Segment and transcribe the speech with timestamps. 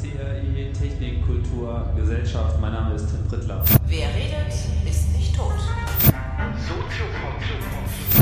[0.00, 2.60] CRI Technik, Kultur, Gesellschaft.
[2.60, 3.64] Mein Name ist Tim Prittler.
[3.86, 4.54] Wer redet,
[4.88, 5.52] ist nicht tot.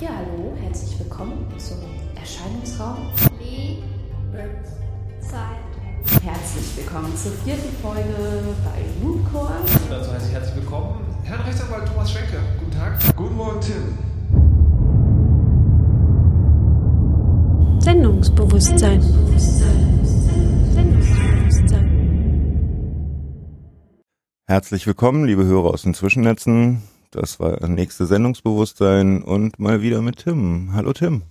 [0.03, 1.79] Ja, hallo, herzlich willkommen zum
[2.15, 3.11] Erscheinungsraum.
[5.21, 6.22] Zeit.
[6.22, 8.15] Herzlich willkommen zur vierten Folge
[8.65, 9.54] bei Mooncore.
[9.91, 12.38] Dazu heiße ich herzlich willkommen Herrn Rechtsanwalt Thomas Schenke.
[12.61, 13.17] Guten Tag.
[13.17, 13.99] Guten Morgen, Tim.
[17.80, 19.02] Sendungsbewusstsein.
[19.02, 20.05] Sendungsbewusstsein.
[24.48, 26.83] Herzlich willkommen, liebe Hörer aus den Zwischennetzen.
[27.11, 30.71] Das war das nächste Sendungsbewusstsein und mal wieder mit Tim.
[30.73, 31.23] Hallo Tim.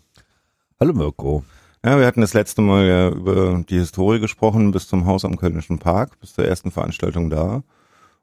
[0.79, 1.43] Hallo Mirko.
[1.83, 5.37] Ja, wir hatten das letzte Mal ja über die Historie gesprochen bis zum Haus am
[5.37, 7.63] Kölnischen Park, bis zur ersten Veranstaltung da.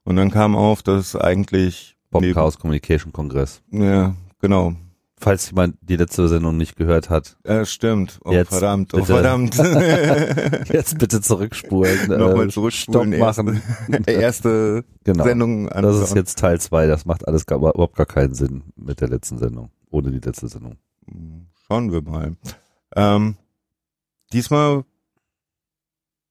[0.05, 3.63] Und dann kam auf, dass eigentlich neben- Chaos Communication Kongress.
[3.71, 4.75] Ja, genau.
[5.23, 8.19] Falls jemand die letzte Sendung nicht gehört hat, Ja, stimmt.
[8.25, 9.55] Oh, Jetzt, verdammt, oh, verdammt.
[10.69, 12.09] jetzt bitte zurückspulen.
[12.09, 13.13] Nochmal äh, zurückspulen.
[13.15, 13.63] Stopp machen.
[14.07, 15.23] erste Genau.
[15.23, 16.17] Sendung Das ist anschauen.
[16.17, 16.89] jetzt Teil zwei.
[16.89, 19.71] Das macht alles gar, überhaupt gar keinen Sinn mit der letzten Sendung.
[19.93, 20.77] Ohne die letzte Sendung.
[21.69, 22.35] Schauen wir mal.
[22.97, 23.37] Ähm,
[24.33, 24.85] diesmal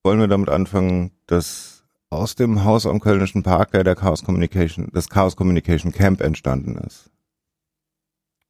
[0.03, 5.07] wollen wir damit anfangen, dass aus dem Haus am Kölnischen Park der Chaos Communication, das
[5.07, 7.09] Chaos Communication Camp entstanden ist.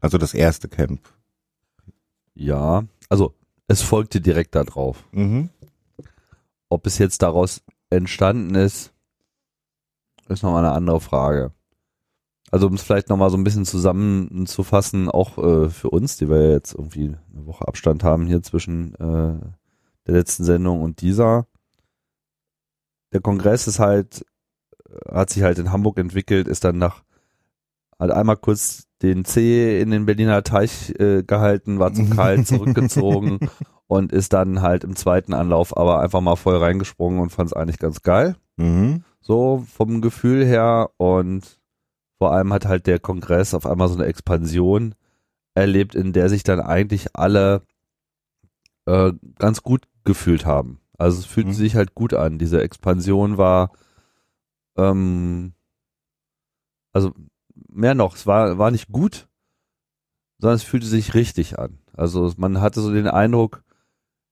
[0.01, 0.99] Also das erste Camp.
[2.33, 3.35] Ja, also
[3.67, 5.05] es folgte direkt darauf.
[5.11, 5.49] Mhm.
[6.69, 8.93] Ob es jetzt daraus entstanden ist,
[10.27, 11.53] ist nochmal eine andere Frage.
[12.49, 16.51] Also um es vielleicht nochmal so ein bisschen zusammenzufassen, auch äh, für uns, die wir
[16.51, 19.39] jetzt irgendwie eine Woche Abstand haben hier zwischen äh,
[20.07, 21.47] der letzten Sendung und dieser.
[23.13, 24.25] Der Kongress ist halt,
[24.89, 27.03] äh, hat sich halt in Hamburg entwickelt, ist dann nach,
[27.97, 33.39] hat einmal kurz den C in den Berliner Teich äh, gehalten, war zu kalt, zurückgezogen
[33.87, 37.53] und ist dann halt im zweiten Anlauf aber einfach mal voll reingesprungen und fand es
[37.53, 38.35] eigentlich ganz geil.
[38.57, 39.03] Mhm.
[39.19, 41.59] So vom Gefühl her und
[42.17, 44.95] vor allem hat halt der Kongress auf einmal so eine Expansion
[45.55, 47.63] erlebt, in der sich dann eigentlich alle
[48.85, 50.79] äh, ganz gut gefühlt haben.
[50.97, 51.53] Also es fühlte Mhm.
[51.55, 52.37] sich halt gut an.
[52.37, 53.71] Diese Expansion war
[54.77, 55.53] ähm,
[56.93, 57.11] also
[57.69, 59.27] mehr noch, es war, war nicht gut,
[60.39, 61.79] sondern es fühlte sich richtig an.
[61.93, 63.63] Also man hatte so den Eindruck,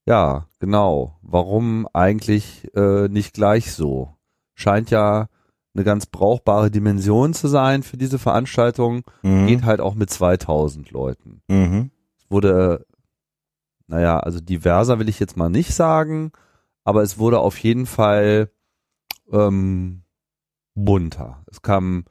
[0.05, 4.15] ja, genau, warum eigentlich äh, nicht gleich so?
[4.55, 5.27] Scheint ja
[5.75, 9.03] eine ganz brauchbare Dimension zu sein für diese Veranstaltung.
[9.21, 9.47] Mhm.
[9.47, 11.41] Geht halt auch mit 2000 Leuten.
[11.47, 11.91] Mhm.
[12.17, 12.85] Es wurde,
[13.87, 16.31] naja, also diverser will ich jetzt mal nicht sagen,
[16.83, 18.51] aber es wurde auf jeden Fall
[19.31, 20.01] ähm,
[20.73, 21.43] bunter.
[21.45, 22.05] Es kamen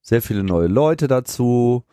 [0.00, 1.84] sehr viele neue Leute dazu.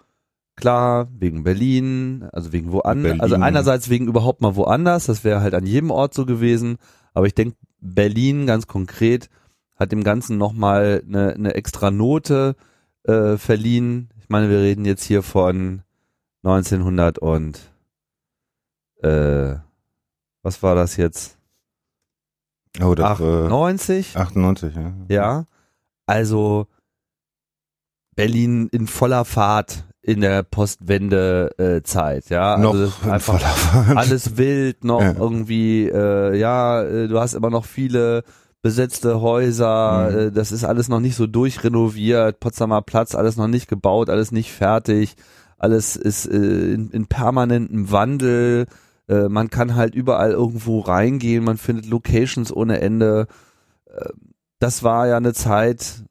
[0.55, 3.19] Klar, wegen Berlin, also wegen woanders.
[3.19, 6.77] Also einerseits wegen überhaupt mal woanders, das wäre halt an jedem Ort so gewesen.
[7.13, 9.29] Aber ich denke, Berlin ganz konkret
[9.75, 12.55] hat dem Ganzen nochmal eine, eine extra Note
[13.03, 14.09] äh, verliehen.
[14.19, 15.83] Ich meine, wir reden jetzt hier von
[16.43, 17.59] 1900 und
[19.03, 19.55] äh,
[20.41, 21.37] was war das jetzt?
[22.81, 24.17] Oh, das war 98?
[24.17, 24.93] 98, ja.
[25.09, 25.45] Ja.
[26.05, 26.67] Also
[28.17, 32.57] Berlin in voller Fahrt in der Postwende-Zeit, ja.
[32.57, 35.13] Noch also ist in einfach alles wild, noch Ja.
[35.17, 38.23] irgendwie, äh, ja, äh, du hast immer noch viele
[38.61, 40.17] besetzte Häuser, Mhm.
[40.17, 44.31] äh, das ist alles noch nicht so durchrenoviert, Potsdamer Platz, alles noch nicht gebaut, alles
[44.31, 45.15] nicht fertig,
[45.57, 46.35] alles ist äh,
[46.73, 48.65] in, in permanentem Wandel,
[49.09, 53.27] äh, man kann halt überall irgendwo reingehen, man findet Locations ohne Ende.
[53.85, 54.09] Äh,
[54.59, 56.03] das war ja eine Zeit,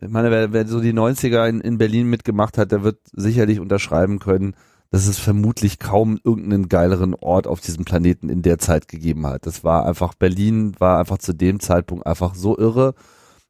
[0.00, 3.60] ich meine, wer, wer so die 90er in, in Berlin mitgemacht hat, der wird sicherlich
[3.60, 4.54] unterschreiben können,
[4.90, 9.46] dass es vermutlich kaum irgendeinen geileren Ort auf diesem Planeten in der Zeit gegeben hat.
[9.46, 12.94] Das war einfach, Berlin war einfach zu dem Zeitpunkt einfach so irre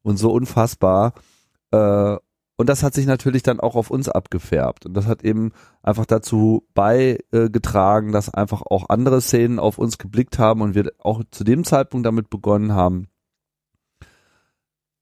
[0.03, 1.13] und so unfassbar.
[1.73, 2.17] Äh,
[2.59, 4.87] und das hat sich natürlich dann auch auf uns abgefärbt.
[4.87, 5.53] Und das hat eben
[5.83, 11.23] einfach dazu beigetragen, dass einfach auch andere Szenen auf uns geblickt haben und wir auch
[11.31, 13.09] zu dem Zeitpunkt damit begonnen haben,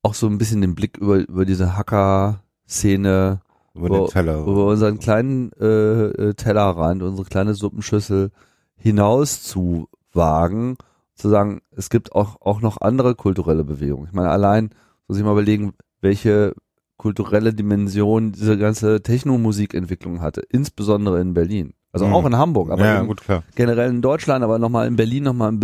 [0.05, 3.41] auch so ein bisschen den Blick über, über diese Hacker-Szene
[3.75, 4.43] Über den Teller.
[4.47, 8.31] über unseren kleinen äh, äh, Tellerrand, unsere kleine Suppenschüssel
[8.77, 10.77] hinaus zu wagen,
[11.15, 14.07] zu sagen, es gibt auch, auch noch andere kulturelle Bewegungen.
[14.07, 14.71] Ich meine, allein
[15.09, 16.55] muss ich mal überlegen, welche
[16.97, 21.75] kulturelle Dimension diese ganze Techno-Musikentwicklung hatte, insbesondere in Berlin.
[21.93, 22.13] Also Mhm.
[22.13, 23.23] auch in Hamburg, aber ja, eben gut,
[23.55, 25.59] generell in Deutschland, aber nochmal in Berlin nochmal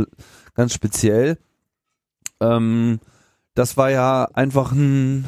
[0.55, 1.39] ganz speziell.
[2.41, 3.01] Ähm,
[3.61, 5.27] das war ja einfach ein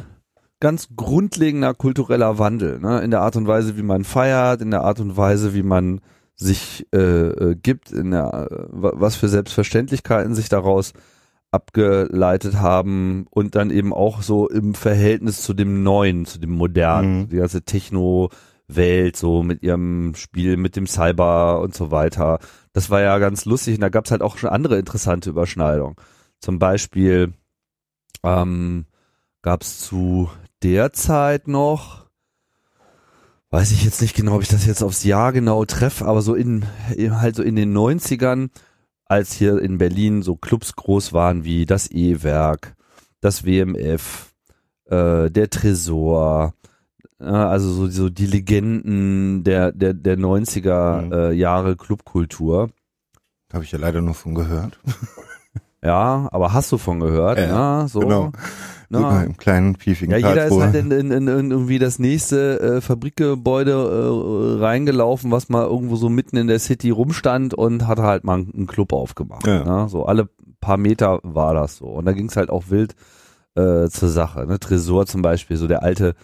[0.59, 3.01] ganz grundlegender kultureller Wandel, ne?
[3.01, 6.01] in der Art und Weise, wie man feiert, in der Art und Weise, wie man
[6.35, 10.93] sich äh, äh, gibt, in der, äh, wa- was für Selbstverständlichkeiten sich daraus
[11.51, 17.23] abgeleitet haben und dann eben auch so im Verhältnis zu dem Neuen, zu dem Modernen,
[17.25, 17.29] Mhm.
[17.29, 22.39] die ganze Techno-Welt, so mit ihrem Spiel, mit dem Cyber und so weiter.
[22.73, 25.97] Das war ja ganz lustig und da gab's halt auch schon andere interessante Überschneidungen.
[26.41, 27.35] Zum Beispiel
[28.23, 28.87] ähm,
[29.43, 30.31] gab's zu
[30.63, 32.07] der Zeit noch,
[33.51, 36.35] weiß ich jetzt nicht genau, ob ich das jetzt aufs Jahr genau treffe, aber so
[36.35, 36.65] in,
[36.97, 38.51] halt so in den 90ern,
[39.05, 42.75] als hier in Berlin so Clubs groß waren wie das E-Werk,
[43.21, 44.33] das WMF,
[44.87, 46.55] äh, der Tresor,
[47.21, 51.13] äh, also so, so die Legenden der, der, der 90er Mhm.
[51.13, 52.71] äh, Jahre Clubkultur.
[53.49, 54.79] Da habe ich ja leider nur von gehört.
[55.85, 57.89] Ja, aber hast du von gehört, Ja, ne?
[57.89, 58.27] So, genau.
[58.27, 58.33] ne?
[58.99, 60.65] Sogar im kleinen piefigen Ja, jeder ist Karlsruhe.
[60.65, 66.09] halt in, in, in, irgendwie das nächste äh, Fabrikgebäude äh, reingelaufen, was mal irgendwo so
[66.09, 69.47] mitten in der City rumstand und hat halt mal einen Club aufgemacht.
[69.47, 69.65] Ja.
[69.65, 69.89] Ne?
[69.89, 70.29] So alle
[70.61, 71.87] paar Meter war das so.
[71.87, 72.95] Und da ging es halt auch wild
[73.55, 74.47] äh, zur Sache.
[74.47, 74.61] Ne?
[74.61, 76.15] Tresor zum Beispiel, so der alte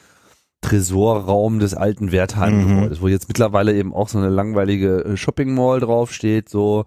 [0.61, 5.81] Tresorraum des alten Wertheim-Gebäudes, wo jetzt mittlerweile eben auch so eine langweilige äh, Shopping Mall
[5.81, 6.85] draufsteht, so.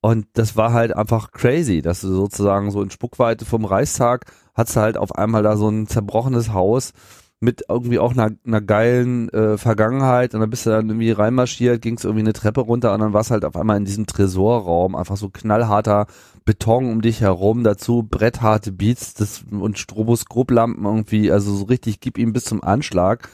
[0.00, 4.76] Und das war halt einfach crazy, dass du sozusagen so in Spuckweite vom Reichstag hat's
[4.76, 6.92] halt auf einmal da so ein zerbrochenes Haus
[7.40, 11.80] mit irgendwie auch einer, einer geilen äh, Vergangenheit und dann bist du dann irgendwie reinmarschiert,
[11.80, 15.16] ging's irgendwie eine Treppe runter und dann war's halt auf einmal in diesem Tresorraum einfach
[15.16, 16.06] so knallharter
[16.44, 22.18] Beton um dich herum, dazu brettharte Beats das, und Stroboskoplampen irgendwie, also so richtig gib
[22.18, 23.28] ihm bis zum Anschlag.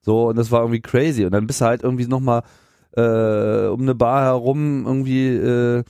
[0.00, 1.24] So, und das war irgendwie crazy.
[1.24, 2.42] Und dann bist du halt irgendwie nochmal
[2.96, 5.84] äh, um eine Bar herum irgendwie äh,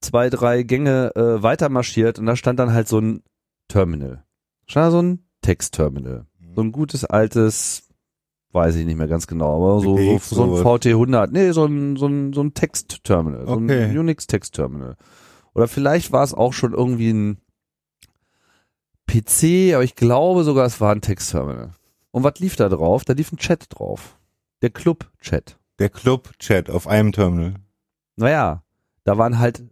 [0.00, 3.22] zwei, drei Gänge äh, weiter marschiert und da stand dann halt so ein
[3.68, 4.24] Terminal.
[4.66, 6.26] Stand da so ein Textterminal.
[6.54, 7.88] So ein gutes altes,
[8.52, 10.62] weiß ich nicht mehr ganz genau, aber so, so, so ein sowas.
[10.84, 11.28] VT100.
[11.32, 13.46] Nee, so ein, so ein, so ein Textterminal.
[13.46, 13.84] So Okay.
[13.84, 14.96] ein Unix-Textterminal.
[15.54, 17.38] Oder vielleicht war es auch schon irgendwie ein
[19.06, 21.70] PC, aber ich glaube sogar, es war ein Textterminal.
[22.10, 23.04] Und was lief da drauf?
[23.04, 24.18] Da lief ein Chat drauf.
[24.62, 25.58] Der Club-Chat.
[25.78, 27.54] Der Club-Chat auf einem Terminal.
[28.16, 28.62] Naja,
[29.04, 29.64] da waren halt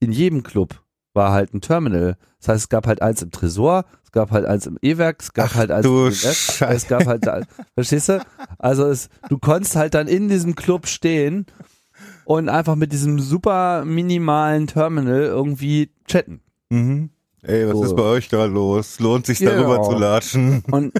[0.00, 0.82] in jedem Club
[1.14, 2.16] war halt ein Terminal.
[2.38, 5.32] Das heißt, es gab halt eins im Tresor, es gab halt eins im E-Werk, es
[5.32, 6.14] gab Ach halt eins im F,
[6.58, 6.74] Scheiße.
[6.76, 7.40] es gab halt, da,
[7.74, 8.24] verstehst du?
[8.58, 11.46] Also es, du konntest halt dann in diesem Club stehen
[12.24, 16.40] und einfach mit diesem super minimalen Terminal irgendwie chatten.
[16.70, 17.10] Mhm.
[17.42, 17.84] Ey, was So.
[17.84, 19.00] ist bei euch gerade los?
[19.00, 20.62] Lohnt sich darüber zu latschen?
[20.70, 20.92] Und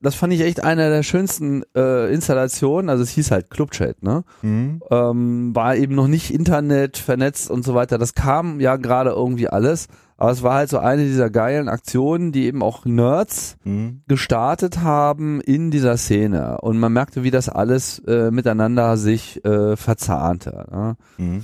[0.00, 2.88] das fand ich echt eine der schönsten äh, Installationen.
[2.90, 4.24] Also es hieß halt Clubchat, ne?
[4.42, 4.82] Mhm.
[4.90, 7.98] ähm, war eben noch nicht Internet vernetzt und so weiter.
[7.98, 9.88] Das kam ja gerade irgendwie alles.
[10.16, 14.02] Aber es war halt so eine dieser geilen Aktionen, die eben auch Nerds Mhm.
[14.06, 16.58] gestartet haben in dieser Szene.
[16.60, 20.66] Und man merkte, wie das alles äh, miteinander sich äh, verzahnte.
[20.70, 20.96] Ne?
[21.16, 21.42] Mhm.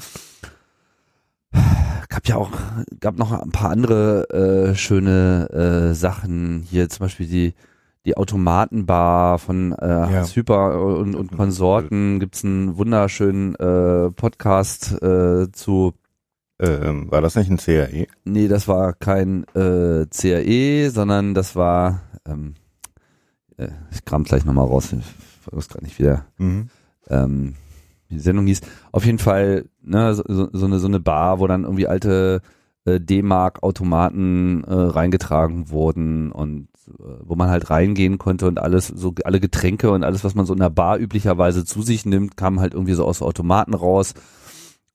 [2.08, 2.50] Gab ja auch,
[3.00, 5.48] gab noch ein paar andere äh, schöne
[5.90, 6.62] äh, Sachen.
[6.68, 7.54] Hier zum Beispiel die
[8.06, 15.50] die Automatenbar von äh, Hans Hyper und, und Konsorten gibt's einen wunderschönen äh, Podcast äh,
[15.50, 15.92] zu
[16.60, 18.06] Ähm, war das nicht ein CAE?
[18.24, 22.54] Nee, das war kein äh, CAE, sondern das war, ähm,
[23.58, 26.68] äh, ich kram gleich nochmal raus, ich weiß gerade nicht, wie der, Mhm.
[27.10, 27.54] ähm,
[28.08, 28.60] die Sendung hieß.
[28.92, 32.40] Auf jeden Fall, ne, so, so, eine so eine Bar, wo dann irgendwie alte
[32.84, 39.40] äh, D-Mark-Automaten äh, reingetragen wurden und wo man halt reingehen konnte und alles, so alle
[39.40, 42.74] Getränke und alles, was man so in der Bar üblicherweise zu sich nimmt, kam halt
[42.74, 44.14] irgendwie so aus Automaten raus.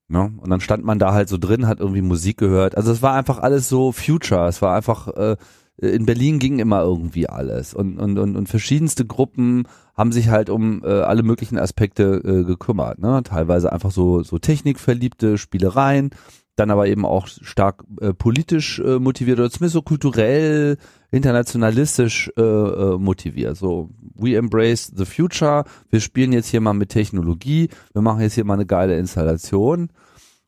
[0.08, 0.32] Ne?
[0.38, 2.76] Und dann stand man da halt so drin, hat irgendwie Musik gehört.
[2.76, 4.48] Also es war einfach alles so Future.
[4.48, 5.38] Es war einfach, äh,
[5.78, 7.74] in Berlin ging immer irgendwie alles.
[7.74, 12.44] Und, und, und, und verschiedenste Gruppen haben sich halt um äh, alle möglichen Aspekte äh,
[12.44, 13.00] gekümmert.
[13.00, 13.22] Ne?
[13.24, 16.12] Teilweise einfach so, so technikverliebte Spielereien,
[16.56, 20.78] dann aber eben auch stark äh, politisch äh, motiviert oder zumindest so kulturell,
[21.12, 23.58] internationalistisch äh, äh, motiviert.
[23.58, 28.34] So, we embrace the future, wir spielen jetzt hier mal mit Technologie, wir machen jetzt
[28.36, 29.90] hier mal eine geile Installation.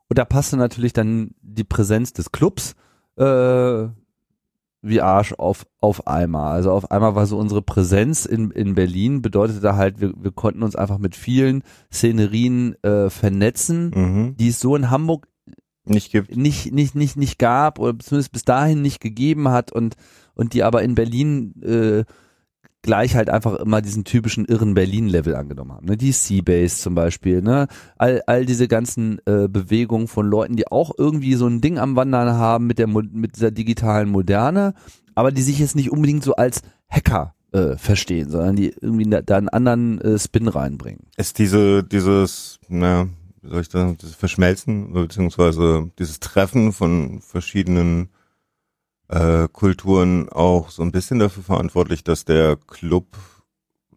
[0.09, 2.75] Und da passte natürlich dann die Präsenz des Clubs
[3.17, 3.87] äh,
[4.85, 6.51] wie Arsch auf, auf einmal.
[6.53, 10.61] Also auf einmal war so unsere Präsenz in, in Berlin, bedeutete halt, wir, wir konnten
[10.61, 14.35] uns einfach mit vielen Szenerien äh, vernetzen, Mhm.
[14.37, 15.27] die es so in Hamburg
[15.85, 16.35] Nicht gibt.
[16.35, 19.95] nicht, nicht, nicht, nicht gab oder zumindest bis dahin nicht gegeben hat und,
[20.33, 22.05] und die aber in Berlin äh,
[22.83, 25.87] gleich halt einfach immer diesen typischen irren Berlin-Level angenommen haben.
[25.87, 25.97] Ne?
[25.97, 27.67] Die Seabase zum Beispiel, ne?
[27.97, 31.95] All, all diese ganzen äh, Bewegungen von Leuten, die auch irgendwie so ein Ding am
[31.95, 34.73] Wandern haben mit der mit dieser digitalen Moderne,
[35.15, 39.21] aber die sich jetzt nicht unbedingt so als Hacker äh, verstehen, sondern die irgendwie da,
[39.21, 41.05] da einen anderen äh, Spin reinbringen.
[41.15, 43.07] Ist diese, dieses, na,
[43.43, 48.09] wie soll ich sagen, dieses Verschmelzen, beziehungsweise dieses Treffen von verschiedenen
[49.09, 53.17] äh, Kulturen auch so ein bisschen dafür verantwortlich, dass der Club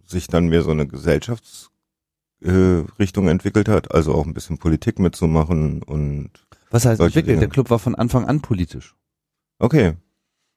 [0.04, 5.82] sich dann mehr so eine Gesellschaftsrichtung äh, entwickelt hat, also auch ein bisschen Politik mitzumachen
[5.82, 6.30] und
[6.70, 7.28] Was heißt entwickelt?
[7.28, 7.40] Dinge.
[7.40, 8.94] Der Club war von Anfang an politisch.
[9.58, 9.94] okay.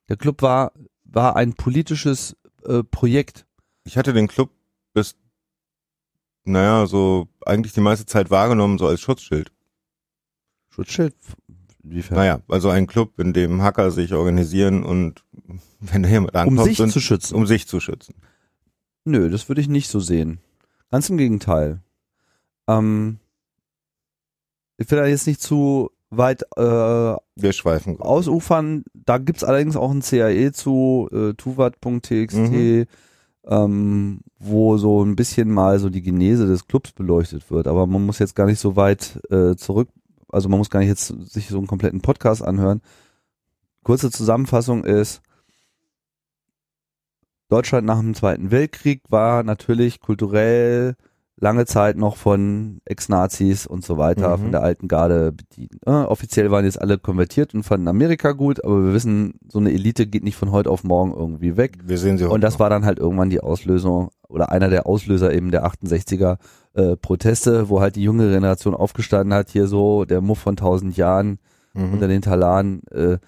[0.08, 0.72] Der Club war,
[1.04, 3.46] war ein politisches äh, Projekt.
[3.84, 4.50] Ich hatte den Club
[4.92, 5.14] bis,
[6.44, 9.50] naja, so eigentlich die meiste Zeit wahrgenommen, so als Schutzschild.
[10.70, 11.14] Schutzschild?
[11.82, 12.16] Inwiefern?
[12.18, 15.24] Naja, also ein Club, in dem Hacker sich organisieren und
[15.80, 17.34] wenn da jemand um ankommt, sich sind, zu schützen.
[17.34, 18.14] um sich zu schützen.
[19.04, 20.40] Nö, das würde ich nicht so sehen.
[20.90, 21.80] Ganz im Gegenteil.
[22.68, 23.18] Ähm,
[24.76, 26.60] ich will da jetzt nicht zu weit äh,
[27.36, 28.00] Wir schweifen.
[28.00, 28.84] ausufern.
[28.92, 32.86] Da gibt's allerdings auch ein CAE zu, äh, tuvat.txt, Mhm.
[33.46, 37.66] Ähm, wo so ein bisschen mal so die Genese des Clubs beleuchtet wird.
[37.66, 39.88] Aber man muss jetzt gar nicht so weit äh, zurück,
[40.28, 42.80] also man muss gar nicht jetzt sich so einen kompletten Podcast anhören.
[43.82, 45.22] Kurze Zusammenfassung ist,
[47.48, 50.94] Deutschland nach dem Zweiten Weltkrieg war natürlich kulturell
[51.40, 54.42] lange Zeit noch von Ex-Nazis und so weiter, Mhm.
[54.42, 55.72] von der alten Garde bedient.
[55.86, 59.72] Äh, offiziell waren jetzt alle konvertiert und fanden Amerika gut, aber wir wissen, so eine
[59.72, 61.78] Elite geht nicht von heute auf morgen irgendwie weg.
[61.84, 62.60] Wir sehen sie heute Und das noch.
[62.60, 66.36] war dann halt irgendwann die Auslösung oder einer der Auslöser eben der 68er
[66.74, 70.96] äh, Proteste, wo halt die junge Generation aufgestanden hat, hier so der Muff von tausend
[70.96, 71.38] Jahren
[71.72, 71.92] Mhm.
[71.94, 73.18] unter den Talaren, äh,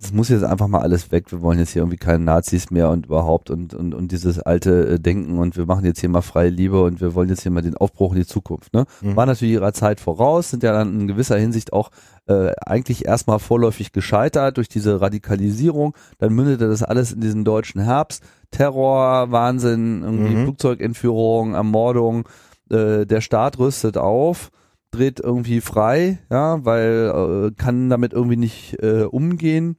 [0.00, 1.32] das muss jetzt einfach mal alles weg.
[1.32, 4.86] Wir wollen jetzt hier irgendwie keine Nazis mehr und überhaupt und, und, und dieses alte
[4.88, 7.52] äh, Denken und wir machen jetzt hier mal freie Liebe und wir wollen jetzt hier
[7.52, 8.74] mal den Aufbruch in die Zukunft.
[8.74, 8.84] Ne?
[9.00, 9.16] Mhm.
[9.16, 11.90] War natürlich ihrer Zeit voraus, sind ja dann in gewisser Hinsicht auch
[12.26, 15.94] äh, eigentlich erstmal vorläufig gescheitert durch diese Radikalisierung.
[16.18, 18.22] Dann mündete das alles in diesen deutschen Herbst.
[18.50, 20.42] Terror, Wahnsinn, irgendwie Mhm.
[20.44, 22.28] Flugzeugentführung, Ermordung.
[22.70, 24.50] Äh, der Staat rüstet auf
[24.94, 29.76] dreht irgendwie frei, ja, weil äh, kann damit irgendwie nicht äh, umgehen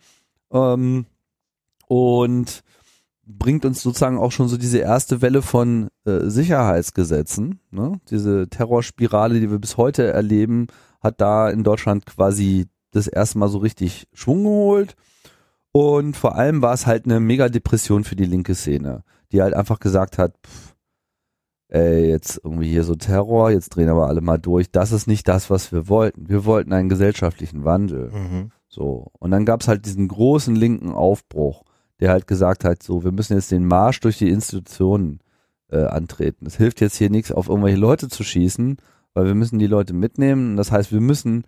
[0.52, 1.06] ähm,
[1.88, 2.64] und
[3.26, 8.00] bringt uns sozusagen auch schon so diese erste Welle von äh, Sicherheitsgesetzen, ne?
[8.10, 10.68] diese Terrorspirale, die wir bis heute erleben,
[11.02, 14.96] hat da in Deutschland quasi das erste Mal so richtig Schwung geholt
[15.72, 19.80] und vor allem war es halt eine Mega-Depression für die linke Szene, die halt einfach
[19.80, 20.75] gesagt hat, pff,
[21.70, 24.72] ey, jetzt irgendwie hier so Terror, jetzt drehen aber alle mal durch.
[24.72, 26.30] Das ist nicht das, was wir wollten.
[26.30, 28.12] Wir wollten einen gesellschaftlichen Wandel.
[28.12, 28.52] Mhm.
[28.68, 29.12] So.
[29.20, 31.64] Und dann gab's halt diesen großen linken Aufbruch,
[32.00, 35.20] der halt gesagt hat, so, wir müssen jetzt den Marsch durch die Institutionen
[35.72, 36.46] äh, antreten.
[36.46, 38.78] Es hilft jetzt hier nichts, auf irgendwelche Leute zu schießen,
[39.14, 40.58] weil wir müssen die Leute mitnehmen.
[40.58, 41.46] Das heißt, wir müssen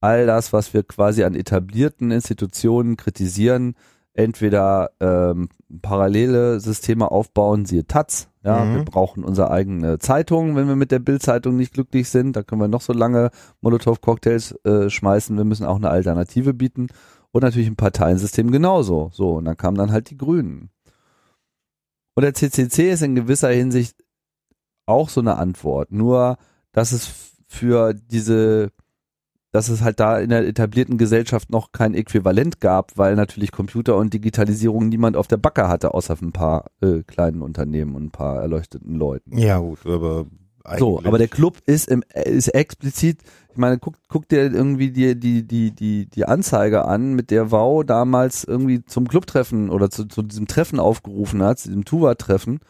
[0.00, 3.74] all das, was wir quasi an etablierten Institutionen kritisieren,
[4.14, 5.48] entweder ähm,
[5.80, 8.74] parallele Systeme aufbauen, siehe Taz, ja, Mhm.
[8.74, 12.60] wir brauchen unsere eigene Zeitung, wenn wir mit der Bildzeitung nicht glücklich sind, da können
[12.60, 16.88] wir noch so lange Molotow-Cocktails äh, schmeißen, wir müssen auch eine Alternative bieten
[17.30, 20.70] und natürlich ein Parteiensystem genauso, so, und dann kamen dann halt die Grünen.
[22.14, 23.96] Und der CCC ist in gewisser Hinsicht
[24.86, 26.36] auch so eine Antwort, nur,
[26.72, 27.10] dass es
[27.46, 28.70] für diese
[29.52, 33.96] dass es halt da in der etablierten Gesellschaft noch kein Äquivalent gab, weil natürlich Computer
[33.96, 38.10] und Digitalisierung niemand auf der Backe hatte, außer ein paar äh, kleinen Unternehmen und ein
[38.10, 39.36] paar erleuchteten Leuten.
[39.38, 40.24] Ja, gut, aber
[40.78, 43.18] So, eigentlich- aber der Club ist im, ist explizit,
[43.50, 47.50] ich meine, guck, guck dir irgendwie die, die, die, die, die Anzeige an, mit der
[47.50, 52.60] Wow damals irgendwie zum Clubtreffen oder zu, zu diesem Treffen aufgerufen hat, zu diesem Tuva-Treffen,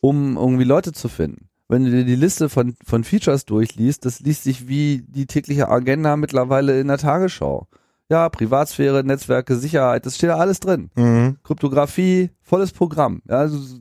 [0.00, 1.48] um irgendwie Leute zu finden.
[1.68, 5.68] Wenn du dir die Liste von, von Features durchliest, das liest sich wie die tägliche
[5.68, 7.66] Agenda mittlerweile in der Tagesschau.
[8.08, 10.90] Ja, Privatsphäre, Netzwerke, Sicherheit, das steht da alles drin.
[10.94, 11.38] Mhm.
[11.42, 13.20] Kryptographie, volles Programm.
[13.28, 13.80] Ja, also du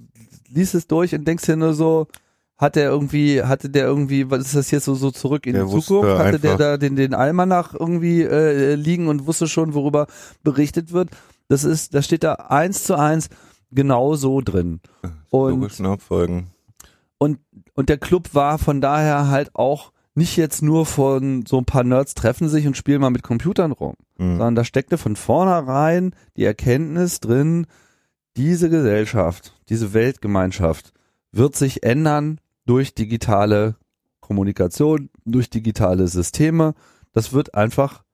[0.50, 2.08] liest es durch und denkst dir nur so,
[2.58, 5.66] hat der irgendwie, hatte der irgendwie, was ist das jetzt so, so zurück in Der
[5.66, 6.18] die Zukunft?
[6.18, 10.08] Hatte der da den, den Almanach irgendwie äh, liegen und wusste schon, worüber
[10.44, 11.10] berichtet wird?
[11.48, 13.30] Das ist, da steht da eins zu eins
[13.72, 14.80] genau so drin.
[15.30, 16.48] Und Logischen Abfolgen.
[17.18, 17.40] Und,
[17.74, 21.84] und der Club war von daher halt auch nicht jetzt nur von so ein paar
[21.84, 24.38] Nerds treffen sich und spielen mal mit Computern rum, Mhm.
[24.38, 27.68] sondern da steckte von vornherein die Erkenntnis drin,
[28.38, 30.94] diese Gesellschaft, diese Weltgemeinschaft
[31.34, 33.76] wird sich ändern durch digitale
[34.22, 36.76] Kommunikation, durch digitale Systeme.
[37.12, 38.05] Das wird einfach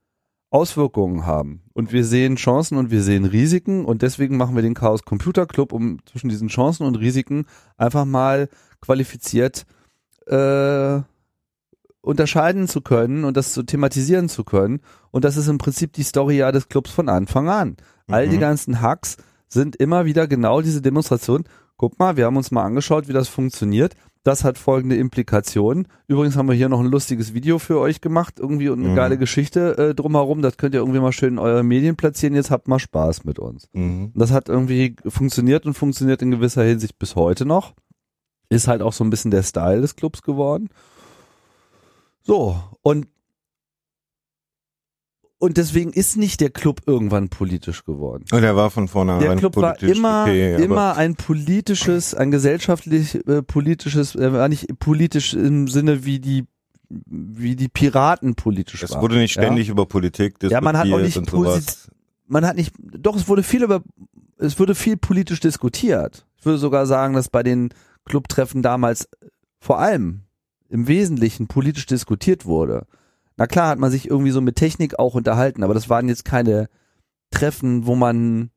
[0.51, 1.63] Auswirkungen haben.
[1.73, 5.45] Und wir sehen Chancen und wir sehen Risiken und deswegen machen wir den Chaos Computer
[5.47, 7.45] Club, um zwischen diesen Chancen und Risiken
[7.77, 8.49] einfach mal
[8.81, 9.65] qualifiziert
[10.27, 10.99] äh,
[12.01, 14.81] unterscheiden zu können und das zu thematisieren zu können.
[15.11, 17.77] Und das ist im Prinzip die Story ja des Clubs von Anfang an.
[18.07, 18.41] All die Mhm.
[18.41, 19.17] ganzen Hacks
[19.47, 21.43] sind immer wieder genau diese Demonstration.
[21.77, 23.95] Guck mal, wir haben uns mal angeschaut, wie das funktioniert.
[24.23, 25.87] Das hat folgende Implikationen.
[26.07, 28.95] Übrigens haben wir hier noch ein lustiges Video für euch gemacht, irgendwie und eine Mhm.
[28.95, 30.43] geile Geschichte äh, drumherum.
[30.43, 32.35] Das könnt ihr irgendwie mal schön in eure Medien platzieren.
[32.35, 33.67] Jetzt habt mal Spaß mit uns.
[33.73, 34.11] Mhm.
[34.13, 37.73] Das hat irgendwie funktioniert und funktioniert in gewisser Hinsicht bis heute noch.
[38.49, 40.69] Ist halt auch so ein bisschen der Style des Clubs geworden.
[42.21, 43.07] So, und
[45.41, 48.25] und deswegen ist nicht der Club irgendwann politisch geworden.
[48.31, 52.29] Und er war von vornherein Der Club war politisch immer, okay, immer ein politisches, ein
[52.29, 56.45] gesellschaftlich äh, politisches, er war nicht politisch im Sinne wie die,
[56.89, 59.01] wie die Piraten politisch Es waren.
[59.01, 59.41] wurde nicht ja?
[59.41, 61.89] ständig über Politik diskutiert Ja, man hat auch nicht sowas.
[62.27, 63.81] man hat nicht, doch, es wurde viel über,
[64.37, 66.27] es wurde viel politisch diskutiert.
[66.37, 67.69] Ich würde sogar sagen, dass bei den
[68.05, 69.09] Clubtreffen damals
[69.59, 70.21] vor allem
[70.69, 72.85] im Wesentlichen politisch diskutiert wurde.
[73.37, 76.25] Na klar hat man sich irgendwie so mit Technik auch unterhalten, aber das waren jetzt
[76.25, 76.67] keine
[77.31, 78.51] Treffen, wo man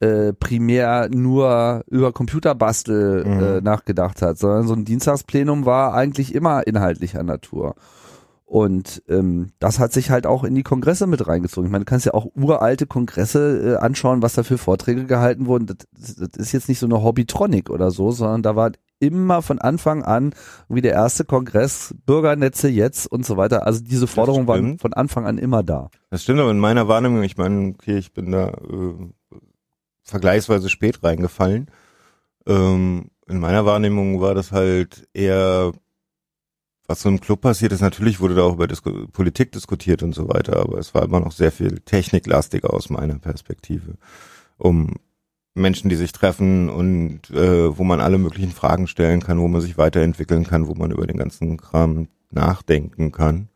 [0.00, 3.42] äh, primär nur über Computerbastel Mhm.
[3.42, 7.74] äh, nachgedacht hat, sondern so ein Dienstagsplenum war eigentlich immer inhaltlicher Natur.
[8.44, 11.66] Und ähm, das hat sich halt auch in die Kongresse mit reingezogen.
[11.66, 15.46] Ich meine, du kannst ja auch uralte Kongresse äh, anschauen, was da für Vorträge gehalten
[15.46, 15.66] wurden.
[15.66, 15.76] Das,
[16.16, 20.02] das ist jetzt nicht so eine Hobbytronic oder so, sondern da war immer von Anfang
[20.02, 20.34] an
[20.68, 23.66] wie der erste Kongress, Bürgernetze jetzt und so weiter.
[23.66, 24.80] Also diese Forderungen waren stimmt.
[24.80, 25.90] von Anfang an immer da.
[26.10, 28.94] Das stimmt, aber in meiner Wahrnehmung, ich meine, okay, ich bin da äh,
[30.02, 31.70] vergleichsweise spät reingefallen.
[32.46, 35.72] Ähm, in meiner Wahrnehmung war das halt eher,
[36.86, 37.82] was so im Club passiert ist.
[37.82, 41.20] Natürlich wurde da auch über Disku Politik diskutiert und so weiter, aber es war immer
[41.20, 43.96] noch sehr viel techniklastiger aus meiner Perspektive.
[44.56, 44.94] Um
[45.58, 49.60] Menschen, die sich treffen und äh, wo man alle möglichen Fragen stellen kann, wo man
[49.60, 53.48] sich weiterentwickeln kann, wo man über den ganzen Kram nachdenken kann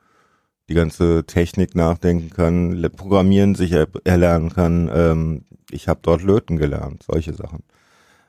[0.69, 4.91] die ganze Technik nachdenken kann, Programmieren sich er erlernen kann.
[4.93, 7.63] Ähm, ich habe dort Löten gelernt, solche Sachen.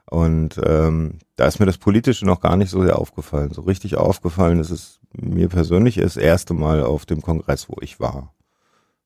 [0.06, 3.52] Und ähm, da ist mir das Politische noch gar nicht so sehr aufgefallen.
[3.54, 8.00] So richtig aufgefallen ist es mir persönlich das erste Mal auf dem Kongress, wo ich
[8.02, 8.33] war.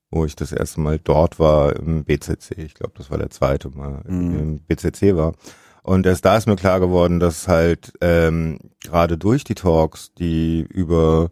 [0.09, 2.55] Wo ich das erste Mal dort war im BCC.
[2.59, 4.39] Ich glaube, das war der zweite Mal Mhm.
[4.39, 5.33] im BCC war.
[5.83, 10.61] Und erst da ist mir klar geworden, dass halt ähm, gerade durch die Talks, die
[10.69, 11.29] über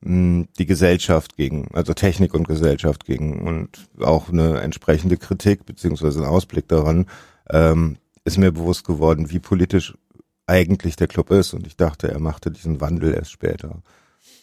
[0.00, 6.20] mh, die Gesellschaft gegen, also Technik und Gesellschaft gegen und auch eine entsprechende Kritik beziehungsweise
[6.20, 7.06] ein Ausblick daran,
[7.50, 9.94] ähm, ist mir bewusst geworden, wie politisch
[10.46, 11.52] eigentlich der Club ist.
[11.54, 13.82] Und ich dachte, er machte diesen Wandel erst später.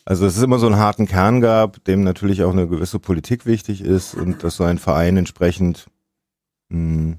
[0.08, 3.46] Also dass es immer so einen harten Kern gab, dem natürlich auch eine gewisse Politik
[3.46, 5.88] wichtig ist und dass so ein Verein entsprechend
[6.70, 7.17] mh,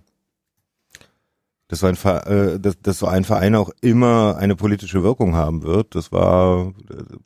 [1.69, 5.65] dass so ein, äh, dass, dass so ein Verein auch immer eine politische Wirkung haben
[5.65, 5.95] wird.
[5.95, 6.73] Das war,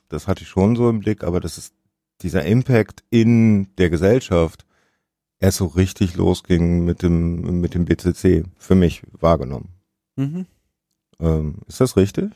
[0.09, 1.73] das hatte ich schon so im Blick, aber das ist
[2.23, 4.65] dieser Impact in der Gesellschaft
[5.39, 9.69] erst so richtig losging mit dem mit dem BCC für mich wahrgenommen.
[10.17, 10.45] Mhm.
[11.21, 12.33] Ähm, ist das richtig?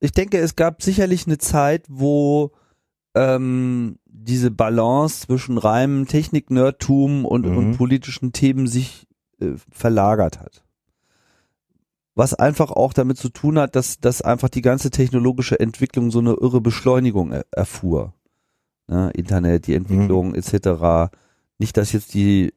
[0.00, 2.52] Ich denke, es gab sicherlich eine Zeit, wo
[3.14, 7.56] ähm, diese Balance zwischen reinem Technik-Nerdtum und, Mhm.
[7.56, 9.06] und politischen Themen sich
[9.40, 10.64] äh, verlagert hat.
[12.14, 16.18] Was einfach auch damit zu tun hat, dass, dass einfach die ganze technologische Entwicklung so
[16.18, 18.14] eine irre Beschleunigung er, erfuhr.
[18.88, 19.10] Ne?
[19.14, 21.12] Internet, die Entwicklung etc.
[21.58, 22.52] Nicht, dass jetzt die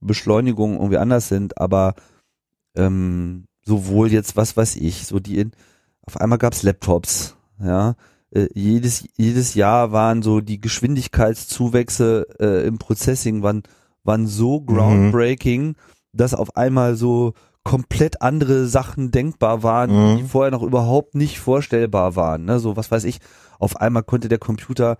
[0.00, 1.94] Beschleunigungen irgendwie anders sind, aber
[2.74, 5.52] ähm, sowohl jetzt, was weiß ich, so die in,
[6.06, 7.94] auf einmal gab's Laptops, ja.
[8.30, 13.62] Äh, jedes, jedes Jahr waren so die Geschwindigkeitszuwächse äh, im Processing waren,
[14.04, 15.76] waren so groundbreaking,
[16.12, 20.16] dass auf einmal so komplett andere Sachen denkbar waren, Mhm.
[20.18, 22.44] die vorher noch überhaupt nicht vorstellbar waren.
[22.44, 22.58] Ne?
[22.60, 23.18] So, was weiß ich,
[23.58, 24.98] auf einmal konnte der Computer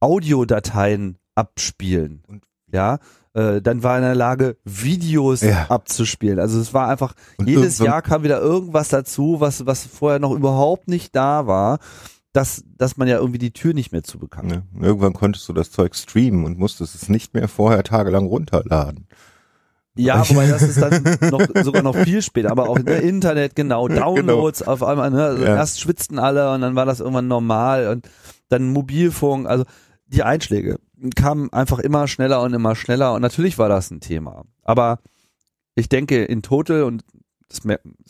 [0.00, 2.22] Audiodateien abspielen.
[2.26, 2.98] Und- ja,
[3.34, 5.66] äh, dann war er in der Lage, Videos Ja.
[5.68, 6.38] abzuspielen.
[6.38, 10.32] Also es war einfach, Und jedes Jahr kam wieder irgendwas dazu, was, was vorher noch
[10.32, 11.78] überhaupt nicht da war,
[12.32, 14.46] dass, dass man ja irgendwie die Tür nicht mehr zubekam.
[14.72, 19.06] Und Irgendwann konntest du das Zeug streamen und musstest es nicht mehr vorher tagelang runterladen.
[19.96, 23.88] Ja, wobei das ist dann noch, sogar noch viel später, aber auch im Internet, genau,
[23.88, 25.24] Downloads auf einmal, ne?
[25.24, 25.56] Also Ja.
[25.56, 28.08] erst schwitzten alle und dann war das irgendwann normal und
[28.48, 29.64] dann Mobilfunk, also
[30.06, 30.78] die Einschläge
[31.14, 34.44] kamen einfach immer schneller und immer schneller und natürlich war das ein Thema.
[34.62, 35.00] Aber
[35.74, 37.04] ich denke in total und
[37.50, 37.62] es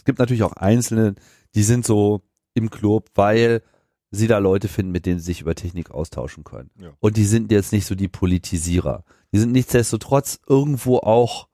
[0.05, 1.15] gibt natürlich auch Einzelne,
[1.55, 2.23] die sind so
[2.55, 3.63] im Club, weil
[4.11, 6.71] sie da Leute finden, mit denen sie sich über Technik austauschen können.
[6.81, 6.93] Ja.
[6.99, 9.05] Und die sind jetzt nicht so die Politisierer.
[9.33, 11.49] Die sind nichtsdestotrotz irgendwo auch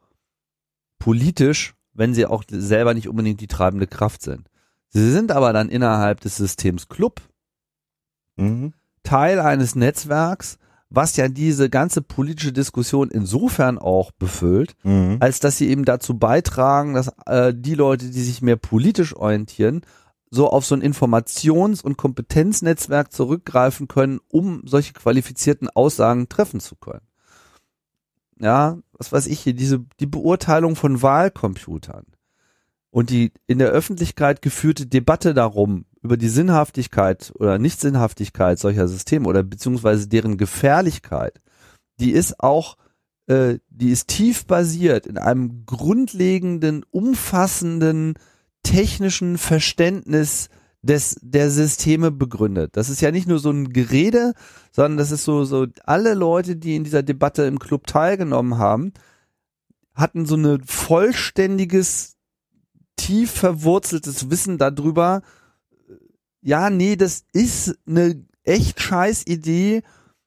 [0.98, 4.48] politisch, wenn sie auch selber nicht unbedingt die treibende Kraft sind.
[4.88, 7.20] Sie sind aber dann innerhalb des Systems Club
[8.36, 8.72] Mhm.
[9.02, 10.58] Teil eines Netzwerks,
[10.94, 15.16] was ja diese ganze politische Diskussion insofern auch befüllt, Mhm.
[15.20, 19.83] als dass sie eben dazu beitragen, dass äh, die Leute, die sich mehr politisch orientieren,
[20.30, 26.74] so auf so ein Informations- und Kompetenznetzwerk zurückgreifen können, um solche qualifizierten Aussagen treffen zu
[26.76, 27.02] können.
[28.40, 32.04] Ja, was weiß ich hier, diese, die Beurteilung von Wahlcomputern
[32.90, 39.26] und die in der Öffentlichkeit geführte Debatte darum, über die Sinnhaftigkeit oder Nichtsinnhaftigkeit solcher Systeme
[39.26, 41.40] oder beziehungsweise deren Gefährlichkeit,
[41.98, 42.76] die ist auch
[43.26, 48.14] äh, die ist tief basiert in einem grundlegenden, umfassenden
[48.62, 50.50] technischen Verständnis
[50.82, 52.76] des, der Systeme begründet.
[52.76, 54.34] Das ist ja nicht nur so ein Gerede,
[54.72, 58.92] sondern das ist so, so alle Leute, die in dieser Debatte im Club teilgenommen haben,
[59.94, 62.16] hatten so ein vollständiges,
[62.96, 65.22] tief verwurzeltes Wissen darüber,
[66.44, 69.83] ja, nee, das ist eine echt scheiß Idee,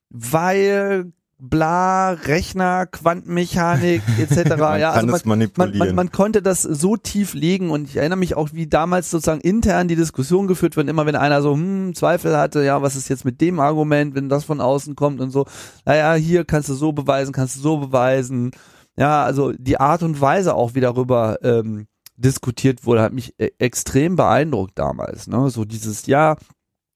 [0.10, 4.58] weil bla, Rechner, Quantenmechanik etc.
[4.58, 5.78] Man ja, also man, manipulieren.
[5.78, 9.42] man, man konnte das so tief legen und ich erinnere mich auch, wie damals sozusagen
[9.42, 13.10] intern die Diskussion geführt wird, immer wenn einer so hm, Zweifel hatte, ja, was ist
[13.10, 15.46] jetzt mit dem Argument, wenn das von außen kommt und so,
[15.86, 18.52] naja, hier kannst du so beweisen, kannst du so beweisen.
[18.98, 21.86] Ja, also die Art und Weise auch, wie darüber ähm,
[22.18, 25.28] diskutiert wurde, hat mich e extrem beeindruckt damals.
[25.28, 25.50] Ne?
[25.50, 26.36] So dieses, ja,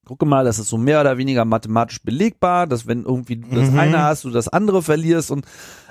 [0.05, 3.71] gucke mal, das ist so mehr oder weniger mathematisch belegbar, dass wenn irgendwie du das
[3.71, 3.79] Mhm.
[3.79, 5.45] eine hast, du das andere verlierst und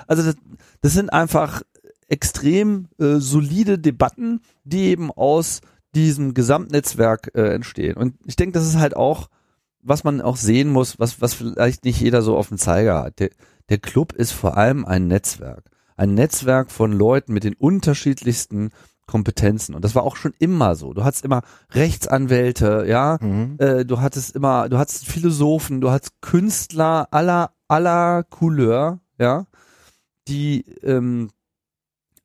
[0.07, 0.35] also das,
[0.81, 1.61] das sind einfach
[2.09, 5.61] extrem äh, solide Debatten, die eben aus
[5.95, 7.95] diesem Gesamtnetzwerk äh, entstehen.
[7.95, 9.29] Und ich denke, das ist halt auch,
[9.81, 13.19] was man auch sehen muss, was, was vielleicht nicht jeder so auf dem Zeiger hat.
[13.19, 13.29] Der,
[13.69, 15.63] der Club ist vor allem ein Netzwerk.
[15.95, 18.71] Ein Netzwerk von Leuten mit den unterschiedlichsten
[19.11, 19.75] Kompetenzen.
[19.75, 20.93] Und das war auch schon immer so.
[20.93, 21.41] Du hattest immer
[21.73, 23.55] Rechtsanwälte, ja, Mhm.
[23.59, 29.45] äh, du hattest immer, du hattest Philosophen, du hattest Künstler aller, aller Couleur, ja,
[30.29, 31.29] die ähm,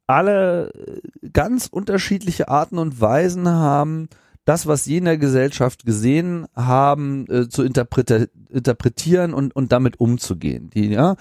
[0.07, 4.09] alle äh, ganz unterschiedliche Arten und Weisen haben,
[4.45, 10.71] das, was sie in der Gesellschaft gesehen haben, äh, zu interpretieren und, und damit umzugehen.
[10.71, 11.17] Die, ja,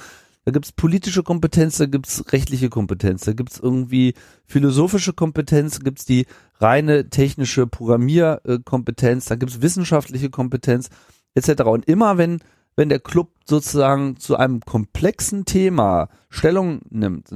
[0.46, 4.14] da gibt's politische Kompetenz, da gibt's rechtliche Kompetenz, da gibt's irgendwie
[4.46, 6.28] philosophische Kompetenz, gibt's die
[6.60, 10.90] reine technische Programmierkompetenz, da gibt's wissenschaftliche Kompetenz
[11.34, 11.64] etc.
[11.64, 12.40] Und immer wenn
[12.78, 17.30] wenn der Club sozusagen zu einem komplexen Thema Stellung nimmt,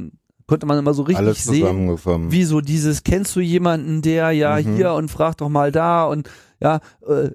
[0.48, 1.98] konnte man immer so richtig Alles sehen,
[2.30, 4.76] wie so dieses, kennst du jemanden, der ja Mhm.
[4.76, 7.30] hier und frag doch mal da und ja, äh,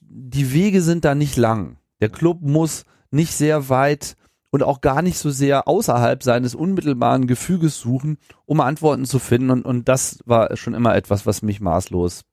[0.00, 1.76] die Wege sind da nicht lang.
[2.00, 4.16] Der Club muss nicht sehr weit
[4.52, 9.50] und auch gar nicht so sehr außerhalb seines unmittelbaren Gefüges suchen, um Antworten zu finden
[9.50, 12.24] und, und das war schon immer etwas, was mich maßlos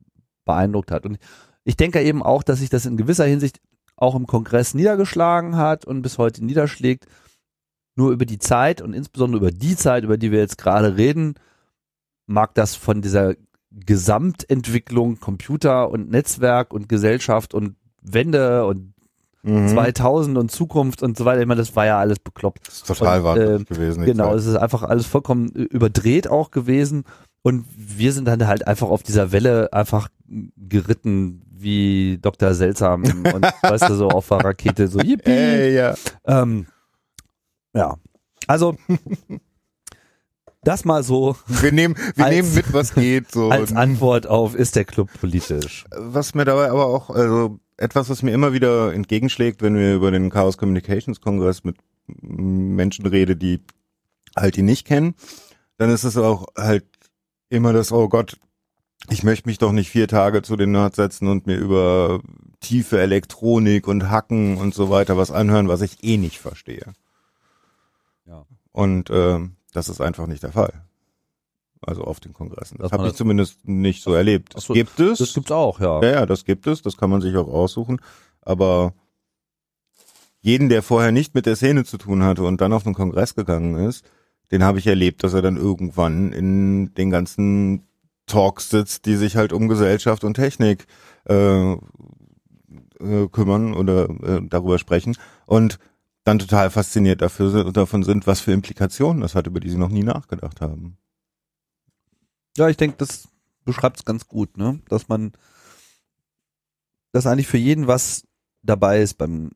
[0.44, 1.06] beeindruckt hat.
[1.06, 1.18] Und
[1.64, 3.62] ich denke eben auch, dass sich das in gewisser Hinsicht
[3.96, 7.06] auch im Kongress niedergeschlagen hat und bis heute niederschlägt.
[7.96, 11.36] Nur über die Zeit und insbesondere über die Zeit, über die wir jetzt gerade reden,
[12.26, 13.36] mag das von dieser
[13.72, 18.94] Gesamtentwicklung Computer und Netzwerk und Gesellschaft und Wende und
[19.44, 19.70] Mhm.
[19.70, 21.42] 2000 und Zukunft und so weiter.
[21.42, 22.68] Ich meine, das war ja alles bekloppt.
[22.68, 24.06] Das ist total wahnsinnig äh, gewesen.
[24.06, 27.06] Genau, es ist einfach alles vollkommen überdreht auch gewesen.
[27.42, 30.10] Und wir sind dann halt einfach auf dieser Welle einfach
[30.58, 32.54] geritten wie Dr.
[32.54, 35.32] Seltsam und weißt du, so auf der Rakete, so yippie.
[35.32, 35.96] Ey, ja.
[36.26, 36.68] Ähm,
[37.74, 37.96] ja,
[38.48, 38.76] also
[40.64, 43.32] das mal so Wir nehmen, wir Als- nehmen mit, was geht.
[43.32, 43.50] So.
[43.50, 45.86] als Antwort auf, ist der Club politisch?
[45.96, 50.12] Was mir dabei aber auch, also etwas, was mir immer wieder entgegenschlägt, wenn wir über
[50.12, 53.62] den Chaos Communications Kongress mit Menschen rede, die
[54.36, 55.16] halt ihn nicht kennen,
[55.78, 56.86] dann ist es auch halt
[57.50, 58.38] immer das, oh Gott,
[59.10, 62.22] ich möchte mich doch nicht vier Tage zu den Nerds setzen und mir über
[62.60, 66.94] tiefe Elektronik und Hacken und so weiter was anhören, was ich eh nicht verstehe.
[68.26, 68.46] Ja.
[68.72, 70.74] Und ähm, das ist einfach nicht der Fall.
[71.82, 72.78] Also auf den Kongressen.
[72.80, 74.56] Das habe ich zumindest nicht so erlebt.
[74.56, 75.20] Das so, gibt es.
[75.20, 76.02] Das gibt's auch, ja.
[76.02, 78.02] Ja, ja, das gibt es, das kann man sich auch aussuchen.
[78.42, 78.94] Aber
[80.42, 83.36] jeden, der vorher nicht mit der Szene zu tun hatte und dann auf den Kongress
[83.36, 84.06] gegangen ist,
[84.52, 87.88] den habe ich erlebt, dass er dann irgendwann in den ganzen
[88.26, 90.86] Talks sitzt, die sich halt um Gesellschaft und Technik
[91.28, 91.78] äh, äh,
[93.32, 95.80] kümmern oder äh, darüber sprechen und
[96.24, 99.90] dann total fasziniert dafür, davon sind, was für Implikationen das hat, über die sie noch
[99.90, 100.98] nie nachgedacht haben.
[102.60, 103.30] Ja, ich denke, das
[103.66, 104.80] beschreibt es ganz gut, ne?
[104.90, 105.32] Dass man,
[107.14, 108.24] dass eigentlich für jeden was
[108.62, 109.52] dabei ist beim,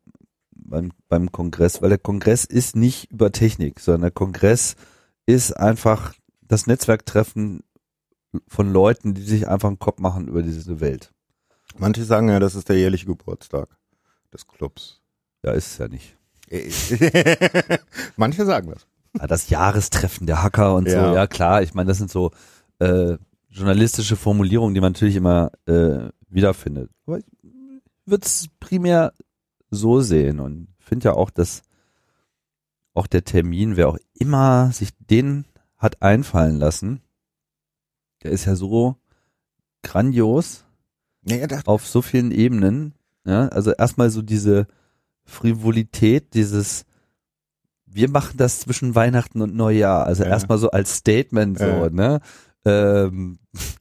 [0.51, 4.75] beim, beim Kongress, weil der Kongress ist nicht über Technik, sondern der Kongress
[5.25, 7.61] ist einfach das Netzwerktreffen
[8.47, 11.11] von Leuten, die sich einfach einen Kopf machen über diese Welt.
[11.77, 13.67] Manche sagen ja, das ist der jährliche Geburtstag
[14.33, 15.01] des Clubs.
[15.43, 16.17] Ja, ist es ja nicht.
[18.15, 18.87] Manche sagen das.
[19.19, 21.09] Ja, das Jahrestreffen der Hacker und Ja.
[21.09, 22.31] so, ja klar, ich meine, das sind so
[22.83, 23.17] äh,
[23.49, 26.89] journalistische Formulierungen, die man natürlich immer äh, wiederfindet.
[27.05, 27.25] Aber ich
[28.05, 29.13] würde es primär
[29.69, 31.61] so sehen und finde ja auch, dass
[32.93, 35.45] auch der Termin, wer auch immer sich den
[35.77, 37.01] hat einfallen lassen,
[38.23, 38.95] der ist ja so
[39.81, 40.63] grandios
[41.23, 42.93] da, auf so vielen Ebenen.
[43.25, 44.67] Ja, also erstmal so diese
[45.23, 46.85] Frivolität, dieses
[47.85, 50.05] wir machen das zwischen Weihnachten und Neujahr.
[50.05, 50.29] Also Ja.
[50.29, 51.89] erstmal so als Statement so, Ja.
[51.89, 52.19] ne?
[52.65, 53.39] Ähm,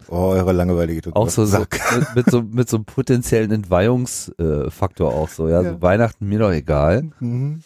[0.08, 5.12] oh, eure langweilige tut auch so, so mit, mit so mit so einem potenziellen Entweihungsfaktor
[5.12, 5.72] äh, auch so, ja, Ja.
[5.74, 7.10] so Weihnachten mir doch egal.
[7.20, 7.62] Mhm.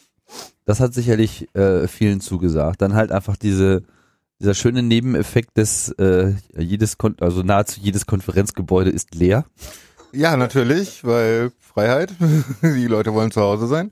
[0.64, 2.82] Das hat sicherlich äh, vielen zugesagt.
[2.82, 3.84] Dann halt einfach diese
[4.40, 9.46] dieser schöne Nebeneffekt des äh, jedes Kon also nahezu jedes Konferenzgebäude ist leer.
[10.12, 12.12] Ja, natürlich, weil Freiheit.
[12.62, 13.90] Die Leute wollen zu Hause sein.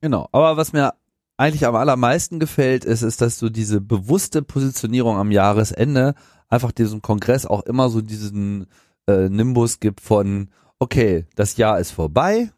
[0.00, 0.28] Genau.
[0.32, 0.92] Aber was mir
[1.36, 6.14] eigentlich am allermeisten gefällt, ist, ist, dass so diese bewusste Positionierung am Jahresende
[6.54, 8.66] einfach diesem Kongress auch immer so diesen
[9.06, 12.50] äh, Nimbus gibt von, okay, das Jahr ist vorbei,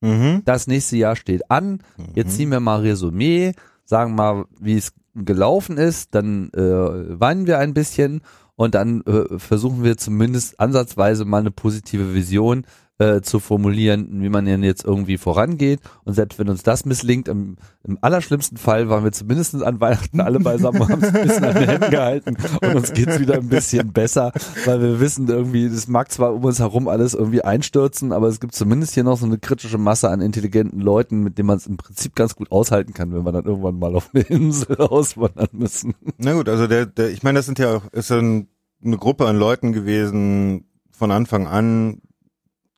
[0.00, 0.42] Mhm.
[0.44, 1.78] das nächste Jahr steht an,
[2.14, 3.52] jetzt ziehen wir mal Resümee,
[3.86, 8.20] sagen mal, wie es gelaufen ist, dann äh, weinen wir ein bisschen
[8.56, 12.66] und dann äh, versuchen wir zumindest ansatzweise mal eine positive Vision
[13.04, 15.80] äh, zu formulieren, wie man denn jetzt irgendwie vorangeht.
[16.04, 20.20] Und selbst wenn uns das misslingt, im, im allerschlimmsten Fall waren wir zumindest an Weihnachten
[20.20, 23.48] alle beisammen, haben uns ein bisschen an den Händen gehalten und uns geht's wieder ein
[23.48, 24.32] bisschen besser,
[24.64, 28.40] weil wir wissen irgendwie, das mag zwar um uns herum alles irgendwie einstürzen, aber es
[28.40, 31.66] gibt zumindest hier noch so eine kritische Masse an intelligenten Leuten, mit denen man es
[31.66, 35.48] im Prinzip ganz gut aushalten kann, wenn wir dann irgendwann mal auf eine Insel auswandern
[35.52, 35.94] müssen.
[36.18, 38.48] Na gut, also der, der ich meine, das sind ja auch, ist ein,
[38.84, 42.00] eine Gruppe an Leuten gewesen von Anfang an,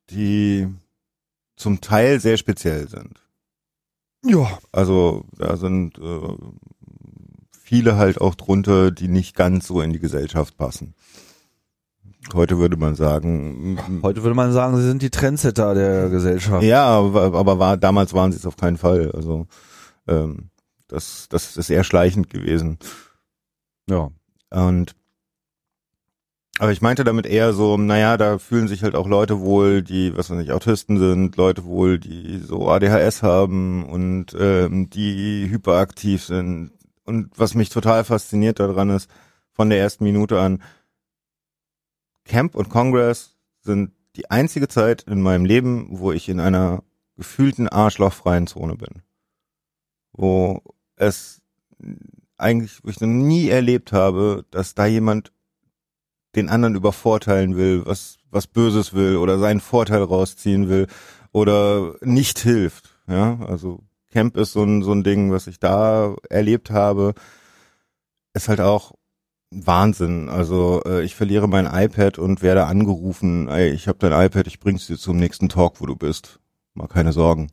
[0.09, 0.67] die
[1.55, 3.21] zum Teil sehr speziell sind.
[4.23, 4.57] Ja.
[4.71, 6.35] Also da sind äh,
[7.51, 10.93] viele halt auch drunter, die nicht ganz so in die Gesellschaft passen.
[12.33, 16.63] Heute würde man sagen, Heute würde man sagen, sie sind die Trendsetter der Gesellschaft.
[16.63, 19.11] ja, aber, aber war, damals waren sie es auf keinen Fall.
[19.11, 19.47] Also
[20.07, 20.49] ähm,
[20.87, 22.79] das, das ist eher schleichend gewesen.
[23.89, 24.09] Ja.
[24.49, 24.95] Und
[26.59, 30.17] aber ich meinte damit eher so, naja, da fühlen sich halt auch Leute wohl, die,
[30.17, 36.23] was weiß ich, Autisten sind, Leute wohl, die so ADHS haben und ähm, die hyperaktiv
[36.23, 36.71] sind.
[37.05, 39.09] Und was mich total fasziniert daran ist,
[39.51, 40.63] von der ersten Minute an,
[42.25, 46.83] Camp und Congress sind die einzige Zeit in meinem Leben, wo ich in einer
[47.15, 49.03] gefühlten arschlochfreien Zone bin.
[50.11, 50.61] Wo
[50.95, 51.41] es
[52.37, 55.31] eigentlich, wo ich noch nie erlebt habe, dass da jemand
[56.37, 60.87] den anderen übervorteilen will, was, was Böses will oder seinen Vorteil rausziehen will
[61.31, 62.95] oder nicht hilft.
[63.07, 67.13] Ja, also Camp ist so ein, so ein Ding, was ich da erlebt habe,
[68.33, 68.93] ist halt auch
[69.51, 70.29] Wahnsinn.
[70.29, 74.59] Also äh, ich verliere mein iPad und werde angerufen, ey, ich habe dein iPad, ich
[74.59, 76.39] bring's dir zum nächsten Talk, wo du bist.
[76.73, 77.49] Mal keine Sorgen.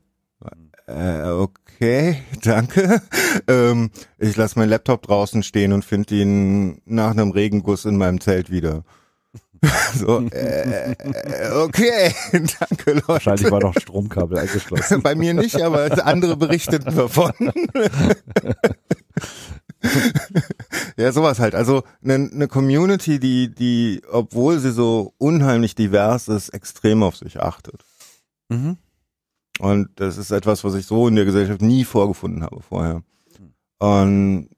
[0.87, 1.64] Äh, okay,
[2.43, 3.03] danke.
[3.49, 8.21] Ähm, ich lasse meinen Laptop draußen stehen und finde ihn nach einem Regenguss in meinem
[8.21, 8.85] Zelt wieder.
[9.99, 10.95] so, äh,
[11.55, 13.09] okay, danke Leute.
[13.09, 15.03] Wahrscheinlich war noch Stromkabel eingeschlossen.
[15.03, 17.33] Bei mir nicht, aber andere berichteten davon.
[20.97, 21.55] ja, sowas halt.
[21.55, 27.41] Also eine ne Community, die, die, obwohl sie so unheimlich divers ist, extrem auf sich
[27.41, 27.85] achtet.
[28.49, 28.77] Mhm.
[29.61, 33.03] Und das ist etwas, was ich so in der Gesellschaft nie vorgefunden habe vorher.
[33.79, 34.49] Und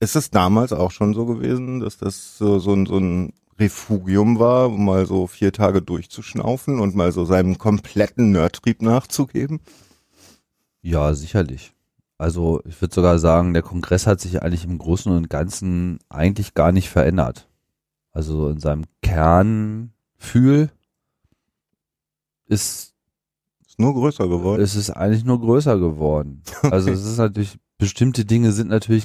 [0.00, 4.38] ist es damals auch schon so gewesen, dass das so, so, ein, so ein Refugium
[4.38, 9.60] war, um mal so vier Tage durchzuschnaufen und mal so seinem kompletten Nerdtrieb nachzugeben?
[10.82, 11.72] Ja, sicherlich.
[12.18, 16.54] Also ich würde sogar sagen, der Kongress hat sich eigentlich im Großen und Ganzen eigentlich
[16.54, 17.48] gar nicht verändert.
[18.12, 20.70] Also in seinem Kernfühl
[22.46, 22.93] ist
[23.74, 24.62] Ist nur größer geworden.
[24.62, 26.42] es ist eigentlich nur größer geworden.
[26.70, 29.02] Also es ist natürlich, bestimmte Dinge sind natürlich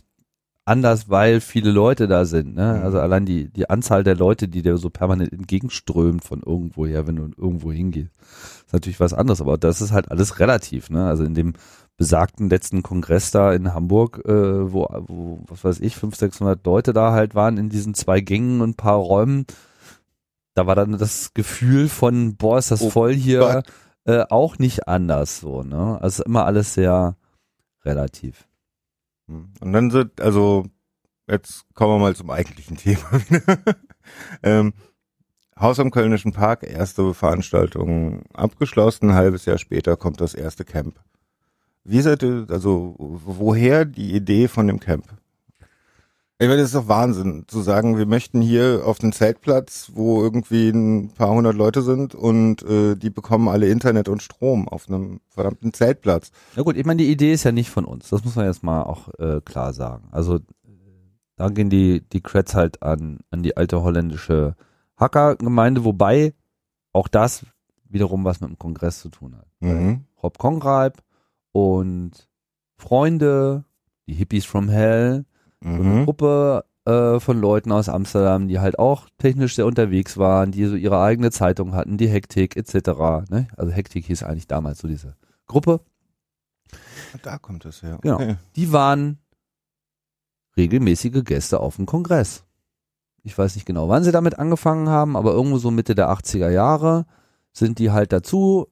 [0.63, 2.53] anders, weil viele Leute da sind.
[2.53, 2.75] Ne?
[2.77, 2.83] Mhm.
[2.83, 7.15] Also allein die, die Anzahl der Leute, die dir so permanent entgegenströmt von irgendwoher, wenn
[7.15, 8.11] du irgendwo hingehst,
[8.67, 9.41] ist natürlich was anderes.
[9.41, 10.91] Aber das ist halt alles relativ.
[10.91, 11.07] Ne?
[11.07, 11.53] Also in dem
[11.97, 16.93] besagten letzten Kongress da in Hamburg, äh, wo, wo, was weiß ich, 500, 600 Leute
[16.93, 19.47] da halt waren in diesen zwei Gängen und ein paar Räumen,
[20.53, 23.65] da war dann das Gefühl von, boah, ist das Oh voll hier, Gott.
[24.09, 26.01] Äh, auch nicht anders so, ne?
[26.01, 27.15] Also immer alles sehr
[27.85, 28.47] relativ.
[29.27, 30.65] Und dann sind, also,
[31.27, 33.59] jetzt kommen wir mal zum eigentlichen Thema wieder.
[34.41, 34.73] ähm,
[35.59, 40.99] Haus am Kölnischen Park, erste Veranstaltung abgeschlossen, ein halbes Jahr später kommt das erste Camp.
[41.83, 45.05] Wie seid ihr, also woher die Idee von dem Camp?
[46.41, 50.23] Ich meine, das ist doch Wahnsinn, zu sagen, wir möchten hier auf den Zeltplatz, wo
[50.23, 54.87] irgendwie ein paar hundert Leute sind und äh, die bekommen alle Internet und Strom auf
[54.87, 56.31] einem verdammten Zeltplatz.
[56.55, 58.07] Na gut, ich meine, die Idee ist ja nicht von uns.
[58.07, 60.07] Das muss man jetzt mal auch äh, klar sagen.
[60.11, 60.39] Also
[61.35, 64.55] da gehen die, die Creds halt an, an die alte holländische
[64.95, 66.33] Hackergemeinde, wobei
[66.93, 67.45] auch das
[67.89, 69.47] wiederum was mit dem Kongress zu tun hat.
[69.59, 70.05] Mhm.
[70.23, 71.03] Rob Conrad
[71.51, 72.29] und
[72.77, 73.65] Freunde,
[74.07, 75.25] die Hippies from Hell,
[75.61, 76.05] so eine Mhm.
[76.05, 80.75] Gruppe äh, von Leuten aus Amsterdam, die halt auch technisch sehr unterwegs waren, die so
[80.75, 83.29] ihre eigene Zeitung hatten, die Hektik etc.
[83.29, 83.47] Ne?
[83.57, 85.81] Also Hektik hieß eigentlich damals so diese Gruppe.
[87.23, 87.97] Da kommt es her.
[88.01, 88.15] Genau.
[88.15, 88.35] Okay.
[88.55, 89.17] Die waren
[90.57, 92.43] regelmäßige Gäste auf dem Kongress.
[93.23, 96.49] Ich weiß nicht genau, wann sie damit angefangen haben, aber irgendwo so Mitte der 80er
[96.49, 97.05] Jahre
[97.51, 98.67] sind die halt dazu.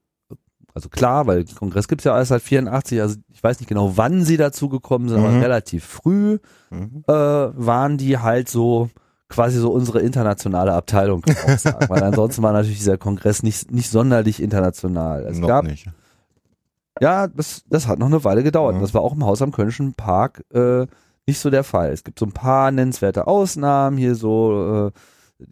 [0.77, 4.23] Also klar, weil Kongress gibt's ja alles seit 84, also ich weiß nicht genau, wann
[4.23, 5.25] sie dazu gekommen sind, Mhm.
[5.25, 6.37] aber relativ früh
[6.69, 7.03] Mhm.
[7.07, 8.89] äh, waren die halt so
[9.29, 11.85] quasi so unsere internationale Abteilung, kann man auch sagen.
[11.89, 15.25] weil ansonsten war natürlich dieser Kongress nicht, nicht sonderlich international.
[15.25, 15.87] Es Noch gab nicht.
[17.01, 18.75] ja, das, das hat noch eine Weile gedauert.
[18.75, 18.81] Ja.
[18.81, 20.85] Das war auch im Haus am Kölnischen Park äh,
[21.25, 21.91] nicht so der Fall.
[21.91, 24.99] Es gibt so ein paar nennenswerte Ausnahmen, hier so äh,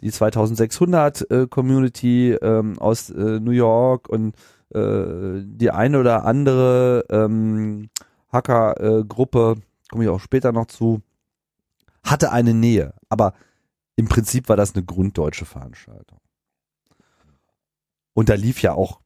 [0.01, 4.35] die 2600 äh, Community ähm, aus äh, New York und
[4.73, 7.89] äh, die eine oder andere ähm,
[8.31, 9.55] Hacker-Gruppe,
[9.89, 11.01] komme ich auch später noch zu,
[12.03, 12.93] hatte eine Nähe.
[13.09, 13.33] Aber
[13.95, 16.19] im Prinzip war das eine grunddeutsche Veranstaltung.
[18.13, 19.01] Und da lief ja auch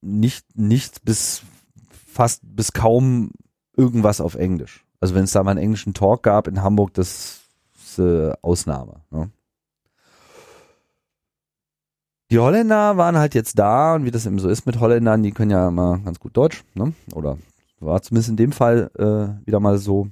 [0.00, 1.42] nicht, nicht bis
[2.06, 3.32] fast bis kaum
[3.76, 4.84] irgendwas auf Englisch.
[5.00, 7.40] Also wenn es da mal einen englischen Talk gab in Hamburg, das
[7.74, 9.02] ist äh, Ausnahme.
[9.10, 9.30] Ne?
[12.32, 15.32] Die Holländer waren halt jetzt da und wie das eben so ist mit Holländern, die
[15.32, 16.94] können ja immer ganz gut Deutsch, ne?
[17.12, 17.36] Oder
[17.78, 20.08] war zumindest in dem Fall äh, wieder mal so.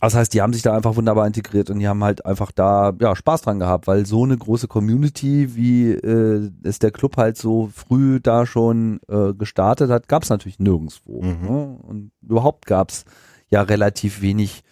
[0.00, 2.94] Das heißt, die haben sich da einfach wunderbar integriert und die haben halt einfach da
[2.98, 7.36] ja Spaß dran gehabt, weil so eine große Community, wie äh, es der Club halt
[7.36, 11.20] so früh da schon äh, gestartet hat, gab es natürlich nirgendwo.
[11.20, 11.46] Mhm.
[11.46, 11.78] Ne?
[11.82, 13.04] Und überhaupt gab es
[13.50, 14.63] ja relativ wenig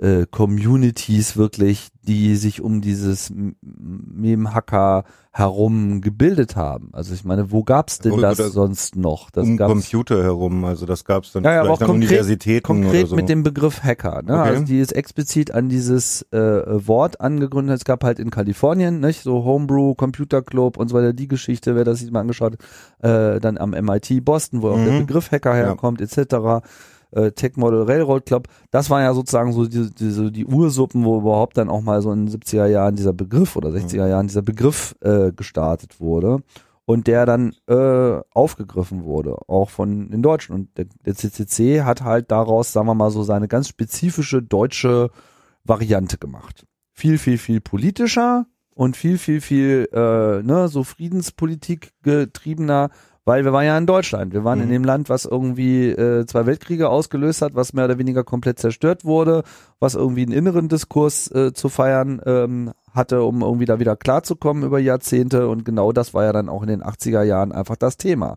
[0.00, 6.88] äh, Communities wirklich, die sich um dieses M- Mem-Hacker herum gebildet haben.
[6.92, 9.30] Also ich meine, wo gab's denn Oder- das oder sonst noch?
[9.30, 11.84] Das um gab's Computer herum, also das gab es dann Ja, ja, aber vielleicht auch
[11.84, 13.16] an konkret- Universitäten konkret so.
[13.16, 14.22] mit dem Begriff Hacker.
[14.22, 14.32] Ne?
[14.40, 14.48] Okay.
[14.48, 16.38] Also die ist explizit an dieses äh,
[16.88, 17.76] Wort angegründet.
[17.76, 21.12] Es gab halt in Kalifornien, nicht so Homebrew, Computer Club und so weiter.
[21.12, 22.56] Die Geschichte, wer das sich mal angeschaut,
[23.02, 25.06] hat, äh, dann am MIT Boston, wo auch der Mhm.
[25.06, 25.66] Begriff Hacker Ja.
[25.66, 26.62] herkommt, etc.
[27.12, 28.48] Äh, Tech Model Railroad Club.
[28.70, 32.02] Das waren ja sozusagen so die, die, so die Ursuppen, wo überhaupt dann auch mal
[32.02, 36.42] so in den 70er Jahren dieser Begriff oder 60er Jahren dieser Begriff äh, gestartet wurde
[36.90, 40.54] und der dann äh, aufgegriffen wurde, auch von den Deutschen.
[40.54, 45.10] Und der, der CCC hat halt daraus, sagen wir mal so, seine ganz spezifische deutsche
[45.64, 46.66] Variante gemacht.
[46.92, 52.90] Viel, viel, viel politischer und viel, viel, viel äh, ne, so Friedenspolitik getriebener,
[53.24, 54.32] weil wir waren ja in Deutschland.
[54.32, 54.64] Wir waren Mhm.
[54.64, 58.58] in dem Land, was irgendwie äh, zwei Weltkriege ausgelöst hat, was mehr oder weniger komplett
[58.58, 59.42] zerstört wurde,
[59.78, 64.64] was irgendwie einen inneren Diskurs äh, zu feiern ähm, hatte, um irgendwie da wieder klarzukommen
[64.64, 65.48] über Jahrzehnte.
[65.48, 68.36] Und genau das war ja dann auch in den 80er Jahren einfach das Thema.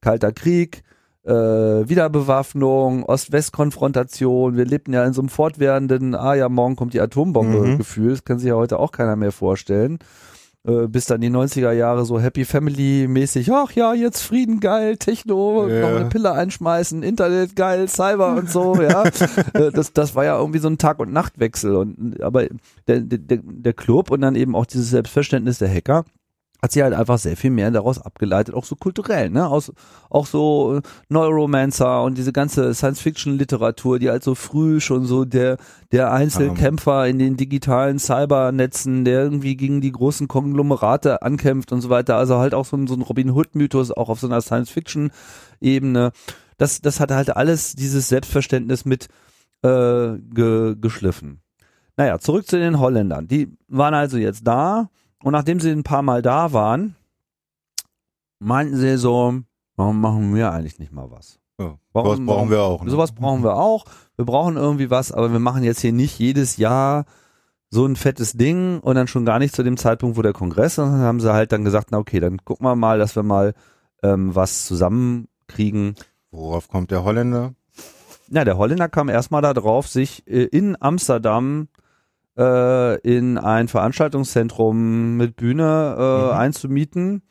[0.00, 0.82] Kalter Krieg,
[1.24, 4.56] äh, Wiederbewaffnung, Ost-West-Konfrontation.
[4.56, 8.08] Wir lebten ja in so einem fortwährenden, ah ja, morgen kommt die Atombombe Mhm.
[8.08, 9.98] Das kann sich ja heute auch keiner mehr vorstellen.
[10.66, 14.96] Äh, bis dann die 90er Jahre so Happy Family mäßig, ach ja, jetzt Frieden geil,
[14.96, 15.80] Techno, Ja.
[15.80, 19.04] noch eine Pille einschmeißen, Internet geil, Cyber und so, ja.
[19.52, 22.46] Äh, das, das war ja irgendwie so ein Tag- und Nachtwechsel und, aber
[22.88, 26.04] der, der, der Club und dann eben auch dieses Selbstverständnis der Hacker
[26.64, 29.46] hat sie halt einfach sehr viel mehr daraus abgeleitet, auch so kulturell, ne?
[29.46, 29.70] Aus,
[30.08, 35.58] auch so äh, Neuromancer und diese ganze Science-Fiction-Literatur, die halt so früh schon so der,
[35.92, 41.90] der Einzelkämpfer in den digitalen Cybernetzen, der irgendwie gegen die großen Konglomerate ankämpft und so
[41.90, 42.16] weiter.
[42.16, 46.12] Also halt auch so ein, so ein Robin Hood-Mythos, auch auf so einer Science-Fiction-Ebene.
[46.56, 49.08] Das, das hat halt alles dieses Selbstverständnis mit
[49.62, 51.42] äh, ge, geschliffen.
[51.98, 53.28] Naja, zurück zu den Holländern.
[53.28, 54.88] Die waren also jetzt da
[55.24, 56.96] und nachdem sie ein paar Mal da waren,
[58.40, 59.40] meinten sie so,
[59.74, 61.40] warum machen wir eigentlich nicht mal was?
[61.58, 62.84] Ja, sowas brauchen wir auch.
[62.84, 62.90] Ne?
[62.90, 63.86] Sowas brauchen wir auch.
[64.16, 67.06] Wir brauchen irgendwie was, aber wir machen jetzt hier nicht jedes Jahr
[67.70, 70.72] so ein fettes Ding und dann schon gar nicht zu dem Zeitpunkt, wo der Kongress
[70.74, 70.80] ist.
[70.80, 73.22] Und dann haben sie halt dann gesagt, na okay, dann gucken wir mal, dass wir
[73.22, 73.54] mal
[74.02, 75.94] ähm, was zusammenkriegen.
[76.32, 77.54] Worauf kommt der Holländer?
[78.28, 81.68] Na, der Holländer kam erstmal da drauf, sich äh, in Amsterdam
[82.36, 86.38] äh, in ein Veranstaltungszentrum mit Bühne äh, Mhm.
[86.38, 87.22] einzumieten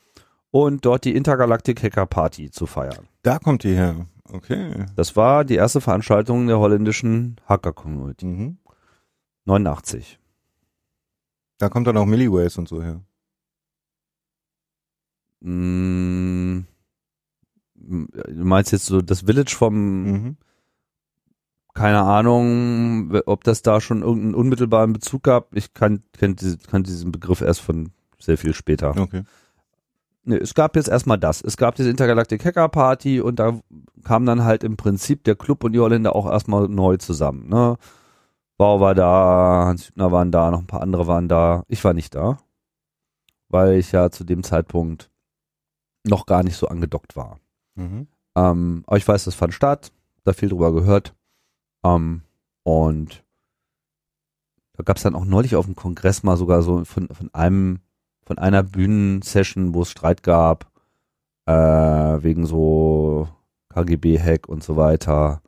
[0.51, 3.07] und dort die Intergalactic Hacker Party zu feiern.
[3.23, 4.07] Da kommt die her.
[4.31, 4.85] Okay.
[4.95, 8.25] Das war die erste Veranstaltung der holländischen Hacker-Community.
[8.25, 8.57] Mhm.
[9.45, 10.19] 89.
[11.57, 13.01] Da kommt dann auch Milliways und so her.
[15.41, 16.61] Mm,
[17.75, 20.37] du meinst jetzt so das Village vom, Mhm.
[21.73, 25.55] Keine Ahnung, ob das da schon irgendeinen unmittelbaren Bezug gab.
[25.55, 28.95] Ich kann, diese- kann diesen Begriff erst von sehr viel später.
[28.97, 29.23] Okay.
[30.25, 31.41] Nee, es gab jetzt erstmal das.
[31.41, 33.59] Es gab diese Intergalactic Hacker Party und da
[34.05, 37.49] kam dann halt im Prinzip der Club und die Holländer auch erstmal neu zusammen.
[37.49, 37.75] Ne?
[38.57, 41.63] Bau war da, Hans Hübner waren da, noch ein paar andere waren da.
[41.67, 42.37] Ich war nicht da,
[43.49, 45.09] weil ich ja zu dem Zeitpunkt
[46.05, 47.39] noch gar nicht so angedockt war.
[47.75, 48.07] Mhm.
[48.35, 49.91] Ähm, aber ich weiß, das fand statt,
[50.23, 51.13] da viel drüber gehört.
[51.83, 52.21] Ähm,
[52.63, 53.23] und
[54.75, 57.79] da gab es dann auch neulich auf dem Kongress mal sogar so von, von einem,
[58.25, 60.71] von einer Bühnensession, wo es Streit gab,
[61.45, 63.27] äh, wegen so
[63.69, 65.41] KGB-Hack und so weiter.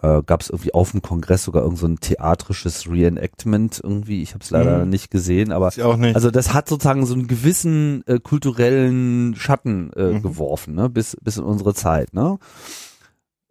[0.00, 4.22] Äh, gab es irgendwie auf dem Kongress sogar irgend so ein theatrisches Reenactment irgendwie.
[4.22, 4.90] Ich habe es leider Mhm.
[4.90, 6.14] nicht gesehen, aber nicht.
[6.14, 10.22] also das hat sozusagen so einen gewissen äh, kulturellen Schatten äh, Mhm.
[10.22, 10.88] geworfen, ne?
[10.88, 12.14] bis, bis in unsere Zeit.
[12.14, 12.38] Ne?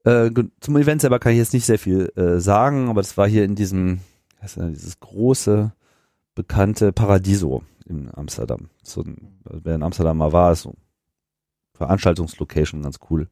[0.07, 3.27] Äh, zum Event selber kann ich jetzt nicht sehr viel äh, sagen, aber das war
[3.27, 3.99] hier in diesem,
[4.35, 5.73] wie heißt das, dieses große,
[6.35, 8.69] bekannte Paradiso in Amsterdam.
[8.83, 9.03] So
[9.43, 10.75] wer in Amsterdam mal war, ist so
[11.73, 13.27] Veranstaltungslocation, ganz cool.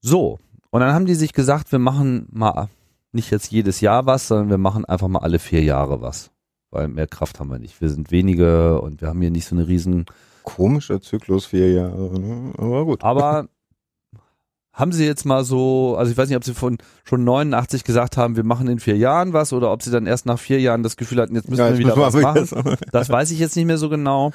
[0.00, 0.38] So,
[0.70, 2.68] und dann haben die sich gesagt, wir machen mal
[3.12, 6.32] nicht jetzt jedes Jahr was, sondern wir machen einfach mal alle vier Jahre was
[6.72, 7.80] weil mehr Kraft haben wir nicht.
[7.80, 10.06] Wir sind wenige und wir haben hier nicht so eine riesen.
[10.42, 12.52] Komischer Zyklus, vier Jahre, ne?
[12.58, 13.04] aber gut.
[13.04, 13.48] Aber
[14.72, 18.16] haben Sie jetzt mal so, also ich weiß nicht, ob Sie von schon 89 gesagt
[18.16, 20.82] haben, wir machen in vier Jahren was oder ob Sie dann erst nach vier Jahren
[20.82, 22.46] das Gefühl hatten, jetzt müssen Ja, wir jetzt wieder was machen.
[22.46, 22.76] vergessen.
[22.90, 24.32] Das weiß ich jetzt nicht mehr so genau.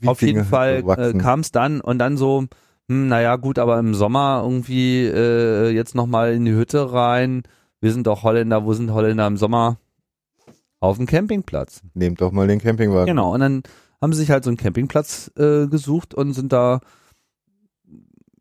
[0.00, 2.44] Wie Auf jeden Fall äh, kam es dann und dann so,
[2.88, 7.42] hm, naja gut, aber im Sommer irgendwie äh, jetzt nochmal in die Hütte rein.
[7.80, 9.76] Wir sind doch Holländer, wo sind Holländer im Sommer?
[10.80, 11.82] Auf dem Campingplatz.
[11.94, 13.06] Nehmt doch mal den Campingwagen.
[13.06, 13.62] Genau, und dann
[14.00, 16.80] haben sie sich halt so einen Campingplatz äh, gesucht und sind da,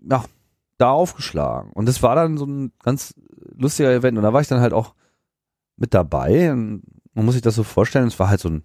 [0.10, 0.24] ja,
[0.78, 1.72] da aufgeschlagen.
[1.74, 3.14] Und das war dann so ein ganz
[3.56, 4.18] lustiger Event.
[4.18, 4.94] Und da war ich dann halt auch
[5.76, 6.52] mit dabei.
[6.52, 8.64] Und man muss sich das so vorstellen, es war halt so ein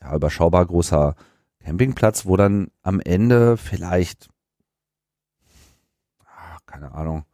[0.00, 1.14] ja, überschaubar großer
[1.60, 4.28] Campingplatz, wo dann am Ende vielleicht,
[6.24, 7.24] ah, keine Ahnung,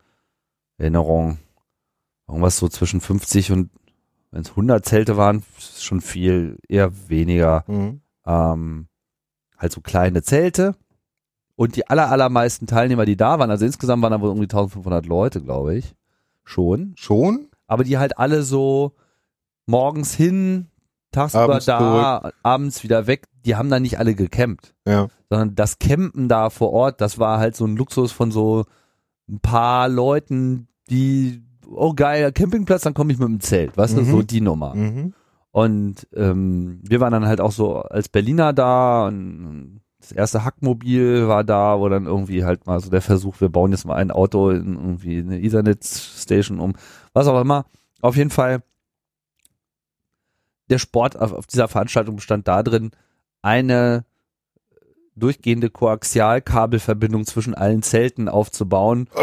[0.77, 1.39] Erinnerung,
[2.27, 3.71] irgendwas so zwischen 50 und
[4.31, 7.65] wenn es 100 Zelte waren, ist schon viel, eher weniger.
[7.67, 8.03] Mhm.
[8.27, 8.89] Ähm,
[9.57, 10.77] halt so kleine Zelte.
[11.59, 15.07] Und die aller, allermeisten Teilnehmer, die da waren, also insgesamt waren da wohl irgendwie 1500
[15.07, 15.97] Leute, glaube ich,
[16.45, 16.93] schon.
[16.97, 17.49] Schon?
[17.67, 18.93] Aber die halt alle so
[19.67, 20.69] morgens hin,
[21.11, 23.27] tagsüber Abends da, abends wieder weg.
[23.45, 25.09] Die haben da nicht alle gecampt Ja.
[25.29, 28.65] sondern das Campen da vor Ort, das war halt so ein Luxus von so
[29.29, 34.03] ein paar Leuten, die, oh geil, Campingplatz, dann komme ich mit dem Zelt, weißt du,
[34.03, 34.11] Mhm.
[34.13, 34.75] so die Nummer.
[34.77, 35.13] Mhm.
[35.51, 41.27] Und ähm, wir waren dann halt auch so als Berliner da und das erste Hackmobil
[41.27, 44.11] war da, wo dann irgendwie halt mal so der Versuch, wir bauen jetzt mal ein
[44.11, 46.75] Auto in irgendwie eine Ethernet-Station um,
[47.13, 47.67] was auch immer.
[48.01, 48.63] Auf jeden Fall,
[50.71, 52.91] der Sport auf, auf dieser Veranstaltung bestand da drin,
[53.43, 54.05] eine
[55.17, 59.19] durchgehende Koaxialkabelverbindung zwischen allen Zelten aufzubauen, Oh,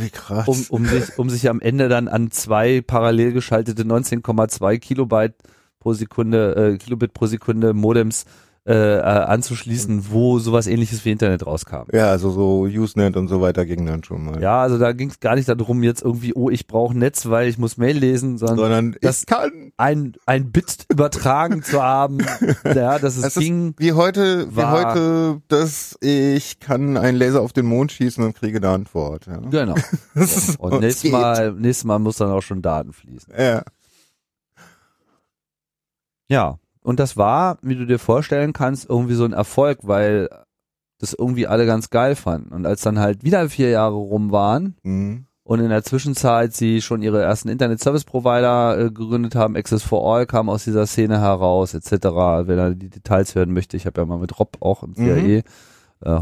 [0.00, 0.48] wie krass.
[0.48, 5.34] um, um, sich, um sich am Ende dann an zwei parallel geschaltete 19,2 Kilobyte
[5.80, 8.26] pro Sekunde, äh, Kilobit pro Sekunde Modems äh,
[8.68, 11.84] äh, anzuschließen, wo sowas ähnliches wie Internet rauskam.
[11.92, 14.42] ja, also so Usenet und so weiter ging dann schon mal.
[14.42, 17.46] Ja, also da ging es gar nicht darum, jetzt irgendwie, oh, ich brauche Netz, weil
[17.48, 19.70] ich muss Mail lesen, sondern Sondern das- kann.
[19.76, 22.18] ein, ein Bit übertragen zu haben,
[22.64, 23.74] ja, dass es ist ging.
[23.78, 28.34] wie heute, wie war- heute, dass ich kann einen Laser auf den Mond schießen und
[28.34, 29.26] kriege eine Antwort.
[29.26, 29.38] Ja.
[29.38, 29.74] Genau.
[30.14, 31.12] Das Und es nächstes geht.
[31.12, 33.32] Mal, nächstes Mal muss dann auch schon Daten fließen.
[33.38, 33.62] Ja.
[36.28, 40.28] Ja, und das war, wie du dir vorstellen kannst, irgendwie so ein Erfolg, weil
[40.98, 42.52] das irgendwie alle ganz geil fanden.
[42.54, 45.26] Und als dann halt wieder vier Jahre rum waren Mhm.
[45.42, 50.26] und in der Zwischenzeit sie schon ihre ersten Internet-Service-Provider äh, gegründet haben, Access for All
[50.26, 51.90] kam aus dieser Szene heraus, etc.
[52.46, 55.38] Wenn er die Details hören möchte, ich habe ja mal mit Rob auch im CAE,
[55.38, 55.44] äh,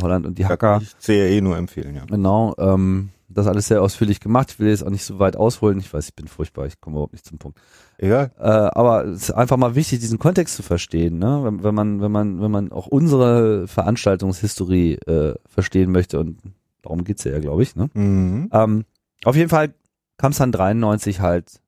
[0.03, 0.81] Holland und die Hacker.
[0.81, 2.05] kann ich CRE nur empfehlen, ja.
[2.07, 4.53] Genau, ähm, das alles sehr ausführlich gemacht.
[4.53, 5.79] Ich will jetzt auch nicht so weit ausholen.
[5.79, 7.61] Ich weiß, ich bin furchtbar, ich komme überhaupt nicht zum Punkt.
[7.99, 8.33] Egal.
[8.39, 11.41] Äh, aber es ist einfach mal wichtig, diesen Kontext zu verstehen, ne?
[11.45, 16.39] Wenn, wenn man, wenn man, wenn man auch unsere Veranstaltungshistorie äh, verstehen möchte und
[16.83, 17.91] darum geht's ja, glaube ich, ne?
[17.95, 18.49] Mhm.
[18.53, 18.85] Ähm,
[19.25, 19.75] auf jeden Fall
[20.17, 21.61] kam es dann 93 halt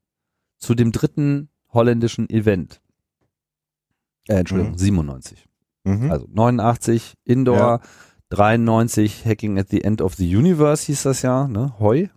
[0.58, 2.80] zu dem dritten holländischen Event.
[4.28, 4.78] Äh, Entschuldigung, Mhm.
[4.78, 5.44] 97.
[5.84, 6.10] Mhm.
[6.10, 7.80] Also 89 Indoor, Ja.
[8.30, 11.74] 93 Hacking at the End of the Universe hieß das ja, ne?
[11.78, 12.10] Hoi.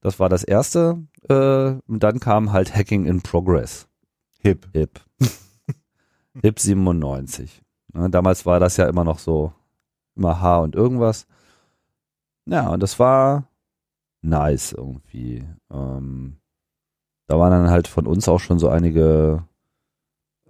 [0.00, 1.02] Das war das erste.
[1.28, 3.88] Äh, und dann kam halt Hacking in Progress.
[4.40, 4.68] Hip.
[4.72, 5.00] Hip.
[6.42, 7.62] Hip 97.
[7.94, 9.52] Ne, damals war das ja immer noch so,
[10.14, 11.26] immer H und irgendwas.
[12.46, 13.48] Ja, und das war
[14.20, 15.46] nice irgendwie.
[15.70, 16.36] Ähm,
[17.26, 19.44] da waren dann halt von uns auch schon so einige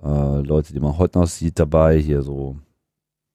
[0.03, 1.99] äh, Leute, die man heute noch sieht, dabei.
[1.99, 2.59] Hier so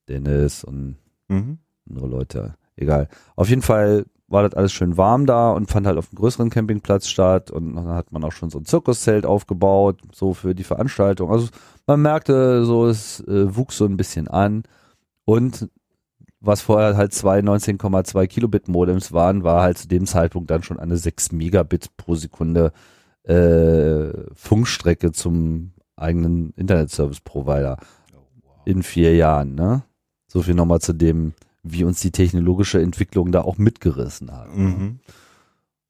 [0.08, 0.98] Dennis und
[1.30, 1.60] Mhm.
[1.90, 2.56] andere Leute.
[2.76, 3.08] Egal.
[3.36, 6.50] Auf jeden Fall war das alles schön warm da und fand halt auf einem größeren
[6.50, 10.64] Campingplatz statt und dann hat man auch schon so ein Zirkuszelt aufgebaut, so für die
[10.64, 11.32] Veranstaltung.
[11.32, 11.48] Also
[11.88, 14.64] man merkte so, es äh, wuchs so ein bisschen an
[15.26, 15.70] und
[16.42, 20.80] was vorher halt zwei 19,2 Kilobit Modems waren, war halt zu dem Zeitpunkt dann schon
[20.80, 22.72] eine 6 Megabit pro Sekunde
[23.24, 27.78] äh, Funkstrecke zum eigenen Internet Service Provider
[28.64, 29.84] in vier Jahren, ne?
[30.32, 34.56] So viel nochmal zu dem, wie uns die technologische Entwicklung da auch mitgerissen hat.
[34.56, 35.00] Mhm.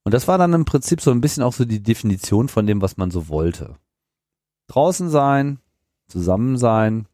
[0.03, 2.81] Und das war dann im Prinzip so ein bisschen auch so die Definition von dem,
[2.81, 3.75] was man so wollte.
[4.67, 5.59] Draußen sein,
[6.07, 7.05] zusammen sein,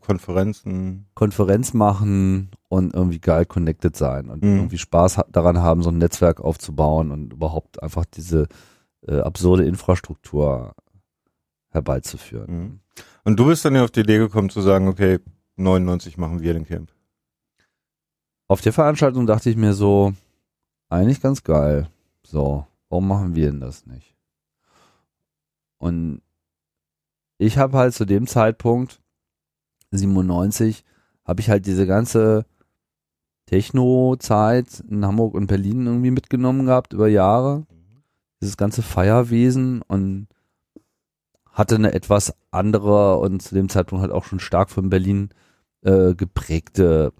[0.00, 1.06] Konferenzen.
[1.14, 4.56] Konferenz machen und irgendwie geil connected sein und Mhm.
[4.56, 8.48] irgendwie Spaß daran haben, so ein Netzwerk aufzubauen und überhaupt einfach diese
[9.06, 10.74] äh, absurde Infrastruktur
[11.70, 12.50] herbeizuführen.
[12.52, 12.80] Mhm.
[13.24, 15.20] Und du bist dann ja auf die Idee gekommen zu sagen, okay,
[15.58, 16.92] 99 machen wir den Camp.
[18.46, 20.14] Auf der Veranstaltung dachte ich mir so,
[20.88, 21.88] eigentlich ganz geil.
[22.22, 24.14] So, warum machen wir denn das nicht?
[25.78, 26.22] Und
[27.38, 29.00] ich habe halt zu dem Zeitpunkt,
[29.90, 30.84] 97,
[31.24, 32.46] habe ich halt diese ganze
[33.46, 37.66] Techno-Zeit in Hamburg und Berlin irgendwie mitgenommen gehabt über Jahre.
[38.40, 40.28] Dieses ganze Feierwesen und
[41.50, 45.30] hatte eine etwas andere und zu dem Zeitpunkt halt auch schon stark von Berlin
[45.82, 47.12] äh, geprägte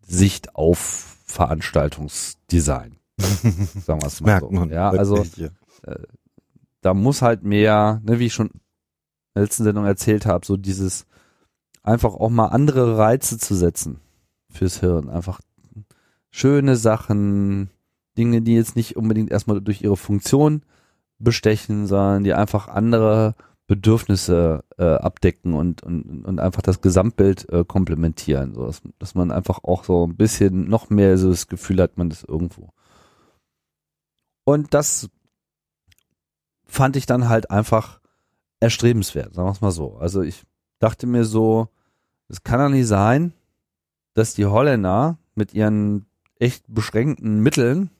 [0.00, 2.98] Sicht auf Veranstaltungsdesign.
[3.18, 4.50] Sagen wir es mal Merkt so.
[4.50, 4.70] man.
[4.70, 5.52] Ja, also hier.
[6.82, 8.60] da muss halt mehr, ne, wie ich schon in
[9.34, 11.06] der letzten Sendung erzählt habe, so dieses
[11.82, 14.00] einfach auch mal andere Reize zu setzen
[14.50, 15.08] fürs Hirn.
[15.08, 15.40] Einfach
[16.30, 17.70] schöne Sachen,
[18.18, 20.62] Dinge, die jetzt nicht unbedingt erstmal durch ihre Funktion
[21.18, 23.34] bestechen, sondern die einfach andere
[23.66, 29.32] Bedürfnisse äh, abdecken und, und, und einfach das Gesamtbild äh, komplementieren, so dass, dass man
[29.32, 32.70] einfach auch so ein bisschen noch mehr so das Gefühl hat, man ist irgendwo.
[34.44, 35.08] Und das
[36.64, 38.00] fand ich dann halt einfach
[38.60, 39.96] erstrebenswert, sagen wir es mal so.
[39.96, 40.44] Also ich
[40.78, 41.68] dachte mir so,
[42.28, 43.32] es kann doch nicht sein,
[44.14, 46.06] dass die Holländer mit ihren
[46.38, 47.90] echt beschränkten Mitteln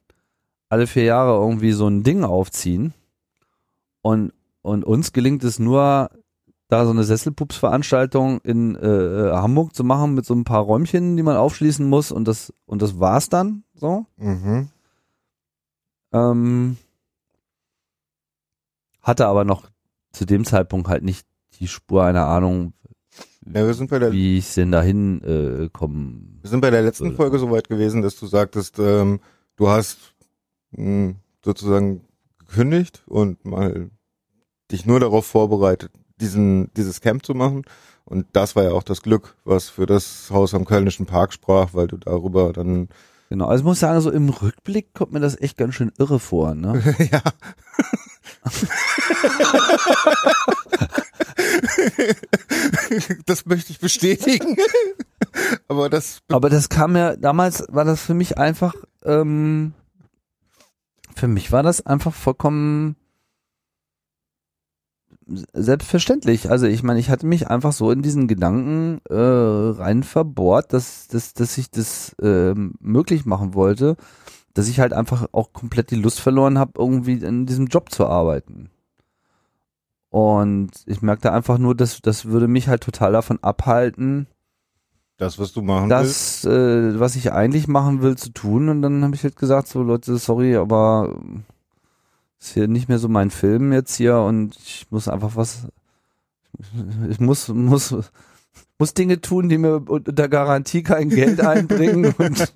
[0.68, 2.94] alle vier Jahre irgendwie so ein Ding aufziehen
[4.02, 4.32] und,
[4.66, 6.10] und uns gelingt es nur,
[6.68, 11.22] da so eine Sesselpups-Veranstaltung in äh, Hamburg zu machen mit so ein paar Räumchen, die
[11.22, 14.06] man aufschließen muss und das und das war's dann so.
[14.16, 14.68] Mhm.
[16.12, 16.76] Ähm,
[19.02, 19.68] hatte aber noch
[20.12, 21.26] zu dem Zeitpunkt halt nicht
[21.60, 22.72] die Spur einer Ahnung,
[23.46, 26.38] Ja, wir sind bei der, wie ich denn dahin äh, kommen.
[26.42, 27.16] wir sind bei der letzten würde.
[27.16, 29.20] Folge so weit gewesen, dass du sagtest, ähm,
[29.56, 30.14] du hast
[30.72, 31.14] mh,
[31.44, 32.00] sozusagen
[32.38, 33.90] gekündigt und mal
[34.70, 37.64] dich nur darauf vorbereitet, diesen, dieses Camp zu machen.
[38.04, 41.74] Und das war ja auch das Glück, was für das Haus am Kölnischen Park sprach,
[41.74, 42.88] weil du darüber dann,
[43.28, 46.20] Genau, also ich muss sagen, so im Rückblick kommt mir das echt ganz schön irre
[46.20, 46.80] vor, ne?
[47.10, 47.20] ja.
[53.26, 54.56] das möchte ich bestätigen.
[55.66, 59.74] Aber das, Aber das kam ja, damals war das für mich einfach, ähm,
[61.16, 62.94] für mich war das einfach vollkommen
[65.26, 66.50] selbstverständlich.
[66.50, 71.08] Also ich meine, ich hatte mich einfach so in diesen Gedanken äh, rein verbohrt, dass,
[71.08, 73.96] dass, dass ich das ähm, möglich machen wollte,
[74.54, 78.06] dass ich halt einfach auch komplett die Lust verloren habe, irgendwie in diesem Job zu
[78.06, 78.70] arbeiten.
[80.10, 84.28] Und ich merkte einfach nur, dass das würde mich halt total davon abhalten,
[85.18, 86.44] das, was du machen willst.
[86.44, 88.68] das, äh, was ich eigentlich machen will, zu tun.
[88.68, 91.18] Und dann habe ich halt gesagt, so Leute, sorry, aber
[92.40, 95.68] ist hier nicht mehr so mein Film jetzt hier und ich muss einfach was,
[97.08, 97.94] ich muss, muss,
[98.78, 102.52] muss Dinge tun, die mir unter Garantie kein Geld einbringen und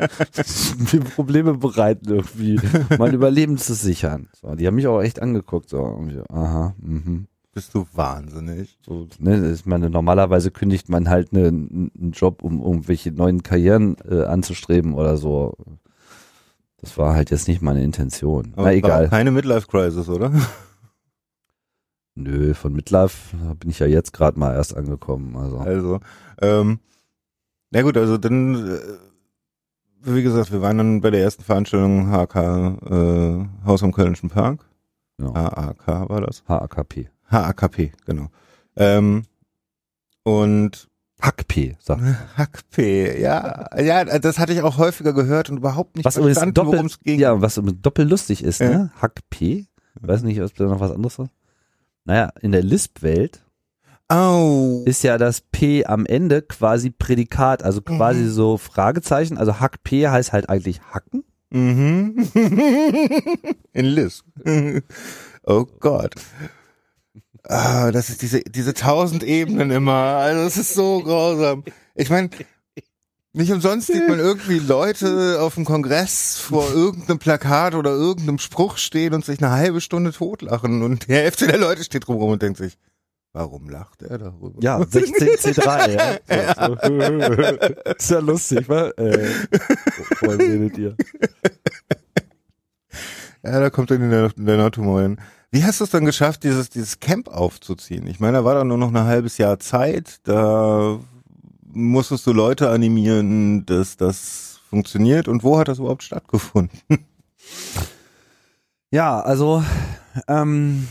[0.93, 2.61] mir Probleme bereiten irgendwie,
[2.99, 4.28] mein Überleben zu sichern.
[4.41, 7.26] So, die haben mich auch echt angeguckt, so, irgendwie, aha, mhm.
[7.53, 8.78] Bist du wahnsinnig.
[8.87, 13.97] So, ne, ich meine, normalerweise kündigt man halt ne- einen Job, um irgendwelche neuen Karrieren
[14.09, 15.57] äh, anzustreben oder so.
[16.81, 18.53] Das war halt jetzt nicht meine Intention.
[18.57, 19.09] Aber Na egal.
[19.09, 20.33] keine Midlife-Crisis, oder?
[22.14, 25.37] Nö, von Midlife bin ich ja jetzt gerade mal erst angekommen.
[25.37, 26.01] Also Also,
[26.43, 26.81] ähm,
[27.70, 28.78] na gut, also dann äh,
[30.03, 32.37] wie gesagt, wir waren dann bei der ersten Veranstaltung HK,
[32.91, 34.66] äh, Haus am Kölnischen Park.
[35.18, 35.35] Genau.
[35.35, 36.43] HAK war das.
[36.49, 37.11] HAKP.
[37.31, 38.28] HAKP, genau.
[38.76, 39.24] Ähm,
[40.22, 40.89] und
[41.21, 42.03] HAKP, sagt
[42.37, 46.87] HAKP, ja, ja, das hatte ich auch häufiger gehört und überhaupt nicht Was verstanden, worum
[46.87, 47.18] es ging.
[47.21, 48.68] ja, was doppelt lustig ist, Ja.
[48.71, 48.93] ne?
[49.01, 49.66] HAKP.
[50.01, 51.31] Weiß nicht, ob da noch was anderes ist.
[52.05, 53.43] Naja, in der Lisp-Welt
[54.12, 54.83] Oh.
[54.87, 58.31] ist ja das P am Ende quasi Prädikat, also quasi Mhm.
[58.31, 59.39] so Fragezeichen.
[59.39, 61.23] Also Hack P heißt halt eigentlich hacken.
[61.51, 62.27] Mhm.
[63.73, 64.25] In Lisp.
[65.45, 66.14] Oh Gott.
[67.45, 69.93] Ah, das ist diese, diese tausend Ebenen immer.
[69.93, 71.64] Also es ist so grausam.
[71.95, 72.30] Ich meine,
[73.32, 78.76] nicht umsonst sieht man irgendwie Leute auf dem Kongress vor irgendeinem Plakat oder irgendeinem Spruch
[78.76, 82.43] stehen und sich eine halbe Stunde totlachen und die Hälfte der Leute steht drumherum und
[82.43, 82.76] denkt sich,
[83.32, 84.61] warum lacht er darüber?
[84.61, 86.66] Ja, 16 C3, ja.
[86.66, 87.93] So.
[87.97, 88.88] Ist ja lustig, wa?
[88.97, 89.28] Äh,
[90.22, 90.97] redet ihr?
[93.43, 95.20] Ja, da kommt dann der, der Natumor hin.
[95.53, 98.07] Wie hast du es dann geschafft, dieses, dieses Camp aufzuziehen?
[98.07, 101.01] Ich meine, da war dann nur noch ein halbes Jahr Zeit, da
[101.72, 106.78] musstest du Leute animieren, dass das funktioniert und wo hat das überhaupt stattgefunden?
[108.92, 109.62] Ja, also
[110.26, 110.88] ähm,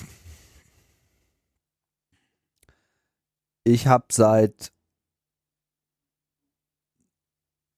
[3.66, 4.72] ich habe seit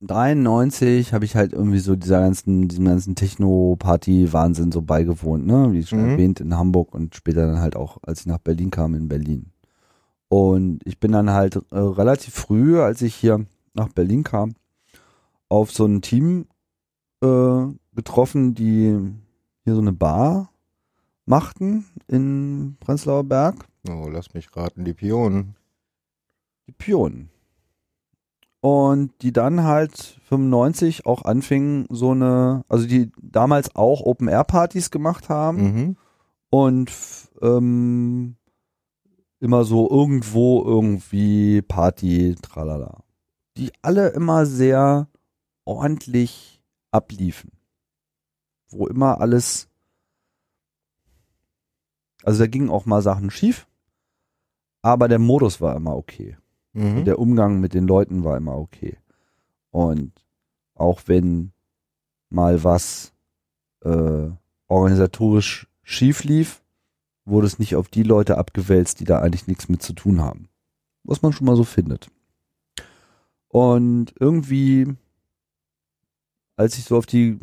[0.02, 5.72] 93 habe ich halt irgendwie so dieser ganzen, diesem ganzen Techno-Party-Wahnsinn so beigewohnt, ne?
[5.72, 6.10] Wie schon Mhm.
[6.12, 9.52] erwähnt, in Hamburg und später dann halt auch, als ich nach Berlin kam, in Berlin.
[10.28, 14.54] Und ich bin dann halt äh, relativ früh, als ich hier nach Berlin kam,
[15.50, 16.46] auf so ein Team
[17.22, 18.98] äh, getroffen, die
[19.64, 20.50] hier so eine Bar
[21.26, 23.66] machten in Prenzlauer Berg.
[23.88, 25.56] Oh, lass mich raten, die Pionen.
[26.68, 27.30] Die Pionen.
[28.62, 35.30] Und die dann halt 95 auch anfingen, so eine, also die damals auch Open-Air-Partys gemacht
[35.30, 35.98] haben Mhm.
[36.52, 36.92] und
[37.42, 38.36] ähm,
[39.40, 43.04] immer so irgendwo irgendwie Party, tralala.
[43.58, 45.08] Die alle immer sehr
[45.66, 47.52] ordentlich abliefen.
[48.70, 49.70] Wo immer alles,
[52.24, 53.68] also da gingen auch mal Sachen schief,
[54.84, 56.38] aber der Modus war immer okay.
[56.74, 57.06] Mhm.
[57.06, 58.98] Der Umgang mit den Leuten war immer okay.
[59.72, 60.12] Und
[60.74, 61.52] auch wenn
[62.30, 63.14] mal was
[63.84, 64.30] äh,
[64.68, 66.62] organisatorisch schief lief,
[67.26, 70.50] wurde es nicht auf die Leute abgewälzt, die da eigentlich nichts mit zu tun haben.
[71.04, 72.10] Was man schon mal so findet.
[73.48, 74.88] Und irgendwie,
[76.56, 77.38] als ich so auf die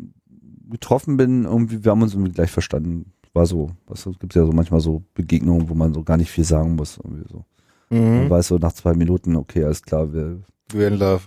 [0.69, 3.13] getroffen bin, irgendwie, wir haben uns irgendwie gleich verstanden.
[3.33, 6.43] War so, was gibt ja so manchmal so Begegnungen, wo man so gar nicht viel
[6.43, 6.97] sagen muss.
[6.97, 7.45] Irgendwie so.
[7.89, 8.29] Man Mhm.
[8.29, 10.39] weiß so nach zwei Minuten, okay, alles klar, wir,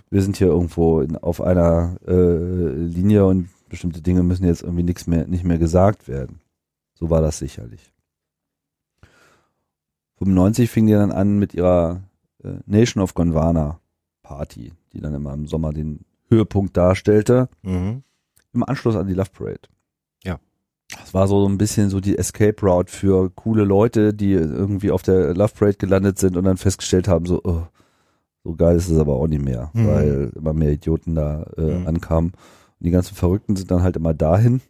[0.09, 4.83] wir sind hier irgendwo in, auf einer äh, Linie und bestimmte Dinge müssen jetzt irgendwie
[4.83, 6.39] nichts mehr, nicht mehr gesagt werden.
[6.93, 7.91] So war das sicherlich.
[10.19, 12.01] 95 fing die dann an mit ihrer
[12.43, 13.79] äh, Nation of Gondwana
[14.21, 18.03] Party, die dann immer im Sommer den Höhepunkt darstellte, Mhm.
[18.53, 19.67] im Anschluss an die Love Parade.
[20.99, 25.01] Das war so ein bisschen so die Escape Route für coole Leute, die irgendwie auf
[25.03, 27.63] der Love Parade gelandet sind und dann festgestellt haben, so, oh,
[28.43, 29.87] so geil ist es aber auch nicht mehr, Mhm.
[29.87, 31.87] weil immer mehr Idioten da äh, Mhm.
[31.87, 32.31] ankamen.
[32.31, 34.61] Und die ganzen Verrückten sind dann halt immer dahin.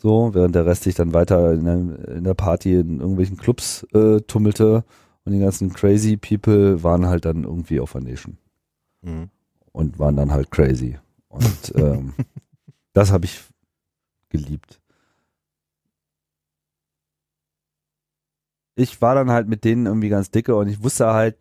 [0.00, 3.84] So, während der Rest sich dann weiter in der, in der Party in irgendwelchen Clubs
[3.94, 4.84] äh, tummelte
[5.24, 8.38] und die ganzen crazy People waren halt dann irgendwie auf der Nation
[9.02, 9.30] Mhm.
[9.72, 10.98] und waren dann halt crazy.
[11.28, 12.14] Und ähm,
[12.92, 13.40] das habe ich
[14.30, 14.80] geliebt.
[18.78, 21.36] Ich war dann halt mit denen irgendwie ganz dicke und ich wusste halt,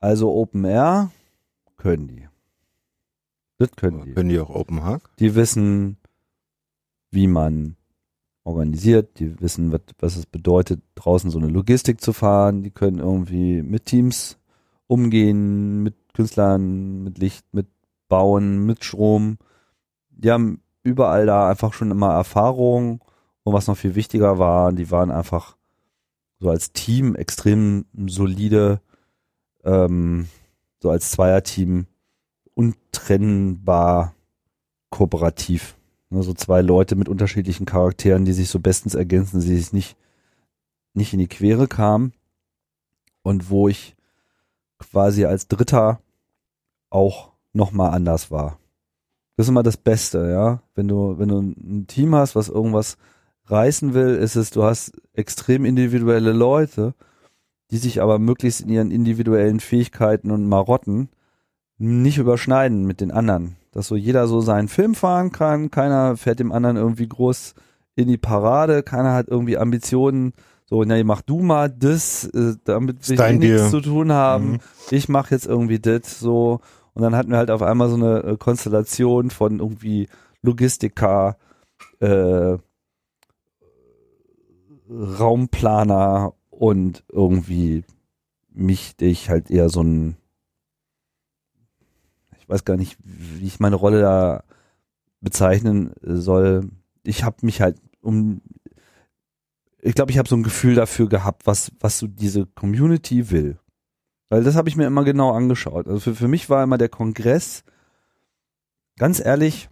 [0.00, 1.12] also Open Air
[1.76, 2.28] können die.
[3.58, 4.14] Das können die.
[4.14, 5.08] Können die auch Open Hack?
[5.20, 5.96] Die wissen,
[7.12, 7.76] wie man
[8.42, 12.98] organisiert, die wissen, was, was es bedeutet, draußen so eine Logistik zu fahren, die können
[12.98, 14.36] irgendwie mit Teams
[14.88, 17.68] umgehen, mit Künstlern, mit Licht, mit
[18.08, 19.38] Bauen, mit Strom.
[20.10, 23.04] Die haben überall da einfach schon immer Erfahrung
[23.44, 25.56] und was noch viel wichtiger war, die waren einfach
[26.38, 28.80] so als Team extrem solide,
[29.64, 30.28] ähm,
[30.80, 31.86] so als Zweierteam
[32.54, 34.14] untrennbar
[34.90, 35.76] kooperativ.
[36.10, 39.96] Ne, so zwei Leute mit unterschiedlichen Charakteren, die sich so bestens ergänzen, die sich nicht,
[40.94, 42.12] nicht in die Quere kamen.
[43.22, 43.96] Und wo ich
[44.78, 46.00] quasi als Dritter
[46.90, 48.58] auch nochmal anders war.
[49.36, 50.62] Das ist immer das Beste, ja.
[50.74, 52.96] Wenn du, wenn du ein Team hast, was irgendwas
[53.46, 56.94] reißen will, ist es, du hast extrem individuelle Leute,
[57.70, 61.08] die sich aber möglichst in ihren individuellen Fähigkeiten und Marotten
[61.78, 63.56] nicht überschneiden mit den anderen.
[63.72, 67.54] dass so jeder so seinen Film fahren kann, keiner fährt dem anderen irgendwie groß
[67.94, 70.32] in die Parade, keiner hat irgendwie Ambitionen,
[70.64, 74.58] so, na, mach du mal das, äh, damit dein nichts zu tun haben, Mhm.
[74.90, 76.60] ich mach jetzt irgendwie das, so,
[76.94, 80.08] und dann hatten wir halt auf einmal so eine äh, Konstellation von irgendwie
[80.40, 81.36] Logistiker,
[82.00, 82.56] äh,
[84.88, 87.84] Raumplaner und irgendwie
[88.50, 90.16] mich, ich halt eher so ein,
[92.38, 94.44] ich weiß gar nicht, wie ich meine Rolle da
[95.20, 96.70] bezeichnen soll.
[97.02, 98.40] Ich habe mich halt um,
[99.80, 103.58] ich glaube, ich habe so ein Gefühl dafür gehabt, was was so diese Community will.
[104.28, 105.86] Weil das habe ich mir immer genau angeschaut.
[105.86, 107.62] Also für, für mich war immer der Kongress,
[108.96, 109.68] ganz ehrlich,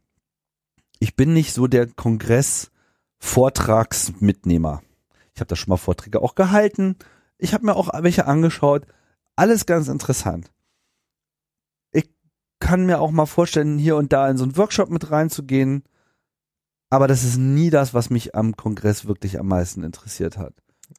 [1.00, 4.83] ich bin nicht so der Kongress-Vortragsmitnehmer.
[5.34, 6.96] Ich habe da schon mal Vorträge auch gehalten.
[7.38, 8.86] Ich habe mir auch welche angeschaut.
[9.36, 10.52] Alles ganz interessant.
[11.92, 12.08] Ich
[12.60, 15.82] kann mir auch mal vorstellen, hier und da in so einen Workshop mit reinzugehen.
[16.88, 20.54] Aber das ist nie das, was mich am Kongress wirklich am meisten interessiert hat.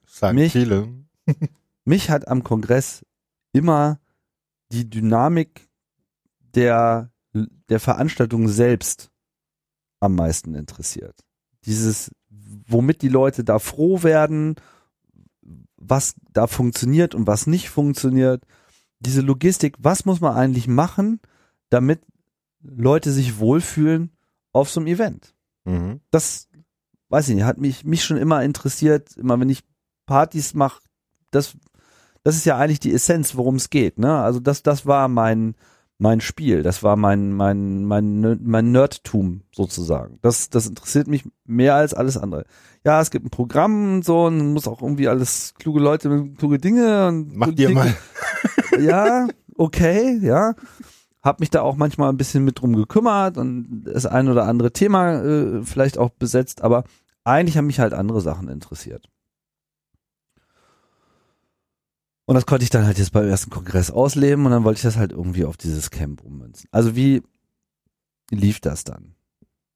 [0.06, 0.90] Sagen Mich- viele.
[1.86, 3.06] Mich hat am Kongress
[3.54, 4.00] immer
[4.72, 5.70] die Dynamik
[6.40, 9.12] der, der Veranstaltung selbst
[10.00, 11.24] am meisten interessiert.
[11.64, 12.12] Dieses,
[12.68, 14.56] womit die Leute da froh werden,
[15.78, 18.44] was da funktioniert und was nicht funktioniert.
[19.00, 21.20] Diese Logistik, was muss man eigentlich machen,
[21.70, 22.02] damit
[22.62, 24.12] Leute sich wohlfühlen
[24.52, 25.34] auf so einem Event?
[25.66, 26.00] Mhm.
[26.12, 26.48] das
[27.10, 29.64] weiß ich nicht, hat mich mich schon immer interessiert, immer wenn ich
[30.06, 30.82] Partys mache,
[31.32, 31.58] das
[32.24, 34.22] das ist ja eigentlich die Essenz, worum es geht, ne?
[34.22, 35.56] Also das das war mein
[35.98, 40.20] mein Spiel, das war mein mein mein mein Nerdtum sozusagen.
[40.22, 42.46] Das das interessiert mich mehr als alles andere.
[42.84, 46.38] Ja, es gibt ein Programm und so und muss auch irgendwie alles kluge Leute mit
[46.38, 47.96] kluge Dinge und Mach dir Dinge mal.
[48.80, 49.28] ja,
[49.58, 50.54] okay, ja.
[51.24, 54.72] Hab mich da auch manchmal ein bisschen mit drum gekümmert und das ein oder andere
[54.72, 56.84] Thema äh, vielleicht auch besetzt, aber
[57.24, 59.10] eigentlich haben mich halt andere Sachen interessiert.
[62.26, 64.84] Und das konnte ich dann halt jetzt beim ersten Kongress ausleben und dann wollte ich
[64.84, 66.68] das halt irgendwie auf dieses Camp ummünzen.
[66.72, 67.22] Also wie
[68.32, 69.14] lief das dann?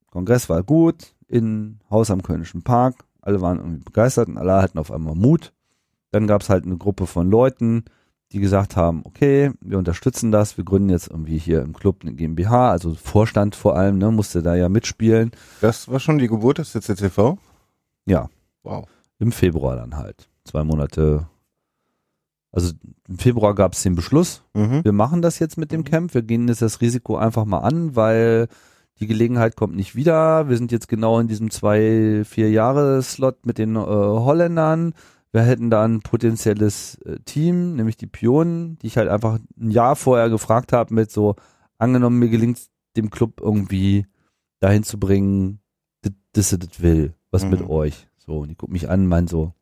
[0.08, 4.80] Kongress war gut, in Haus am Kölnischen Park, alle waren irgendwie begeistert und alle hatten
[4.80, 5.54] auf einmal Mut.
[6.12, 7.86] Dann gab es halt eine Gruppe von Leuten,
[8.32, 12.14] die gesagt haben, okay, wir unterstützen das, wir gründen jetzt irgendwie hier im Club eine
[12.14, 15.32] GmbH, also Vorstand vor allem, ne, musste da ja mitspielen.
[15.62, 17.38] Das war schon die Geburt des CCTV?
[18.06, 18.30] Ja.
[18.64, 18.88] Wow.
[19.20, 20.30] Im Februar dann halt.
[20.46, 21.28] Zwei Monate.
[22.52, 22.74] Also
[23.08, 24.84] im Februar gab es den Beschluss, Mhm.
[24.84, 27.96] wir machen das jetzt mit dem Camp, wir gehen jetzt das Risiko einfach mal an,
[27.96, 28.48] weil
[29.00, 30.50] die Gelegenheit kommt nicht wieder.
[30.50, 34.94] Wir sind jetzt genau in diesem zwei, vier Jahre Slot mit den äh, Holländern.
[35.32, 39.70] Wir hätten da ein potenzielles äh, Team, nämlich die Pionen, die ich halt einfach ein
[39.72, 41.36] Jahr vorher gefragt habe mit so,
[41.78, 42.60] angenommen mir gelingt
[42.98, 44.06] dem Club irgendwie
[44.60, 45.60] dahin zu bringen,
[46.34, 47.50] dass das, das will, was Mhm.
[47.52, 48.08] mit euch.
[48.18, 49.54] So, und die gucken mich an und meinen so,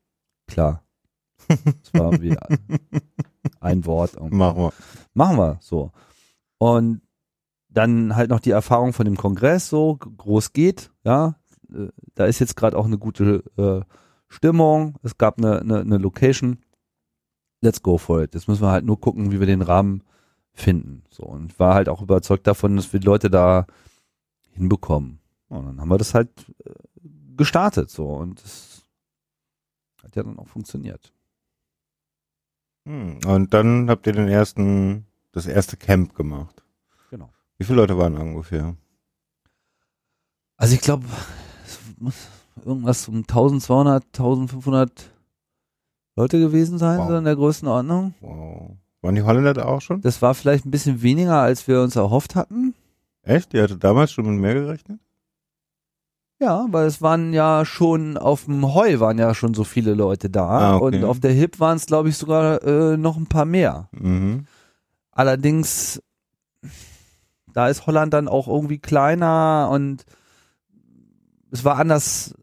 [0.48, 0.84] klar.
[1.48, 2.38] Das war irgendwie
[3.60, 4.14] ein Wort.
[4.16, 4.36] irgendwie.
[4.36, 4.74] Machen wir.
[5.14, 5.92] Machen wir so.
[6.58, 7.02] Und
[7.70, 11.36] dann halt noch die Erfahrung von dem Kongress, so groß geht, ja.
[12.16, 13.82] Da ist jetzt gerade auch eine gute äh,
[14.30, 14.96] Stimmung.
[15.04, 16.60] Es gab eine, eine, eine Location.
[17.62, 18.34] Let's go for it.
[18.34, 20.04] Jetzt müssen wir halt nur gucken, wie wir den Rahmen
[20.54, 21.04] finden.
[21.10, 23.68] So und ich war halt auch überzeugt davon, dass wir die Leute da
[24.52, 25.20] hinbekommen.
[25.50, 26.30] Und dann haben wir das halt
[26.66, 26.72] äh,
[27.36, 28.86] gestartet so und das
[30.04, 31.14] hat ja dann auch funktioniert.
[32.88, 33.20] Hm.
[33.28, 36.64] Und dann habt ihr den ersten, das erste Camp gemacht.
[37.10, 37.30] Genau.
[37.58, 38.76] Wie viele Leute waren ungefähr?
[40.56, 41.06] Also ich glaube,
[41.66, 42.16] es muss
[42.66, 45.12] irgendwas um 1200, 1500
[46.16, 47.10] Leute gewesen sein, Wow.
[47.10, 48.14] so in der Größenordnung.
[48.22, 48.78] Wow.
[49.02, 50.02] Waren die Holländer da auch schon?
[50.02, 52.74] Das war vielleicht ein bisschen weniger, als wir uns erhofft hatten.
[53.22, 53.54] Echt?
[53.54, 55.00] Ihr hattet damals schon mit mehr gerechnet?
[56.40, 60.30] Ja, weil es waren ja schon auf dem Heu waren ja schon so viele Leute
[60.30, 60.98] da Ah, okay.
[60.98, 63.90] und auf der Hip waren es glaube ich sogar äh, noch ein paar mehr.
[63.92, 64.46] Mhm.
[65.12, 66.02] Allerdings
[67.54, 70.06] da ist Holland dann auch irgendwie kleiner und
[71.50, 72.36] es war anders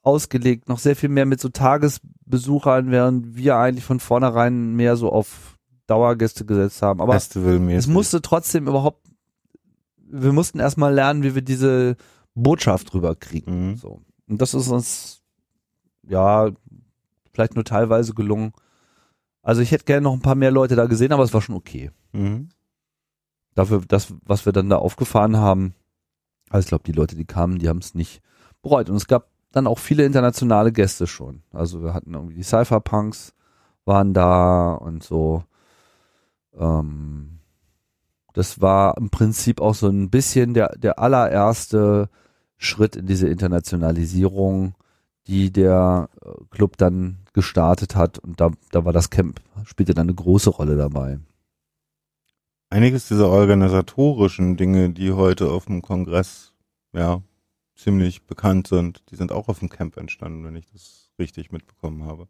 [0.00, 5.10] ausgelegt, noch sehr viel mehr mit so Tagesbesuchern, während wir eigentlich von vornherein mehr so
[5.12, 7.00] auf Dauergäste gesetzt haben.
[7.02, 9.06] Aber es musste trotzdem überhaupt,
[10.08, 11.96] wir mussten erstmal lernen, wie wir diese
[12.34, 13.70] Botschaft rüberkriegen.
[13.70, 13.76] Mhm.
[13.76, 14.02] So.
[14.28, 15.22] Und das ist uns,
[16.02, 16.50] ja,
[17.32, 18.52] vielleicht nur teilweise gelungen.
[19.42, 21.54] Also ich hätte gerne noch ein paar mehr Leute da gesehen, aber es war schon
[21.56, 21.90] okay.
[22.12, 22.48] Mhm.
[23.54, 25.74] Dafür, das, was wir dann da aufgefahren haben,
[26.50, 28.22] also ich glaube, die Leute, die kamen, die haben es nicht
[28.62, 28.90] bereut.
[28.90, 31.42] Und es gab dann auch viele internationale Gäste schon.
[31.52, 33.34] Also wir hatten irgendwie die Cypherpunks
[33.84, 35.44] waren da und so.
[36.58, 37.38] Ähm,
[38.32, 42.08] Das war im Prinzip auch so ein bisschen der, der allererste
[42.64, 44.74] Schritt in diese Internationalisierung,
[45.26, 48.18] die der äh, Club dann gestartet hat.
[48.18, 51.18] Und da, da war das Camp, spielte dann eine große Rolle dabei.
[52.70, 56.52] Einiges dieser organisatorischen Dinge, die heute auf dem Kongress
[56.92, 57.22] ja
[57.76, 62.04] ziemlich bekannt sind, die sind auch auf dem Camp entstanden, wenn ich das richtig mitbekommen
[62.04, 62.28] habe.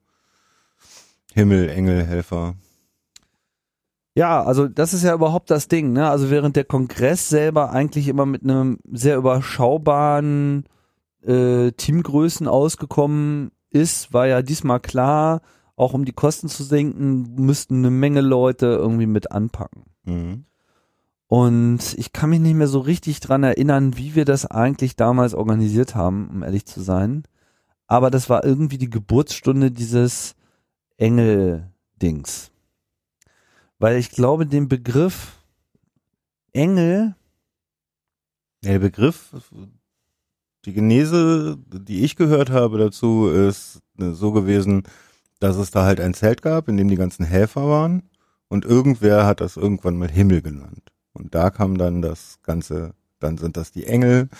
[1.33, 2.57] Himmel, Engel, Helfer.
[4.15, 6.09] Ja, also das ist ja überhaupt das Ding, ne?
[6.09, 10.65] Also während der Kongress selber eigentlich immer mit einem sehr überschaubaren
[11.23, 15.41] äh, Teamgrößen ausgekommen ist, war ja diesmal klar,
[15.75, 19.83] auch um die Kosten zu senken, müssten eine Menge Leute irgendwie mit anpacken.
[20.05, 20.45] Mhm.
[21.27, 25.35] Und ich kann mich nicht mehr so richtig dran erinnern, wie wir das eigentlich damals
[25.35, 27.25] organisiert haben, um ehrlich zu sein.
[27.89, 30.37] Aber das war irgendwie die Geburtsstunde dieses
[30.97, 32.53] Engel-Dings.
[33.85, 35.33] Weil ich glaube, den Begriff
[36.55, 37.15] Engel,
[38.63, 39.35] der Begriff,
[40.65, 44.85] die Genese, die ich gehört habe dazu, ist äh, so gewesen,
[45.39, 48.05] dass es da halt ein Zelt gab, in dem die ganzen Helfer waren
[48.49, 50.91] und irgendwer hat das irgendwann mal Himmel genannt.
[51.13, 54.31] Und da kam dann das Ganze, dann sind das die Engel,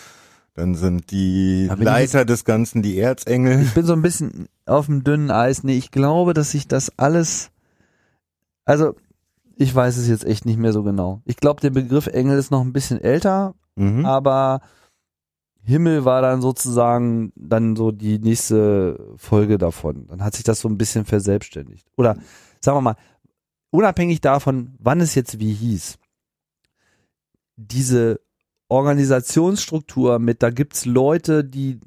[0.55, 3.61] dann sind die Leiter des Ganzen die Erzengel.
[3.61, 5.63] ich bin so ein bisschen auf dem dünnen Eis.
[5.63, 7.51] Nee, ich glaube, dass sich das alles,
[8.65, 8.95] also
[9.57, 11.21] ich weiß es jetzt echt nicht mehr so genau.
[11.25, 14.05] Ich glaube, der Begriff Engel ist noch ein bisschen älter, Mhm.
[14.05, 14.61] aber
[15.61, 20.07] Himmel war dann sozusagen dann so die nächste Folge davon.
[20.07, 21.87] Dann hat sich das so ein bisschen verselbstständigt.
[21.97, 22.15] Oder
[22.61, 22.95] sagen wir mal,
[23.71, 25.97] unabhängig davon, wann es jetzt wie hieß,
[27.57, 28.19] diese
[28.69, 31.79] Organisationsstruktur mit, da gibt's Leute, die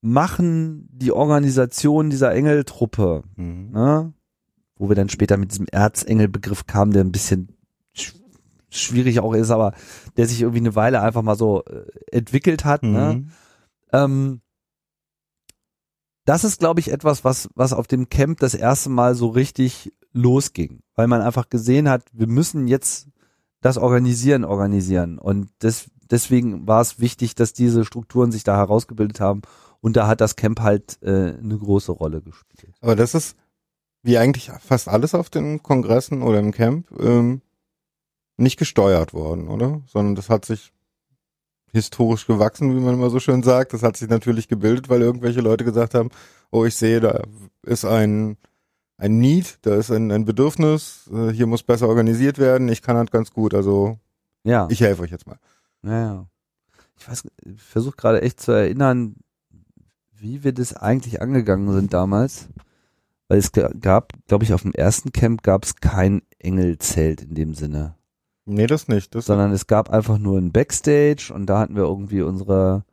[0.00, 3.70] machen die Organisation dieser Engeltruppe, Mhm.
[3.72, 4.12] ne?
[4.82, 7.56] Wo wir dann später mit diesem Erzengelbegriff kamen, der ein bisschen
[7.94, 8.14] sch
[8.68, 9.74] schwierig auch ist, aber
[10.16, 12.82] der sich irgendwie eine Weile einfach mal so äh, entwickelt hat.
[12.82, 13.14] Ne?
[13.14, 13.30] Mhm.
[13.92, 14.40] Ähm,
[16.24, 19.92] das ist, glaube ich, etwas, was, was auf dem Camp das erste Mal so richtig
[20.12, 23.06] losging, weil man einfach gesehen hat, wir müssen jetzt
[23.60, 25.20] das Organisieren organisieren.
[25.20, 29.42] Und des, deswegen war es wichtig, dass diese Strukturen sich da herausgebildet haben.
[29.80, 32.74] Und da hat das Camp halt äh, eine große Rolle gespielt.
[32.80, 33.36] Aber das ist,
[34.02, 37.40] wie eigentlich fast alles auf den Kongressen oder im Camp, ähm,
[38.36, 39.82] nicht gesteuert worden, oder?
[39.86, 40.72] Sondern das hat sich
[41.72, 43.72] historisch gewachsen, wie man immer so schön sagt.
[43.72, 46.10] Das hat sich natürlich gebildet, weil irgendwelche Leute gesagt haben,
[46.50, 47.22] oh, ich sehe, da
[47.62, 48.36] ist ein,
[48.98, 52.96] ein Need, da ist ein, ein Bedürfnis, äh, hier muss besser organisiert werden, ich kann
[52.96, 53.98] halt ganz gut, also
[54.44, 55.38] Ja, ich helfe euch jetzt mal.
[55.82, 56.26] ja, ja.
[56.98, 59.16] Ich weiß, ich versuche gerade echt zu erinnern,
[60.12, 62.48] wie wir das eigentlich angegangen sind damals.
[63.28, 67.34] Weil es ga- gab, glaube ich, auf dem ersten Camp gab es kein Engelzelt in
[67.34, 67.96] dem Sinne.
[68.44, 69.14] Nee, das nicht.
[69.14, 72.84] Das, sondern es gab einfach nur ein Backstage und da hatten wir irgendwie unsere,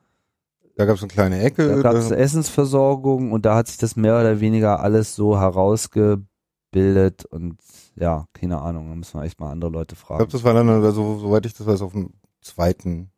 [0.76, 1.68] da gab es eine kleine Ecke.
[1.68, 7.26] da gab es Essensversorgung und da hat sich das mehr oder weniger alles so herausgebildet
[7.32, 7.58] und
[7.96, 10.20] ja, keine Ahnung, da müssen wir echt mal andere Leute ich fragen.
[10.20, 12.12] glaube, das war dann, also, soweit ich das weiß, auf dem
[12.42, 13.12] zweiten,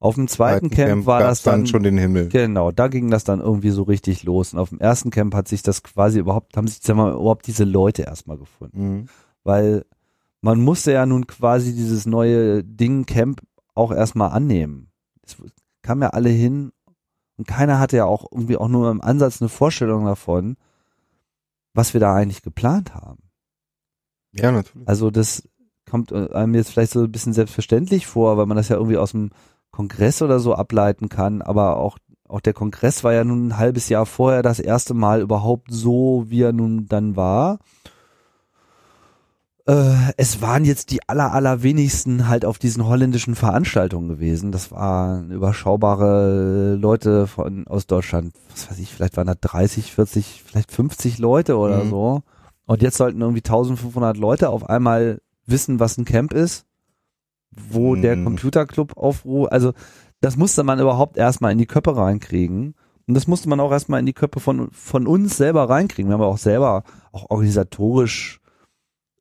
[0.00, 2.28] Auf dem zweiten Camp, war gab's das dann, schon den Himmel.
[2.28, 5.48] genau, da ging das dann irgendwie so richtig los und auf dem ersten Camp hat
[5.48, 8.80] sich das quasi überhaupt, haben sich mal, überhaupt diese Leute erstmal gefunden.
[8.80, 9.08] Mhm.
[9.42, 9.84] weil
[10.40, 13.42] man musste ja nun quasi dieses neue Ding Camp
[13.74, 14.92] auch erstmal annehmen.
[15.22, 15.36] Es
[15.82, 16.70] kam ja alle hin
[17.36, 20.56] und keiner hatte ja auch irgendwie auch nur im Ansatz eine Vorstellung davon,
[21.74, 23.30] was wir da eigentlich geplant haben.
[24.32, 24.86] Ja, natürlich.
[24.86, 25.48] Also das
[25.88, 28.98] kommt äh, einem jetzt vielleicht so ein bisschen selbstverständlich vor, weil man das ja irgendwie
[28.98, 29.30] aus dem
[29.78, 31.98] Kongress oder so ableiten kann, aber auch
[32.28, 36.24] auch der Kongress war ja nun ein halbes Jahr vorher das erste Mal überhaupt so,
[36.26, 37.58] wie er nun dann war.
[39.66, 44.50] Äh, es waren jetzt die aller, allerwenigsten halt auf diesen holländischen Veranstaltungen gewesen.
[44.52, 48.34] Das waren überschaubare Leute von aus Deutschland.
[48.50, 51.90] Was weiß ich, vielleicht waren da 30, 40, vielleicht 50 Leute oder Mhm.
[51.90, 52.22] so.
[52.66, 56.66] Und jetzt sollten irgendwie 1500 Leute auf einmal wissen, was ein Camp ist,
[57.50, 58.24] wo der Mhm.
[58.24, 59.52] Computerclub aufruft.
[59.52, 59.72] Also
[60.20, 62.74] das musste man überhaupt erstmal in die Köpfe reinkriegen.
[63.06, 66.10] Und das musste man auch erstmal in die Köpfe von, von uns selber reinkriegen.
[66.10, 66.82] Wir haben auch selber,
[67.12, 68.40] auch organisatorisch,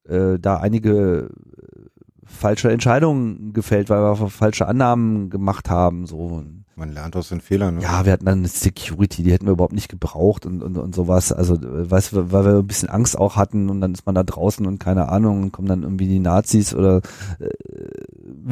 [0.08, 1.88] äh, da einige äh,
[2.26, 6.06] falsche Entscheidungen gefällt, weil wir falsche Annahmen gemacht haben.
[6.06, 6.44] So.
[6.76, 7.76] Man lernt aus den Fehlern.
[7.76, 7.82] Ne?
[7.82, 10.94] Ja, wir hatten dann eine Security, die hätten wir überhaupt nicht gebraucht und, und, und
[10.94, 11.32] sowas.
[11.32, 14.16] Also, äh, weißt du, weil wir ein bisschen Angst auch hatten und dann ist man
[14.16, 17.02] da draußen und keine Ahnung und kommen dann irgendwie die Nazis oder
[17.40, 17.48] äh,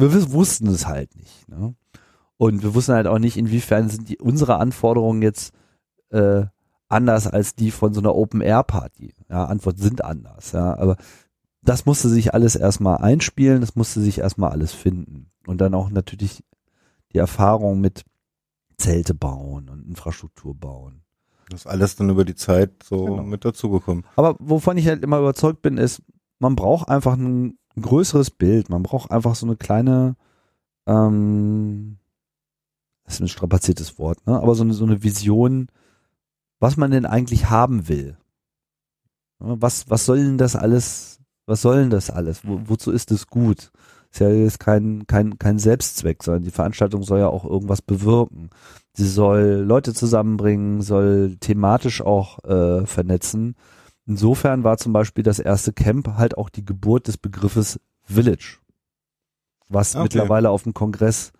[0.00, 1.48] wir wussten es halt nicht.
[1.48, 1.74] Ne?
[2.36, 5.52] Und wir wussten halt auch nicht, inwiefern sind die unsere Anforderungen jetzt
[6.10, 6.44] äh,
[6.88, 9.14] anders als die von so einer Open Air Party.
[9.28, 10.52] Ja, Antwort sind anders.
[10.52, 10.96] Ja, aber
[11.62, 15.30] das musste sich alles erstmal einspielen, das musste sich erstmal alles finden.
[15.46, 16.44] Und dann auch natürlich
[17.12, 18.04] die Erfahrung mit
[18.76, 21.02] Zelte bauen und Infrastruktur bauen.
[21.48, 23.22] Das ist alles dann über die Zeit so Genau.
[23.22, 24.04] mit dazugekommen.
[24.16, 26.02] Aber wovon ich halt immer überzeugt bin, ist,
[26.38, 27.16] man braucht einfach
[27.76, 28.70] ein größeres Bild.
[28.70, 30.16] Man braucht einfach so eine kleine,
[30.86, 31.98] ähm,
[33.04, 34.40] das ist ein strapaziertes Wort, ne?
[34.40, 35.68] aber so eine, so eine Vision,
[36.58, 38.16] was man denn eigentlich haben will.
[39.40, 42.46] Ja, Was, was soll denn das alles, was soll denn das alles?
[42.46, 43.70] Wo, wozu ist es gut?
[44.10, 48.50] Ist ja jetzt kein, kein, kein Selbstzweck, sondern die Veranstaltung soll ja auch irgendwas bewirken.
[48.94, 53.56] Sie soll Leute zusammenbringen, soll thematisch auch äh, vernetzen.
[54.06, 58.58] Insofern war zum Beispiel das erste Camp halt auch die Geburt des Begriffes Village,
[59.68, 60.04] was Okay.
[60.04, 61.32] mittlerweile auf dem Kongress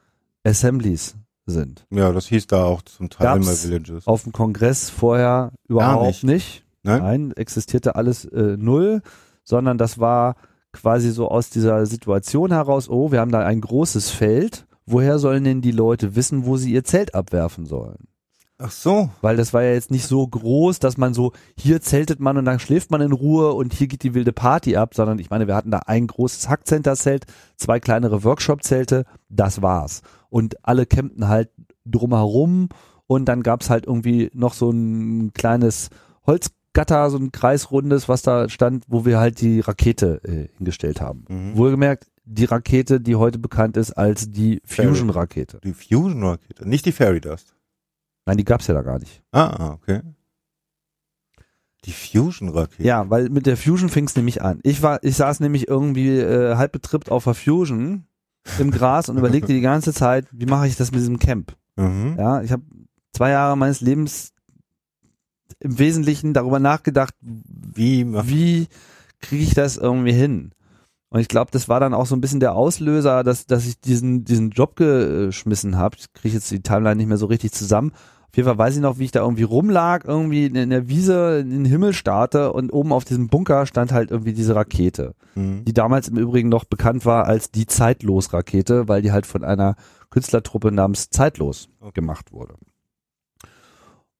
[0.45, 1.87] Assemblies sind.
[1.91, 4.07] Ja, das hieß da auch zum Teil Gab's mal Villages.
[4.07, 6.25] Auf dem Kongress vorher überhaupt nicht.
[6.25, 6.65] nicht.
[6.83, 7.03] Nein?
[7.03, 9.03] Nein, existierte alles äh, null,
[9.45, 10.35] sondern das war
[10.73, 15.45] quasi so aus dieser Situation heraus, oh, wir haben da ein großes Feld, woher sollen
[15.45, 18.09] denn die Leute wissen, wo sie ihr Zelt abwerfen sollen?
[18.59, 19.11] Ach so.
[19.21, 22.47] Weil das war ja jetzt nicht so groß, dass man so, hier zeltet man und
[22.47, 25.47] dann schläft man in Ruhe und hier geht die wilde Party ab, sondern ich meine,
[25.47, 27.27] wir hatten da ein großes Hackcenter-Zelt,
[27.57, 30.03] zwei kleinere Workshop-Zelte, das war's.
[30.31, 31.51] Und alle campten halt
[31.85, 32.71] drumherum
[33.07, 35.91] und dann gab's halt irgendwie noch so ein kleines
[36.27, 41.25] Holzgatter, so ein kreisrundes, was da stand, wo wir halt die Rakete äh, hingestellt haben.
[41.29, 41.57] Mhm.
[41.57, 45.61] Wohlgemerkt, die Rakete, die heute bekannt ist als die Fusion-Rakete.
[45.63, 47.56] Die Fusion-Rakete, nicht die Fairy Dust.
[48.27, 49.23] Nein, die gab's ja da gar nicht.
[49.31, 50.03] Ah, ah, okay.
[51.85, 52.83] Die Fusion-Rakete.
[52.83, 54.59] Ja, weil mit der Fusion fing es nämlich an.
[54.65, 58.07] Ich war, ich saß nämlich irgendwie äh, halb betrippt auf der Fusion
[58.59, 61.57] im Gras und überlegte die ganze Zeit, wie mache ich das mit diesem Camp?
[61.77, 62.17] Mhm.
[62.19, 62.63] Ja, ich habe
[63.13, 64.33] zwei Jahre meines Lebens
[65.61, 68.67] im Wesentlichen darüber nachgedacht, Wie wie
[69.21, 70.53] kriege ich das irgendwie hin?
[71.09, 73.81] Und ich glaube, das war dann auch so ein bisschen der Auslöser, dass, dass ich
[73.81, 75.97] diesen, diesen Job geschmissen habe.
[75.99, 77.93] Ich kriege jetzt die Timeline nicht mehr so richtig zusammen.
[78.29, 81.39] Auf jeden Fall weiß ich noch, wie ich da irgendwie rumlag, irgendwie in der Wiese
[81.41, 85.65] in den Himmel starte und oben auf diesem Bunker stand halt irgendwie diese Rakete, Mhm.
[85.65, 89.77] die damals im Übrigen noch bekannt war als die Zeitlos-Rakete, weil die halt von einer
[90.11, 92.55] Künstlertruppe namens Zeitlos gemacht wurde.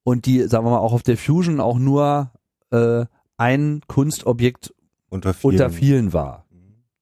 [0.03, 2.31] Und die, sagen wir mal, auch auf der Fusion auch nur
[2.71, 3.05] äh,
[3.37, 4.73] ein Kunstobjekt
[5.09, 5.51] Unter vielen.
[5.53, 6.45] unter vielen war.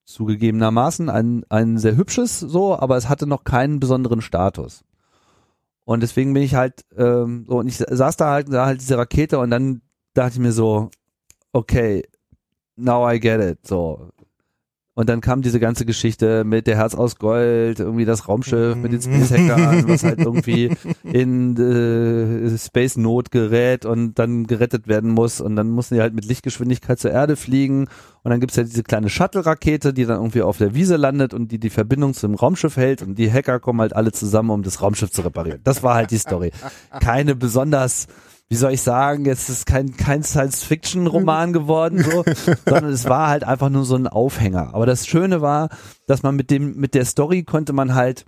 [0.04, 4.84] Zugegebenermaßen ein, ein sehr hübsches so, aber es hatte noch keinen besonderen Status.
[5.86, 8.98] Und deswegen bin ich halt, ähm, so, und ich saß da halt, da halt diese
[8.98, 9.82] Rakete und dann
[10.14, 10.90] dachte ich mir so,
[11.52, 12.02] okay,
[12.76, 14.10] now I get it, so.
[14.96, 18.92] Und dann kam diese ganze Geschichte mit der Herz aus Gold, irgendwie das Raumschiff mit
[18.92, 20.74] den Space Hackern, was halt irgendwie
[21.04, 26.14] in äh, Space Not gerät und dann gerettet werden muss und dann mussten die halt
[26.14, 27.88] mit Lichtgeschwindigkeit zur Erde fliegen
[28.22, 31.52] und dann gibt's ja diese kleine Shuttle-Rakete, die dann irgendwie auf der Wiese landet und
[31.52, 34.80] die die Verbindung zum Raumschiff hält und die Hacker kommen halt alle zusammen, um das
[34.80, 35.60] Raumschiff zu reparieren.
[35.62, 36.52] Das war halt die Story.
[37.00, 38.06] Keine besonders
[38.48, 42.22] wie soll ich sagen, jetzt ist kein, kein Science-Fiction-Roman geworden, so,
[42.66, 44.74] sondern es war halt einfach nur so ein Aufhänger.
[44.74, 45.68] Aber das Schöne war,
[46.06, 48.24] dass man mit dem, mit der Story konnte man halt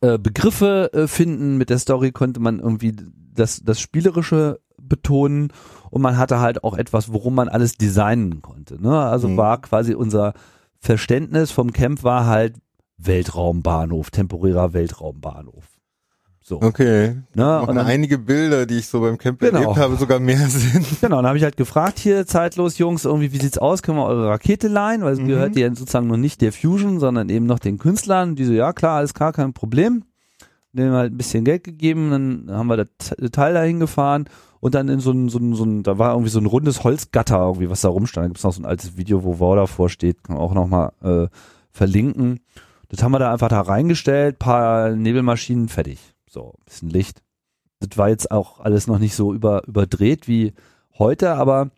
[0.00, 2.96] äh, Begriffe äh, finden, mit der Story konnte man irgendwie
[3.32, 5.52] das, das Spielerische betonen
[5.90, 8.82] und man hatte halt auch etwas, worum man alles designen konnte.
[8.82, 8.98] Ne?
[8.98, 9.36] Also Mhm.
[9.36, 10.32] war quasi unser
[10.78, 12.56] Verständnis vom Camp war halt
[12.96, 15.64] Weltraumbahnhof, temporärer Weltraumbahnhof.
[16.50, 16.60] So.
[16.60, 17.14] Okay.
[17.32, 17.60] Ne?
[17.62, 19.60] Und dann, einige Bilder, die ich so beim Camp Genau.
[19.60, 20.84] erlebt habe, sogar mehr Sinn.
[21.00, 24.04] Genau, dann habe ich halt gefragt hier, zeitlos Jungs, irgendwie, wie sieht's aus, können wir
[24.04, 25.02] eure Rakete leihen?
[25.02, 25.28] Weil es Mhm.
[25.28, 28.34] gehört ja sozusagen noch nicht der Fusion, sondern eben noch den Künstlern.
[28.34, 30.02] Die so, ja klar, alles klar, kein Problem.
[30.72, 34.24] Denen halt ein bisschen Geld gegeben, dann haben wir das Teil dahin gefahren
[34.58, 36.82] und dann in so ein, so ein, so ein, da war irgendwie so ein rundes
[36.82, 38.24] Holzgatter irgendwie, was da rumstand.
[38.24, 40.90] Da gibt's noch so ein altes Video, wo Wow davor steht, kann man auch nochmal
[41.02, 41.28] äh,
[41.70, 42.40] verlinken.
[42.88, 46.00] Das haben wir da einfach da reingestellt, paar Nebelmaschinen, fertig.
[46.30, 47.22] So, bisschen Licht.
[47.80, 50.52] Das war jetzt auch alles noch nicht so über, überdreht wie
[50.96, 51.70] heute, aber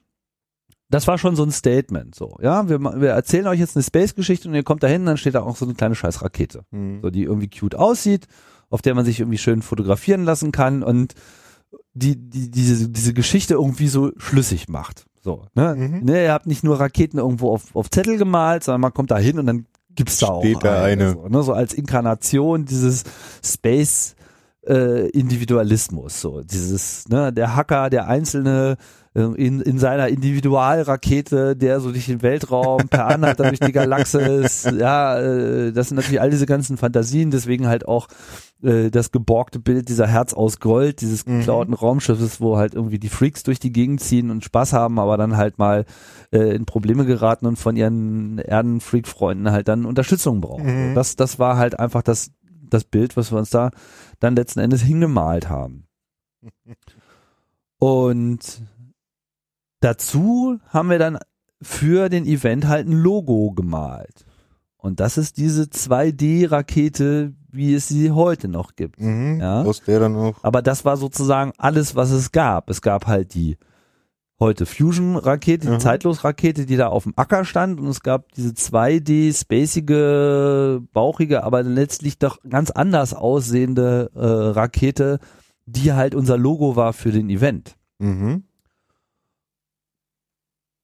[0.90, 2.14] das war schon so ein Statement.
[2.14, 5.16] So, ja, wir, wir erzählen euch jetzt eine Space-Geschichte und ihr kommt da hin, dann
[5.16, 6.64] steht da auch so eine kleine scheiß Rakete,
[7.00, 8.26] so die irgendwie cute aussieht,
[8.68, 11.14] auf der man sich irgendwie schön fotografieren lassen kann und
[11.94, 15.07] die, die diese, diese Geschichte irgendwie so schlüssig macht.
[15.22, 15.74] So, ne?
[15.76, 16.05] Mhm.
[16.05, 19.18] ne ihr habt nicht nur Raketen irgendwo auf, auf Zettel gemalt, sondern man kommt da
[19.18, 21.12] hin und dann gibt's da auch Steht da eine.
[21.12, 21.42] So, ne?
[21.42, 23.05] so als Inkarnation dieses
[23.42, 24.14] Space
[24.66, 26.20] äh, Individualismus.
[26.20, 28.76] So dieses, ne, der Hacker, der Einzelne
[29.14, 34.64] äh, in, in seiner Individualrakete, der so durch den Weltraum per Anhalter durch die Galaxis,
[34.78, 38.08] ja, äh, das sind natürlich all diese ganzen Fantasien, deswegen halt auch
[38.62, 41.40] äh, das geborgte Bild dieser Herz aus Gold, dieses Mhm.
[41.40, 45.16] geklauten Raumschiffes, wo halt irgendwie die Freaks durch die Gegend ziehen und Spaß haben, aber
[45.16, 45.84] dann halt mal
[46.32, 50.90] äh, in Probleme geraten und von ihren Erden-Freak-Freunden halt dann Unterstützung brauchen.
[50.90, 50.94] Mhm.
[50.94, 52.30] Das, das war halt einfach das,
[52.73, 53.70] das Bild, was wir uns da
[54.20, 55.87] dann letzten Endes hingemalt haben.
[57.79, 58.62] Und
[59.81, 61.18] dazu haben wir dann
[61.61, 64.25] für den Event halt ein Logo gemalt.
[64.77, 69.01] Und das ist diese 2D-Rakete, wie es sie heute noch gibt.
[69.01, 69.39] Mhm.
[69.41, 69.62] Ja.
[69.62, 70.43] Aus der dann auch.
[70.43, 72.68] Aber das war sozusagen alles, was es gab.
[72.68, 73.59] Es gab halt die
[74.43, 75.80] heute Fusion-Rakete, die Mhm.
[75.80, 81.62] Zeitlos-Rakete, die da auf dem Acker stand und es gab diese 2D, spacige, bauchige, aber
[81.62, 85.18] letztlich doch ganz anders aussehende äh, Rakete,
[85.66, 87.76] die halt unser Logo war für den Event.
[87.99, 88.45] Mhm.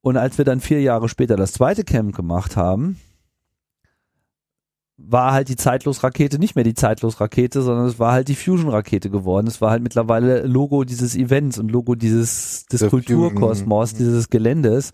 [0.00, 2.98] Und als wir dann vier Jahre später das zweite Camp gemacht haben,
[4.99, 9.46] war halt die Zeitlos-Rakete nicht mehr die Zeitlos-Rakete, sondern es war halt die Fusion-Rakete geworden.
[9.46, 14.11] Es war halt mittlerweile Logo dieses Events und Logo dieses des Kulturkosmos, Fusion, mhm.
[14.11, 14.92] dieses Geländes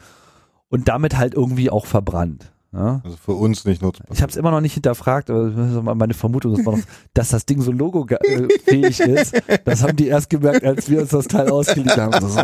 [0.69, 2.53] und damit halt irgendwie auch verbrannt.
[2.75, 3.01] Ja?
[3.05, 4.09] Also für uns nicht nutzbar.
[4.13, 6.79] Ich habe es immer noch nicht hinterfragt, aber das ist mal meine Vermutung ist noch,
[7.15, 9.41] dass das Ding so logo-fähig ist.
[9.65, 12.21] Das haben die erst gemerkt, als wir uns das Teil ausgeliehen haben.
[12.21, 12.43] So, so,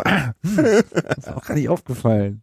[0.61, 2.41] das ist auch gar nicht aufgefallen.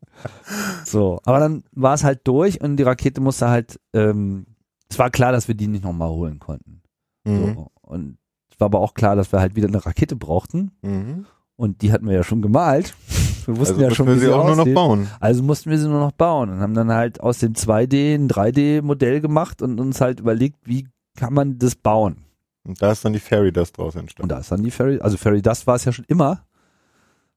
[0.84, 4.46] So, aber dann war es halt durch und die Rakete musste halt, ähm,
[4.88, 6.82] es war klar, dass wir die nicht nochmal holen konnten.
[7.24, 7.54] Mhm.
[7.54, 7.66] So.
[7.82, 8.18] Und
[8.52, 11.26] es war aber auch klar, dass wir halt wieder eine Rakete brauchten Mhm.
[11.56, 12.94] und die hatten wir ja schon gemalt.
[13.48, 14.74] Wir wussten Also ja schon, wir wie sie sie auch nur noch aussieht.
[14.74, 15.08] bauen.
[15.20, 18.28] Also mussten wir sie nur noch bauen und haben dann halt aus dem 2D ein
[18.28, 20.86] 3D-Modell gemacht und uns halt überlegt, wie
[21.16, 22.18] kann man das bauen.
[22.64, 24.28] Und da ist dann die Fairy Dust draus Und entstanden.
[24.28, 26.44] da ist dann die Fairy, also Fairy Dust war es ja schon immer.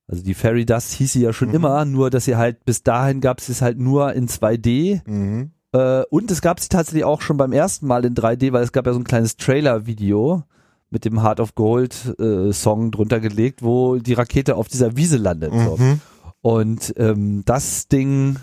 [0.07, 1.55] Also die Fairy Dust hieß sie ja schon Mhm.
[1.55, 5.51] immer, nur dass sie halt bis dahin gab es es halt nur in 2D Mhm.
[5.73, 8.71] Äh, und es gab sie tatsächlich auch schon beim ersten Mal in 3D, weil es
[8.71, 10.43] gab ja so ein kleines Trailer-Video
[10.89, 15.17] mit dem Heart of Gold äh, Song drunter gelegt, wo die Rakete auf dieser Wiese
[15.17, 15.53] landet.
[15.53, 15.77] So.
[15.77, 16.01] Mhm.
[16.41, 18.37] Und ähm, das Ding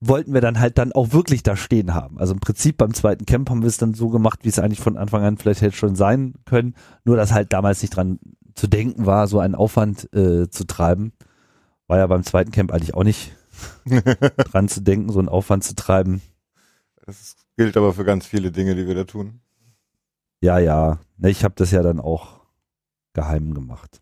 [0.00, 2.18] wollten wir dann halt dann auch wirklich da stehen haben.
[2.18, 4.80] Also im Prinzip beim zweiten Camp haben wir es dann so gemacht, wie es eigentlich
[4.80, 6.74] von Anfang an vielleicht hätte schon sein können.
[7.04, 8.18] Nur dass halt damals nicht dran
[8.54, 11.12] zu denken war, so einen Aufwand äh, zu treiben.
[11.86, 13.32] War ja beim zweiten Camp eigentlich auch nicht
[13.86, 16.22] dran zu denken, so einen Aufwand zu treiben.
[17.06, 19.40] Das gilt aber für ganz viele Dinge, die wir da tun.
[20.40, 20.98] Ja, ja.
[21.18, 22.40] Ne, ich habe das ja dann auch
[23.12, 24.00] geheim gemacht.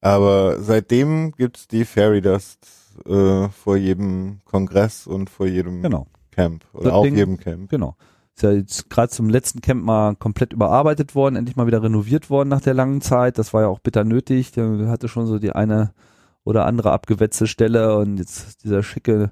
[0.00, 2.68] Aber seitdem gibt's die Fairy Dust
[3.06, 6.06] äh, vor jedem Kongress und vor jedem Genau.
[6.30, 6.64] Camp.
[6.72, 7.68] Oder auf jedem Camp.
[7.68, 7.96] Genau.
[8.36, 12.30] Ist ja jetzt gerade zum letzten Camp mal komplett überarbeitet worden, endlich mal wieder renoviert
[12.30, 13.38] worden nach der langen Zeit.
[13.38, 14.52] Das war ja auch bitter nötig.
[14.52, 15.92] Der hatte schon so die eine
[16.48, 19.30] oder andere abgewetzte Stelle und jetzt dieser schicke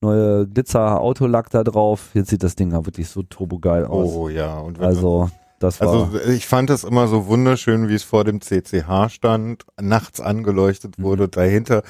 [0.00, 2.10] neue Glitzer-Autolack da drauf.
[2.14, 4.10] Jetzt sieht das Ding ja wirklich so turbogeil aus.
[4.12, 4.58] Oh ja.
[4.58, 5.88] Und also, das war.
[5.88, 11.00] Also ich fand es immer so wunderschön, wie es vor dem CCH stand, nachts angeleuchtet
[11.00, 11.30] wurde, Mhm.
[11.30, 11.82] dahinter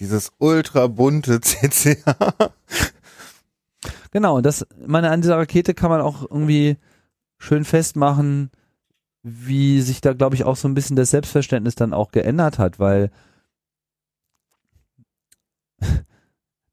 [0.00, 2.04] dieses ultra bunte CCH.
[4.10, 6.76] Genau, und das, meine, an dieser Rakete kann man auch irgendwie
[7.38, 8.50] schön festmachen,
[9.22, 12.78] wie sich da, glaube ich, auch so ein bisschen das Selbstverständnis dann auch geändert hat,
[12.80, 13.10] weil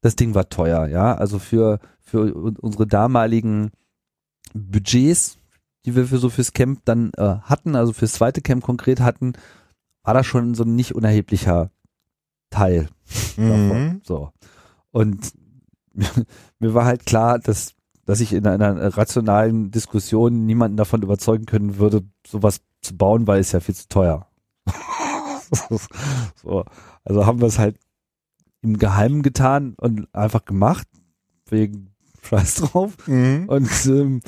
[0.02, 1.14] das Ding war teuer, ja.
[1.16, 3.72] Also für, für un- unsere damaligen
[4.54, 5.38] Budgets,
[5.86, 9.34] die wir für so fürs Camp dann äh, hatten, also fürs zweite Camp konkret hatten,
[10.04, 11.72] war das schon so ein nicht unerheblicher
[12.50, 12.90] Teil
[13.38, 13.68] davon.
[13.84, 14.02] Mhm.
[14.04, 14.32] So.
[14.92, 15.34] Und
[16.60, 21.78] mir war halt klar, dass, dass ich in einer rationalen Diskussion niemanden davon überzeugen können
[21.78, 24.28] würde, sowas zu bauen, weil es ja viel zu teuer.
[26.36, 26.66] so.
[27.04, 27.78] Also haben wir es halt
[28.62, 30.88] im Geheimen getan und einfach gemacht,
[31.48, 32.96] wegen Scheiß drauf.
[33.08, 33.46] Mhm.
[33.48, 34.22] Und ähm,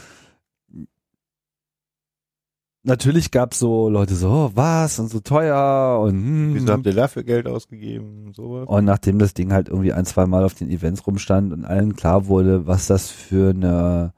[2.84, 6.86] natürlich gab es so Leute so, oh, was und so teuer und hm, Wieso habt
[6.86, 8.34] ihr dafür Geld ausgegeben?
[8.34, 8.68] Sowas?
[8.68, 11.96] und nachdem das Ding halt irgendwie ein, zwei Mal auf den Events rumstand und allen
[11.96, 14.14] klar wurde, was das für eine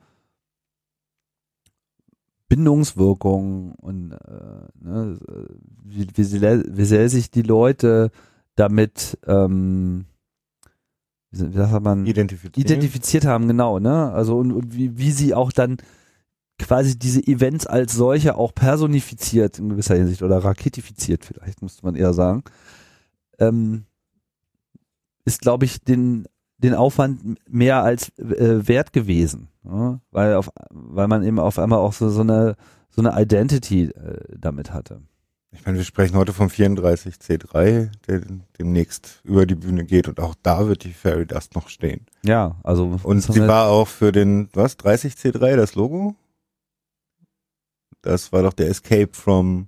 [2.47, 5.17] Bindungswirkung und äh, ne,
[5.83, 8.11] wie, wie, sehr, wie sehr sich die Leute
[8.55, 10.05] damit ähm,
[11.31, 12.57] wie, sagt man Identifiziert.
[12.57, 14.11] identifiziert haben, genau, ne?
[14.11, 15.77] Also und, und wie, wie sie auch dann
[16.57, 21.95] quasi diese Events als solche auch personifiziert in gewisser Hinsicht oder raketifiziert vielleicht, müsste man
[21.95, 22.43] eher sagen,
[23.39, 23.85] ähm,
[25.25, 26.27] ist, glaube ich, den,
[26.57, 29.49] den Aufwand mehr als äh, wert gewesen.
[29.65, 29.99] Ja?
[30.11, 32.55] Weil auf, weil man eben auf einmal auch so, so eine
[32.95, 35.01] so eine Identity äh, damit hatte.
[35.55, 38.21] Ich meine, wir sprechen heute vom 34C3, der
[38.59, 42.05] demnächst über die Bühne geht und auch da wird die Fairy Dust noch stehen.
[42.23, 46.15] Ja, also Und sie war auch für den, was, 30C3, das Logo?
[48.01, 49.67] Das war doch der Escape from,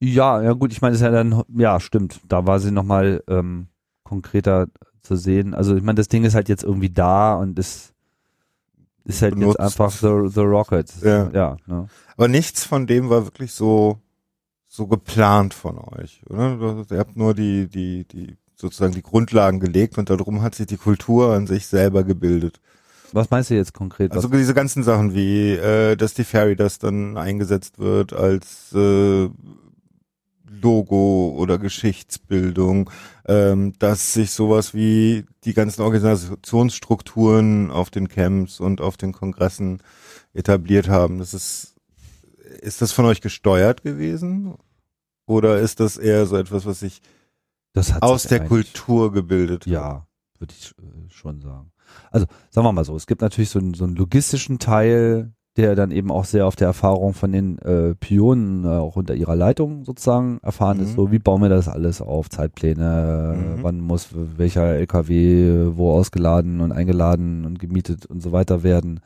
[0.00, 2.20] Ja, ja gut, ich meine, ist ja dann, ja, stimmt.
[2.26, 3.66] Da war sie nochmal ähm,
[4.04, 4.68] konkreter
[5.02, 5.52] zu sehen.
[5.52, 7.92] Also ich meine, das Ding ist halt jetzt irgendwie da und ist,
[9.04, 9.58] ist halt Benutzt.
[9.58, 10.92] jetzt einfach the, the Rocket.
[11.02, 11.30] Ja.
[11.30, 11.88] ja ne?
[12.16, 13.98] aber nichts von dem war wirklich so,
[14.68, 16.84] so geplant von euch, oder?
[16.90, 20.76] Ihr habt nur die, die, die, sozusagen die Grundlagen gelegt und darum hat sich die
[20.76, 22.60] Kultur an sich selber gebildet.
[23.12, 24.12] Was meinst du jetzt konkret?
[24.12, 29.30] Also diese ganzen Sachen wie, äh, dass die Fairy das dann eingesetzt wird als äh,
[30.60, 32.90] Logo oder Geschichtsbildung,
[33.26, 39.82] ähm, dass sich sowas wie die ganzen Organisationsstrukturen auf den Camps und auf den Kongressen
[40.34, 41.18] etabliert haben.
[41.18, 41.76] Das ist,
[42.60, 44.54] ist das von euch gesteuert gewesen?
[45.26, 47.00] Oder ist das eher so etwas, was sich
[48.00, 49.72] aus der Kultur gebildet hat?
[49.72, 50.06] Ja,
[50.38, 51.70] würde ich äh, schon sagen.
[52.10, 55.74] Also sagen wir mal so, es gibt natürlich so einen, so einen logistischen Teil, der
[55.74, 59.34] dann eben auch sehr auf der Erfahrung von den äh, Pionen äh, auch unter ihrer
[59.36, 60.90] Leitung sozusagen erfahren ist.
[60.90, 60.94] Mhm.
[60.94, 62.30] So, wie bauen wir das alles auf?
[62.30, 63.62] Zeitpläne, äh, Mhm.
[63.62, 69.00] wann muss welcher LKW wo ausgeladen und eingeladen und gemietet und so weiter werden.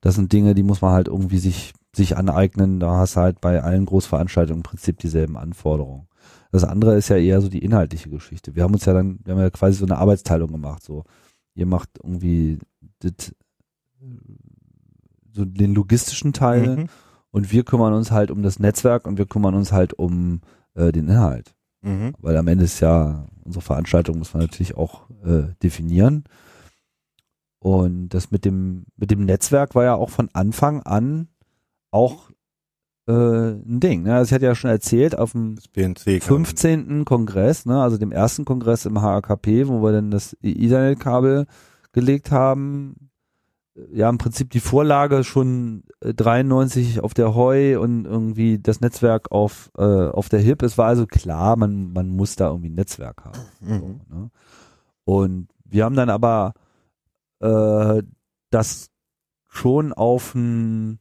[0.00, 2.80] Das sind Dinge, die muss man halt irgendwie sich, sich aneignen.
[2.80, 6.06] Da hast du halt bei allen Großveranstaltungen im Prinzip dieselben Anforderungen.
[6.52, 8.54] Das andere ist ja eher so die inhaltliche Geschichte.
[8.56, 10.82] Wir haben uns ja dann, wir haben ja quasi so eine Arbeitsteilung gemacht.
[10.82, 11.04] So,
[11.54, 12.58] ihr macht irgendwie
[13.00, 13.34] das,
[15.32, 16.88] so den logistischen Teil Mhm.
[17.30, 20.40] und wir kümmern uns halt um das Netzwerk und wir kümmern uns halt um
[20.74, 21.54] äh, den Inhalt.
[21.82, 22.14] Mhm.
[22.18, 26.24] Weil am Ende ist ja unsere Veranstaltung muss man natürlich auch äh, definieren.
[27.58, 31.28] Und das mit dem mit dem Netzwerk war ja auch von Anfang an
[31.90, 32.30] auch
[33.06, 33.12] äh,
[33.52, 34.02] ein Ding.
[34.04, 34.14] Ne?
[34.14, 36.22] Also ich hatte ja schon erzählt auf dem Das BNC.
[36.22, 37.04] 15.
[37.04, 41.46] Kongress, ne, also dem ersten Kongress im HAKP, wo wir dann das Ethernet-Kabel
[41.92, 43.10] gelegt haben.
[43.92, 49.32] Ja, im Prinzip die Vorlage schon äh, 93 auf der Heu und irgendwie das Netzwerk
[49.32, 50.62] auf, äh, auf der HIP.
[50.62, 53.38] Es war also klar, man, man muss da irgendwie ein Netzwerk haben.
[53.60, 53.80] Mhm.
[53.80, 54.30] So, ne?
[55.04, 56.52] Und wir haben dann aber
[57.40, 58.02] äh,
[58.50, 58.90] das
[59.48, 60.98] schon auf ein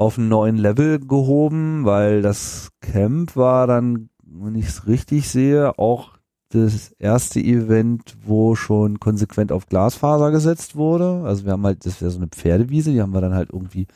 [0.00, 5.78] auf einen neuen Level gehoben, weil das Camp war dann, wenn ich es richtig sehe,
[5.78, 6.12] auch
[6.48, 11.22] das erste Event, wo schon konsequent auf Glasfaser gesetzt wurde.
[11.26, 13.88] Also wir haben halt, das wäre so eine Pferdewiese, die haben wir dann halt irgendwie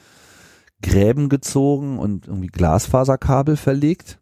[0.83, 4.21] Gräben gezogen und irgendwie Glasfaserkabel verlegt.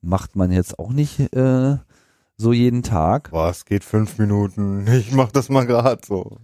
[0.00, 1.76] Macht man jetzt auch nicht äh,
[2.36, 3.30] so jeden Tag.
[3.30, 4.84] Boah, es geht fünf Minuten.
[4.88, 6.38] Ich mach das mal gerade so.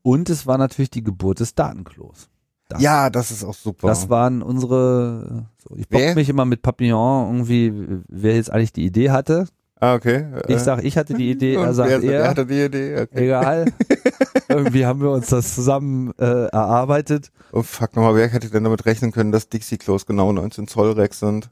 [0.00, 2.30] Und es war natürlich die Geburt des Datenklos.
[2.68, 3.88] Das, Ja, das ist auch super.
[3.88, 8.84] Das waren unsere, so, ich bock mich immer mit Papillon irgendwie, wer jetzt eigentlich die
[8.84, 9.46] Idee hatte.
[9.80, 10.26] ah, okay.
[10.48, 12.28] Ich sag, ich hatte die Idee, er sagt wer er.
[12.28, 13.00] hatte die Idee?
[13.00, 13.24] Okay.
[13.24, 13.72] Egal.
[14.48, 17.30] irgendwie haben wir uns das zusammen äh, erarbeitet.
[17.52, 20.92] Oh fuck nochmal, wer hätte denn damit rechnen können, dass Dixie Klos genau 19 Zoll
[20.92, 21.50] Reck sind?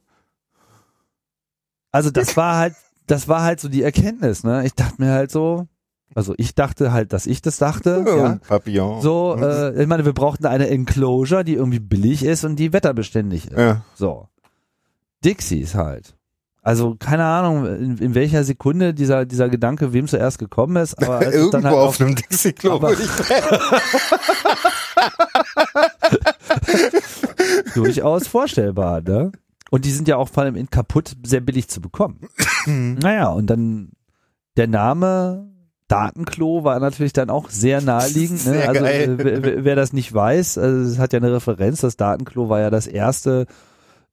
[1.92, 2.74] Also das war halt,
[3.06, 4.66] das war halt so die Erkenntnis, ne?
[4.66, 5.66] Ich dachte mir halt so,
[6.14, 8.26] also ich dachte halt, dass ich das dachte, ja.
[8.26, 9.02] Und Papillon.
[9.02, 13.46] So, äh, ich meine, wir brauchten eine Enclosure, die irgendwie billig ist und die wetterbeständig
[13.50, 13.58] ist.
[13.58, 13.82] ja.
[13.94, 14.28] So.
[15.24, 16.14] Dixies halt.
[16.62, 21.24] Also keine Ahnung, in, in welcher Sekunde dieser dieser Gedanke wem zuerst gekommen ist, aber
[21.24, 23.02] Irgendwo dann halt auf auf, einem Dixie Klo aber- würde
[27.66, 29.32] ich durchaus vorstellbar, ne?
[29.70, 32.20] Und die sind ja auch vor allem in kaputt sehr billig zu bekommen.
[32.66, 33.90] naja, und dann
[34.56, 35.48] der Name
[35.88, 38.44] Datenklo war natürlich dann auch sehr naheliegend.
[38.46, 38.52] Ne?
[38.52, 41.96] Sehr Also äh, wer, wer- das nicht weiß, also es hat ja eine Referenz, das
[41.96, 43.46] Datenklo war ja das erste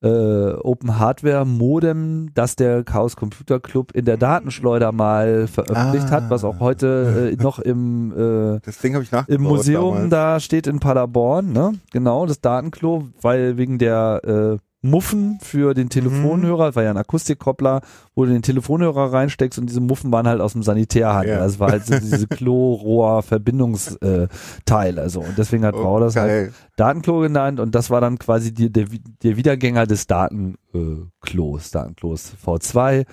[0.04, 6.12] äh, Open Hardware Modem, das der Chaos Computer Club in der Datenschleuder mal veröffentlicht Ah.
[6.12, 10.10] hat, was auch heute äh, noch im äh, Das Ding ich im Museum damals.
[10.10, 11.74] da steht in Paderborn, ne?
[11.94, 16.98] Genau, das Datenklo, weil wegen der äh, Muffen für den Telefonhörer, das war ja ein
[16.98, 17.80] Akustikkoppler,
[18.16, 21.36] wo du den Telefonhörer reinsteckst und diese Muffen waren halt aus dem Sanitärhandel.
[21.36, 21.40] Ja.
[21.40, 22.28] Das war halt so diese
[23.64, 25.02] Klorohr-Verbindungsteile.
[25.02, 26.54] Also und deswegen hat Oh, Brau das halt.
[26.76, 28.88] Datenklo genannt und das war dann quasi die, der,
[29.24, 33.06] der Wiedergänger des Datenklos, Datenklos V2,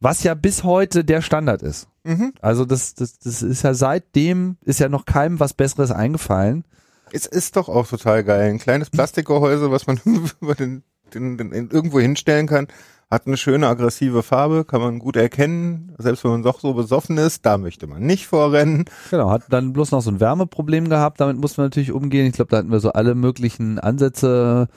[0.00, 1.88] was ja bis heute der Standard ist.
[2.04, 2.32] Mhm.
[2.40, 6.64] Also das, das, das ist ja seitdem, ist ja noch keinem was Besseres eingefallen.
[7.12, 8.50] Es ist doch auch total geil.
[8.50, 10.00] Ein kleines Plastikgehäuse, was man
[10.40, 10.82] über den,
[11.14, 12.68] den, den, irgendwo hinstellen kann,
[13.10, 15.94] hat eine schöne aggressive Farbe, kann man gut erkennen.
[15.98, 18.84] Selbst wenn man doch so besoffen ist, da möchte man nicht vorrennen.
[19.10, 22.26] Genau, hat dann bloß noch so ein Wärmeproblem gehabt, damit mussten wir natürlich umgehen.
[22.26, 24.68] Ich glaube, da hatten wir so alle möglichen Ansätze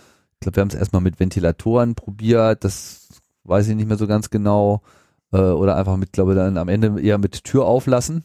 [0.44, 3.10] glaube, wir haben es erstmal mit Ventilatoren probiert, das
[3.46, 4.82] weiß ich nicht mehr so ganz genau.
[5.32, 8.24] Äh, oder einfach mit, glaube ich, dann am Ende eher mit Tür auflassen.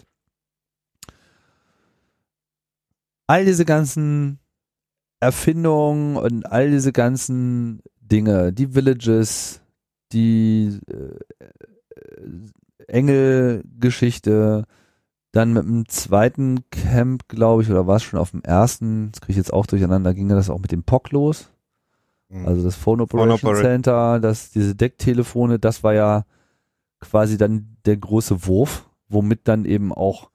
[3.27, 4.39] All diese ganzen
[5.19, 9.61] Erfindungen und all diese ganzen Dinge, die Villages,
[10.11, 11.15] die äh,
[12.87, 14.65] Engel-Geschichte,
[15.31, 19.21] dann mit dem zweiten Camp, glaube ich, oder war es schon auf dem ersten, das
[19.21, 21.49] kriege ich jetzt auch durcheinander, ging ja das auch mit dem POC los.
[22.29, 22.47] Mhm.
[22.47, 26.25] Also das Phone Operation Phone Opera- Center, das, diese Decktelefone, das war ja
[26.99, 30.29] quasi dann der große Wurf, womit dann eben auch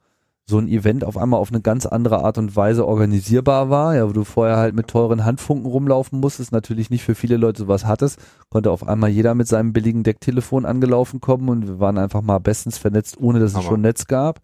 [0.45, 4.09] so ein Event auf einmal auf eine ganz andere Art und Weise organisierbar war, ja,
[4.09, 7.87] wo du vorher halt mit teuren Handfunken rumlaufen musstest, natürlich nicht für viele Leute sowas
[7.87, 8.19] hattest,
[8.51, 12.39] konnte auf einmal jeder mit seinem billigen Decktelefon angelaufen kommen und wir waren einfach mal
[12.39, 14.41] bestens vernetzt, ohne dass es schon Netz gab.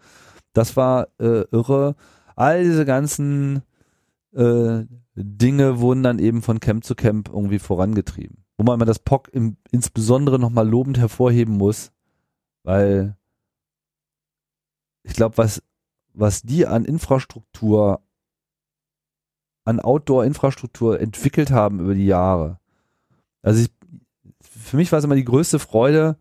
[0.58, 1.94] Das war äh, irre.
[2.34, 3.62] All diese ganzen
[4.34, 8.44] äh, Dinge wurden dann eben von Camp zu Camp irgendwie vorangetrieben.
[8.56, 11.92] Wo man das POC im, insbesondere nochmal lobend hervorheben muss,
[12.64, 13.16] weil
[15.04, 15.62] ich glaube, was,
[16.12, 18.02] was die an Infrastruktur,
[19.64, 22.58] an Outdoor-Infrastruktur entwickelt haben über die Jahre.
[23.42, 23.70] Also ich,
[24.40, 26.16] für mich war es immer die größte Freude,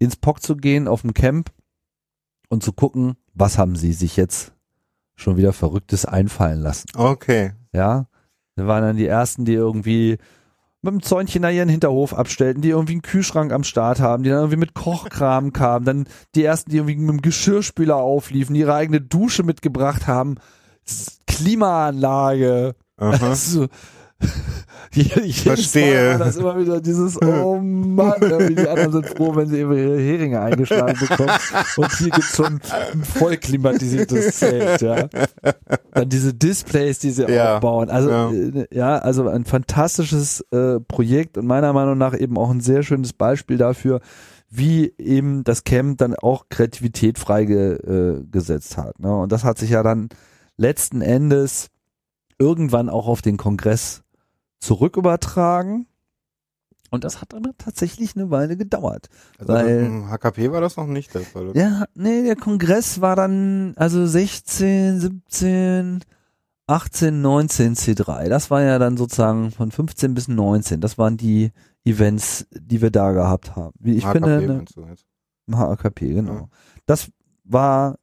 [0.00, 1.52] ins POC zu gehen auf dem Camp
[2.48, 4.52] und zu gucken, was haben sie sich jetzt
[5.14, 6.88] schon wieder Verrücktes einfallen lassen.
[6.94, 7.52] Okay.
[7.72, 8.06] Ja,
[8.56, 10.18] da waren dann die ersten, die irgendwie
[10.82, 14.30] mit dem Zäunchen da ihren Hinterhof abstellten, die irgendwie einen Kühlschrank am Start haben, die
[14.30, 18.60] dann irgendwie mit Kochkram kamen, dann die ersten, die irgendwie mit dem Geschirrspüler aufliefen, die
[18.60, 20.36] ihre eigene Dusche mitgebracht haben,
[21.26, 23.26] Klimaanlage, Aha.
[23.28, 23.66] also,
[24.94, 26.18] ich Verstehe.
[26.18, 30.98] Das immer wieder dieses, oh Mann, die anderen sind froh, wenn sie ihre Heringe eingeschlagen
[30.98, 31.30] bekommen.
[31.76, 32.60] Und hier gibt's schon
[32.92, 35.08] ein voll klimatisiertes Zelt, ja.
[35.92, 37.90] Dann diese Displays, die sie Ja, aufbauen.
[37.90, 38.30] Also, ja.
[38.30, 42.82] äh, ja, also ein fantastisches äh, Projekt und meiner Meinung nach eben auch ein sehr
[42.82, 44.00] schönes Beispiel dafür,
[44.48, 48.98] wie eben das Camp dann auch Kreativität freigesetzt hat.
[48.98, 49.14] Ne?
[49.14, 50.08] Und das hat sich ja dann
[50.56, 51.68] letzten Endes
[52.38, 54.02] irgendwann auch auf den Kongress
[54.58, 55.86] zurück übertragen.
[56.90, 59.08] Und das hat aber tatsächlich eine Weile gedauert.
[59.38, 61.48] Also Weil- im HKP war das noch nicht der Fall.
[61.48, 61.60] oder?
[61.60, 66.04] Ja, nee, der Kongress war dann also 16, 17,
[66.68, 68.28] 18, 19 C3.
[68.28, 70.80] Das war ja dann sozusagen von 15 bis 19.
[70.80, 71.52] Das waren die
[71.84, 73.74] Events, die wir da gehabt haben.
[73.78, 75.04] Wie ich HKP finde, ne, meinst du jetzt?
[75.46, 76.32] im HAKP, genau.
[76.34, 76.48] Ja.
[76.86, 77.10] Das
[77.44, 77.98] war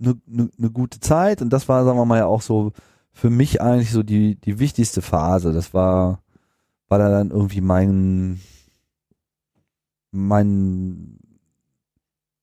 [0.00, 2.72] eine ne, ne gute Zeit und das war, sagen wir mal, ja auch so
[3.12, 5.52] für mich eigentlich so die, die wichtigste Phase.
[5.52, 6.22] Das war,
[6.88, 8.40] war da dann irgendwie mein,
[10.10, 11.18] mein,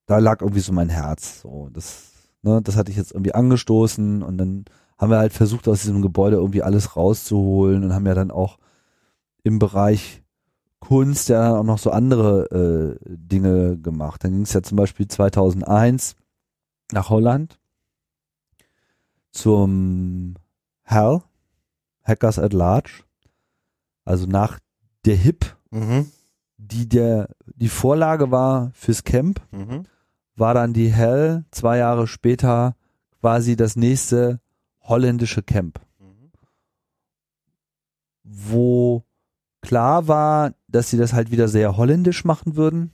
[0.05, 1.41] da lag irgendwie so mein Herz.
[1.41, 2.11] So, das,
[2.41, 4.65] ne, das hatte ich jetzt irgendwie angestoßen und dann
[4.97, 8.57] haben wir halt versucht, aus diesem Gebäude irgendwie alles rauszuholen und haben ja dann auch
[9.43, 10.23] im Bereich
[10.79, 14.23] Kunst ja dann auch noch so andere äh, Dinge gemacht.
[14.23, 16.15] Dann ging es ja zum Beispiel 2001
[16.91, 17.59] nach Holland
[19.31, 20.35] zum
[20.87, 21.21] HAL,
[22.03, 23.03] Hackers at Large,
[24.05, 24.59] also nach
[25.05, 26.09] der HIP, Mhm.
[26.57, 29.83] die der die Vorlage war fürs Camp, Mhm.
[30.35, 32.75] war dann die HAL zwei Jahre später
[33.19, 34.39] quasi das nächste
[34.81, 36.31] holländische Camp, Mhm.
[38.23, 39.03] wo
[39.61, 42.91] klar war, dass sie das halt wieder sehr holländisch machen würden,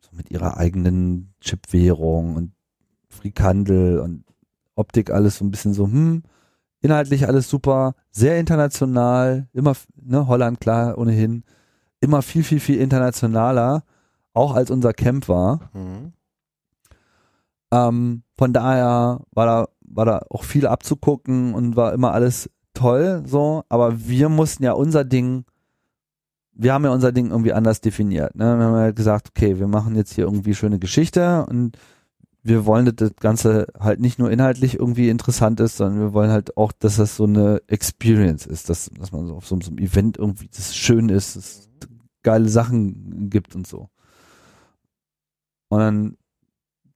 [0.00, 2.52] so mit ihrer eigenen Chipwährung und
[3.08, 4.24] Frikandel und
[4.74, 6.22] Optik alles so ein bisschen so, hm,
[6.86, 11.42] inhaltlich alles super, sehr international, immer, ne, Holland klar, ohnehin,
[12.00, 13.82] immer viel, viel, viel internationaler,
[14.32, 15.70] auch als unser Camp war.
[15.74, 16.12] Mhm.
[17.72, 23.22] Ähm, von daher war da, war da auch viel abzugucken und war immer alles toll,
[23.26, 25.44] so, aber wir mussten ja unser Ding,
[26.52, 28.56] wir haben ja unser Ding irgendwie anders definiert, ne?
[28.58, 31.76] Wir haben halt gesagt, okay, wir machen jetzt hier irgendwie schöne Geschichte und
[32.46, 36.30] wir wollen, dass das Ganze halt nicht nur inhaltlich irgendwie interessant ist, sondern wir wollen
[36.30, 39.70] halt auch, dass das so eine Experience ist, dass, dass man so auf so, so
[39.70, 41.68] einem Event irgendwie das schön ist, es
[42.22, 43.88] geile Sachen gibt und so.
[45.68, 46.16] Und dann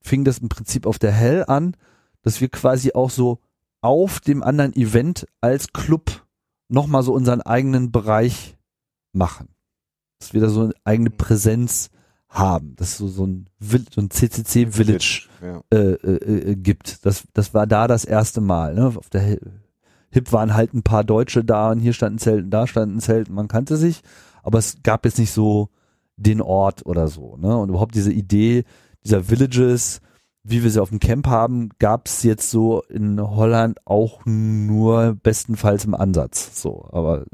[0.01, 1.75] fing das im Prinzip auf der Hell an,
[2.21, 3.39] dass wir quasi auch so
[3.81, 6.25] auf dem anderen Event als Club
[6.69, 8.57] nochmal so unseren eigenen Bereich
[9.11, 9.49] machen.
[10.19, 11.89] Dass wir da so eine eigene Präsenz
[12.31, 15.61] haben, dass so, so ein, so ein CCC Village Ja.
[15.71, 17.05] äh, äh, äh, gibt.
[17.05, 19.37] Das, das war da das erste Mal, ne, auf der
[20.09, 23.47] hip waren halt ein paar Deutsche da und hier standen Zelten, da standen Zelten, man
[23.49, 24.01] kannte sich,
[24.43, 25.69] aber es gab jetzt nicht so
[26.15, 27.57] den Ort oder so, ne?
[27.57, 28.63] Und überhaupt diese Idee
[29.03, 30.01] dieser Villages,
[30.43, 35.17] wie wir sie auf dem Camp haben, gab es jetzt so in Holland auch nur
[35.21, 37.25] bestenfalls im Ansatz, so, aber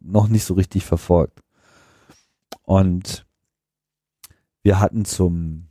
[0.00, 1.40] noch nicht so richtig verfolgt.
[2.62, 3.25] Und
[4.66, 5.68] wir hatten zum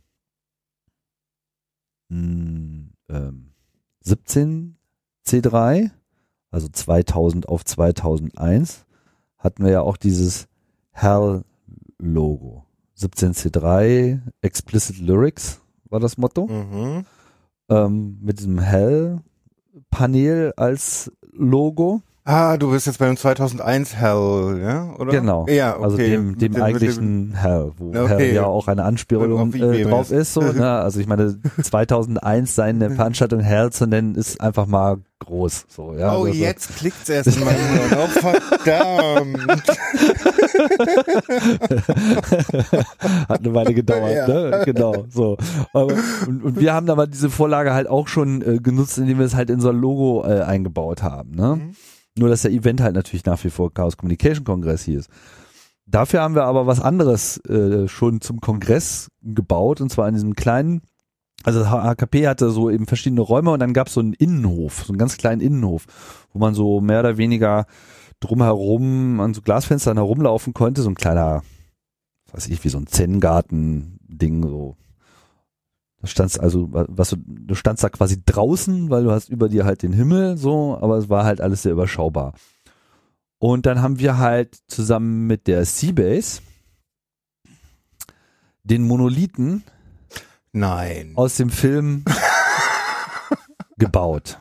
[2.08, 3.52] mh, ähm,
[4.00, 4.78] 17
[5.26, 5.90] C3,
[6.50, 8.86] also 2000 auf 2001,
[9.36, 10.48] hatten wir ja auch dieses
[10.92, 12.64] Hell-Logo.
[12.94, 15.60] 17 C3, Explicit Lyrics
[15.90, 16.46] war das Motto.
[16.46, 17.04] Mhm.
[17.68, 22.00] Ähm, mit diesem Hell-Panel als Logo.
[22.28, 24.92] Ah, du bist jetzt bei dem 2001 Hell, ja?
[24.98, 25.12] Oder?
[25.12, 25.46] Genau.
[25.48, 25.84] Ja, okay.
[25.84, 28.08] Also dem, dem mit eigentlichen Hell, wo Okay.
[28.08, 30.34] Hell ja auch eine Anspielung äh, drauf ist.
[30.34, 30.68] So, ne?
[30.72, 35.66] Also ich meine, 2001 seine Veranstaltung Hell zu nennen, ist einfach mal groß.
[35.68, 37.96] So, ja, oh, also, jetzt klickt's erst in meinem Hirn.
[37.96, 39.62] Oh, verdammt.
[43.28, 44.26] Hat eine Weile gedauert, Ja.
[44.26, 44.62] ne?
[44.64, 45.36] Genau, so.
[45.72, 45.94] Aber,
[46.26, 49.36] und, und wir haben aber diese Vorlage halt auch schon äh, genutzt, indem wir es
[49.36, 51.54] halt in so ein Logo äh, eingebaut haben, ne?
[51.56, 51.76] Mhm.
[52.18, 55.08] Nur, dass der Event halt natürlich nach wie vor Chaos Communication Kongress hieß.
[55.86, 60.34] Dafür haben wir aber was anderes äh, schon zum Kongress gebaut, und zwar in diesem
[60.34, 60.82] kleinen,
[61.44, 64.92] also HKP hatte so eben verschiedene Räume und dann gab es so einen Innenhof, so
[64.92, 65.86] einen ganz kleinen Innenhof,
[66.32, 67.66] wo man so mehr oder weniger
[68.18, 71.42] drumherum an so Glasfenstern herumlaufen konnte, so ein kleiner,
[72.32, 74.76] weiß ich, wie so ein Zen-Garten-Ding, so.
[76.06, 79.64] Da standst also, was du, du standst da quasi draußen, weil du hast über dir
[79.64, 82.34] halt den Himmel, so, aber es war halt alles sehr überschaubar.
[83.38, 86.42] Und dann haben wir halt zusammen mit der Seabase
[88.62, 89.64] den Monolithen
[90.52, 91.12] Nein.
[91.16, 92.04] aus dem Film
[93.76, 94.38] gebaut.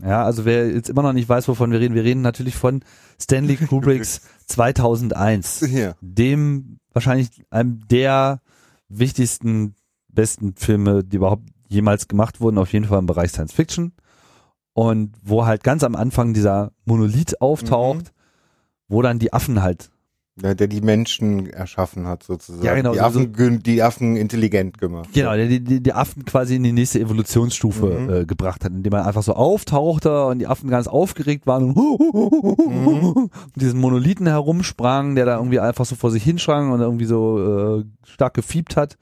[0.00, 2.84] Ja, also wer jetzt immer noch nicht weiß, wovon wir reden, wir reden natürlich von
[3.20, 5.96] Stanley Kubricks 2001, Hier.
[6.00, 8.40] dem wahrscheinlich einem der
[8.88, 9.74] wichtigsten,
[10.14, 13.92] besten Filme, die überhaupt jemals gemacht wurden, auf jeden Fall im Bereich Science Fiction.
[14.72, 18.12] Und wo halt ganz am Anfang dieser Monolith auftaucht,
[18.88, 19.90] wo dann die Affen halt
[20.36, 22.64] Der, der die Menschen erschaffen hat, sozusagen.
[22.66, 25.10] Ja, genau, Die so- Affen, die Affen intelligent gemacht.
[25.14, 28.10] Genau, der die, die, die Affen quasi in die nächste Evolutionsstufe Mhm.
[28.12, 31.76] äh, gebracht hat, indem er einfach so auftauchte und die Affen ganz aufgeregt waren und,
[31.76, 32.86] Mhm.
[33.14, 37.78] und diesen Monolithen herumsprang, der da irgendwie einfach so vor sich hinsprang und irgendwie so
[37.78, 38.96] äh, stark gefiebt hat.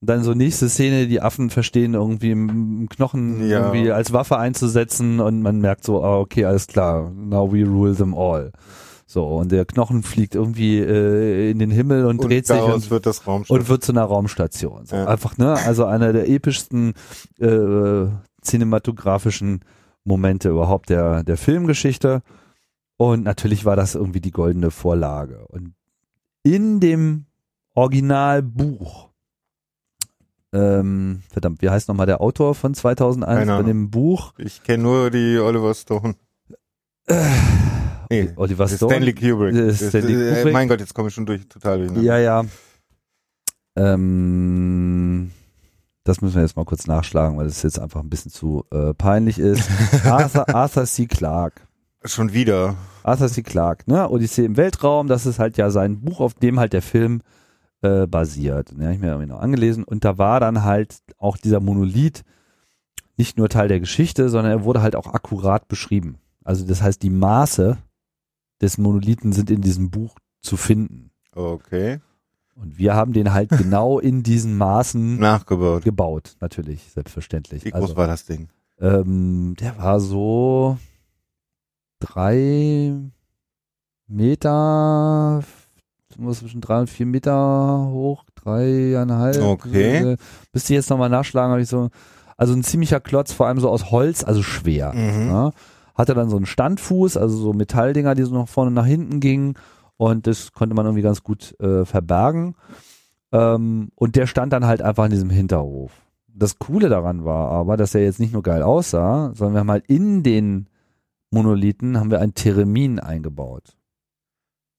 [0.00, 3.66] Dann so nächste Szene, die Affen verstehen irgendwie im Knochen Ja.
[3.72, 7.96] irgendwie als Waffe einzusetzen und man merkt so, ah, okay, alles klar, now we rule
[7.96, 8.52] them all.
[9.06, 12.90] So, und der Knochen fliegt irgendwie äh, in den Himmel und, Und dreht sich und
[12.90, 13.06] wird
[13.48, 14.84] und wird zu einer Raumstation.
[14.86, 15.06] So, Ja.
[15.06, 15.54] Einfach, ne?
[15.54, 16.92] Also einer der epischsten
[17.40, 18.06] äh,
[18.42, 19.64] cinematografischen
[20.04, 22.22] Momente überhaupt der, der Filmgeschichte.
[22.98, 25.46] Und natürlich war das irgendwie die goldene Vorlage.
[25.48, 25.72] Und
[26.42, 27.24] in dem
[27.74, 29.07] Originalbuch,
[30.52, 34.32] ähm, verdammt, wie heißt nochmal der Autor von 2001 Keine bei dem Buch?
[34.38, 36.14] ich kenne nur die Oliver Stone.
[38.10, 38.92] Nee, Oliver Stone.
[38.92, 39.54] Stanley Kubrick.
[39.54, 40.52] Äh, Stanley äh, Kubrick.
[40.52, 41.90] Mein Gott, jetzt komme ich schon durch, total durch.
[41.90, 42.02] Ne?
[42.02, 42.44] Ja, ja.
[43.76, 45.30] Ähm,
[46.04, 48.94] das müssen wir jetzt mal kurz nachschlagen, weil das jetzt einfach ein bisschen zu äh,
[48.94, 49.68] peinlich ist.
[50.04, 51.06] Arthur, Arthur C.
[51.06, 51.60] Clarke.
[52.04, 52.76] Schon wieder.
[53.02, 53.42] Arthur C.
[53.42, 54.08] Clarke, ne?
[54.08, 57.20] Odyssee im Weltraum, das ist halt ja sein Buch, auf dem halt der Film
[57.82, 58.72] äh, basiert.
[58.72, 62.24] Den habe ich mir irgendwie noch angelesen und da war dann halt auch dieser Monolith
[63.16, 66.18] nicht nur Teil der Geschichte, sondern er wurde halt auch akkurat beschrieben.
[66.44, 67.78] Also das heißt, die Maße
[68.60, 71.10] des Monolithen sind in diesem Buch zu finden.
[71.34, 72.00] Okay.
[72.54, 75.84] Und wir haben den halt genau in diesen Maßen Nachgebaut.
[75.84, 77.64] gebaut, natürlich, selbstverständlich.
[77.64, 78.48] Wie groß also, war das Ding?
[78.80, 80.78] ähm, der war so
[82.00, 82.94] drei
[84.06, 85.42] Meter,
[86.16, 89.42] muss zwischen drei und vier Meter hoch, dreieinhalb.
[89.42, 90.12] Okay.
[90.12, 90.16] Äh,
[90.52, 91.90] müsste ich jetzt nochmal nachschlagen, habe ich so,
[92.36, 94.92] also ein ziemlicher Klotz, vor allem so aus Holz, also schwer.
[94.94, 95.28] Mhm.
[95.28, 95.50] Ja.
[95.94, 99.20] Hatte dann so einen Standfuß, also so Metalldinger, die so nach vorne und nach hinten
[99.20, 99.54] gingen.
[99.96, 102.54] Und das konnte man irgendwie ganz gut äh, verbergen.
[103.32, 105.90] Ähm, und der stand dann halt einfach in diesem Hinterhof.
[106.28, 109.70] Das Coole daran war aber, dass er jetzt nicht nur geil aussah, sondern wir haben
[109.72, 110.68] halt in den
[111.30, 113.76] Monolithen haben wir ein Theremin eingebaut.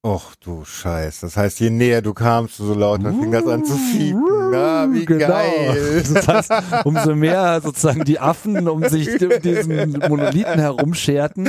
[0.02, 1.20] Och du Scheiß.
[1.20, 4.24] Das heißt, je näher du kamst, so lauter fing das an zu fiepen.
[4.54, 5.26] Ah, wie Genau.
[5.28, 6.02] geil.
[6.14, 6.52] Das heißt,
[6.84, 11.46] umso mehr sozusagen die Affen um sich um diesen Monolithen herumscherten,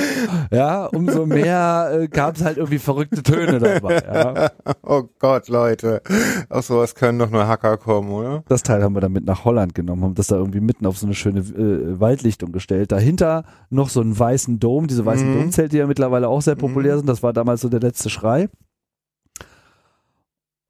[0.52, 4.04] ja, umso mehr äh, gab es halt irgendwie verrückte Töne dabei.
[4.14, 4.52] Ja.
[4.84, 6.02] Oh Gott, Leute.
[6.50, 8.44] Auf sowas können doch nur Hacker kommen, oder?
[8.50, 10.98] Das Teil haben wir dann mit nach Holland genommen, haben das da irgendwie mitten auf
[10.98, 12.92] so eine schöne äh, Waldlichtung gestellt.
[12.92, 15.40] Dahinter noch so einen weißen Dom, diese weißen Mhm.
[15.40, 17.08] Domzelte, die ja mittlerweile auch sehr populär sind.
[17.08, 18.41] Das war damals so der letzte Schrei.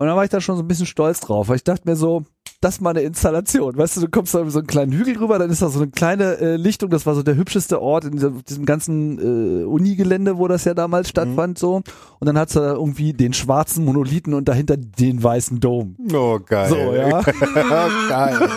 [0.02, 1.96] Und dann war ich da schon so ein bisschen stolz drauf, weil ich dachte mir
[1.96, 2.24] so,
[2.60, 3.78] das ist mal eine Installation.
[3.78, 5.80] Weißt du, du kommst da über so einen kleinen Hügel rüber, dann ist da so
[5.80, 9.64] eine kleine äh, Lichtung, das war so der hübscheste Ort in diesem, diesem ganzen äh,
[9.64, 11.84] Unigelände, wo das ja damals stattfand, so.
[12.20, 15.96] Und dann hat's da irgendwie den schwarzen Monolithen und dahinter den weißen Dom.
[16.12, 16.70] Oh, geil.
[16.70, 17.22] So, ja.
[18.10, 18.50] geil.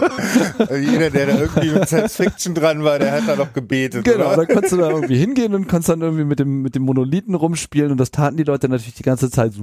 [0.59, 4.07] Also Jeder, der da irgendwie mit Science Fiction dran war, der hat da noch gebetet.
[4.07, 4.37] Genau, Oder?
[4.37, 7.35] dann konntest du da irgendwie hingehen und konntest dann irgendwie mit dem, mit dem Monolithen
[7.35, 9.53] rumspielen und das taten die Leute natürlich die ganze Zeit.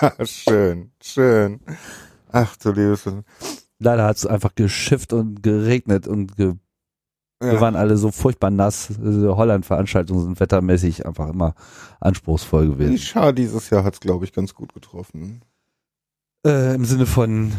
[0.24, 1.60] schön, schön.
[2.30, 3.04] Ach du liebes.
[3.78, 6.54] Leider hat es einfach geschifft und geregnet und ge
[7.40, 7.60] wir Ja.
[7.60, 8.90] waren alle so furchtbar nass.
[9.04, 11.54] Also Holland-Veranstaltungen sind wettermäßig einfach immer
[12.00, 12.96] anspruchsvoll gewesen.
[12.98, 15.42] schade, dieses Jahr hat's glaube ich, ganz gut getroffen.
[16.46, 17.52] Äh, Im Sinne von,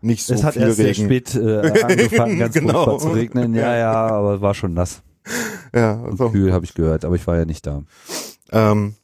[0.00, 1.04] Nicht so es hat viel erst sehr Regen.
[1.04, 2.84] spät äh, angefangen, ganz Genau.
[2.84, 3.54] furchtbar zu regnen.
[3.54, 5.02] Ja, ja, aber war schon nass.
[5.74, 7.82] Ja, also, kühl habe ich gehört, aber ich war ja nicht da.
[8.52, 8.94] ähm,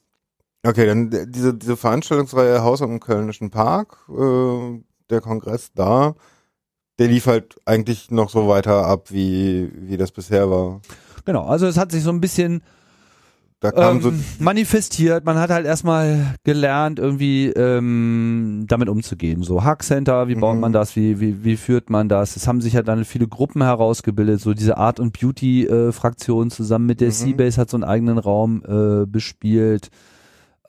[0.64, 4.80] okay, dann d- diese, diese Veranstaltungsreihe Haus am Kölnischen Park, äh,
[5.10, 6.14] der Kongress da,
[6.98, 10.80] der lief halt eigentlich noch so weiter ab, wie, wie das bisher war.
[11.24, 12.62] Genau, also es hat sich so ein bisschen
[13.76, 15.24] ähm, so, manifestiert.
[15.24, 19.42] Man hat halt erstmal gelernt, irgendwie ähm, damit umzugehen.
[19.44, 20.60] So Hack Center, wie baut Mhm.
[20.60, 22.34] man das, wie, wie, wie führt man das?
[22.36, 26.50] Es haben sich halt dann viele Gruppen herausgebildet, so diese Art und Beauty äh, Fraktion
[26.50, 27.12] zusammen mit der Mhm.
[27.12, 29.90] Seabase hat so einen eigenen Raum äh, bespielt.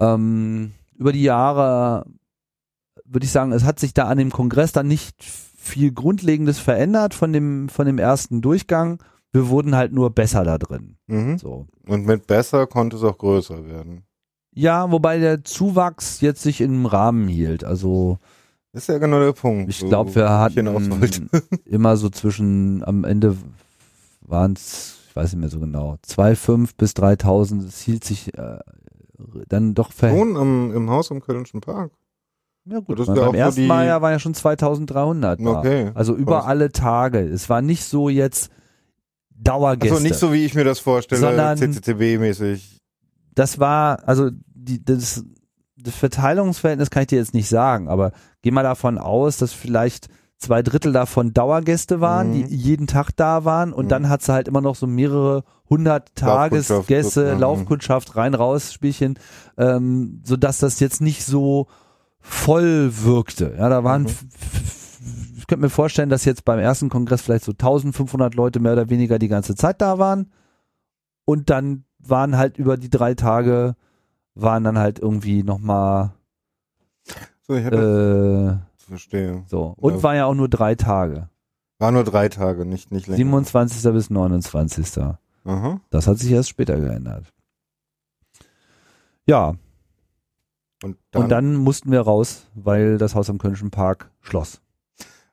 [0.03, 2.05] Ähm, über die Jahre
[3.05, 7.13] würde ich sagen, es hat sich da an dem Kongress dann nicht viel Grundlegendes verändert
[7.13, 9.01] von dem von dem ersten Durchgang.
[9.31, 10.97] Wir wurden halt nur besser da drin.
[11.07, 11.37] mhm.
[11.37, 11.67] So.
[11.87, 14.03] und mit besser konnte es auch größer werden.
[14.55, 17.63] Ja, wobei der Zuwachs jetzt sich im Rahmen hielt.
[17.63, 18.19] Also
[18.71, 19.69] Das ist ja genau der Punkt.
[19.69, 20.67] ich glaube, wir hatten
[21.65, 23.35] immer so zwischen, am Ende
[24.21, 27.65] waren es, ich weiß nicht mehr so genau, 2,5 bis 3.000.
[27.65, 28.59] Es hielt sich äh,
[29.47, 30.09] dann doch ver...
[30.09, 31.91] Schon am, im Haus am Kölnischen Park.
[32.65, 35.59] Ja gut, Das beim ersten die- Mal ja waren ja schon 2.300 da.
[35.59, 35.91] Okay.
[35.95, 36.45] Also über Krass.
[36.47, 37.19] alle Tage.
[37.19, 38.51] Es war nicht so jetzt
[39.35, 39.95] Dauergäste.
[39.95, 42.77] Also nicht so, wie ich mir das vorstelle, Sondern- CCTV-mäßig.
[43.35, 45.25] das war, also die, das,
[45.75, 48.11] das Verteilungsverhältnis kann ich dir jetzt nicht sagen, aber
[48.41, 50.07] geh mal davon aus, dass vielleicht
[50.43, 52.33] zwei Drittel davon Dauergäste waren, Mhm.
[52.47, 53.89] die jeden Tag da waren und Mhm.
[53.89, 57.33] dann hat's halt immer noch so mehrere hundert Tagesgäste.
[57.33, 59.17] Laufkundschaft, rein raus Spielchen,
[59.57, 61.67] ähm, so dass das jetzt nicht so
[62.19, 63.55] voll wirkte.
[63.57, 64.09] Ja, da waren Mhm.
[65.37, 68.89] ich könnte mir vorstellen, dass jetzt beim ersten Kongress vielleicht so 1500 Leute mehr oder
[68.89, 70.31] weniger die ganze Zeit da waren
[71.25, 73.75] und dann waren halt über die drei Tage
[74.35, 76.11] waren dann halt irgendwie nochmal
[77.45, 78.55] So, ich äh,
[78.85, 79.43] verstehe.
[79.47, 80.03] so und Ja.
[80.03, 81.29] war ja auch nur drei Tage,
[81.79, 83.17] War nur drei Tage, nicht, nicht länger.
[83.17, 83.91] 27.
[83.93, 85.03] bis 29.
[85.45, 85.81] Aha.
[85.89, 87.25] Das hat sich erst später geändert.
[89.25, 89.53] Ja,
[90.83, 94.59] Und dann, und dann mussten wir raus, weil das Haus am Kölnischen Park schloss.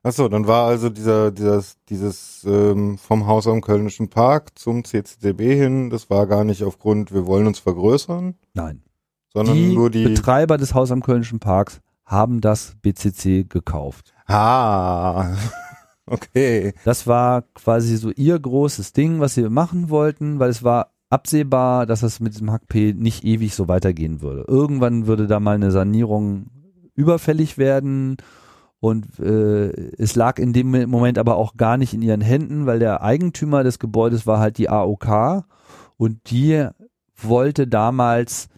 [0.03, 5.39] Achso, dann war also dieser, dieses, dieses ähm, vom Haus am Kölnischen Park zum CCTB
[5.41, 8.81] hin, das war gar nicht aufgrund, wir wollen uns vergrößern, Nein.
[9.31, 10.05] sondern die, nur die.
[10.05, 14.13] Betreiber des Haus am Kölnischen Parks haben das BCC gekauft.
[14.27, 15.33] ah,
[16.05, 16.73] okay.
[16.83, 21.85] Das war quasi so ihr großes Ding, was sie machen wollten, weil es war absehbar,
[21.85, 24.45] dass das mit diesem HackP nicht ewig so weitergehen würde.
[24.47, 26.47] Irgendwann würde da mal eine Sanierung
[26.95, 28.17] überfällig werden
[28.79, 32.79] und äh, es lag in dem Moment aber auch gar nicht in ihren Händen, weil
[32.79, 35.45] der Eigentümer des Gebäudes war halt die AOK
[35.97, 36.67] und die
[37.15, 38.49] wollte damals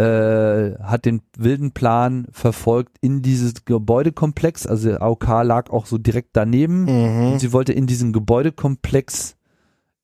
[0.00, 5.98] äh, hat den wilden Plan verfolgt in dieses Gebäudekomplex, also der AOK lag auch so
[5.98, 7.32] direkt daneben Mhm.
[7.32, 9.36] und sie wollte in diesem Gebäudekomplex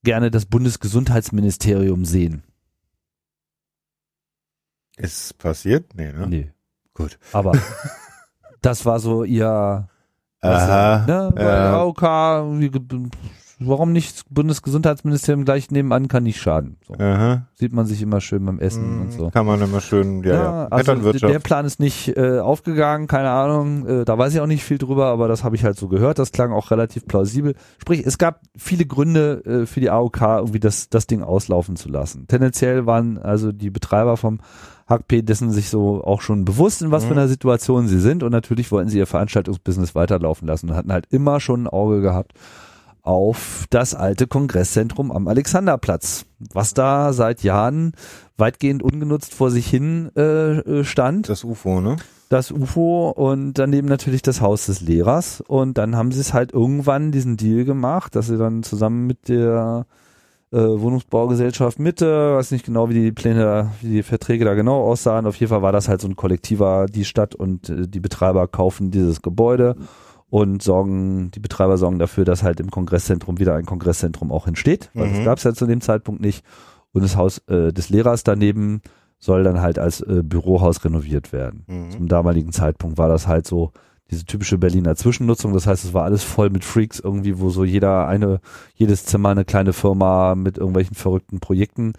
[0.05, 2.43] gerne das Bundesgesundheitsministerium sehen.
[4.97, 5.95] Ist passiert?
[5.95, 6.27] Nee, ne?
[6.27, 6.51] Nee.
[6.95, 7.19] Gut.
[7.33, 7.53] Aber
[8.63, 9.89] das war so ihr
[10.41, 11.05] Aha.
[11.07, 11.77] ne, weil ja.
[11.81, 12.03] AOK,
[13.59, 14.25] warum nicht?
[14.31, 16.77] Bundesgesundheitsministerium gleich nebenan kann nicht schaden.
[16.87, 16.95] So.
[17.55, 19.31] Sieht man sich immer schön beim Essen und so.
[19.31, 20.67] Kann man immer schön, ja, ja.
[20.67, 21.33] also Vetternwirtschaft.
[21.33, 24.79] der Plan ist nicht äh, aufgegangen, keine Ahnung, äh, da weiß ich auch nicht viel
[24.79, 27.55] drüber, aber das habe ich halt so gehört, das klang auch relativ plausibel.
[27.81, 31.89] Sprich, es gab viele Gründe äh, für die AOK, irgendwie das, das Ding auslaufen zu
[31.89, 32.27] lassen.
[32.29, 34.41] Tendenziell waren also die Betreiber vom
[34.89, 37.19] HackP dessen sich so auch schon bewusst, in was für Mhm.
[37.19, 41.07] einer Situation sie sind und natürlich wollten sie ihr Veranstaltungsbusiness weiterlaufen lassen und hatten halt
[41.11, 42.35] immer schon ein Auge gehabt
[43.07, 47.93] auf das alte Kongresszentrum am Alexanderplatz, was da seit Jahren
[48.37, 51.97] weitgehend ungenutzt vor sich hin äh, äh, stand das UFO, ne?
[52.29, 55.41] das UFO und daneben natürlich das Haus des Lehrers.
[55.41, 59.29] Und dann haben sie es halt irgendwann diesen Deal gemacht, dass sie dann zusammen mit
[59.29, 59.87] der
[60.53, 65.27] äh, Wohnungsbaugesellschaft Mitte, weiß nicht genau, wie die Pläne, wie die Verträge da genau aussahen.
[65.27, 68.49] Auf jeden Fall war das halt so ein kollektiver, die Stadt und äh, die Betreiber
[68.49, 69.77] kaufen dieses Gebäude
[70.29, 74.91] und sorgen, die Betreiber sorgen dafür, dass halt im Kongresszentrum wieder ein Kongresszentrum auch entsteht,
[74.95, 75.25] weil das Mhm.
[75.25, 76.45] gab es ja zu dem Zeitpunkt nicht.
[76.93, 78.81] Und das Haus äh, des Lehrers daneben
[79.19, 81.65] soll dann halt als äh, Bürohaus renoviert werden.
[81.67, 81.91] Mhm.
[81.91, 83.73] Zum damaligen Zeitpunkt war das halt so
[84.11, 85.53] diese typische Berliner Zwischennutzung.
[85.53, 88.41] Das heißt, es war alles voll mit Freaks irgendwie, wo so jeder eine,
[88.75, 91.93] jedes Zimmer eine kleine Firma mit irgendwelchen verrückten Projekten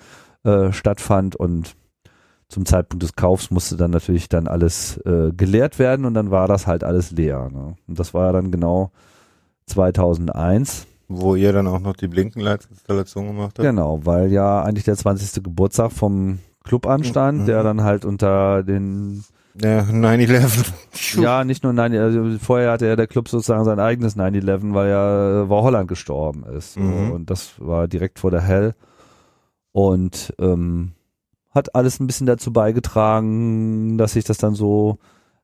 [0.43, 1.75] äh, stattfand und
[2.49, 6.47] zum Zeitpunkt des Kaufs musste dann natürlich dann alles äh, geleert werden und dann war
[6.47, 7.49] das halt alles leer.
[7.51, 7.75] Ne?
[7.87, 8.91] Und das war ja dann genau
[9.65, 10.87] 2001.
[11.09, 13.65] Wo ihr dann auch noch die Blinkenleitinstallation gemacht habt.
[13.67, 15.43] Genau, weil ja eigentlich der 20.
[15.43, 17.45] Geburtstag vom Club anstand, Mhm.
[17.45, 19.23] der dann halt unter den
[19.61, 20.71] Ja, 9-11.
[21.21, 24.89] Ja, nicht nur 9 also vorher hatte ja der Club sozusagen sein eigenes 9-11, weil
[24.89, 26.73] ja äh, war Holland gestorben ist.
[26.73, 26.81] So.
[26.81, 27.11] Mhm.
[27.11, 28.73] Und das war direkt vor der Hell.
[29.71, 30.91] Und ähm,
[31.57, 34.99] hat alles ein bisschen dazu beigetragen, dass sich das dann so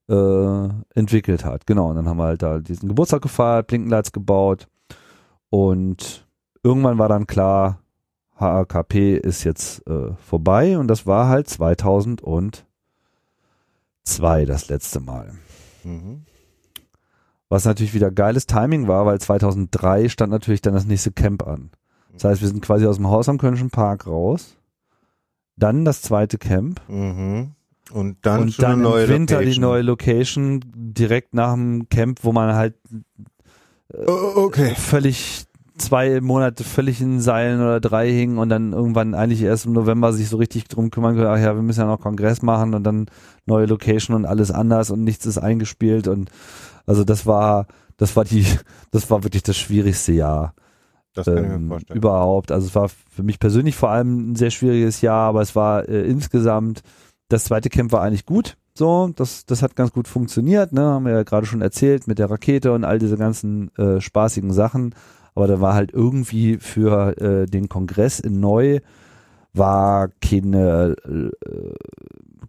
[0.07, 1.67] äh, entwickelt hat.
[1.67, 4.67] Genau, und dann haben wir halt da diesen Geburtstag gefeiert, Blinkenlights gebaut
[5.49, 6.27] und
[6.63, 7.79] irgendwann war dann klar,
[8.35, 12.63] HAKP ist jetzt äh, vorbei und das war halt 2002
[14.45, 15.33] das letzte Mal.
[15.83, 16.25] Mhm.
[17.49, 21.69] Was natürlich wieder geiles Timing war, weil 2003 stand natürlich dann das nächste Camp an.
[22.13, 24.57] Das heißt, wir sind quasi aus dem Haus am Kölnischen Park raus.
[25.55, 26.81] Dann das zweite Camp.
[26.87, 27.51] Mhm.
[27.91, 29.61] Und dann und dann im Winter die Location.
[29.61, 32.75] neue Location direkt nach dem Camp, wo man halt
[34.07, 34.73] Oh, okay.
[34.75, 35.45] völlig
[35.77, 40.13] zwei Monate völlig in Seilen oder drei hing und dann irgendwann eigentlich erst im November
[40.13, 42.83] sich so richtig drum kümmern können, ach ja, wir müssen ja noch Kongress machen und
[42.83, 43.07] dann
[43.45, 46.29] neue Location und alles anders und nichts ist eingespielt und
[46.85, 47.67] also das war,
[47.97, 48.45] das war die,
[48.91, 50.53] das war wirklich das schwierigste Jahr
[51.13, 51.97] Das kann ich mir ähm, vorstellen.
[51.97, 52.51] überhaupt.
[52.51, 55.87] Also es war für mich persönlich vor allem ein sehr schwieriges Jahr, aber es war
[55.87, 56.81] äh, insgesamt,
[57.29, 58.57] das zweite Camp war eigentlich gut.
[58.75, 62.17] So, das, das hat ganz gut funktioniert, ne, haben wir ja gerade schon erzählt mit
[62.17, 64.95] der Rakete und all diese ganzen äh, spaßigen Sachen.
[65.35, 68.79] Aber da war halt irgendwie für äh, den Kongress in Neu
[69.53, 71.29] war keine, äh,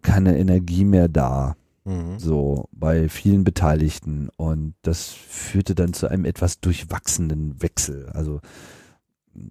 [0.01, 2.19] keine Energie mehr da Mhm.
[2.19, 8.09] so bei vielen Beteiligten und das führte dann zu einem etwas durchwachsenen Wechsel.
[8.15, 8.41] Also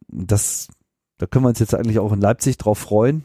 [0.08, 0.68] das,
[1.20, 3.24] da können wir uns jetzt eigentlich auch in Leipzig drauf freuen.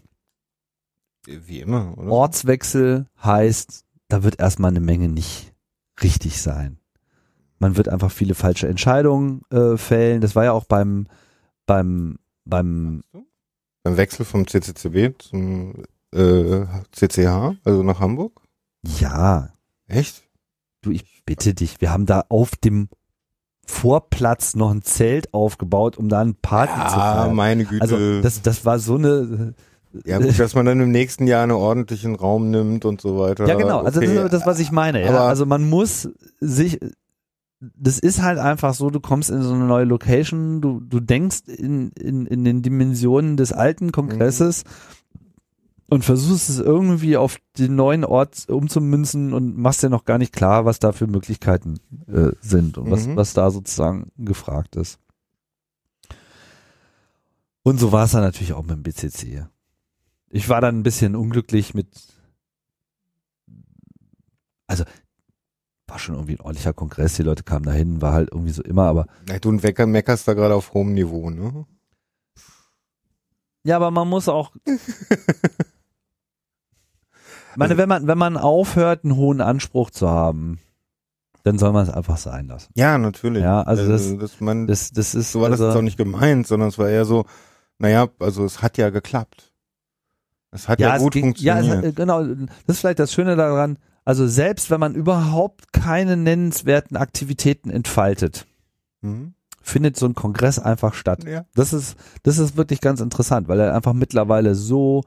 [1.26, 2.10] Wie immer, oder?
[2.10, 5.54] Ortswechsel heißt, da wird erstmal eine Menge nicht
[6.02, 6.78] richtig sein.
[7.58, 10.20] Man wird einfach viele falsche Entscheidungen äh, fällen.
[10.20, 11.06] Das war ja auch beim
[11.66, 13.02] beim beim
[13.82, 15.82] Beim Wechsel vom CCCB zum
[16.12, 18.40] äh, CCH, also nach Hamburg?
[19.00, 19.48] Ja,
[19.86, 20.22] Echt?
[20.82, 22.88] Du, ich bitte dich, wir haben da auf dem
[23.66, 27.34] Vorplatz noch ein Zelt aufgebaut, um da eine Party zu Ja, feiern.
[27.36, 27.82] meine Güte.
[27.82, 29.54] Also das, das war so eine.
[30.04, 33.46] ja, gut, dass man dann im nächsten Jahr einen ordentlichen Raum nimmt und so weiter.
[33.46, 33.80] Ja, genau.
[33.82, 34.24] Also das Okay.
[34.24, 35.04] ist das, was ich meine.
[35.04, 35.26] Ja?
[35.26, 36.08] Also man muss
[36.40, 36.78] sich.
[37.60, 41.40] Das ist halt einfach so, du kommst in so eine neue Location, du, du denkst
[41.48, 44.62] in, in, in den Dimensionen des alten Kongresses
[45.90, 50.32] und versuchst es irgendwie auf den neuen Ort umzumünzen und machst dir noch gar nicht
[50.34, 53.16] klar, was da für Möglichkeiten äh, sind und was, Mhm.
[53.16, 54.98] was da sozusagen gefragt ist.
[57.62, 59.46] Und so war es dann natürlich auch mit dem BCC.
[60.30, 61.88] Ich war dann ein bisschen unglücklich mit,
[64.66, 64.84] also
[65.86, 68.84] war schon irgendwie ein ordentlicher Kongress, die Leute kamen dahin, war halt irgendwie so immer,
[68.84, 71.66] aber Ja, du Wecker meckerst da gerade auf hohem Niveau, ne?
[73.64, 74.52] ja, aber man muss auch
[77.52, 80.58] Ich meine, wenn man, wenn man aufhört, einen hohen Anspruch zu haben,
[81.44, 82.70] dann soll man es einfach sein lassen.
[82.74, 83.42] Ja, natürlich.
[83.42, 85.96] Ja, also das- dass man, Das, das ist so war das also, jetzt auch nicht
[85.96, 87.24] gemeint, sondern es war eher so,
[87.78, 89.52] naja, also es hat ja geklappt.
[90.50, 91.86] Es hat ja, es gut ging- Ja, funktioniert.
[91.88, 92.24] hat- genau.
[92.24, 93.78] Das ist vielleicht das Schöne daran.
[94.04, 98.46] Also selbst wenn man überhaupt keine nennenswerten Aktivitäten entfaltet,
[99.02, 99.34] mhm.
[99.60, 101.24] findet so ein Kongress einfach statt.
[101.24, 101.44] Ja.
[101.54, 105.02] Das ist, das ist wirklich ganz interessant, weil er einfach mittlerweile so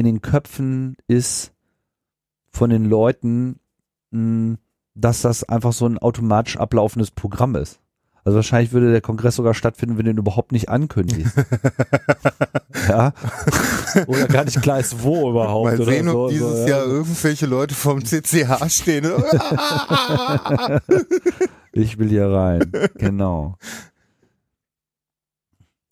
[0.00, 1.52] in den Köpfen ist
[2.50, 3.60] von den Leuten,
[4.10, 4.56] mh,
[4.94, 7.80] dass das einfach so ein automatisch ablaufendes Programm ist.
[8.24, 11.36] Also wahrscheinlich würde der Kongress sogar stattfinden, wenn du ihn überhaupt nicht ankündigst.
[12.88, 13.14] ja.
[14.06, 15.70] Oder gar nicht klar ist, wo überhaupt.
[15.70, 16.68] Mal oder sehen, so, ob dieses so, ja.
[16.68, 19.10] Jahr irgendwelche Leute vom CCH stehen.
[21.72, 22.72] Ich will hier rein.
[22.96, 23.56] Genau.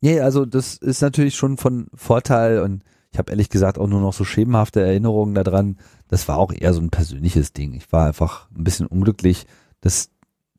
[0.01, 4.01] Nee, also das ist natürlich schon von Vorteil und ich habe ehrlich gesagt auch nur
[4.01, 5.79] noch so schemenhafte Erinnerungen daran.
[6.09, 7.75] Das war auch eher so ein persönliches Ding.
[7.75, 9.47] Ich war einfach ein bisschen unglücklich,
[9.81, 10.11] dass,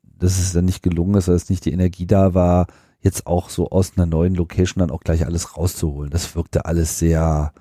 [0.02, 2.66] dass es dann nicht gelungen ist, dass nicht die Energie da war,
[3.00, 6.10] jetzt auch so aus einer neuen Location dann auch gleich alles rauszuholen.
[6.10, 7.52] Das wirkte alles sehr,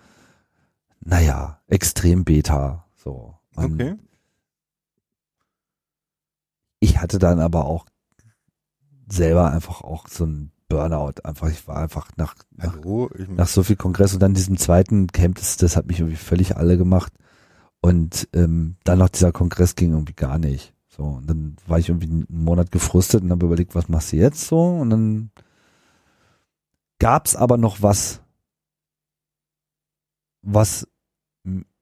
[1.01, 2.85] naja, extrem beta.
[2.95, 3.35] So.
[3.55, 3.97] Okay.
[6.79, 7.85] ich hatte dann aber auch
[9.09, 11.21] selber einfach auch so ein Burnout.
[11.23, 15.07] Einfach, ich war einfach nach, nach, Hallo, nach so viel Kongress und dann diesem zweiten
[15.07, 17.11] Camp, das, das hat mich irgendwie völlig alle gemacht.
[17.81, 20.73] Und ähm, dann noch dieser Kongress ging irgendwie gar nicht.
[20.87, 24.17] So, und dann war ich irgendwie einen Monat gefrustet und habe überlegt, was machst du
[24.17, 24.59] jetzt so?
[24.59, 25.31] Und dann
[26.99, 28.21] gab's aber noch was,
[30.41, 30.87] was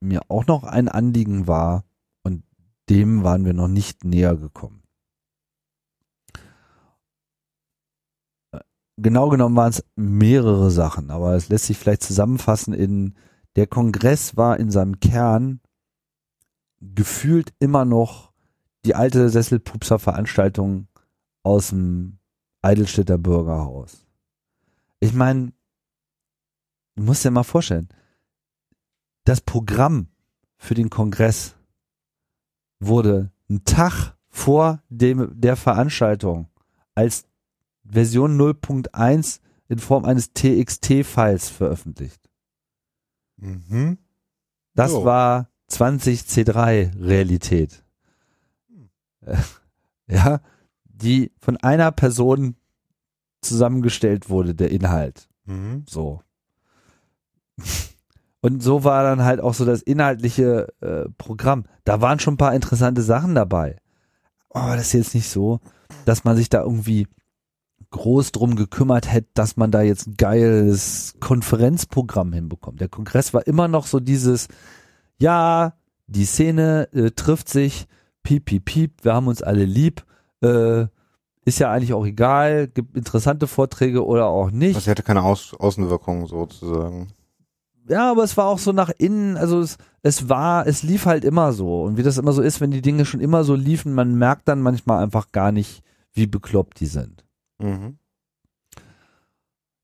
[0.00, 1.84] mir auch noch ein Anliegen war
[2.22, 2.44] und
[2.88, 4.82] dem waren wir noch nicht näher gekommen.
[9.00, 13.14] Genau genommen waren es mehrere Sachen, aber es lässt sich vielleicht zusammenfassen in
[13.54, 15.60] der Kongress war in seinem Kern
[16.80, 18.32] gefühlt immer noch
[18.84, 20.88] die alte Sesselpupser Veranstaltung
[21.44, 22.18] aus dem
[22.60, 24.04] Eidelstädter Bürgerhaus.
[24.98, 25.52] Ich meine,
[26.96, 27.88] du musst dir mal vorstellen,
[29.24, 30.08] das Programm
[30.56, 31.54] für den Kongress
[32.80, 36.48] wurde einen Tag vor dem, der Veranstaltung
[36.96, 37.27] als
[37.90, 42.20] Version 0.1 in Form eines TXT-Files veröffentlicht.
[43.36, 43.98] Mhm.
[44.74, 45.04] Das Jo.
[45.04, 47.84] war 20C3 Realität.
[49.22, 49.36] Äh,
[50.10, 50.40] Ja,
[50.84, 52.56] die von einer Person
[53.42, 55.28] zusammengestellt wurde, der Inhalt.
[55.44, 55.84] Mhm.
[55.86, 56.22] So.
[58.40, 61.64] Und so war dann halt auch so das inhaltliche äh, Programm.
[61.84, 63.76] Da waren schon ein paar interessante Sachen dabei.
[64.50, 65.60] Aber das ist jetzt nicht so,
[66.06, 67.06] dass man sich da irgendwie
[67.90, 72.80] groß drum gekümmert hätte, dass man da jetzt ein geiles Konferenzprogramm hinbekommt.
[72.80, 74.48] Der Kongress war immer noch so dieses,
[75.18, 75.74] ja,
[76.06, 77.86] die Szene äh, trifft sich,
[78.22, 80.04] piep, piep, piep, wir haben uns alle lieb,
[80.42, 80.86] äh,
[81.44, 84.76] ist ja eigentlich auch egal, gibt interessante Vorträge oder auch nicht.
[84.76, 87.08] Das hätte keine Aus Außenwirkung sozusagen.
[87.88, 91.24] Ja, aber es war auch so nach innen, also es, es war, es lief halt
[91.24, 91.84] immer so.
[91.84, 94.46] Und wie das immer so ist, wenn die Dinge schon immer so liefen, man merkt
[94.46, 95.82] dann manchmal einfach gar nicht,
[96.12, 97.24] wie bekloppt die sind.
[97.58, 97.98] Mhm.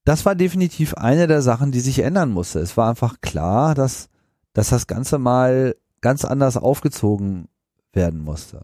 [0.05, 2.61] Das war definitiv eine der Sachen, die sich ändern musste.
[2.61, 4.09] Es war einfach klar, dass,
[4.53, 7.49] dass das Ganze mal ganz anders aufgezogen
[7.93, 8.63] werden musste.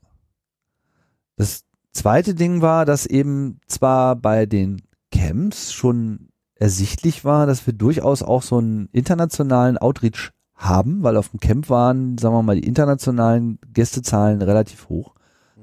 [1.37, 7.73] Das zweite Ding war, dass eben zwar bei den Camps schon ersichtlich war, dass wir
[7.73, 12.61] durchaus auch so einen internationalen Outreach haben, weil auf dem Camp waren, sagen wir mal,
[12.61, 15.15] die internationalen Gästezahlen relativ hoch.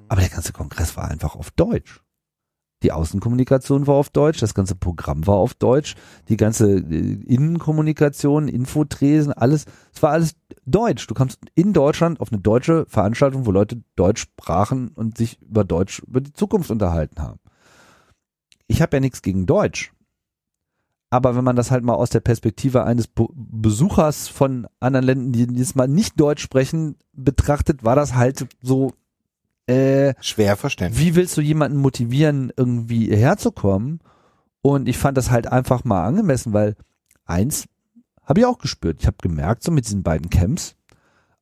[0.07, 2.01] Aber der ganze Kongress war einfach auf Deutsch.
[2.83, 5.95] Die Außenkommunikation war auf Deutsch, das ganze Programm war auf Deutsch,
[6.29, 10.35] die ganze äh, Innenkommunikation, Infotresen, alles, es war alles
[10.65, 11.07] Deutsch.
[11.07, 15.63] Du kamst in Deutschland auf eine deutsche Veranstaltung, wo Leute Deutsch sprachen und sich über
[15.63, 17.39] Deutsch, über die Zukunft unterhalten haben.
[18.67, 19.91] Ich habe ja nichts gegen Deutsch.
[21.09, 25.31] Aber wenn man das halt mal aus der Perspektive eines Be Besuchers von anderen Ländern,
[25.31, 28.91] die jetzt mal nicht Deutsch sprechen, betrachtet, war das halt so,
[29.67, 31.05] äh, Schwer verständlich.
[31.05, 33.99] wie willst du jemanden motivieren, irgendwie herzukommen?
[34.61, 36.75] Und ich fand das halt einfach mal angemessen, weil
[37.25, 37.67] eins
[38.23, 38.97] habe ich auch gespürt.
[38.99, 40.75] Ich habe gemerkt, so mit diesen beiden Camps,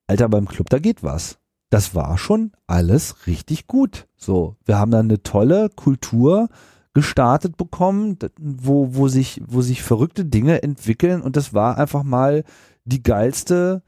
[0.07, 1.39] Alter, beim Club, da geht was.
[1.69, 4.07] Das war schon alles richtig gut.
[4.15, 6.47] So, wir haben da eine tolle Kultur
[6.93, 12.43] gestartet bekommen, wo, wo sich, wo sich verrückte Dinge entwickeln und das war einfach mal
[12.85, 13.83] die geilste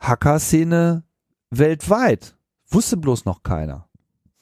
[0.00, 1.04] Hacker-Szene
[1.50, 2.36] weltweit.
[2.70, 3.88] Wusste bloß noch keiner.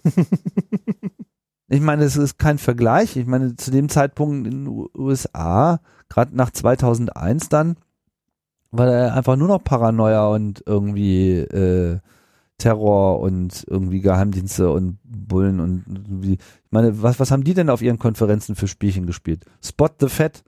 [1.69, 3.17] ich meine, es ist kein Vergleich.
[3.17, 7.77] Ich meine, zu dem Zeitpunkt in den USA, gerade nach 2001 dann,
[8.71, 11.99] war da einfach nur noch Paranoia und irgendwie äh,
[12.59, 16.35] Terror und irgendwie Geheimdienste und Bullen und irgendwie.
[16.35, 19.45] Ich meine, was, was haben die denn auf ihren Konferenzen für Spielchen gespielt?
[19.63, 20.43] Spot the Fat.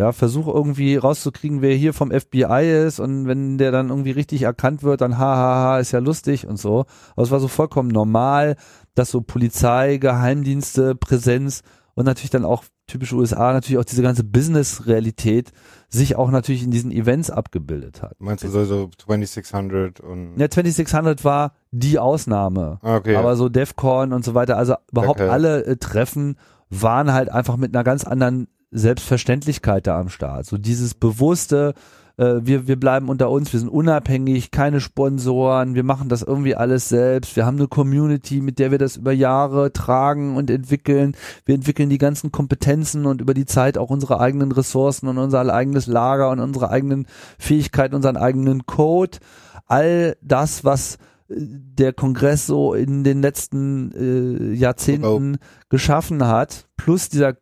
[0.00, 4.40] Ja, versuch irgendwie rauszukriegen, wer hier vom FBI ist und wenn der dann irgendwie richtig
[4.40, 6.86] erkannt wird, dann hahaha, ist ja lustig und so.
[7.12, 8.56] Aber es war so vollkommen normal,
[8.94, 11.60] dass so Polizei, Geheimdienste, Präsenz
[11.92, 15.52] und natürlich dann auch typische USA natürlich auch diese ganze Business-Realität
[15.90, 18.18] sich auch natürlich in diesen Events abgebildet hat.
[18.20, 20.38] Meinst du so, so 2600 und.
[20.38, 22.78] Ja, 2600 war die Ausnahme.
[22.80, 23.16] Ah, okay.
[23.16, 25.28] Aber so DEFCON und so weiter, also überhaupt Okay.
[25.28, 26.36] alle äh, Treffen
[26.70, 30.46] waren halt einfach mit einer ganz anderen Selbstverständlichkeit da am Start.
[30.46, 31.74] So dieses bewusste,
[32.20, 36.54] äh, wir, wir bleiben unter uns, wir sind unabhängig, keine Sponsoren, wir machen das irgendwie
[36.54, 41.16] alles selbst, wir haben eine Community, mit der wir das über Jahre tragen und entwickeln.
[41.46, 45.52] Wir entwickeln die ganzen Kompetenzen und über die Zeit auch unsere eigenen Ressourcen und unser
[45.52, 47.06] eigenes Lager und unsere eigenen
[47.38, 49.18] Fähigkeiten, unseren eigenen Code.
[49.66, 50.96] All das, was
[51.28, 55.38] äh, der Kongress so in den letzten äh, Jahrzehnten
[55.70, 57.34] geschaffen hat, plus dieser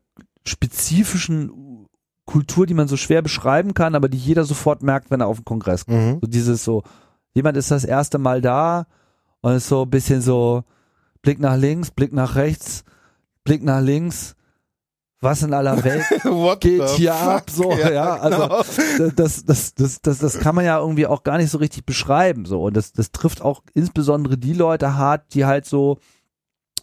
[0.46, 1.86] spezifischen
[2.28, 5.38] Kultur, die man so schwer beschreiben kann, aber die jeder sofort merkt, wenn er auf
[5.38, 5.98] den Kongress kommt.
[5.98, 6.18] Mhm.
[6.20, 6.82] So dieses so,
[7.32, 8.86] jemand ist das erste Mal da
[9.40, 10.64] und ist so ein bisschen so
[11.22, 12.84] Blick nach links, Blick nach rechts,
[13.44, 14.34] Blick nach links.
[15.20, 16.04] Was in aller Welt
[16.60, 17.28] geht hier fuck?
[17.28, 17.50] ab?
[17.50, 19.10] So, ja, also genau.
[19.16, 22.44] das, das, das, das, das kann man ja irgendwie auch gar nicht so richtig beschreiben.
[22.44, 22.62] So.
[22.62, 25.98] Und das, das trifft auch insbesondere die Leute hart, die halt so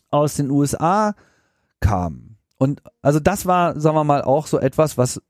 [0.09, 1.15] aus den USA
[1.79, 2.24] kamen.
[2.57, 5.21] Und also das war, sagen wir mal, auch so etwas, was,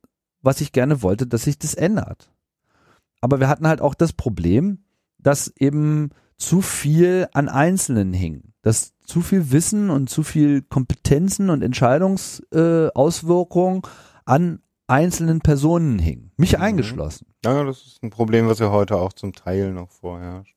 [0.42, 2.32] was ich gerne wollte, dass sich das ändert.
[3.22, 4.84] Aber wir hatten halt auch das Problem,
[5.18, 8.54] dass eben zu viel an Einzelnen hing.
[8.62, 13.88] Dass zu viel Wissen und zu viel Kompetenzen und Entscheidungsauswirkungen äh,
[14.26, 16.32] an einzelnen Personen hing.
[16.38, 16.62] Mich Mhm.
[16.64, 17.28] eingeschlossen.
[17.44, 20.55] Ja, das ist ein Problem, was ja heute auch zum Teil noch vorherrscht.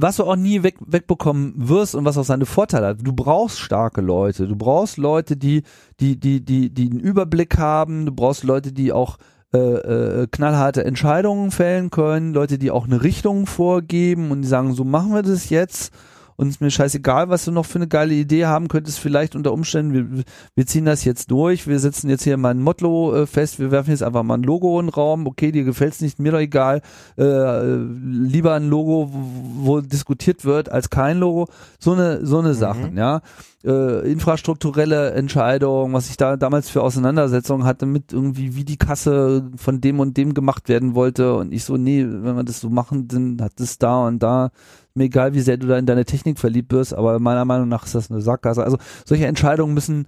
[0.00, 2.98] Was du auch nie weg, wegbekommen wirst und was auch seine Vorteile hat.
[3.02, 4.46] Du brauchst starke Leute.
[4.46, 5.62] Du brauchst Leute, die,
[6.00, 8.06] die, die, die, die einen Überblick haben.
[8.06, 9.18] Du brauchst Leute, die auch
[9.54, 12.34] äh, äh, knallharte Entscheidungen fällen können.
[12.34, 15.92] Leute, die auch eine Richtung vorgeben und die sagen, so machen wir das jetzt.
[16.36, 18.98] Und es ist mir scheißegal, was du noch für eine geile Idee haben könntest.
[18.98, 21.66] Vielleicht unter Umständen, wir, wir ziehen das jetzt durch.
[21.66, 23.58] Wir setzen jetzt hier mal ein Motto äh, fest.
[23.58, 25.26] Wir werfen jetzt einfach mal ein Logo in den Raum.
[25.26, 26.82] Okay, dir gefällt's nicht, mir doch egal.
[27.16, 31.48] Äh, lieber ein Logo, wo, wo diskutiert wird, als kein Logo.
[31.78, 33.22] So eine, so eine Sachen, ja.
[33.64, 39.50] Äh, infrastrukturelle Entscheidungen, was ich da damals für Auseinandersetzungen hatte mit irgendwie, wie die Kasse
[39.56, 41.34] von dem und dem gemacht werden wollte.
[41.34, 44.50] Und ich so, nee, wenn wir das so machen, dann hat das da und da
[44.96, 47.84] mir egal, wie sehr du da in deine Technik verliebt wirst, aber meiner Meinung nach
[47.84, 48.64] ist das eine Sackgasse.
[48.64, 50.06] Also solche Entscheidungen müssen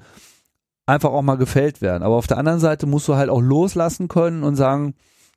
[0.86, 2.02] einfach auch mal gefällt werden.
[2.02, 4.94] Aber auf der anderen Seite musst du halt auch loslassen können und sagen,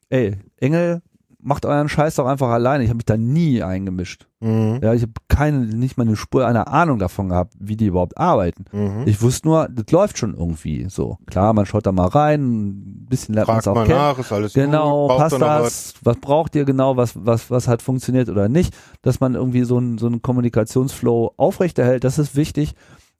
[0.10, 1.02] ey, Engel,
[1.43, 2.84] macht euren Scheiß doch einfach alleine.
[2.84, 4.27] Ich habe mich da nie eingemischt.
[4.39, 4.80] Mhm.
[4.81, 8.18] Ja, ich habe keine, nicht mal eine Spur einer Ahnung davon gehabt, wie die überhaupt
[8.18, 8.65] arbeiten.
[8.72, 9.03] Mhm.
[9.05, 11.18] Ich wusste nur, das läuft schon irgendwie so.
[11.27, 13.99] Klar, man schaut da mal rein, ein bisschen lernt man es auch mal kennen.
[13.99, 15.93] nach, ist alles Genau, gut, passt das?
[16.03, 16.97] Was braucht ihr genau?
[16.97, 18.76] Was, was, was hat funktioniert oder nicht?
[19.01, 22.73] Dass man irgendwie so einen, so einen Kommunikationsflow aufrechterhält, das ist wichtig.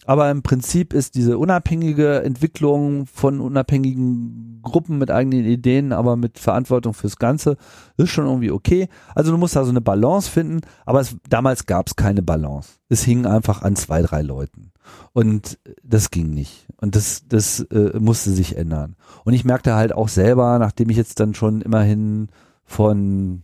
[0.06, 6.40] Aber im Prinzip ist diese unabhängige Entwicklung von unabhängigen Gruppen mit eigenen Ideen, aber mit
[6.40, 7.56] Verantwortung fürs Ganze,
[7.98, 8.88] ist schon irgendwie okay.
[9.14, 12.74] Also du musst da so eine Balance finden, aber es, damals gab es keine Balance.
[12.90, 14.72] Es hing einfach an zwei, drei Leuten.
[15.14, 16.68] Und das ging nicht.
[16.78, 18.96] Und das, das äh, musste sich ändern.
[19.24, 22.30] Und ich merkte halt auch selber, nachdem ich jetzt dann schon immerhin
[22.64, 23.44] von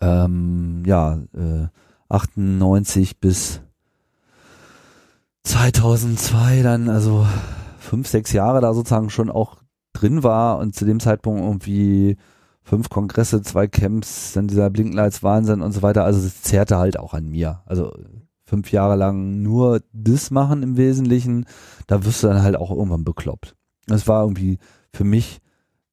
[0.00, 1.66] ähm, ja, äh,
[2.08, 3.62] 98 bis
[5.44, 7.26] 2002 dann, also
[7.78, 9.56] fünf, sechs Jahre da sozusagen schon auch
[9.92, 12.16] drin war und zu dem Zeitpunkt irgendwie
[12.62, 16.04] fünf Kongresse, zwei Camps, dann dieser Blinklights Wahnsinn und so weiter.
[16.04, 17.62] Also es zehrte halt auch an mir.
[17.66, 17.92] Also
[18.44, 21.46] fünf Jahre lang nur das machen im Wesentlichen,
[21.86, 23.56] da wirst du dann halt auch irgendwann bekloppt.
[23.86, 24.58] Es war irgendwie
[24.92, 25.40] für mich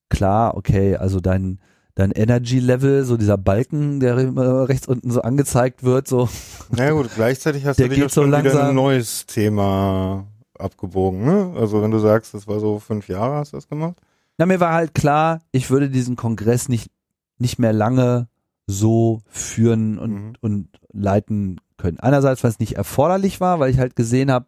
[0.10, 1.60] klar, okay, also dein
[1.98, 6.30] dein Energy Level, so dieser Balken, der immer rechts unten so angezeigt wird, so
[6.70, 9.26] Na ja, gut, gleichzeitig hast Der du dich auch so schon wieder langsam- ein neues
[9.26, 10.28] Thema
[10.60, 11.54] abgebogen, ne?
[11.60, 13.96] Also wenn du sagst, das war so fünf Jahre, hast du das gemacht?
[14.38, 16.92] Na, mir war halt klar, ich würde diesen Kongress nicht,
[17.40, 18.28] nicht mehr lange
[18.68, 20.34] so führen und, Mhm.
[20.42, 22.00] und leiten können.
[22.00, 24.46] Einerseits, weil es nicht erforderlich war, weil ich halt gesehen habe,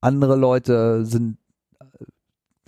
[0.00, 1.38] andere Leute sind,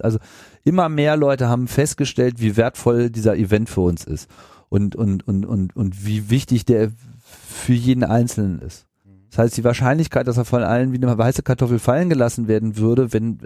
[0.01, 0.19] also
[0.65, 4.29] immer mehr Leute haben festgestellt, wie wertvoll dieser Event für uns ist
[4.69, 6.91] und, und, und, und, und wie wichtig der
[7.23, 8.87] für jeden Einzelnen ist.
[9.31, 12.77] Das heißt, die Wahrscheinlichkeit, dass er von allen wie eine weiße Kartoffel fallen gelassen werden
[12.77, 13.39] würde, wenn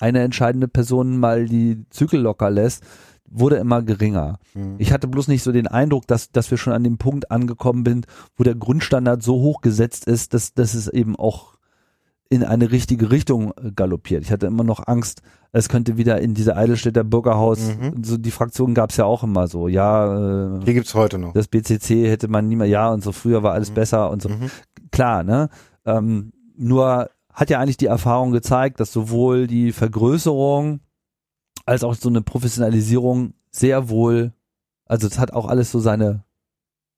[0.00, 2.84] eine entscheidende Person mal die Zügel locker lässt,
[3.30, 4.38] wurde immer geringer.
[4.54, 4.76] Mhm.
[4.78, 7.84] Ich hatte bloß nicht so den Eindruck, dass, dass wir schon an dem Punkt angekommen
[7.84, 8.06] sind,
[8.36, 11.57] wo der Grundstandard so hoch gesetzt ist, dass, dass es eben auch
[12.30, 14.22] in eine richtige Richtung äh, galoppiert.
[14.24, 15.22] Ich hatte immer noch Angst,
[15.52, 18.04] es könnte wieder in diese Eidelstädter Bürgerhaus, Mhm.
[18.04, 21.32] so die Fraktion gab es ja auch immer so, ja, äh, Die gibt's heute noch.
[21.32, 23.74] das BCC hätte man nie mehr, ja und so früher war alles Mhm.
[23.74, 24.50] besser und so Mhm.
[24.90, 25.48] klar, ne?
[25.86, 30.80] Ähm, nur hat ja eigentlich die Erfahrung gezeigt, dass sowohl die Vergrößerung
[31.64, 34.32] als auch so eine Professionalisierung sehr wohl,
[34.86, 36.24] also es hat auch alles so seine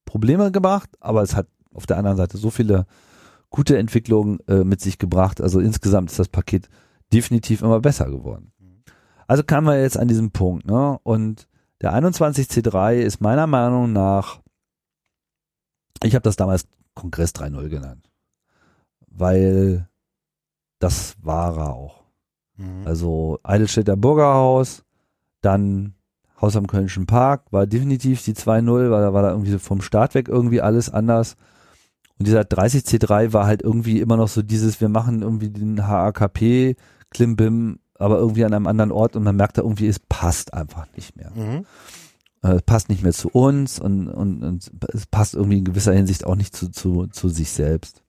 [0.07, 2.87] Probleme gebracht, aber es hat auf der anderen Seite so viele
[3.51, 5.41] gute Entwicklungen äh, mit sich gebracht.
[5.41, 6.69] Also insgesamt ist das Paket
[7.13, 8.53] definitiv immer besser geworden.
[9.27, 10.99] Also kamen wir jetzt an diesem Punkt, ne?
[11.03, 11.49] Und
[11.83, 14.41] der 21C3 ist meiner Meinung nach,
[16.03, 18.11] ich habe das damals Kongress 3.0 genannt,
[19.07, 19.89] weil
[20.79, 22.03] das war er auch.
[22.57, 22.87] Mhm.
[22.87, 24.85] Also Eidelstädter Bürgerhaus,
[25.41, 25.95] dann
[26.41, 30.15] Haus am Kölnischen Park, war definitiv die 2.0, weil da war da irgendwie vom Start
[30.15, 31.37] weg irgendwie alles anders.
[32.21, 36.77] Und dieser 30C3 war halt irgendwie immer noch so dieses, wir machen irgendwie den HAKP,
[37.09, 40.87] Klimbim, aber irgendwie an einem anderen Ort und man merkt da irgendwie, es passt einfach
[40.95, 41.31] nicht mehr.
[41.31, 41.65] Mhm.
[42.43, 45.95] Äh, Es passt nicht mehr zu uns und, und, und es passt irgendwie in gewisser
[45.95, 48.03] Hinsicht auch nicht zu, zu, zu sich selbst.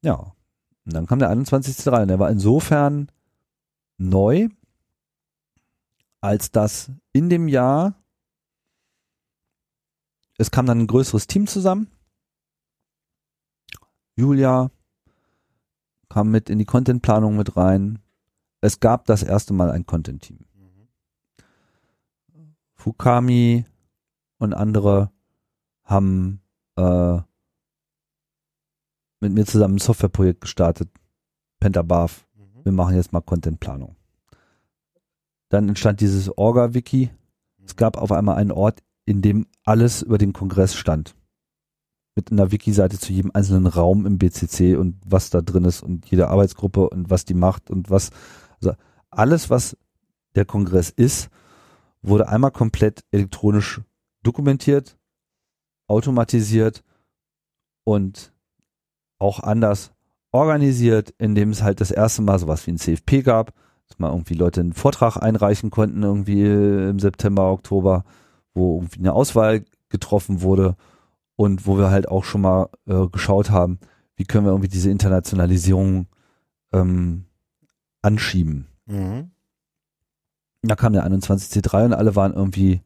[0.00, 0.32] Ja.
[0.86, 3.12] Und dann kam der 21.3 und der war insofern
[3.98, 4.48] neu,
[6.22, 7.96] als dass in dem Jahr
[10.38, 11.88] es kam dann ein größeres Team zusammen.
[14.16, 14.70] Julia
[16.08, 17.98] kam mit in die Contentplanung mit rein.
[18.62, 20.38] Es gab das erste Mal ein Content-Team.
[22.74, 23.66] Fukami
[24.38, 25.10] und andere
[25.84, 26.40] haben
[26.76, 27.18] äh,
[29.20, 30.88] mit mir zusammen ein Softwareprojekt gestartet,
[31.60, 32.26] Pentabarf.
[32.64, 33.96] Wir machen jetzt mal Contentplanung.
[35.48, 37.10] Dann entstand dieses Orga-Wiki.
[37.64, 41.15] Es gab auf einmal einen Ort, in dem alles über den Kongress stand.
[42.16, 46.10] Mit einer Wiki-Seite zu jedem einzelnen Raum im BCC und was da drin ist und
[46.10, 48.10] jede Arbeitsgruppe und was die macht und was,
[48.60, 48.74] also
[49.10, 49.76] alles, was
[50.34, 51.28] der Kongress ist,
[52.00, 53.82] wurde einmal komplett elektronisch
[54.22, 54.96] dokumentiert,
[55.88, 56.82] automatisiert
[57.84, 58.32] und
[59.18, 59.92] auch anders
[60.32, 63.52] organisiert, indem es halt das erste Mal sowas wie ein CFP gab,
[63.88, 68.04] dass mal irgendwie Leute einen Vortrag einreichen konnten, irgendwie im September, Oktober,
[68.54, 70.76] wo irgendwie eine Auswahl getroffen wurde
[71.36, 73.78] und wo wir halt auch schon mal äh, geschaut haben,
[74.16, 76.06] wie können wir irgendwie diese Internationalisierung
[76.72, 77.26] ähm,
[78.02, 78.66] anschieben.
[78.86, 79.30] Mhm.
[80.62, 82.80] Da kam der 21C3 und alle waren irgendwie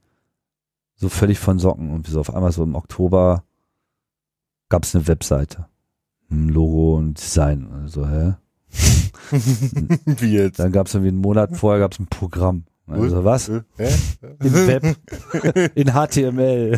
[0.97, 1.91] so völlig von Socken.
[1.91, 3.45] Und so auf einmal so im Oktober
[4.69, 5.67] gab es eine Webseite.
[6.31, 7.71] Ein Logo und Design.
[7.73, 8.35] Also, hä?
[10.05, 10.59] Wie jetzt?
[10.59, 12.65] Dann gab es irgendwie einen Monat vorher gab es ein Programm.
[12.86, 13.48] Also was?
[13.48, 13.65] Im
[14.40, 14.97] Web.
[15.74, 16.77] In HTML.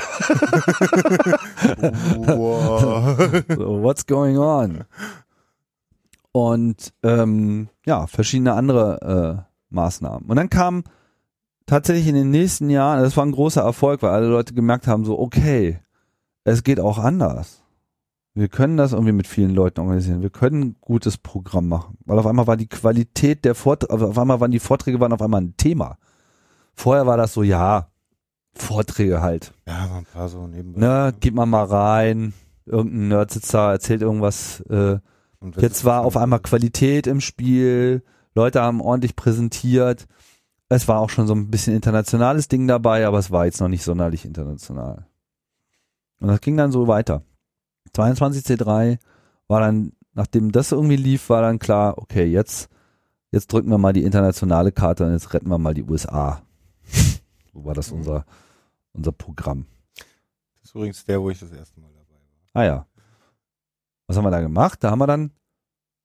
[3.48, 4.84] So, what's going on?
[6.32, 10.28] Und ähm, ja, verschiedene andere äh, Maßnahmen.
[10.28, 10.84] Und dann kam
[11.66, 15.04] tatsächlich in den nächsten Jahren, das war ein großer Erfolg, weil alle Leute gemerkt haben,
[15.04, 15.80] so, okay,
[16.44, 17.61] es geht auch anders.
[18.34, 20.22] Wir können das irgendwie mit vielen Leuten organisieren.
[20.22, 21.98] Wir können ein gutes Programm machen.
[22.06, 25.20] Weil auf einmal war die Qualität der Vorträge, auf einmal waren die Vorträge waren auf
[25.20, 25.98] einmal ein Thema.
[26.74, 27.88] Vorher war das so, ja,
[28.54, 29.52] Vorträge halt.
[29.66, 30.80] Ja, so ein paar so nebenbei.
[30.80, 32.32] Ne, geht mal mal rein,
[32.64, 34.60] irgendein Nerdsitzer erzählt irgendwas.
[34.70, 34.98] Äh,
[35.58, 38.02] jetzt war auf einmal Qualität im Spiel,
[38.34, 40.06] Leute haben ordentlich präsentiert.
[40.68, 43.68] Es war auch schon so ein bisschen internationales Ding dabei, aber es war jetzt noch
[43.68, 45.06] nicht sonderlich international.
[46.20, 47.22] Und das ging dann so weiter.
[47.94, 48.98] 22C3
[49.48, 52.68] war dann, nachdem das irgendwie lief, war dann klar, okay, jetzt,
[53.30, 56.42] jetzt drücken wir mal die internationale Karte und jetzt retten wir mal die USA.
[57.52, 58.24] so war das unser,
[58.92, 59.66] unser Programm.
[59.96, 62.62] Das ist übrigens der, wo ich das erste Mal dabei war.
[62.62, 62.86] Ah ja.
[64.06, 64.82] Was haben wir da gemacht?
[64.82, 65.30] Da haben wir dann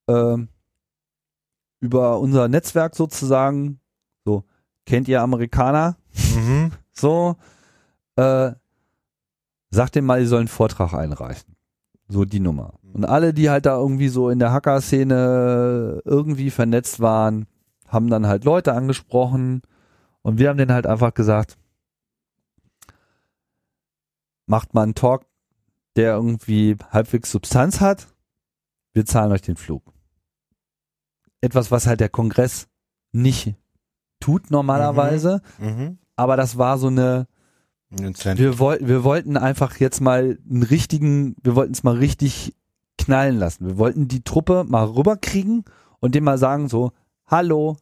[0.08, 0.50] ähm,
[1.80, 3.80] über unser Netzwerk sozusagen,
[4.26, 4.44] so,
[4.86, 5.98] kennt ihr Amerikaner?
[6.36, 6.72] Mhm.
[7.00, 7.36] So,
[8.16, 8.54] äh,
[9.70, 11.57] sagt dem mal, die sollen einen Vortrag einreichen.
[12.10, 12.74] So die Nummer.
[12.94, 17.48] Und alle, die halt da irgendwie so in der Hacker-Szene irgendwie vernetzt waren,
[17.88, 19.62] haben dann halt Leute angesprochen
[20.22, 21.58] und wir haben denen halt einfach gesagt,
[24.46, 25.26] macht mal einen Talk,
[25.96, 28.08] der irgendwie halbwegs Substanz hat,
[28.94, 29.84] wir zahlen euch den Flug.
[31.42, 32.68] Etwas, was halt der Kongress
[33.12, 33.56] nicht
[34.20, 35.98] tut normalerweise, Mhm.
[36.16, 37.28] aber das war so eine.
[37.90, 42.54] Wir, woll, wir wollten einfach jetzt mal einen richtigen, wir wollten es mal richtig
[42.98, 43.66] knallen lassen.
[43.68, 45.64] Wir wollten die Truppe mal rüberkriegen
[46.00, 46.92] und dem mal sagen so,
[47.28, 47.78] hallo,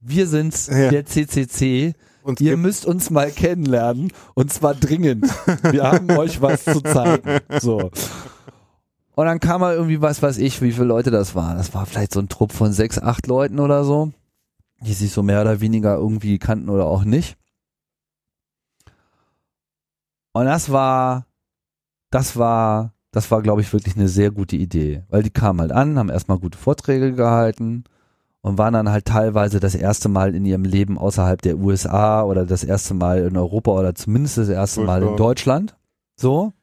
[0.00, 0.90] wir sind's, Ja.
[0.90, 1.94] der CCC,
[2.24, 5.26] Uns ihr müsst uns mal kennenlernen und zwar dringend.
[5.70, 7.38] Wir haben euch was zu zeigen.
[7.60, 7.90] So.
[9.14, 11.56] Und dann kam mal irgendwie, was weiß ich, wie viele Leute das waren.
[11.58, 14.10] Das war vielleicht so ein Trupp von sechs, acht Leuten oder so,
[14.80, 17.36] die sich so mehr oder weniger irgendwie kannten oder auch nicht.
[20.32, 21.26] Und das war,
[22.10, 25.04] das war das war, glaube ich, wirklich eine sehr gute Idee.
[25.08, 27.84] Weil die kamen halt an, haben erstmal gute Vorträge gehalten
[28.40, 32.46] und waren dann halt teilweise das erste Mal in ihrem Leben außerhalb der USA oder
[32.46, 35.76] das erste Mal in Europa oder zumindest das erste Mal in Deutschland.
[36.16, 36.54] So.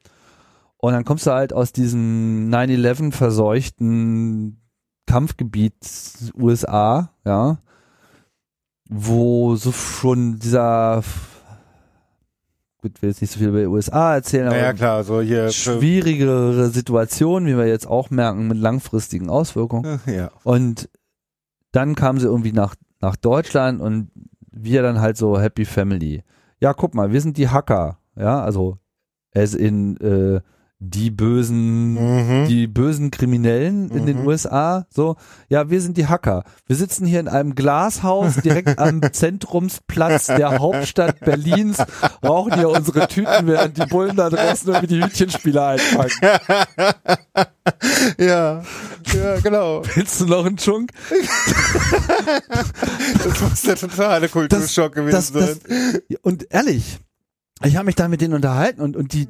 [0.76, 4.60] Und dann kommst du halt aus diesem 9-11 verseuchten
[5.06, 5.74] Kampfgebiet
[6.34, 7.58] USA, ja,
[8.88, 11.02] wo so schon dieser
[12.80, 15.50] gut, will jetzt nicht so viel über die USA erzählen, aber Naja, klar, so hier.
[15.50, 20.00] schwierigere Situation, wie wir jetzt auch merken, mit langfristigen Auswirkungen.
[20.06, 20.30] Ja.
[20.44, 20.88] Und
[21.72, 24.10] dann kamen sie irgendwie nach, nach Deutschland und
[24.50, 26.22] wir dann halt so Happy Family.
[26.58, 28.78] Ja, guck mal, wir sind die Hacker, ja, also
[29.34, 30.40] as in äh,
[30.82, 32.48] die bösen, Mhm.
[32.48, 34.26] die bösen Kriminellen in den Mhm.
[34.26, 35.16] USA, so,
[35.50, 36.42] ja, wir sind die Hacker.
[36.66, 41.78] Wir sitzen hier in einem Glashaus direkt am Zentrumsplatz der Hauptstadt Berlins,
[42.24, 46.12] rauchen hier unsere Tüten, während die Bullen da draußen irgendwie die Hütchenspieler einpacken.
[48.18, 48.62] ja,
[49.12, 49.82] ja, genau.
[49.94, 50.92] Willst du noch einen Chunk?
[53.22, 55.58] Das muss der totale Kulturschock gewesen das, sein.
[56.08, 56.98] das, und ehrlich,
[57.62, 59.28] ich habe mich da mit denen unterhalten und, und die,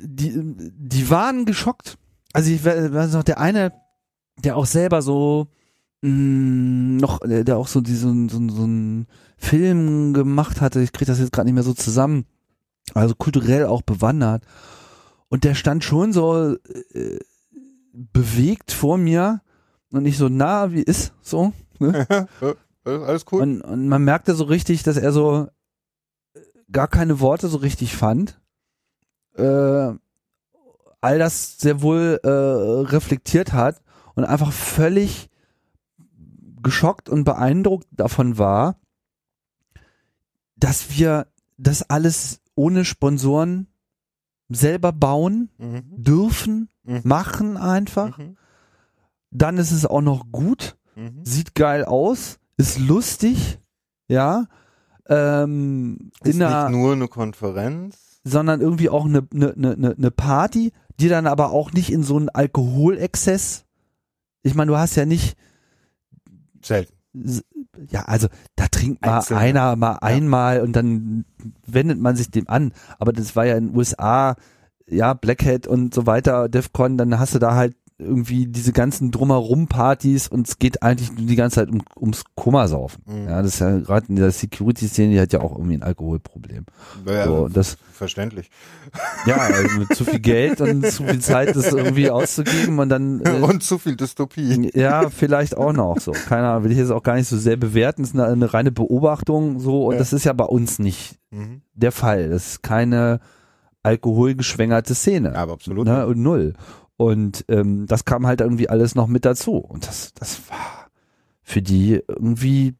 [0.00, 0.40] die,
[0.76, 1.98] die waren geschockt.
[2.32, 3.72] Also ich we- weiß noch, der eine,
[4.44, 5.48] der auch selber so
[6.02, 9.06] mh, noch, der, auch so diesen so, so einen
[9.36, 12.26] Film gemacht hatte, ich kriege das jetzt gerade nicht mehr so zusammen,
[12.94, 14.44] also kulturell auch bewandert.
[15.28, 16.56] Und der stand schon so
[16.94, 17.18] äh,
[17.92, 19.42] bewegt vor mir
[19.90, 21.52] und nicht so nah wie ist, so.
[21.78, 22.06] Ne?
[22.84, 23.42] Alles cool.
[23.42, 25.48] Und, und man merkte so richtig, dass er so
[26.34, 26.40] äh,
[26.72, 28.40] gar keine Worte so richtig fand.
[29.38, 29.94] Äh,
[31.00, 33.80] all das sehr wohl äh, reflektiert hat
[34.14, 35.30] und einfach völlig
[36.62, 38.76] geschockt und beeindruckt davon war,
[40.56, 43.68] dass wir das alles ohne Sponsoren
[44.48, 45.82] selber bauen Mhm.
[46.02, 47.00] dürfen, Mhm.
[47.04, 48.18] machen einfach.
[48.18, 48.36] Mhm.
[49.30, 51.24] Dann ist es auch noch gut Mhm.
[51.24, 53.60] sieht geil aus, ist lustig,
[54.08, 54.46] ja,
[55.08, 58.07] ähm, Ist nicht nur eine Konferenz.
[58.24, 62.16] Sondern irgendwie auch eine, eine, eine, eine Party, die dann aber auch nicht in so
[62.16, 63.64] einen Alkoholexzess.
[64.42, 65.36] Ich meine, du hast ja nicht,
[66.62, 66.92] Selten.
[67.90, 69.40] ja, also da trinkt mal Einzelne.
[69.40, 71.24] einer mal einmal und dann
[71.66, 72.72] wendet man sich dem an.
[72.98, 74.36] Aber das war ja in den USA,
[74.86, 80.28] ja, Blackhead und so weiter, Defcon, dann hast du da halt irgendwie diese ganzen Drumherum-Partys
[80.28, 83.02] und es geht eigentlich nur die ganze Zeit um, ums Kummersaufen.
[83.06, 83.28] Mhm.
[83.28, 86.64] Ja, das ist ja gerade in der Security-Szene, die hat ja auch irgendwie ein Alkoholproblem.
[87.06, 88.50] Ja, so, das, verständlich.
[89.26, 93.20] ja, also mit zu viel Geld und zu viel Zeit, das irgendwie auszugeben und dann
[93.22, 94.70] äh, Und zu viel Dystopie.
[94.74, 96.12] ja, vielleicht auch noch so.
[96.12, 98.02] Keine Ahnung, will ich jetzt auch gar nicht so sehr bewerten.
[98.02, 99.98] Das ist eine, eine reine Beobachtung so und Ja.
[99.98, 101.62] das ist ja bei uns nicht Mhm.
[101.74, 102.30] der Fall.
[102.30, 103.20] Das ist keine
[103.82, 105.34] alkoholgeschwängerte Szene.
[105.36, 105.86] Aber absolut.
[105.86, 106.54] Ne, und null.
[106.98, 109.56] Und ähm, das kam halt irgendwie alles noch mit dazu.
[109.56, 110.90] Und das, das war
[111.42, 112.74] für die irgendwie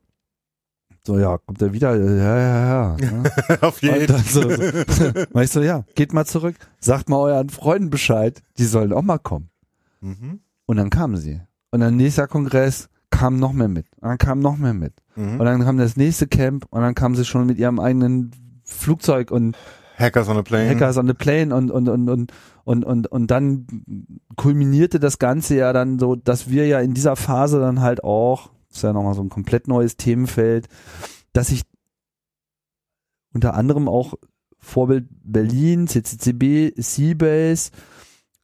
[1.05, 1.97] so, ja, kommt er wieder?
[1.97, 2.97] Ja, ja, ja.
[2.97, 3.33] ne?
[3.63, 5.41] Auf jeden dann so, so.
[5.41, 9.19] Ich so, ja, geht mal zurück, sagt mal euren Freunden Bescheid, die sollen auch mal
[9.19, 9.49] kommen.
[10.01, 10.41] Mhm.
[10.67, 11.41] Und dann kamen sie.
[11.71, 13.87] Und dann nächster Kongress kam noch mehr mit.
[14.01, 14.95] Und dann kam noch mehr mit.
[15.15, 15.41] Mhm.
[15.41, 18.33] Und dann kam das nächste Camp und dann kamen sie schon mit ihrem eigenen
[18.65, 19.57] Flugzeug und
[19.99, 20.69] Hackers on a Plane.
[20.69, 22.33] Hackers on the Plane und und und und
[22.65, 23.67] und und und dann
[24.37, 28.51] kulminierte das Ganze ja dann so, dass wir ja in dieser Phase dann halt auch,
[28.71, 30.69] ist ja nochmal so ein komplett neues Themenfeld,
[31.33, 31.63] dass ich
[33.35, 34.15] unter anderem auch
[34.59, 37.71] Vorbild Berlin, CCCB, Seabase,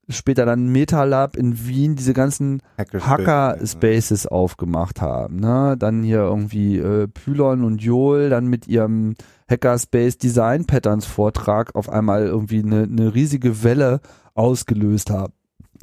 [0.09, 5.37] später dann MetaLab in Wien, diese ganzen Hacker Hacker-Spaces aufgemacht haben.
[5.37, 5.77] Ne?
[5.79, 9.15] Dann hier irgendwie äh, Pylon und Joel dann mit ihrem
[9.49, 14.01] Hackerspace Design Patterns Vortrag auf einmal irgendwie eine, eine riesige Welle
[14.35, 15.33] ausgelöst haben.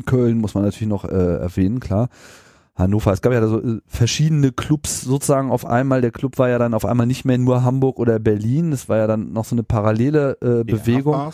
[0.05, 2.09] Köln muss man natürlich noch äh, erwähnen, klar.
[2.75, 6.01] Hannover, es gab ja so äh, verschiedene Clubs sozusagen auf einmal.
[6.01, 8.71] Der Club war ja dann auf einmal nicht mehr nur Hamburg oder Berlin.
[8.71, 11.33] Es war ja dann noch so eine parallele äh, Bewegung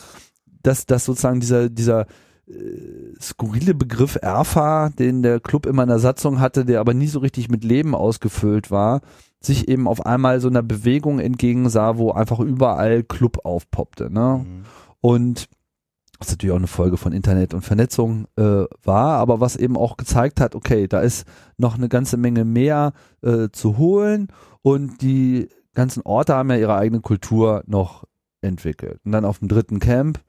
[0.68, 2.06] dass, dass sozusagen dieser, dieser
[3.20, 7.20] skurrile Begriff Erfa, den der Club immer in der Satzung hatte, der aber nie so
[7.20, 9.02] richtig mit Leben ausgefüllt war,
[9.42, 14.12] sich eben auf einmal so einer Bewegung entgegensah, wo einfach überall Club aufpoppte.
[14.12, 14.46] Ne?
[14.46, 14.66] Mhm.
[15.02, 15.50] Und
[16.20, 19.98] was natürlich auch eine Folge von Internet und Vernetzung äh, war, aber was eben auch
[19.98, 24.30] gezeigt hat, okay, da ist noch eine ganze Menge mehr äh, zu holen
[24.64, 28.06] und die ganzen Orte haben ja ihre eigene Kultur noch
[28.42, 29.00] entwickelt.
[29.06, 30.20] Und dann auf dem dritten Camp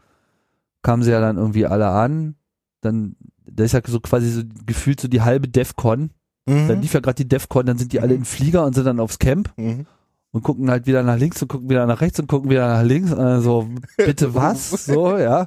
[0.83, 2.37] kamen sie ja dann irgendwie alle an,
[2.81, 3.17] dann,
[3.51, 6.11] da ist ja so quasi so gefühlt so die halbe Defcon,
[6.47, 6.69] Mhm.
[6.69, 9.01] dann lief ja gerade die Defcon, dann sind die alle im Flieger und sind dann
[9.01, 9.85] aufs Camp Mhm.
[10.33, 12.83] und gucken halt wieder nach links und gucken wieder nach rechts und gucken wieder nach
[12.83, 13.69] links so,
[13.99, 14.71] bitte was?
[14.87, 15.47] So, ja.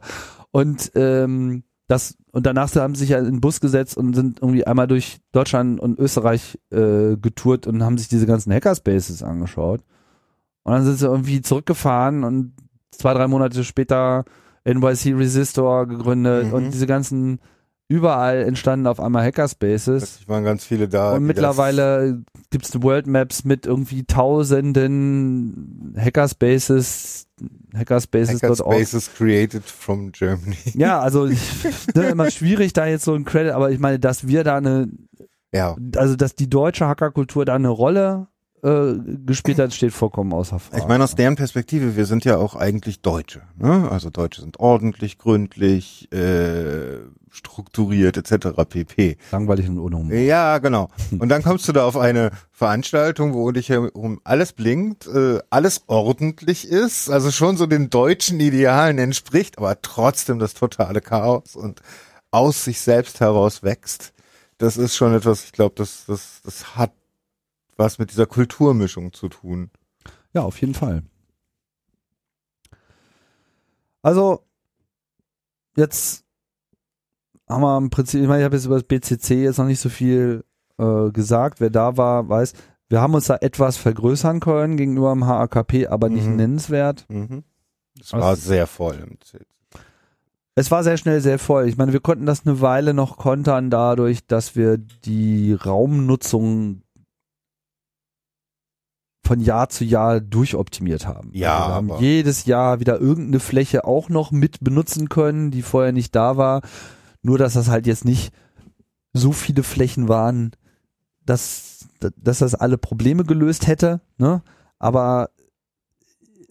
[0.51, 4.39] Und ähm, das und danach haben sie sich ja in den Bus gesetzt und sind
[4.41, 9.81] irgendwie einmal durch Deutschland und Österreich äh, getourt und haben sich diese ganzen Hackerspaces angeschaut.
[10.63, 12.53] Und dann sind sie irgendwie zurückgefahren und
[12.91, 14.23] zwei, drei Monate später
[14.65, 16.53] NYC Resistor gegründet Mhm.
[16.53, 17.39] und diese ganzen
[17.89, 20.01] überall entstanden auf einmal Hackerspaces.
[20.03, 21.13] Plötzlich waren ganz viele da.
[21.13, 27.27] Und mittlerweile gibt's World Maps mit irgendwie tausenden Hackerspaces,
[27.75, 28.43] Hackerspaces.org.
[28.43, 30.55] Hackerspaces created from Germany.
[30.73, 31.39] Ja, also ich,
[31.95, 34.87] ne, immer schwierig da jetzt so ein Credit, aber ich meine, dass wir da eine,
[35.53, 35.75] Ja.
[35.95, 38.27] also dass die deutsche Hackerkultur da eine Rolle
[38.63, 38.93] äh,
[39.25, 40.81] gespielt hat, steht vollkommen außer Frage.
[40.81, 43.41] Ich meine, aus deren Perspektive, wir sind ja auch eigentlich Deutsche.
[43.57, 43.89] Ne?
[43.89, 46.99] Also Deutsche sind ordentlich, gründlich, äh,
[47.31, 48.49] strukturiert etc.
[48.67, 49.17] pp.
[49.31, 50.13] langweilig und ohne Humor.
[50.13, 50.89] Ja, genau.
[51.17, 55.83] Und dann kommst du da auf eine Veranstaltung, wo dich herum alles blinkt, äh, alles
[55.87, 61.81] ordentlich ist, also schon so den deutschen Idealen entspricht, aber trotzdem das totale Chaos und
[62.31, 64.13] aus sich selbst heraus wächst.
[64.57, 66.91] Das ist schon etwas, ich glaube, das, das, das hat
[67.77, 69.69] was mit dieser Kulturmischung zu tun.
[70.33, 71.03] Ja, auf jeden Fall.
[74.01, 74.43] Also,
[75.75, 76.23] jetzt
[77.47, 79.79] haben wir im Prinzip, ich meine, ich habe jetzt über das BCC jetzt noch nicht
[79.79, 80.43] so viel
[80.79, 81.59] äh, gesagt.
[81.59, 82.53] Wer da war, weiß,
[82.89, 86.35] wir haben uns da etwas vergrößern können gegenüber dem HAKP, aber nicht Mhm.
[86.37, 87.05] nennenswert.
[87.09, 87.43] Mhm.
[87.99, 89.05] Es Also- war sehr voll.
[90.55, 91.67] Es war sehr schnell sehr voll.
[91.67, 96.81] Ich meine, wir konnten das eine Weile noch kontern dadurch, dass wir die Raumnutzung
[99.31, 101.29] von Jahr zu Jahr durchoptimiert haben.
[101.31, 105.51] Ja, also wir haben aber- jedes Jahr wieder irgendeine Fläche auch noch mit benutzen können,
[105.51, 106.61] die vorher nicht da war.
[107.21, 108.33] Nur, dass das halt jetzt nicht
[109.13, 110.51] so viele Flächen waren,
[111.25, 111.87] dass,
[112.17, 114.01] dass das alle Probleme gelöst hätte.
[114.17, 114.41] Ne?
[114.79, 115.29] Aber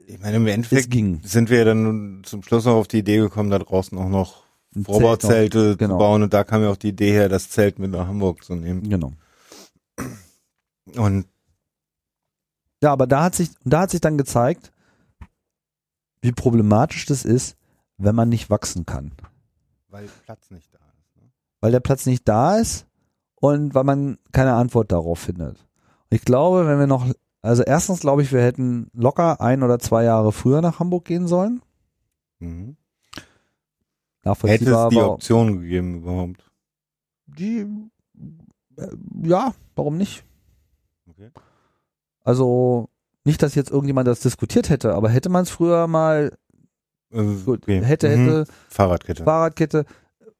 [0.06, 0.90] Ich meine, im Endeffekt
[1.24, 4.44] sind wir dann zum Schluss noch auf die Idee gekommen, da draußen auch noch
[4.88, 5.96] Rohrbauzelte genau.
[5.96, 8.42] zu bauen und da kam ja auch die Idee her, das Zelt mit nach Hamburg
[8.42, 8.88] zu nehmen.
[8.88, 9.12] Genau.
[10.96, 11.26] Und
[12.82, 14.72] Ja, aber da hat sich, da hat sich dann gezeigt,
[16.22, 17.56] wie problematisch das ist,
[17.98, 19.12] wenn man nicht wachsen kann.
[19.88, 21.16] weil Platz nicht da ist.
[21.16, 21.30] Ne?
[21.60, 22.86] Weil der Platz nicht da ist
[23.34, 25.66] und weil man keine Antwort darauf findet.
[26.10, 27.06] Und ich glaube, wenn wir noch,
[27.42, 31.26] also erstens glaube ich, wir hätten locker ein oder zwei Jahre früher nach Hamburg gehen
[31.26, 31.62] sollen.
[32.38, 32.76] Mhm.
[34.22, 36.50] Hätte es die Option gegeben überhaupt?
[37.38, 37.66] die,
[38.76, 38.88] äh,
[39.22, 40.24] ja, warum nicht?
[41.08, 41.30] Okay.
[42.30, 42.88] Also,
[43.24, 46.32] nicht, dass jetzt irgendjemand das diskutiert hätte, aber hätte man es früher mal,
[47.12, 47.82] Äh, gut, okay.
[47.84, 48.24] hätte, Mhm.
[48.24, 49.24] hätte, Fahrradkette.
[49.24, 49.84] Fahrradkette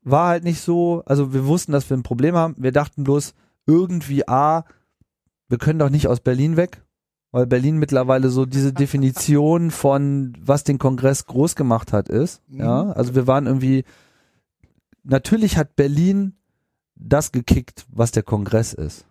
[0.03, 2.55] war halt nicht so, also wir wussten, dass wir ein Problem haben.
[2.59, 3.35] Wir dachten bloß
[3.67, 4.65] irgendwie, A,
[5.49, 6.83] wir können doch nicht aus Berlin weg,
[7.33, 12.41] weil Berlin mittlerweile so diese Definition von, was den Kongress groß gemacht hat, ist.
[12.49, 12.91] Ja, Mhm.
[12.93, 13.85] also wir waren irgendwie,
[15.03, 16.35] natürlich hat Berlin
[16.95, 19.07] das gekickt, was der Kongress ist.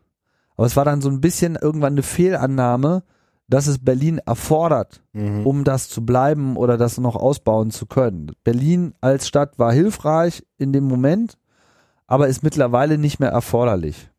[0.59, 3.03] Aber es war dann so ein bisschen irgendwann eine Fehlannahme,
[3.47, 5.47] dass es Berlin erfordert, Mhm.
[5.47, 8.33] um das zu bleiben oder das noch ausbauen zu können.
[8.43, 11.37] Berlin als Stadt war hilfreich in dem Moment,
[12.07, 14.09] aber ist mittlerweile nicht mehr erforderlich.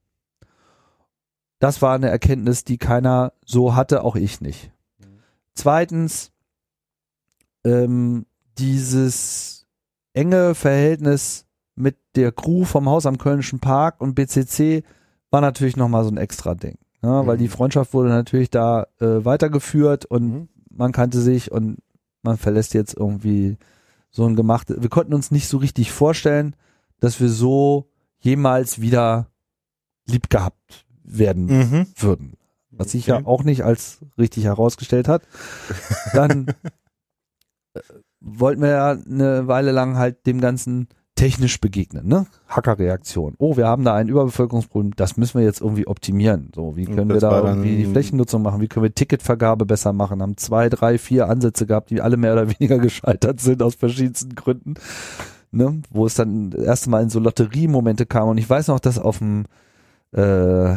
[1.58, 4.72] Das war eine Erkenntnis, die keiner so hatte, auch ich nicht.
[5.52, 6.32] Zweitens,
[7.66, 8.24] ähm,
[8.56, 9.66] dieses
[10.14, 11.44] enge Verhältnis
[11.74, 14.84] mit der Crew vom Haus am Kölnischen Park und BCC
[15.30, 16.76] war natürlich nochmal so ein extra Ding.
[17.02, 17.40] Weil Mhm.
[17.40, 20.48] die Freundschaft wurde natürlich da äh, weitergeführt und Mhm.
[20.70, 21.78] man kannte sich und
[22.22, 23.56] man verlässt jetzt irgendwie
[24.10, 24.82] so ein gemachtes.
[24.82, 26.54] Wir konnten uns nicht so richtig vorstellen,
[27.00, 27.88] dass wir so
[28.18, 29.28] jemals wieder
[30.06, 31.86] lieb gehabt werden Mhm.
[31.96, 32.34] würden.
[32.72, 33.20] Was sich Okay.
[33.22, 35.22] ja auch nicht als richtig herausgestellt hat.
[36.12, 36.48] Dann
[37.74, 37.80] äh,
[38.20, 40.88] wollten wir ja eine Weile lang halt dem Ganzen
[41.20, 42.26] technisch begegnen, ne?
[42.48, 43.34] Hackerreaktion.
[43.36, 46.50] Oh, wir haben da ein Überbevölkerungsproblem, das müssen wir jetzt irgendwie optimieren.
[46.54, 48.62] So, wie können wir da irgendwie die Flächennutzung machen?
[48.62, 50.22] Wie können wir Ticketvergabe besser machen?
[50.22, 54.34] Haben zwei, drei, vier Ansätze gehabt, die alle mehr oder weniger gescheitert sind aus verschiedensten
[54.34, 54.74] Gründen.
[55.52, 55.82] Ne?
[55.90, 58.30] Wo es dann das erste Mal in so Lotteriemomente kam.
[58.30, 59.44] Und ich weiß noch, dass auf dem
[60.12, 60.74] äh,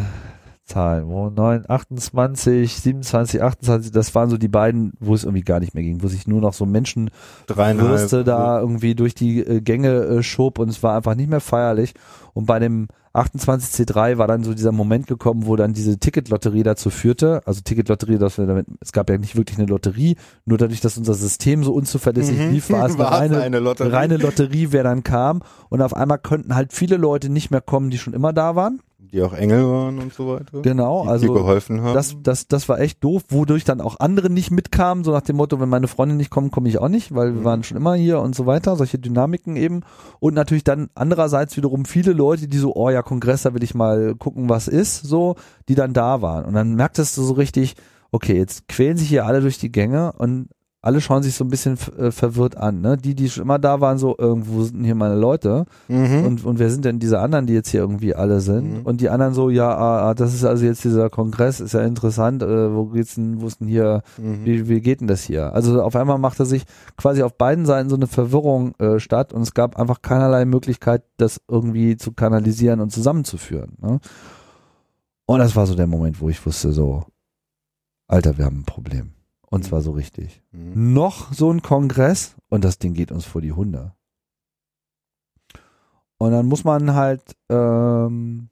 [0.66, 5.60] Zahlen, wo 9, 28, 27, 28, das waren so die beiden, wo es irgendwie gar
[5.60, 7.10] nicht mehr ging, wo sich nur noch so Menschen
[7.48, 7.90] Dreieinhalb.
[7.90, 11.42] Würste da irgendwie durch die äh, Gänge äh, schob und es war einfach nicht mehr
[11.42, 11.94] feierlich.
[12.34, 16.90] Und bei dem 28C3 war dann so dieser Moment gekommen, wo dann diese Ticketlotterie dazu
[16.90, 17.42] führte.
[17.46, 20.16] Also Ticketlotterie, dass wir damit, es gab ja nicht wirklich eine Lotterie,
[20.46, 22.52] nur dadurch, dass unser System so unzuverlässig Mhm.
[22.52, 23.92] lief, war es eine War es reine, eine Lotterie.
[23.94, 25.42] reine Lotterie, wer dann kam.
[25.70, 28.80] Und auf einmal konnten halt viele Leute nicht mehr kommen, die schon immer da waren.
[29.12, 30.62] Die auch Engel waren und so weiter.
[30.62, 31.94] Genau, die also dir geholfen haben.
[31.94, 35.36] das, das, das war echt doof, wodurch dann auch andere nicht mitkamen, so nach dem
[35.36, 37.46] Motto, wenn meine Freunde nicht kommen, komme ich auch nicht, weil wir Mhm.
[37.46, 39.82] waren schon immer hier und so weiter, solche Dynamiken eben.
[40.20, 43.76] Und natürlich dann andererseits wiederum viele Leute, die so, oh ja, Kongress, da will ich
[43.76, 45.36] mal gucken, was ist, so,
[45.70, 46.46] die dann da waren.
[46.46, 47.76] Und dann merktest du so richtig,
[48.12, 50.48] okay, jetzt quälen sich hier alle durch die Gänge und
[50.84, 52.82] alle schauen sich so ein bisschen äh, verwirrt an.
[52.82, 52.98] Ne?
[52.98, 55.66] Die, die schon immer da waren, so, irgendwo sind denn hier meine Leute?
[55.88, 56.26] mhm.
[56.26, 58.80] Und, und wer sind denn diese anderen, die jetzt hier irgendwie alle sind?
[58.80, 58.82] Mhm.
[58.82, 61.82] Und die anderen so, ja, ah, ah, das ist also jetzt dieser Kongress, ist ja
[61.84, 64.44] interessant, äh, wo geht's denn, wo ist denn hier, mhm.
[64.44, 65.54] wie, wie geht denn das hier?
[65.54, 66.64] Also auf einmal machte sich
[66.98, 71.04] quasi auf beiden Seiten so eine Verwirrung äh, statt und es gab einfach keinerlei Möglichkeit,
[71.16, 73.78] das irgendwie zu kanalisieren und zusammenzuführen.
[73.82, 74.02] Ne?
[75.28, 77.06] Und das war so der Moment, wo ich wusste, so,
[78.10, 79.14] Alter, wir haben ein Problem.
[79.54, 80.42] Und zwar so richtig.
[80.52, 80.94] Mhm.
[80.94, 83.94] Noch so ein Kongress und das Ding geht uns vor die Hunde.
[86.18, 88.50] Und dann muss man halt ähm,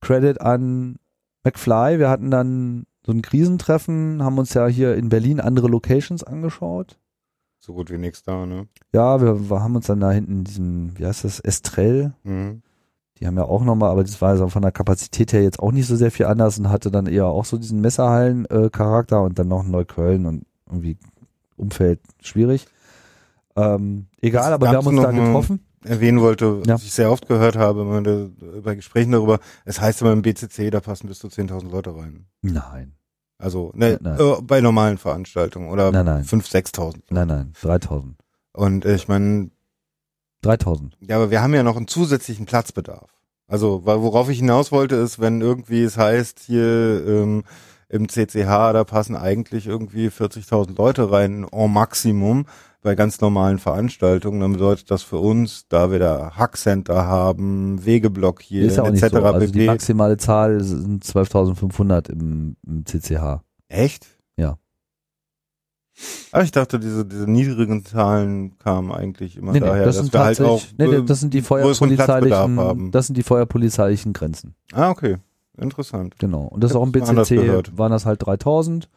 [0.00, 1.00] Credit an
[1.42, 1.98] McFly.
[1.98, 6.96] Wir hatten dann so ein Krisentreffen, haben uns ja hier in Berlin andere Locations angeschaut.
[7.58, 8.68] So gut wie nichts da, ne?
[8.92, 12.62] Ja, wir, wir haben uns dann da hinten in diesem, wie heißt das, Estrell, Mhm.
[13.20, 15.72] Die haben ja auch nochmal, aber das war also von der Kapazität her jetzt auch
[15.72, 19.48] nicht so sehr viel anders und hatte dann eher auch so diesen Messerhallen-Charakter und dann
[19.48, 20.96] noch Neukölln und irgendwie
[21.56, 22.66] Umfeld schwierig.
[23.56, 25.60] Ähm, egal, aber wir haben uns da getroffen.
[25.84, 26.74] Erwähnen wollte, Ja.
[26.74, 28.30] was ich sehr oft gehört habe,
[28.64, 32.26] bei Gesprächen darüber, es heißt immer im BCC, da passen bis zu 10.000 Leute rein.
[32.42, 32.94] Nein,
[33.38, 34.18] Also ne, Nein.
[34.18, 36.24] äh, bei normalen Veranstaltungen oder Nein, nein.
[36.24, 36.94] 5.000, 6.000.
[37.10, 38.16] nein, nein, 3000.
[38.52, 39.50] Und äh, ich meine,
[40.42, 40.96] 3000.
[41.00, 43.10] ja, aber wir haben ja noch einen zusätzlichen Platzbedarf.
[43.46, 47.44] Also, weil worauf ich hinaus wollte, ist, wenn irgendwie es heißt, hier ähm,
[47.88, 52.44] im CCH, da passen eigentlich irgendwie 40.000 Leute rein, en Maximum,
[52.82, 58.42] bei ganz normalen Veranstaltungen, dann bedeutet das für uns, da wir da Hackcenter haben, Wegeblock
[58.42, 59.08] hier, ist ja etc.
[59.10, 59.22] so.
[59.24, 63.42] Also die maximale Zahl sind 12.500 im, im CCH.
[63.68, 64.17] Echt?
[66.32, 70.04] Aber ich dachte, diese, diese niedrigen Zahlen kamen eigentlich immer Nee, nee, daher, das dass
[70.04, 72.90] sind wir halt auch nee, nee, äh, das sind die feuerpolizeilichen, haben.
[72.92, 74.54] das sind die feuerpolizeilichen Grenzen.
[74.72, 75.16] Ah, okay.
[75.56, 76.14] Interessant.
[76.18, 76.42] Genau.
[76.42, 78.88] Und das Ich ist auch im BCC waren das halt 3000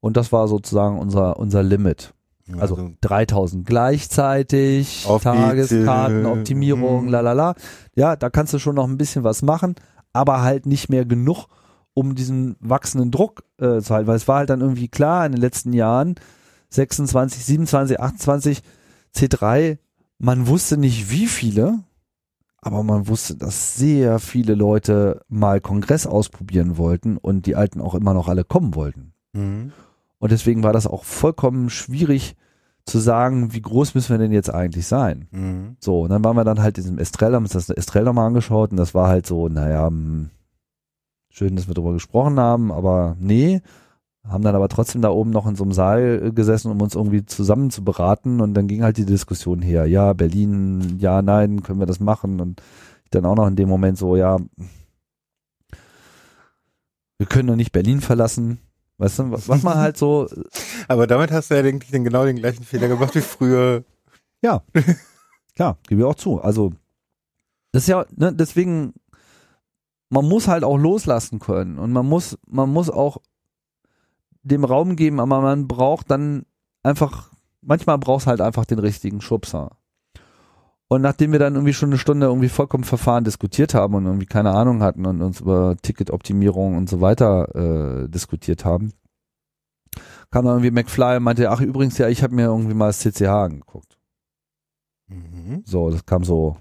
[0.00, 2.14] und das war sozusagen unser unser Limit.
[2.58, 7.10] Also 3000 gleichzeitig, Auf Tageskarten, die- Optimierung, Mhm.
[7.10, 7.54] lalala.
[7.94, 9.74] Ja, da kannst du schon noch ein bisschen was machen,
[10.12, 11.46] aber halt nicht mehr genug,
[12.00, 14.08] um diesen wachsenden Druck äh, zu halten.
[14.08, 16.14] Weil es war halt dann irgendwie klar in den letzten Jahren,
[16.70, 18.62] 26, 27, 28,
[19.14, 19.78] C3,
[20.18, 21.80] man wusste nicht wie viele,
[22.62, 27.94] aber man wusste, dass sehr viele Leute mal Kongress ausprobieren wollten und die Alten auch
[27.94, 29.12] immer noch alle kommen wollten.
[29.32, 29.72] Mhm.
[30.18, 32.36] Und deswegen war das auch vollkommen schwierig
[32.84, 35.28] zu sagen, wie groß müssen wir denn jetzt eigentlich sein?
[35.30, 35.76] Mhm.
[35.80, 38.26] So, und dann waren wir dann halt in diesem Estrell, haben uns das Estrell nochmal
[38.26, 40.30] angeschaut und das war halt so, naja, hm,
[41.30, 43.62] schön, dass wir darüber gesprochen haben, aber nee,
[44.28, 46.94] haben dann aber trotzdem da oben noch in so einem Saal äh, gesessen, um uns
[46.94, 48.40] irgendwie zusammen zu beraten.
[48.40, 52.40] Und dann ging halt die Diskussion her, ja, Berlin, ja, nein, können wir das machen?
[52.40, 52.60] Und
[53.04, 54.38] ich dann auch noch in dem Moment so, ja,
[57.18, 58.58] wir können doch nicht Berlin verlassen,
[58.98, 60.28] weißt du, was man halt so,
[60.88, 63.84] Aber damit hast du ja eigentlich den, genau den gleichen Fehler gemacht wie früher.
[64.42, 64.62] Ja,
[65.54, 66.40] klar, gebe ich auch zu.
[66.40, 66.72] Also,
[67.72, 68.94] das ist ja, ne, deswegen,
[70.10, 73.18] man muss halt auch loslassen können und man muss, man muss auch
[74.42, 76.44] dem Raum geben, aber man braucht dann
[76.82, 77.30] einfach,
[77.62, 79.76] manchmal braucht es halt einfach den richtigen Schubser.
[80.88, 84.26] Und nachdem wir dann irgendwie schon eine Stunde irgendwie vollkommen verfahren diskutiert haben und irgendwie
[84.26, 88.92] keine Ahnung hatten und uns über Ticketoptimierung und so weiter äh, diskutiert haben,
[90.32, 92.98] kam dann irgendwie McFly und meinte, ach übrigens, ja, ich habe mir irgendwie mal das
[93.00, 93.98] CCH angeguckt.
[95.06, 95.62] Mhm.
[95.64, 96.56] So, das kam so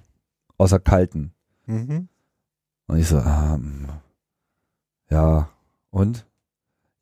[0.59, 1.33] außer Kalten.
[1.65, 2.09] Mhm.
[2.89, 3.87] Und ich so, ähm,
[5.11, 5.47] ja,
[5.91, 6.25] und?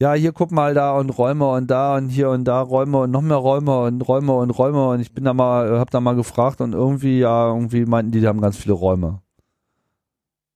[0.01, 3.11] Ja, hier guck mal da und Räume und da und hier und da Räume und
[3.11, 6.17] noch mehr Räume und Räume und Räume und ich bin da mal, hab da mal
[6.17, 9.21] gefragt und irgendwie, ja, irgendwie meinten die, die haben ganz viele Räume.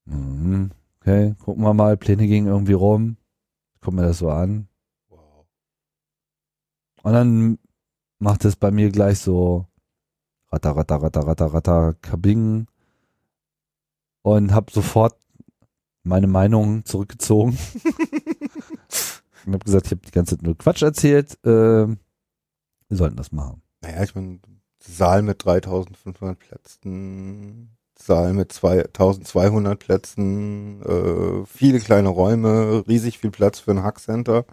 [0.03, 3.15] Mhm, okay, gucken wir mal, Pläne gingen irgendwie rum.
[3.79, 4.67] Guck mir das so an.
[5.07, 5.45] Wow.
[7.03, 7.57] Und dann
[8.19, 9.65] macht es bei mir gleich so
[10.51, 12.67] ratter, ratter, ratter, ratter, ratter, kabing
[14.23, 15.15] und habe sofort
[16.03, 17.57] meine Meinung zurückgezogen
[19.45, 21.37] und habe gesagt, ich habe die ganze Zeit nur Quatsch erzählt.
[21.45, 21.97] Äh, wir
[22.89, 23.61] sollten das machen.
[23.81, 24.39] Naja, ich meine,
[24.79, 33.59] Saal mit 3500 Plätzen, Saal mit 2200 Plätzen, äh, viele kleine Räume, riesig viel Platz
[33.59, 34.45] für ein Hackcenter.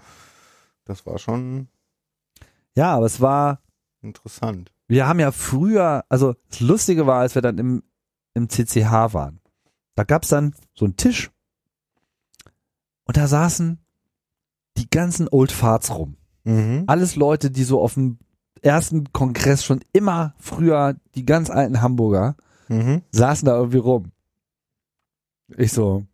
[0.85, 1.69] Das war schon
[2.75, 3.61] Ja, aber es war,
[4.03, 4.70] interessant.
[4.87, 7.83] wir haben ja früher, also das Lustige war, als wir dann im,
[8.35, 9.41] im CCH waren,
[9.95, 11.31] da gab's dann so einen Tisch
[13.09, 13.78] und da saßen
[14.76, 16.16] die ganzen Old Farts rum.
[16.44, 16.85] Mhm.
[16.86, 18.18] Alles Leute, die so auf dem
[18.62, 22.36] ersten Kongress schon immer früher, die ganz alten Hamburger,
[22.68, 23.02] Mhm.
[23.10, 24.12] saßen da irgendwie rum.
[25.56, 26.05] Ich so,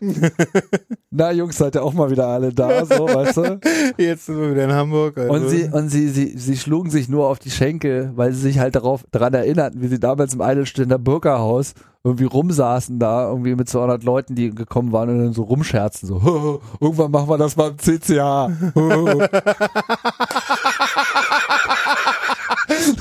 [1.10, 3.60] na Jungs, seid ihr auch mal wieder alle da, so, weißt du?
[3.98, 5.18] Jetzt sind wir wieder in Hamburg.
[5.18, 5.32] Also.
[5.32, 8.58] Und sie, und sie, sie, sie schlugen sich nur auf die Schenkel, weil sie sich
[8.58, 13.68] halt darauf, daran erinnerten, wie sie damals im Eidelständer Bürgerhaus irgendwie rumsaßen da, irgendwie mit
[13.68, 17.68] 200 Leuten, die gekommen waren und dann so rumscherzen, so, irgendwann machen wir das mal
[17.72, 18.48] im CCH.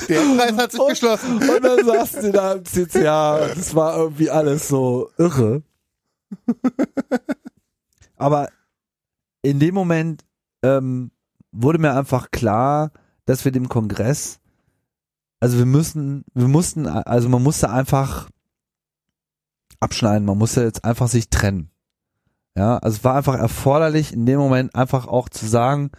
[0.09, 1.37] Der Preis hat sich Und- geschlossen.
[1.37, 3.55] Und dann saßen sie da im CCH.
[3.55, 5.61] Das war irgendwie alles so irre.
[8.17, 8.49] Aber
[9.41, 10.25] in dem Moment
[10.63, 11.11] ähm,
[11.51, 12.91] wurde mir einfach klar,
[13.25, 14.39] dass wir dem Kongress,
[15.39, 18.29] also wir müssen, wir mussten, also man musste einfach
[19.79, 21.71] abschneiden, man musste jetzt einfach sich trennen.
[22.55, 25.91] Ja, also es war einfach erforderlich, in dem Moment einfach auch zu sagen,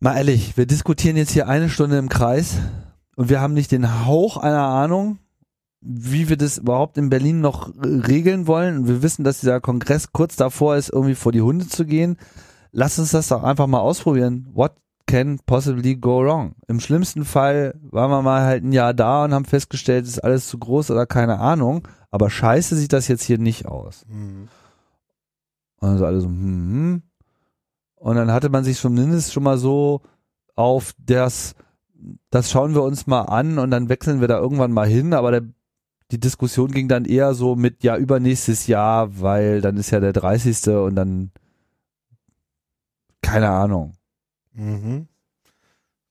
[0.00, 2.56] mal ehrlich, wir diskutieren jetzt hier eine Stunde im Kreis
[3.14, 5.18] und wir haben nicht den Hauch einer Ahnung,
[5.80, 8.86] wie wir das überhaupt in Berlin noch regeln wollen.
[8.86, 12.16] Wir wissen, dass dieser Kongress kurz davor ist, irgendwie vor die Hunde zu gehen.
[12.72, 14.48] Lass uns das doch einfach mal ausprobieren.
[14.52, 14.72] What
[15.06, 16.54] can possibly go wrong?
[16.68, 20.24] Im schlimmsten Fall waren wir mal halt ein Jahr da und haben festgestellt, es ist
[20.24, 21.88] alles zu groß oder keine Ahnung.
[22.10, 24.04] Aber scheiße sieht das jetzt hier nicht aus.
[24.08, 24.48] Mhm.
[25.80, 27.02] Und dann so alle so, hm, hm.
[27.96, 30.02] Und dann hatte man sich zumindest schon mal so
[30.56, 31.54] auf das,
[32.30, 35.30] das schauen wir uns mal an und dann wechseln wir da irgendwann mal hin, aber
[35.30, 35.42] der,
[36.10, 40.12] die Diskussion ging dann eher so mit, ja, übernächstes Jahr, weil dann ist ja der
[40.12, 40.68] 30.
[40.68, 41.30] und dann,
[43.22, 43.92] keine Ahnung.
[44.52, 45.06] Mhm.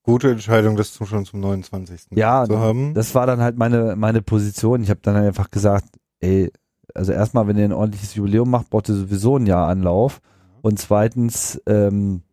[0.03, 2.07] Gute Entscheidung, das schon zum 29.
[2.15, 2.93] Ja, zu haben.
[2.93, 4.81] Das war dann halt meine, meine Position.
[4.81, 5.85] Ich habe dann einfach gesagt,
[6.19, 6.51] ey,
[6.95, 10.21] also erstmal, wenn ihr ein ordentliches Jubiläum macht, braucht ihr sowieso ein Jahr Anlauf.
[10.61, 12.23] Und zweitens, ähm,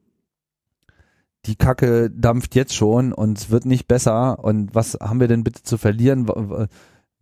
[1.45, 4.43] die Kacke dampft jetzt schon und es wird nicht besser.
[4.43, 6.29] Und was haben wir denn bitte zu verlieren?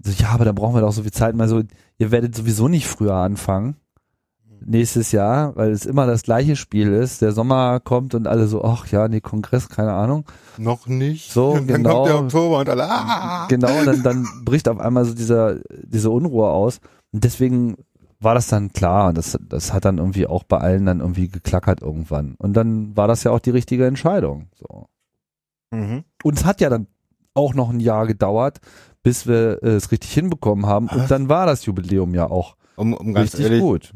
[0.05, 1.35] So, ja, aber dann brauchen wir doch so viel Zeit.
[1.35, 1.63] Mal so,
[1.99, 3.77] ihr werdet sowieso nicht früher anfangen.
[4.67, 7.21] Nächstes Jahr, weil es immer das gleiche Spiel ist.
[7.21, 10.25] Der Sommer kommt und alle so, ach ja, nee, Kongress, keine Ahnung.
[10.57, 11.33] Noch nicht.
[11.33, 11.95] So, Und dann genau.
[11.95, 13.47] kommt der Oktober und alle, ah!
[13.49, 16.81] Genau, und dann, dann bricht auf einmal so dieser, diese Unruhe aus.
[17.13, 17.77] Und deswegen
[18.21, 19.09] war das dann klar.
[19.09, 22.35] Und das, das hat dann irgendwie auch bei allen dann irgendwie geklackert irgendwann.
[22.39, 24.49] Und dann war das ja auch die richtige Entscheidung.
[24.55, 24.87] So.
[25.71, 26.05] Mhm.
[26.23, 26.87] Und es hat ja dann
[27.35, 28.61] auch noch ein Jahr gedauert,
[29.05, 30.89] bis wir äh, es richtig hinbekommen haben.
[30.91, 30.97] Was?
[30.97, 33.93] Und dann war das Jubiläum ja auch Um, um ganz richtig ehrlich, gut.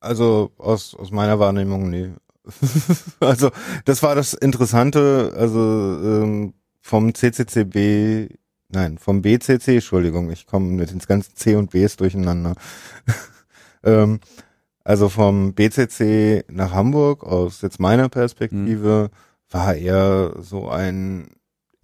[0.00, 2.10] also aus, aus meiner Wahrnehmung, nee.
[3.20, 3.50] also
[3.84, 8.34] das war das Interessante, also ähm, vom CCCB,
[8.70, 12.54] nein, vom BCC, Entschuldigung, ich komme mit den ganzen C und Bs durcheinander.
[13.84, 14.20] ähm,
[14.84, 19.10] also vom BCC nach Hamburg, aus jetzt meiner Perspektive,
[19.50, 21.28] war eher so ein,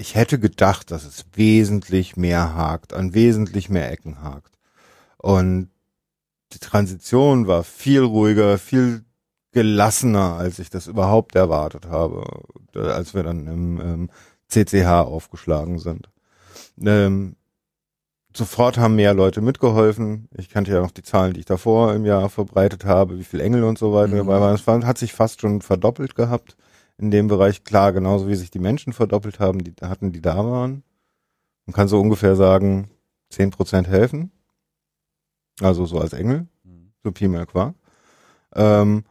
[0.01, 4.56] ich hätte gedacht, dass es wesentlich mehr hakt, an wesentlich mehr Ecken hakt.
[5.18, 5.68] Und
[6.55, 9.05] die Transition war viel ruhiger, viel
[9.52, 12.24] gelassener, als ich das überhaupt erwartet habe,
[12.74, 14.10] als wir dann im ähm,
[14.48, 16.09] CCH aufgeschlagen sind.
[16.81, 17.36] Ähm,
[18.35, 20.28] sofort haben mehr Leute mitgeholfen.
[20.36, 23.40] Ich kannte ja noch die Zahlen, die ich davor im Jahr verbreitet habe, wie viel
[23.40, 24.18] Engel und so weiter Mhm.
[24.28, 24.55] dabei waren.
[24.55, 26.56] Es war, hat sich fast schon verdoppelt gehabt
[27.01, 27.64] in dem Bereich.
[27.64, 30.82] Klar, genauso wie sich die Menschen verdoppelt haben, die hatten, die da waren.
[31.66, 32.90] Man kann so ungefähr sagen,
[33.31, 34.31] zehn Prozent helfen.
[35.60, 36.47] Also so als Engel,
[37.02, 37.74] so Pi mal Quark.
[38.55, 39.05] Ähm,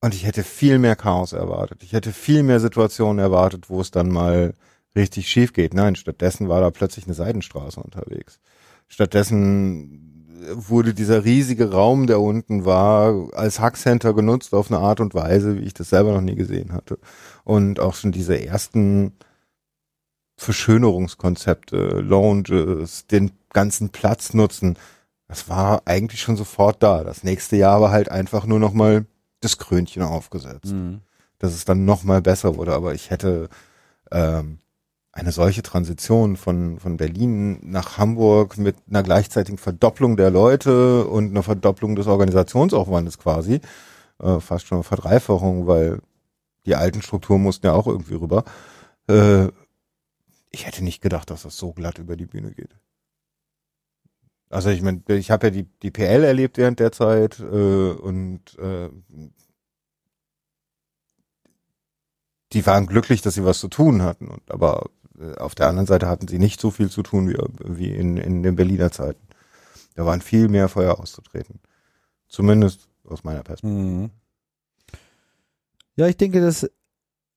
[0.00, 1.82] und ich hätte viel mehr Chaos erwartet.
[1.82, 4.54] Ich hätte viel mehr Situationen erwartet, wo es dann mal
[4.94, 5.74] richtig schief geht.
[5.74, 8.40] Nein, stattdessen war da plötzlich eine Seitenstraße unterwegs.
[8.86, 10.17] Stattdessen
[10.54, 15.56] wurde dieser riesige Raum, der unten war, als Hackcenter genutzt auf eine Art und Weise,
[15.58, 16.98] wie ich das selber noch nie gesehen hatte.
[17.44, 19.12] Und auch schon diese ersten
[20.36, 24.76] Verschönerungskonzepte, Lounges, den ganzen Platz nutzen,
[25.26, 27.04] das war eigentlich schon sofort da.
[27.04, 29.04] Das nächste Jahr war halt einfach nur noch mal
[29.40, 31.00] das Krönchen aufgesetzt Mhm.
[31.38, 32.74] dass es dann noch mal besser wurde.
[32.74, 33.48] Aber ich hätte
[34.10, 34.58] ähm,
[35.18, 41.30] eine solche Transition von, von Berlin nach Hamburg mit einer gleichzeitigen Verdopplung der Leute und
[41.30, 43.60] einer Verdopplung des Organisationsaufwandes quasi,
[44.20, 46.00] äh, fast schon eine Verdreifachung, weil
[46.66, 48.44] die alten Strukturen mussten ja auch irgendwie rüber.
[49.08, 49.48] Äh,
[50.50, 52.76] ich hätte nicht gedacht, dass das so glatt über die Bühne geht.
[54.50, 58.58] Also ich meine, ich habe ja die, die PL erlebt während der Zeit äh, und
[58.58, 58.88] äh,
[62.52, 64.28] die waren glücklich, dass sie was zu tun hatten.
[64.28, 64.88] Und aber
[65.38, 68.42] auf der anderen Seite hatten sie nicht so viel zu tun wie, wie in, in
[68.42, 69.20] den Berliner Zeiten.
[69.94, 71.60] Da waren viel mehr Feuer auszutreten.
[72.28, 73.82] Zumindest aus meiner Perspektive.
[73.82, 74.10] Mhm.
[75.96, 76.68] Ja, ich denke, dass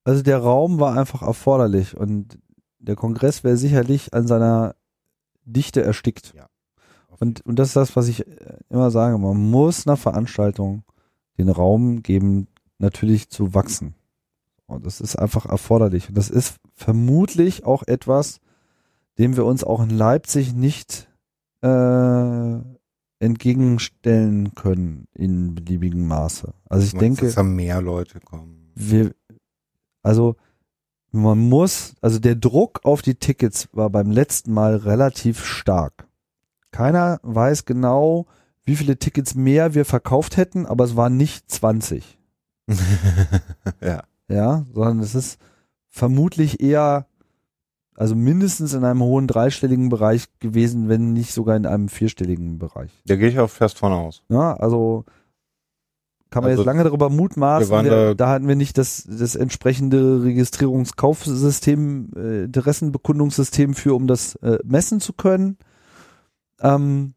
[0.04, 2.38] also der Raum war einfach erforderlich und
[2.78, 4.74] der Kongress wäre sicherlich an seiner
[5.44, 6.34] Dichte erstickt.
[6.36, 6.46] Ja.
[7.20, 9.18] Und, und das ist das, was ich äh, immer sage.
[9.18, 10.82] Man muss einer Veranstaltung
[11.38, 12.48] den Raum geben,
[12.78, 13.94] natürlich zu wachsen.
[14.72, 16.08] Und das ist einfach erforderlich.
[16.08, 18.40] Und das ist vermutlich auch etwas,
[19.18, 21.08] dem wir uns auch in Leipzig nicht
[21.62, 22.58] äh,
[23.20, 26.52] entgegenstellen können in beliebigem Maße.
[26.68, 28.72] Also ich meinst, denke, dass da mehr Leute kommen.
[28.74, 29.14] wir,
[30.02, 30.36] also
[31.12, 36.08] man muss, also der Druck auf die Tickets war beim letzten Mal relativ stark.
[36.72, 38.26] Keiner weiß genau,
[38.64, 42.18] wie viele Tickets mehr wir verkauft hätten, aber es waren nicht 20,
[43.80, 44.04] ja.
[44.32, 45.38] Ja, sondern es ist
[45.88, 47.06] vermutlich eher,
[47.94, 52.90] also mindestens in einem hohen dreistelligen Bereich gewesen, wenn nicht sogar in einem vierstelligen Bereich.
[53.06, 54.22] Da gehe ich auch fest von aus.
[54.28, 55.04] Ja, also
[56.30, 57.70] kann man Also, jetzt lange darüber mutmaßen.
[57.70, 64.36] wir da- da hatten wir nicht das, das entsprechende Registrierungskaufsystem, äh, Interessenbekundungssystem für, um das
[64.36, 65.58] äh, messen zu können.
[66.60, 67.14] Ähm,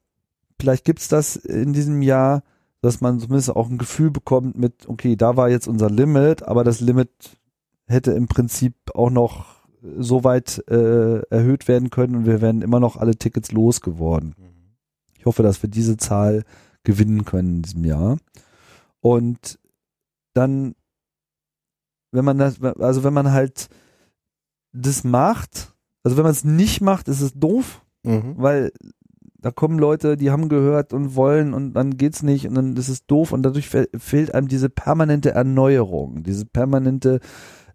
[0.60, 2.44] vielleicht gibt's das in diesem Jahr,
[2.86, 6.64] dass man zumindest auch ein Gefühl bekommt mit, okay, da war jetzt unser Limit, aber
[6.64, 7.10] das Limit
[7.88, 9.56] hätte im Prinzip auch noch
[9.98, 14.36] so weit äh, erhöht werden können und wir wären immer noch alle Tickets losgeworden.
[15.18, 16.44] Ich hoffe, dass wir diese Zahl
[16.84, 18.18] gewinnen können in diesem Jahr.
[18.99, 19.60] Und
[20.34, 20.76] dann,
[22.12, 23.68] wenn man das, also wenn man halt
[24.74, 28.36] das macht, also wenn man es nicht macht, ist es doof, Mhm.
[28.38, 28.72] weil
[29.45, 32.89] da kommen Leute, die haben gehört und wollen und dann geht's nicht und dann ist
[32.89, 37.19] es doof und dadurch fe fehlt einem diese permanente Erneuerung, diese permanente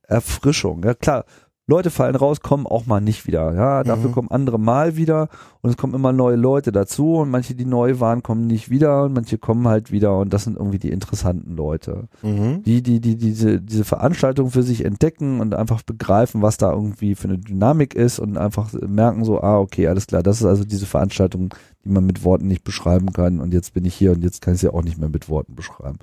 [0.02, 0.82] Erfrischung.
[0.82, 1.26] Ja klar,
[1.70, 3.55] Leute fallen raus, kommen auch mal nicht wieder.
[3.55, 4.12] Ja, dafür Mhm.
[4.12, 5.28] kommen andere mal wieder
[5.62, 9.05] und es kommen immer neue Leute dazu und manche, die neu waren, kommen nicht wieder
[9.05, 12.62] und manche kommen halt wieder und das sind irgendwie die interessanten Leute Mhm.
[12.64, 17.14] die, die, die diese, diese Veranstaltung für sich entdecken und einfach begreifen, was da irgendwie
[17.14, 20.64] für eine Dynamik ist und einfach merken so, ah, okay, alles klar, das ist also
[20.64, 24.22] diese Veranstaltung, die man mit Worten nicht beschreiben kann und jetzt bin ich hier und
[24.22, 25.98] jetzt kann ich sie auch nicht mehr mit Worten beschreiben.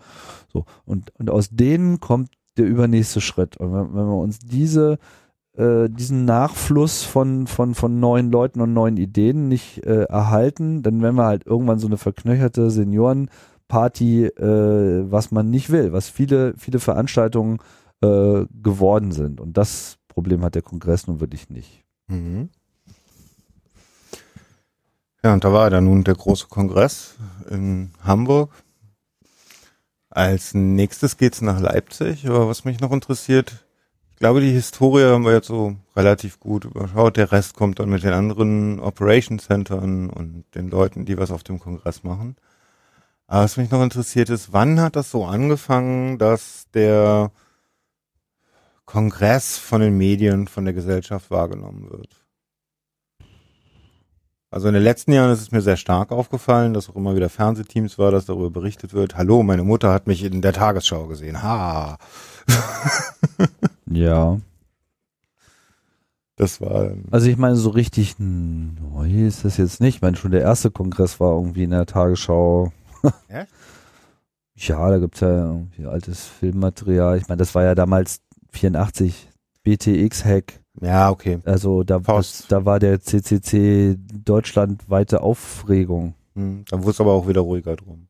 [0.51, 3.57] So, und, und aus denen kommt der übernächste Schritt.
[3.57, 4.97] Und wenn, wenn wir uns diese,
[5.57, 11.01] äh, diesen Nachfluss von, von, von neuen Leuten und neuen Ideen nicht äh, erhalten, dann
[11.01, 13.29] werden wir halt irgendwann so eine verknöcherte Senioren
[13.67, 17.59] Party, äh, was man nicht will, was viele, viele Veranstaltungen
[18.01, 19.41] äh, geworden sind.
[19.41, 21.83] Und das Problem hat der Kongress nun wirklich nicht.
[22.07, 22.49] Mhm.
[25.23, 27.15] Ja, und da war dann nun der große Kongress
[27.49, 28.51] in Hamburg.
[30.09, 33.66] Als nächstes geht's nach Leipzig, aber was mich noch interessiert,
[34.17, 37.17] ich glaube, die Historie haben wir jetzt so relativ gut überschaut.
[37.17, 41.43] Der Rest kommt dann mit den anderen Operation Centern und den Leuten, die was auf
[41.43, 42.35] dem Kongress machen.
[43.27, 47.31] Aber was mich noch interessiert ist, wann hat das so angefangen, dass der
[48.85, 52.25] Kongress von den Medien, von der Gesellschaft wahrgenommen wird?
[54.49, 57.29] Also in den letzten Jahren ist es mir sehr stark aufgefallen, dass auch immer wieder
[57.29, 59.15] Fernsehteams war, dass darüber berichtet wird.
[59.15, 61.43] Hallo, meine Mutter hat mich in der Tagesschau gesehen.
[61.43, 61.99] Ha.
[63.89, 64.39] Ja.
[66.35, 69.95] Das war Also ich meine, so richtig neu ist das jetzt nicht.
[69.95, 72.71] Ich meine, schon der erste Kongress war irgendwie in der Tagesschau.
[73.27, 73.49] Echt?
[74.55, 77.17] Ja, da gibt's ja irgendwie altes Filmmaterial.
[77.17, 79.29] Ich meine, das war ja damals 84
[79.63, 80.59] BTX-Hack.
[80.81, 81.39] ja okay.
[81.45, 86.13] Also da, das, da war der CCC deutschlandweite Aufregung.
[86.35, 88.07] Hm, Dann wurde es aber auch wieder ruhiger drum.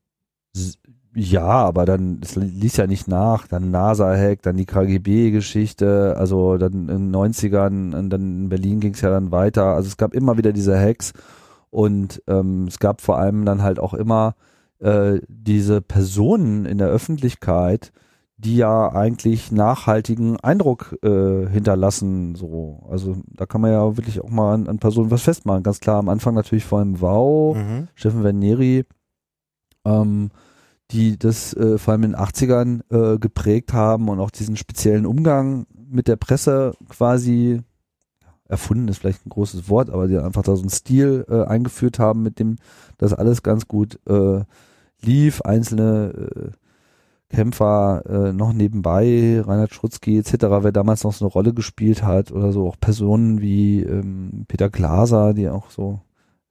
[1.20, 6.90] Ja, aber dann, es ließ ja nicht nach, dann NASA-Hack, dann die KGB-Geschichte, also dann
[6.90, 9.74] in den 90ern, und dann in Berlin ging es ja dann weiter.
[9.74, 11.14] Also es gab immer wieder diese Hacks
[11.72, 14.36] und ähm, es gab vor allem dann halt auch immer
[14.78, 17.92] äh, diese Personen in der Öffentlichkeit,
[18.38, 22.36] die ja eigentlich nachhaltigen Eindruck äh, hinterlassen.
[22.36, 25.64] So, also da kann man ja wirklich auch mal an, an Personen was festmachen.
[25.64, 27.88] Ganz klar am Anfang natürlich vor allem Wow, Mhm.
[27.96, 28.86] Steffen Verneri,
[29.84, 30.30] ähm,
[30.92, 32.82] die das äh, vor allem in den 80ern
[33.16, 37.62] äh, geprägt haben und auch diesen speziellen Umgang mit der Presse quasi
[38.50, 42.00] erfunden ist vielleicht ein großes Wort, aber die einfach da so einen Stil äh, eingeführt
[42.00, 42.56] haben, mit dem
[42.98, 44.44] das alles ganz gut äh,
[45.02, 45.42] lief.
[45.42, 46.52] Einzelne äh,
[47.30, 52.32] Kämpfer äh, noch nebenbei, Reinhard Schrutzky etc., wer damals noch so eine Rolle gespielt hat
[52.32, 56.00] oder so auch Personen wie ähm, Peter Glaser, die auch so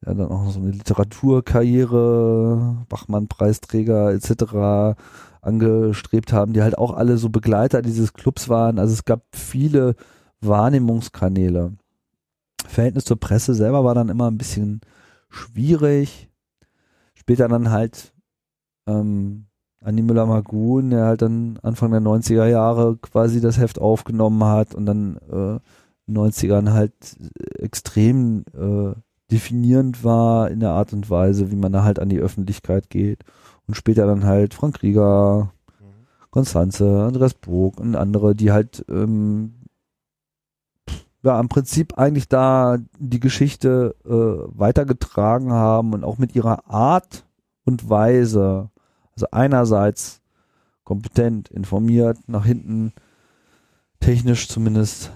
[0.07, 4.97] ja, dann auch so eine Literaturkarriere, Bachmann-Preisträger etc.
[5.43, 8.79] angestrebt haben, die halt auch alle so Begleiter dieses Clubs waren.
[8.79, 9.97] Also es gab viele
[17.15, 18.13] später dann halt
[18.87, 19.47] ähm,
[19.81, 24.87] Andi Müller-Magun, der halt dann Anfang der 90er Jahre quasi das Heft aufgenommen hat und
[24.87, 25.59] dann äh,
[26.07, 26.95] in den 90ern halt
[27.59, 28.95] extrem äh,
[29.31, 33.25] definierend war in der Art und Weise, wie man da halt an die Öffentlichkeit geht.
[33.67, 35.53] Und später dann halt Frank Rieger,
[36.31, 39.55] Konstanze, Andreas Burg und andere, die halt ähm,
[41.23, 47.25] ja im Prinzip eigentlich da die Geschichte äh, weitergetragen haben und auch mit ihrer Art
[47.65, 48.71] und Weise,
[49.15, 50.21] also einerseits
[50.85, 52.93] kompetent, informiert, nach hinten
[53.99, 55.11] technisch zumindest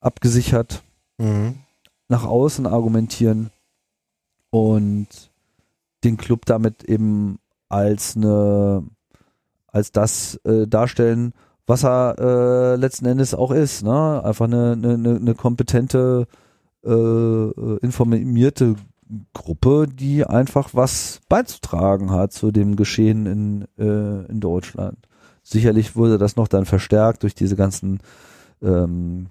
[0.00, 0.84] abgesichert,
[1.20, 1.58] Mhm.
[2.10, 3.50] Nach außen argumentieren
[4.50, 5.06] und
[6.04, 7.38] den Club damit eben
[7.68, 8.84] als eine
[9.68, 11.32] als das äh, darstellen,
[11.66, 14.24] was er äh, letzten Endes auch ist, ne?
[14.24, 16.26] Einfach eine, eine, eine kompetente,
[16.84, 18.74] äh, äh, informierte
[19.32, 24.98] Gruppe, die einfach was beizutragen hat zu dem Geschehen in, äh, in Deutschland.
[25.44, 28.00] Sicherlich wurde das noch dann verstärkt durch diese ganzen
[28.62, 29.28] ähm,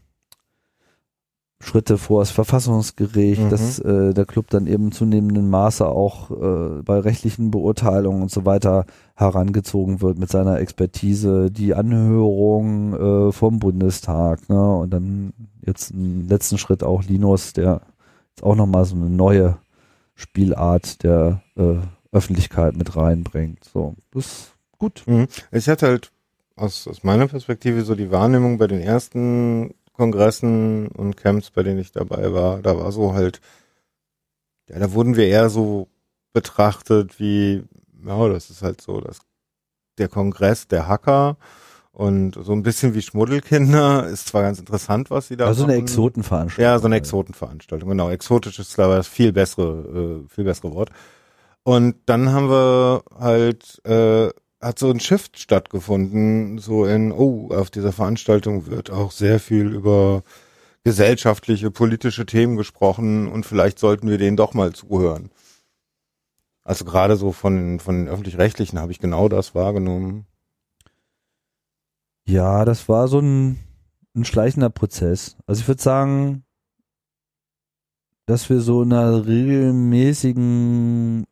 [1.61, 3.49] Schritte vor das Verfassungsgericht, Mhm.
[3.49, 8.45] dass äh, der Club dann eben zunehmendem Maße auch äh, bei rechtlichen Beurteilungen und so
[8.45, 14.75] weiter herangezogen wird mit seiner Expertise, die Anhörung äh, vom Bundestag, ne?
[14.77, 15.33] Und dann
[15.65, 17.81] jetzt im letzten Schritt auch Linus, der
[18.29, 19.57] jetzt auch nochmal so eine neue
[20.15, 21.75] Spielart der äh,
[22.11, 23.63] Öffentlichkeit mit reinbringt.
[23.65, 25.03] So, das ist gut.
[25.07, 25.27] Mhm.
[25.51, 26.11] Ich hatte halt
[26.55, 31.77] aus, aus meiner Perspektive so die Wahrnehmung bei den ersten Kongressen und Camps, bei denen
[31.79, 33.41] ich dabei war, da war so halt,
[34.69, 35.89] ja, da wurden wir eher so
[36.33, 37.63] betrachtet wie,
[38.05, 39.19] ja, das ist halt so, dass
[39.97, 41.37] der Kongress der Hacker
[41.91, 45.73] und so ein bisschen wie Schmuddelkinder ist zwar ganz interessant, was sie da Also eine
[45.73, 45.83] machen.
[45.83, 46.63] Exotenveranstaltung.
[46.63, 48.09] Ja, so eine Exotenveranstaltung, genau.
[48.09, 50.91] Exotisch ist aber das viel bessere, äh, viel bessere Wort.
[51.63, 54.29] Und dann haben wir halt, äh,
[54.61, 59.73] hat so ein Shift stattgefunden, so in, oh, auf dieser Veranstaltung wird auch sehr viel
[59.73, 60.23] über
[60.83, 65.31] gesellschaftliche, politische Themen gesprochen und vielleicht sollten wir denen doch mal zuhören.
[66.63, 70.25] Also gerade so von, von den öffentlich-rechtlichen habe ich genau das wahrgenommen.
[72.27, 73.59] Ja, das war so ein,
[74.15, 75.35] ein schleichender Prozess.
[75.47, 76.43] Also ich würde sagen,
[78.25, 81.25] dass wir so in einer regelmäßigen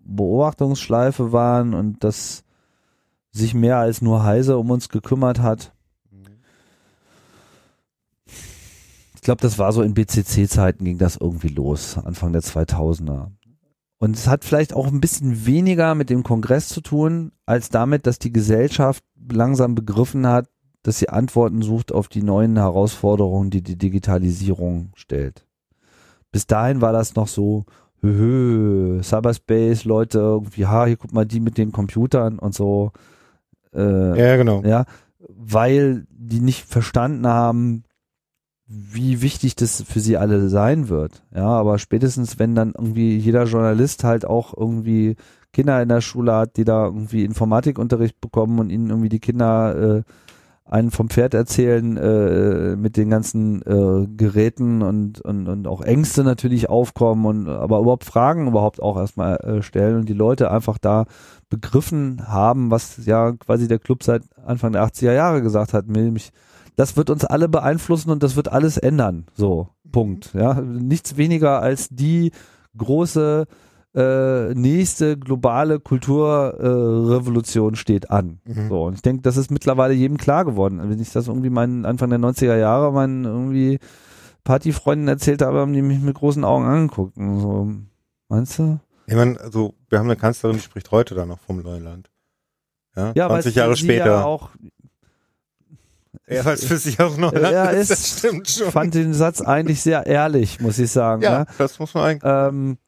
[0.00, 2.42] Beobachtungsschleife waren und dass
[3.32, 5.72] sich mehr als nur Heise um uns gekümmert hat.
[9.14, 13.30] Ich glaube, das war so in BCC-Zeiten ging das irgendwie los, Anfang der 2000er.
[13.98, 18.06] Und es hat vielleicht auch ein bisschen weniger mit dem Kongress zu tun, als damit,
[18.06, 20.48] dass die Gesellschaft langsam begriffen hat,
[20.82, 25.46] dass sie Antworten sucht auf die neuen Herausforderungen, die die Digitalisierung stellt.
[26.32, 27.66] Bis dahin war das noch so,
[28.00, 32.92] hö, hö, Cyberspace, Leute, irgendwie, ha, hier guck mal die mit den Computern und so.
[33.74, 34.62] Äh, Ja, genau.
[34.62, 34.84] ja,
[35.18, 37.84] weil die nicht verstanden haben,
[38.66, 41.24] wie wichtig das für sie alle sein wird.
[41.34, 45.16] Ja, aber spätestens, wenn dann irgendwie jeder Journalist halt auch irgendwie
[45.52, 49.96] Kinder in der Schule hat, die da irgendwie Informatikunterricht bekommen und ihnen irgendwie die Kinder
[49.98, 50.02] äh,
[50.70, 56.22] einen vom Pferd erzählen äh, mit den ganzen äh, Geräten und, und, und auch Ängste
[56.22, 60.78] natürlich aufkommen und aber überhaupt Fragen überhaupt auch erstmal äh, stellen und die Leute einfach
[60.78, 61.06] da
[61.48, 66.30] begriffen haben, was ja quasi der Club seit Anfang der 80er Jahre gesagt hat, nämlich
[66.76, 69.26] das wird uns alle beeinflussen und das wird alles ändern.
[69.34, 70.32] So, Punkt.
[70.34, 72.30] Ja, nichts weniger als die
[72.76, 73.46] große
[73.94, 78.40] äh, nächste globale Kulturrevolution äh, steht an.
[78.44, 78.68] Mhm.
[78.68, 80.80] So, und ich denke, das ist mittlerweile jedem klar geworden.
[80.84, 83.78] Wenn ich das irgendwie meinen Anfang der 90er Jahre meinen irgendwie
[84.44, 87.16] Partyfreunden erzählt habe, haben die mich mit großen Augen angeguckt.
[87.16, 87.68] Und so,
[88.28, 88.78] meinst du?
[89.06, 92.10] Ich meine, also wir haben eine Kanzlerin, die spricht heute da noch vom Neuland.
[92.96, 94.06] Ja, Ja, 20 weil Jahre sie später.
[94.06, 94.50] Ja auch,
[96.28, 97.90] Ja, weil es für sich auch Neuland ja, ist.
[97.90, 98.70] ist, Das stimmt schon.
[98.70, 101.22] fand den Satz eigentlich sehr ehrlich, muss ich sagen.
[101.22, 101.46] ja, ne?
[101.58, 102.22] das muss man eigentlich.
[102.32, 102.78] Ähm,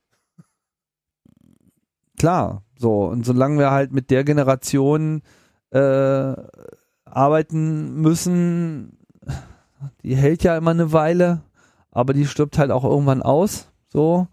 [2.23, 3.07] klar, so.
[3.07, 5.23] Und solange wir halt mit der Generation
[5.71, 6.35] äh,
[7.05, 8.97] arbeiten müssen,
[10.05, 11.43] die hält ja immer eine Weile,
[11.91, 13.73] aber die stirbt halt auch irgendwann aus.
[13.89, 14.29] So.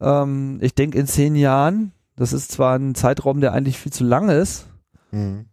[0.00, 4.02] Ähm, ich denke in zehn Jahren, das ist zwar ein Zeitraum, der eigentlich viel zu
[4.02, 4.66] lang ist,
[5.12, 5.44] Mhm.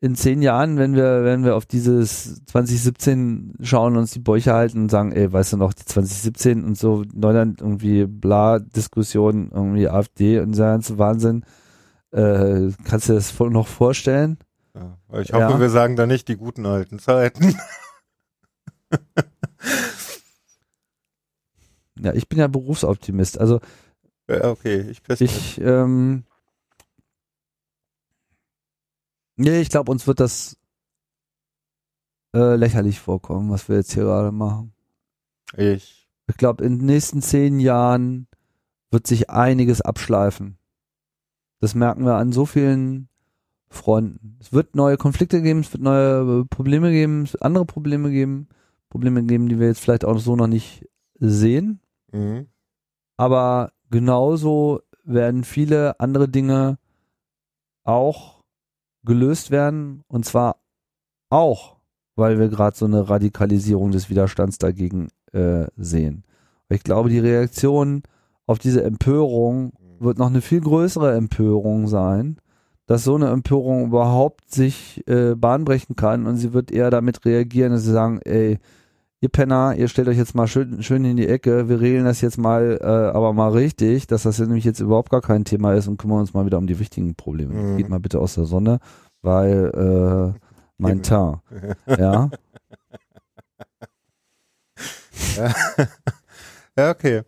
[0.00, 4.82] In zehn Jahren, wenn wir, wenn wir auf dieses 2017 schauen, uns die Bäuche halten
[4.82, 9.88] und sagen, ey, weißt du noch, die 2017 und so Neuland irgendwie bla Diskussion, irgendwie
[9.88, 11.44] AfD und dieser ganze Wahnsinn,
[12.12, 14.38] äh, kannst du dir das voll noch vorstellen?
[14.74, 15.60] Ja, ich hoffe, Ja.
[15.60, 17.56] wir sagen da nicht die guten alten Zeiten.
[22.00, 23.40] Ja, ich bin ja Berufsoptimist.
[23.40, 23.60] Also
[24.30, 25.02] Ja, okay, ich.
[25.20, 26.22] Ich, ähm,
[29.38, 30.56] nee, ich glaube, uns wird das
[32.34, 34.74] äh, lächerlich vorkommen, was wir jetzt hier gerade machen.
[35.56, 38.26] ich Ich glaube, in den nächsten zehn Jahren
[38.90, 40.58] wird sich einiges abschleifen.
[41.60, 43.08] Das merken wir an so vielen
[43.68, 44.36] Fronten.
[44.40, 48.10] Es wird neue Konflikte geben, es wird neue äh, Probleme geben, es wird andere Probleme
[48.10, 48.48] geben,
[48.88, 50.86] Probleme geben, die wir jetzt vielleicht auch so noch nicht
[51.18, 51.80] sehen.
[52.12, 52.48] mhm.
[53.16, 56.78] Aber genauso werden viele andere Dinge
[57.82, 58.37] auch
[59.08, 60.04] gelöst werden.
[60.06, 60.56] Und zwar
[61.30, 61.78] auch,
[62.14, 66.24] weil wir gerade so eine Radikalisierung des Widerstands dagegen äh, sehen.
[66.68, 68.02] Ich glaube, die Reaktion
[68.46, 72.38] auf diese Empörung wird noch eine viel größere Empörung sein,
[72.86, 76.26] dass so eine Empörung überhaupt sich äh, bahnbrechen kann.
[76.26, 78.58] Und sie wird eher damit reagieren, dass sie sagen, ey,
[79.20, 82.20] ihr Penner, ihr stellt euch jetzt mal schön, schön in die Ecke, wir regeln das
[82.20, 85.88] jetzt mal, äh, aber mal richtig, dass das nämlich jetzt überhaupt gar kein Thema ist
[85.88, 87.54] und kümmern uns mal wieder um die wichtigen Probleme.
[87.54, 87.76] Mhm.
[87.76, 88.78] Geht mal bitte aus der Sonne,
[89.22, 90.38] weil äh,
[90.78, 91.38] mein Teint,
[91.86, 92.30] ja,
[96.76, 97.22] ja, okay.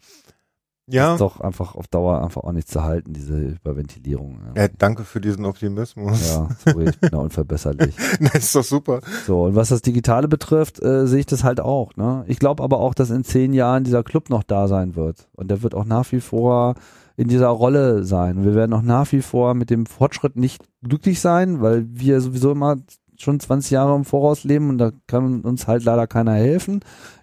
[0.90, 4.38] Ja, ist doch einfach auf Dauer einfach auch nicht zu halten, diese Überventilierung.
[4.56, 6.28] Ja, danke für diesen Optimismus.
[6.28, 7.94] ja sorry, ich bin da unverbesserlich.
[8.20, 9.00] das ist doch super.
[9.26, 11.96] So, und was das Digitale betrifft, äh, sehe ich das halt auch.
[11.96, 12.24] Ne?
[12.26, 15.28] Ich glaube aber auch, dass in zehn Jahren dieser Club noch da sein wird.
[15.34, 16.74] Und der wird auch nach wie vor
[17.16, 18.44] in dieser Rolle sein.
[18.44, 22.50] Wir werden auch nach wie vor mit dem Fortschritt nicht glücklich sein, weil wir sowieso
[22.52, 22.76] immer
[23.18, 26.80] schon 20 Jahre im Voraus leben und da kann uns halt leider keiner helfen.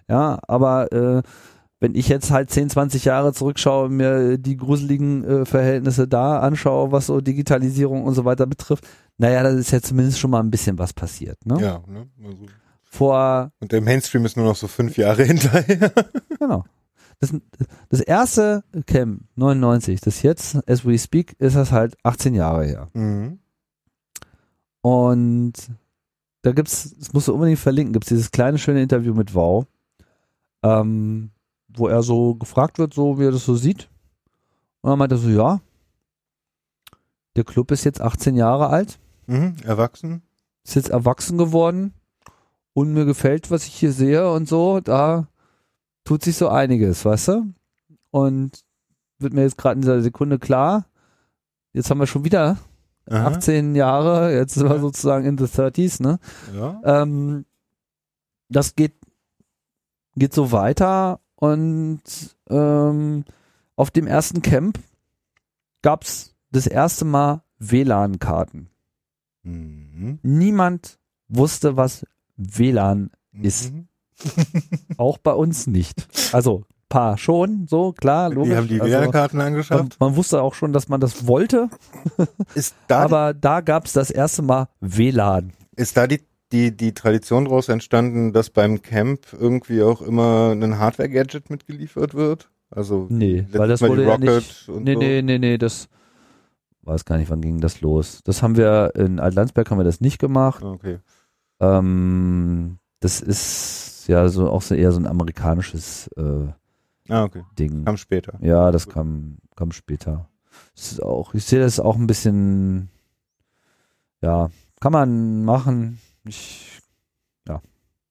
[0.08, 1.22] Ja, aber äh,
[1.80, 6.40] wenn ich jetzt halt 10, 20 Jahre zurückschaue und mir die gruseligen äh, Verhältnisse da
[6.40, 10.40] anschaue, was so Digitalisierung und so weiter betrifft, naja, da ist ja zumindest schon mal
[10.40, 11.44] ein bisschen was passiert.
[11.46, 11.60] Ne?
[11.60, 12.08] Ja, ne?
[12.24, 12.46] Also,
[12.82, 15.92] Vor, und der Mainstream ist nur noch so fünf Jahre hinterher.
[16.38, 16.64] genau.
[17.20, 17.34] Das,
[17.88, 22.88] das erste Camp 99, das jetzt, as we speak, ist das halt 18 Jahre her.
[22.92, 23.40] Mhm.
[24.82, 25.54] Und
[26.42, 29.66] da gibt's, das musst du unbedingt verlinken, gibt's dieses kleine schöne Interview mit Wow,
[30.62, 31.30] ähm,
[31.68, 33.88] wo er so gefragt wird, so wie er das so sieht.
[34.80, 35.60] Und dann meint er so, ja,
[37.36, 39.56] der Club ist jetzt 18 Jahre alt, Mhm.
[39.64, 40.22] Erwachsen.
[40.64, 41.92] ist jetzt erwachsen geworden
[42.72, 45.28] und mir gefällt, was ich hier sehe und so, da
[46.04, 47.52] tut sich so einiges, weißt du?
[48.10, 48.64] Und
[49.18, 50.86] wird mir jetzt gerade in dieser Sekunde klar,
[51.74, 52.56] jetzt haben wir schon wieder
[53.10, 53.26] Aha.
[53.28, 56.18] 18 Jahre, jetzt sind wir sozusagen in the 30s, ne?
[56.54, 56.80] Ja.
[57.02, 57.44] Ähm,
[58.48, 58.94] das geht,
[60.16, 62.02] geht so weiter und
[62.50, 63.24] ähm,
[63.76, 64.80] auf dem ersten Camp
[65.82, 68.70] gab's das erste Mal WLAN-Karten.
[69.44, 70.18] Mhm.
[70.22, 72.04] Niemand wusste, was
[72.36, 73.10] WLAN
[73.40, 73.72] ist.
[73.72, 73.86] Mhm.
[74.96, 76.08] Auch bei uns nicht.
[76.32, 78.50] Also paar schon, so klar, logisch.
[78.50, 80.00] Die haben die also, WLAN-Karten man, angeschafft.
[80.00, 81.68] man wusste auch schon, dass man das wollte,
[82.54, 85.52] Ist da, aber da gab's das erste Mal WLAN.
[85.76, 86.20] ist da die,
[86.52, 92.50] die, die Tradition daraus entstanden, dass beim Camp irgendwie auch immer ein Hardware-Gadget mitgeliefert wird?
[92.70, 94.68] Also Nee, weil das Mal die wurde ja Rocket nicht.
[94.68, 94.98] Nee, so.
[94.98, 95.88] nee, nee, nee, das
[96.82, 98.20] weiß gar nicht, wann ging das los.
[98.24, 100.62] Das haben wir in Altlandsberg haben wir das nicht gemacht.
[100.62, 100.98] Okay.
[101.60, 106.48] Ähm, das ist ja so auch so eher so ein amerikanisches äh,
[107.10, 107.42] Ah, okay.
[107.58, 107.84] Ding.
[107.84, 108.38] Kam später.
[108.42, 110.28] Ja, das kam, kam später.
[110.74, 112.90] Das ist auch, ich sehe das auch ein bisschen,
[114.20, 116.00] ja, kann man machen.
[116.28, 116.80] Ich,
[117.48, 117.60] ja,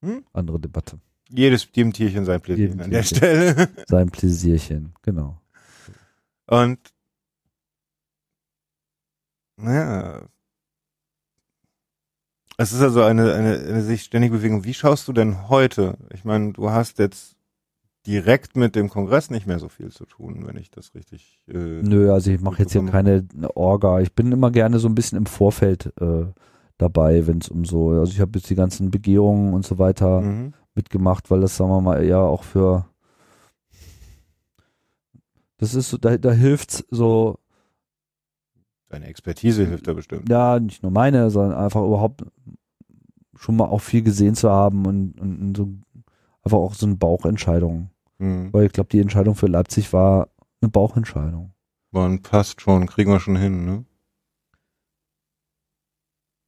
[0.02, 0.24] Hm?
[0.32, 0.98] andere Debatte.
[1.30, 3.02] Jedes jedem Tierchen sein Pläsier Jedem an der.
[3.02, 3.68] Stelle.
[3.86, 5.40] Sein Pläsierchen, genau.
[6.46, 6.78] Und
[9.56, 10.22] naja,
[12.56, 14.64] es ist also eine, eine, eine sich ständige Bewegung.
[14.64, 15.96] Wie schaust du denn heute?
[16.14, 17.36] Ich meine, du hast jetzt
[18.06, 21.40] direkt mit dem Kongress nicht mehr so viel zu tun, wenn ich das richtig.
[21.48, 24.00] Äh, Nö, also ich mache jetzt hier keine Orga.
[24.00, 26.24] Ich bin immer gerne so ein bisschen im Vorfeld äh,
[26.78, 30.20] dabei, wenn es um so, also ich habe jetzt die ganzen Begehungen und so weiter
[30.22, 30.54] Mhm.
[30.74, 32.86] mitgemacht, weil das, sagen wir mal, eher auch für
[35.58, 37.38] das ist so, da, da hilft's so,
[38.90, 40.28] Deine Expertise hilft da bestimmt.
[40.30, 42.24] ja, nicht nur meine, sondern einfach überhaupt
[43.34, 45.68] schon mal auch viel gesehen zu haben und, und, und so
[46.42, 47.90] einfach auch so eine Bauchentscheidung.
[48.18, 48.52] Mhm.
[48.52, 50.28] Weil ich glaube, die Entscheidung für Leipzig war
[50.62, 51.52] eine Bauchentscheidung.
[51.90, 53.84] Man passt schon, kriegen wir schon hin, ne?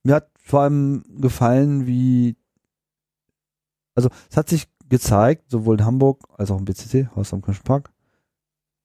[0.03, 2.37] Mir hat vor allem gefallen, wie,
[3.95, 7.65] also es hat sich gezeigt, sowohl in Hamburg als auch im BCC, Haus am Kölnischen
[7.65, 7.93] Park,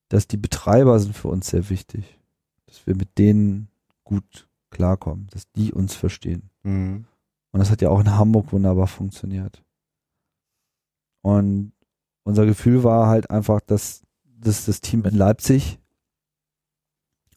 [0.10, 2.20] dass die Betreiber sind für uns sehr wichtig.
[2.68, 3.70] Dass wir mit denen
[4.04, 6.50] gut klarkommen, dass die uns verstehen.
[6.64, 7.06] Mhm.
[7.52, 9.64] Und das hat ja auch in Hamburg wunderbar funktioniert.
[11.22, 11.72] Und
[12.24, 15.80] unser Gefühl war halt einfach, dass, dass das Team in Leipzig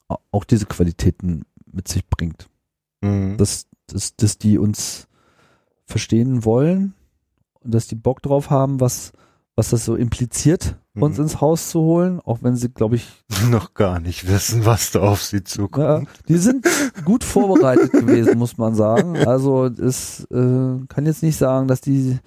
[0.08, 2.50] au- auch diese Qualitäten mit sich bringt.
[3.00, 3.36] Mhm.
[3.38, 5.06] Dass, dass, dass die uns
[5.86, 6.94] verstehen wollen
[7.60, 9.12] und dass die Bock drauf haben, was,
[9.56, 11.24] was das so impliziert, uns Mhm.
[11.24, 13.08] ins Haus zu holen, auch wenn sie, glaube ich,
[13.50, 16.08] noch gar nicht wissen, was da auf sie zukommt.
[16.08, 16.66] Ja, die sind
[17.04, 19.16] gut vorbereitet gewesen, muss man sagen.
[19.16, 22.18] Also es äh, kann jetzt nicht sagen, dass die,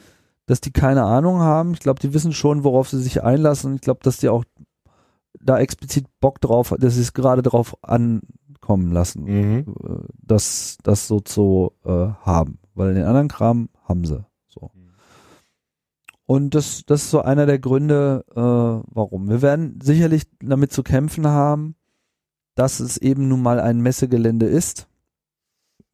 [0.45, 1.73] dass die keine Ahnung haben.
[1.73, 3.75] Ich glaube, die wissen schon, worauf sie sich einlassen.
[3.75, 4.43] Ich glaube, dass die auch
[5.39, 7.75] da explizit Bock drauf, dass sie es gerade drauf
[8.61, 9.75] ankommen lassen, Mhm.
[9.83, 12.59] äh, das, das so zu äh, haben.
[12.73, 14.23] Weil den anderen Kram haben sie.
[14.47, 14.71] So.
[16.25, 18.39] Und das, das ist so einer der Gründe, äh,
[18.95, 19.27] warum.
[19.29, 21.75] Wir werden sicherlich damit zu kämpfen haben,
[22.55, 24.87] dass es eben nun mal ein Messegelände ist.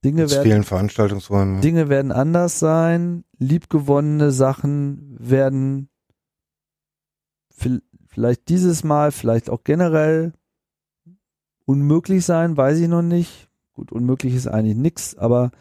[0.04, 1.62] Dinge werden, fehlen Veranstaltungsräume.
[1.62, 5.90] Dinge werden anders sein, liebgewonnene Sachen werden
[7.58, 10.34] vi- vielleicht dieses Mal, vielleicht auch generell
[11.68, 13.50] unmöglich sein, weiß ich noch nicht.
[13.74, 15.52] Gut, unmöglich ist eigentlich nichts, aber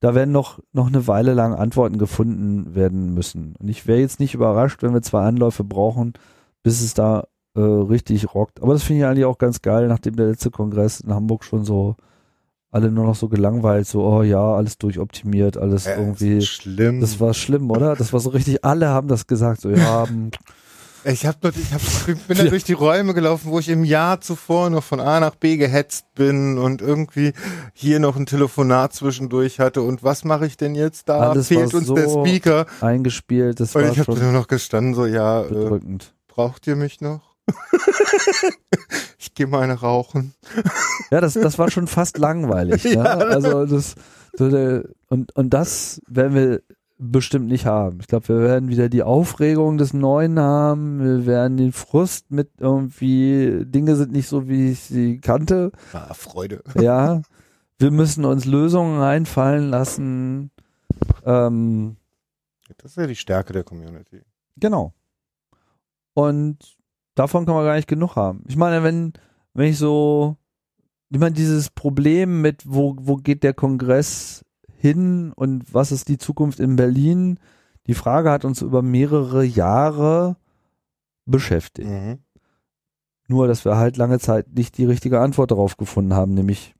[0.00, 3.54] da werden noch, noch eine Weile lang Antworten gefunden werden müssen.
[3.58, 6.12] Und ich wäre jetzt nicht überrascht, wenn wir zwei Anläufe brauchen,
[6.62, 8.60] bis es da äh, richtig rockt.
[8.62, 11.64] Aber das finde ich eigentlich auch ganz geil, nachdem der letzte Kongress in Hamburg schon
[11.64, 11.96] so
[12.70, 16.36] alle nur noch so gelangweilt, so, oh ja, alles durchoptimiert, alles Ja, irgendwie.
[16.38, 17.00] ist schlimm.
[17.00, 17.94] Das war schlimm, oder?
[17.96, 20.04] Das war so richtig, alle haben das gesagt, so, ja,
[21.08, 22.50] Ich hab nur, ich, hab, ich bin da Ja.
[22.50, 26.06] durch die Räume gelaufen, wo ich im Jahr zuvor noch von A nach B gehetzt
[26.16, 27.32] bin und irgendwie
[27.74, 29.82] hier noch ein Telefonat zwischendurch hatte.
[29.82, 31.30] Und was mache ich denn jetzt da?
[31.30, 32.66] Alles Fehlt uns so der Speaker?
[32.80, 35.80] eingespielt, das Und war ich habe nur noch gestanden, so ja, äh,
[36.26, 37.36] braucht ihr mich noch?
[39.18, 40.34] ich gehe mal eine rauchen.
[41.10, 42.84] Ja, das, das war schon fast langweilig.
[42.84, 42.94] Ne?
[42.94, 43.04] Ja.
[43.04, 43.94] Also das,
[44.36, 46.62] so der, und, und das werden wir
[46.98, 47.98] bestimmt nicht haben.
[48.00, 51.00] Ich glaube, wir werden wieder die Aufregung des Neuen haben.
[51.02, 55.72] Wir werden den Frust mit irgendwie, Dinge sind nicht so, wie ich sie kannte.
[55.92, 56.62] Ah, Freude.
[56.80, 57.22] Ja,
[57.78, 60.50] wir müssen uns Lösungen einfallen lassen.
[61.24, 61.96] Ähm,
[62.78, 64.22] Das ist ja die Stärke der Community.
[64.56, 64.94] Genau.
[66.14, 66.78] Und
[67.14, 68.42] davon kann man gar nicht genug haben.
[68.48, 69.12] Ich meine, wenn,
[69.52, 70.36] wenn ich so,
[71.10, 74.45] ich meine, dieses Problem mit, wo, wo geht der Kongress
[74.78, 77.38] hin und was ist die Zukunft in Berlin,
[77.86, 80.36] die Frage hat uns über mehrere Jahre
[81.24, 81.88] beschäftigt.
[81.88, 82.18] Mhm.
[83.28, 86.74] Nur, dass wir halt lange Zeit nicht die richtige Antwort darauf gefunden haben, nämlich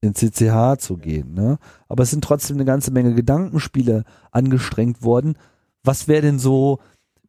[0.00, 1.34] in CCH zu gehen.
[1.34, 1.58] Ne?
[1.88, 5.36] Aber es sind trotzdem eine ganze Menge Gedankenspiele angestrengt worden.
[5.82, 6.80] Was wäre denn so,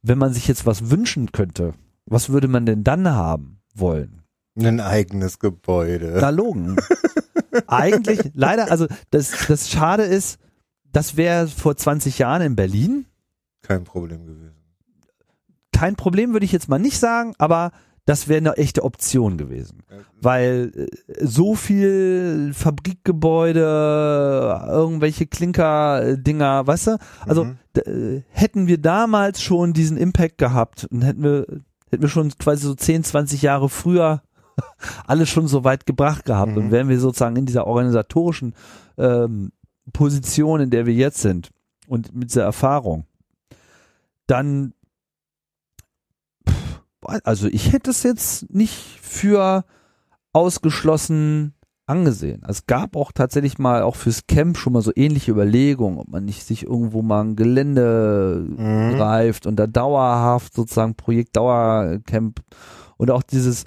[0.02, 1.74] wenn man sich jetzt was wünschen könnte?
[2.06, 4.24] Was würde man denn dann haben wollen?
[4.56, 6.18] Ein eigenes Gebäude.
[6.20, 6.78] Na, logen.
[7.68, 10.40] Eigentlich, leider, also das, das Schade ist,
[10.92, 13.06] das wäre vor 20 Jahren in Berlin.
[13.64, 14.52] Kein Problem gewesen.
[15.74, 17.72] Kein Problem, würde ich jetzt mal nicht sagen, aber
[18.06, 19.84] das wäre eine echte Option gewesen.
[20.22, 20.88] weil äh,
[21.26, 23.60] so viel Fabrikgebäude,
[24.70, 26.98] irgendwelche Klinker-Dinger, weißt du?
[27.26, 27.58] Also Mhm.
[27.76, 31.46] äh, hätten wir damals schon diesen Impact gehabt und hätten wir,
[31.90, 34.22] hätten wir schon quasi so 10, 20 Jahre früher
[35.08, 36.58] alles schon so weit gebracht gehabt Mhm.
[36.58, 38.54] und wären wir sozusagen in dieser organisatorischen
[38.98, 39.52] ähm,
[39.94, 41.50] Position, in der wir jetzt sind
[41.88, 43.06] und mit dieser Erfahrung,
[44.28, 44.74] dann
[47.24, 49.64] also ich hätte es jetzt nicht für
[50.34, 51.54] ausgeschlossen
[51.86, 52.42] angesehen.
[52.48, 56.26] Es gab auch tatsächlich mal auch fürs Camp schon mal so ähnliche Überlegungen, ob man
[56.26, 58.96] nicht sich irgendwo mal ein Gelände Mhm.
[58.98, 62.42] greift und da dauerhaft sozusagen Projekt Dauercamp
[62.98, 63.64] und auch dieses,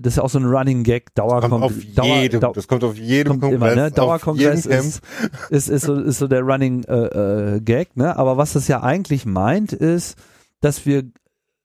[0.00, 1.62] das ist ja auch so ein Running Gag, Kommt Dauercamp.
[1.64, 3.76] auf jedem, Dau- das kommt auf jedem kommt immer, Kongress.
[3.76, 3.86] ne?
[3.86, 5.02] auf Dauerkongress ist,
[5.50, 8.16] ist, ist, so, ist so der Running äh, äh, Gag, ne?
[8.16, 10.16] Aber was das ja eigentlich meint, ist,
[10.60, 11.04] dass wir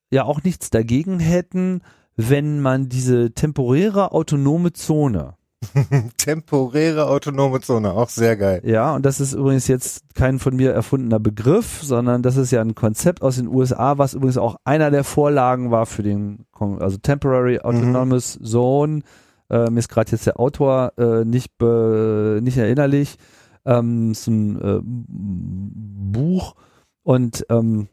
[0.10, 1.82] ja auch nichts dagegen hätten,
[2.16, 5.36] wenn man diese temporäre autonome Zone,
[6.18, 8.62] Temporäre autonome Zone, auch sehr geil.
[8.66, 12.62] ja, und das ist übrigens jetzt kein von mir erfundener Begriff, sondern das ist ja
[12.62, 16.98] ein Konzept aus den USA, was übrigens auch einer der Vorlagen war für den, also
[16.98, 19.02] Temporary Autonomous Zone.
[19.50, 23.18] Äh, mir ist gerade jetzt der Autor äh, nicht, be, nicht erinnerlich.
[23.66, 26.56] Ähm, ist ein äh, Buch
[27.04, 27.88] und ähm,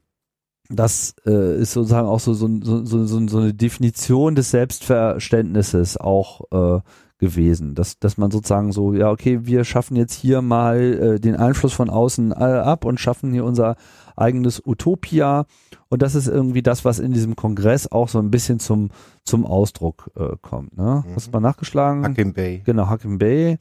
[0.70, 5.96] das äh, ist sozusagen auch so, so, so, so, so so eine Definition des Selbstverständnisses
[5.96, 6.80] auch äh,
[7.18, 11.36] gewesen, dass, dass man sozusagen so, ja, okay, wir schaffen jetzt hier mal äh, den
[11.36, 13.76] Einfluss von außen äh, ab und schaffen hier unser
[14.16, 15.46] eigenes Utopia
[15.88, 18.90] und das ist irgendwie das, was in diesem Kongress auch so ein bisschen zum,
[19.24, 20.76] zum Ausdruck äh, kommt.
[20.76, 21.04] Ne?
[21.06, 21.14] Mhm.
[21.14, 22.04] Hast du mal nachgeschlagen?
[22.04, 22.62] Hakim Bay.
[22.64, 23.58] Genau, Hakim Bay,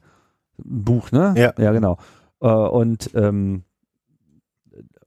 [0.56, 1.34] Buch, ne?
[1.36, 1.52] Ja.
[1.58, 1.98] Ja, genau.
[2.40, 3.64] Äh, und ähm,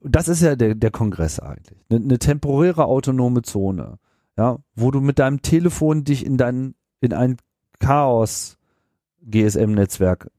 [0.02, 1.78] das ist ja der, der Kongress eigentlich.
[1.88, 3.98] Eine, eine temporäre autonome Zone,
[4.36, 7.36] ja, wo du mit deinem Telefon dich in dein, in ein
[7.82, 8.56] Chaos
[9.24, 10.30] GSM-Netzwerk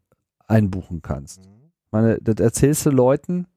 [0.47, 1.39] einbuchen kannst.
[1.41, 3.47] Ich meine, das erzählst du Leuten.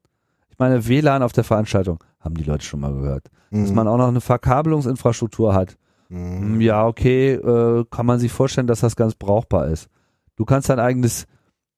[0.49, 3.27] Ich meine, WLAN auf der Veranstaltung haben die Leute schon mal gehört.
[3.51, 3.75] Dass Mhm.
[3.75, 5.77] man auch noch eine Verkabelungsinfrastruktur hat.
[6.09, 6.57] Mhm.
[6.57, 9.87] Mm, Ja, okay, äh, kann man sich vorstellen, dass das ganz brauchbar ist.
[10.35, 11.25] Du kannst dein eigenes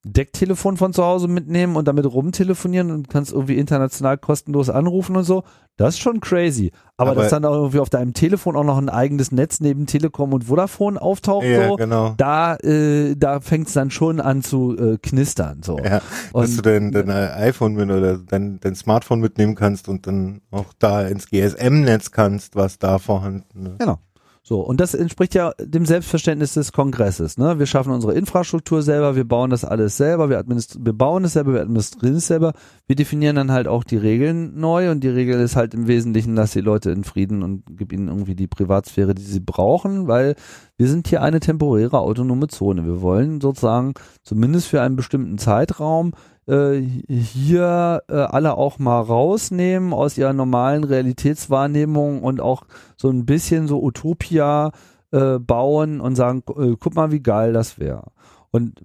[0.06, 5.26] Decktelefon von zu Hause mitnehmen und damit rumtelefonieren und kannst irgendwie international kostenlos anrufen und
[5.26, 5.44] so.
[5.76, 6.72] Das ist schon crazy.
[6.98, 9.88] Aber, Aber- dass dann auch irgendwie auf deinem Telefon auch noch ein eigenes Netz neben
[9.88, 12.14] Telekom und Vodafone auftaucht, Ja, so, genau.
[12.18, 15.64] da, äh, da fängt es dann schon an zu äh, knistern.
[15.64, 15.78] So.
[15.80, 16.02] Ja,
[16.34, 20.74] dass du dein, dein iPhone mit oder dein, dein Smartphone mitnehmen kannst und dann auch
[20.80, 23.80] da ins GSM-Netz kannst, was da vorhanden ist.
[23.80, 24.00] Genau.
[24.50, 27.38] So, und das entspricht ja dem Selbstverständnis des Kongresses.
[27.38, 27.60] Ne?
[27.60, 31.54] Wir schaffen unsere Infrastruktur selber, wir bauen das alles selber, wir, wir bauen es selber,
[31.54, 32.54] wir administrieren es selber,
[32.88, 36.34] wir definieren dann halt auch die Regeln neu und die Regel ist halt im Wesentlichen,
[36.34, 40.34] lass die Leute in Frieden und gib ihnen irgendwie die Privatsphäre, die sie brauchen, weil
[40.78, 42.88] wir sind hier eine temporäre autonome Zone.
[42.88, 46.14] Wir wollen sozusagen zumindest für einen bestimmten Zeitraum
[46.50, 52.64] äh, hier äh, alle auch mal rausnehmen aus ihrer normalen Realitätswahrnehmung und auch
[52.98, 54.72] so ein bisschen so Utopia
[55.12, 58.12] äh, bauen und sagen, äh, guck mal, wie geil das wäre.
[58.52, 58.82] Und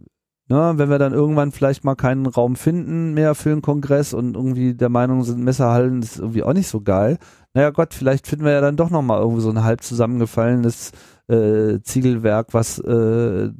[0.48, 4.36] ne, wenn wir dann irgendwann vielleicht mal keinen Raum finden mehr für einen Kongress und
[4.36, 7.18] irgendwie der Meinung sind, Messerhallen ist irgendwie auch nicht so geil,
[7.54, 10.92] naja Gott, vielleicht finden wir ja dann doch nochmal irgendwie so ein halb zusammengefallenes
[11.28, 13.50] äh, Ziegelwerk, was äh,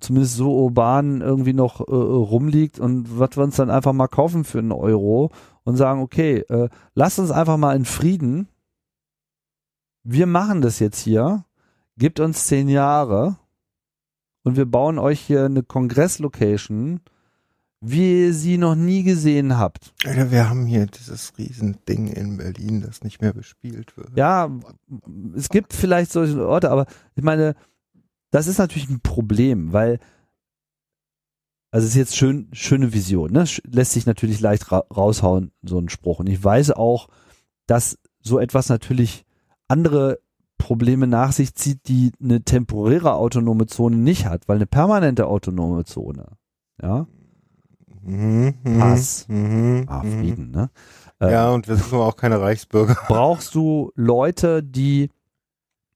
[0.00, 4.44] zumindest so urban irgendwie noch äh, rumliegt und was wir uns dann einfach mal kaufen
[4.44, 5.30] für einen Euro
[5.64, 8.48] und sagen, okay, äh, lasst uns einfach mal in Frieden.
[10.02, 11.44] Wir machen das jetzt hier,
[11.98, 13.36] gebt uns zehn Jahre
[14.44, 17.00] und wir bauen euch hier eine Kongresslocation,
[17.80, 19.92] wie ihr sie noch nie gesehen habt.
[20.04, 24.16] Alter, wir haben hier dieses Riesending in Berlin, das nicht mehr bespielt wird.
[24.16, 24.50] Ja,
[25.36, 27.54] es gibt vielleicht solche Orte, aber ich meine,
[28.30, 29.98] das ist natürlich ein Problem, weil
[31.70, 33.44] also es ist jetzt schön, schöne Vision, ne?
[33.64, 36.20] Lässt sich natürlich leicht ra raushauen, so ein Spruch.
[36.20, 37.08] Und ich weiß auch,
[37.66, 39.26] dass so etwas natürlich
[39.68, 40.20] andere
[40.58, 45.84] Probleme nach sich zieht, die eine temporäre autonome Zone nicht hat, weil eine permanente autonome
[45.84, 46.26] Zone,
[46.80, 47.06] ja,
[48.06, 49.26] Mhm, mhm, Hass.
[49.28, 50.20] Mhm, ah, mhm.
[50.20, 50.70] Frieden, ne?
[51.20, 52.96] Äh, Ja, und wir sind aber auch keine Reichsbürger.
[53.08, 55.10] brauchst du Leute, die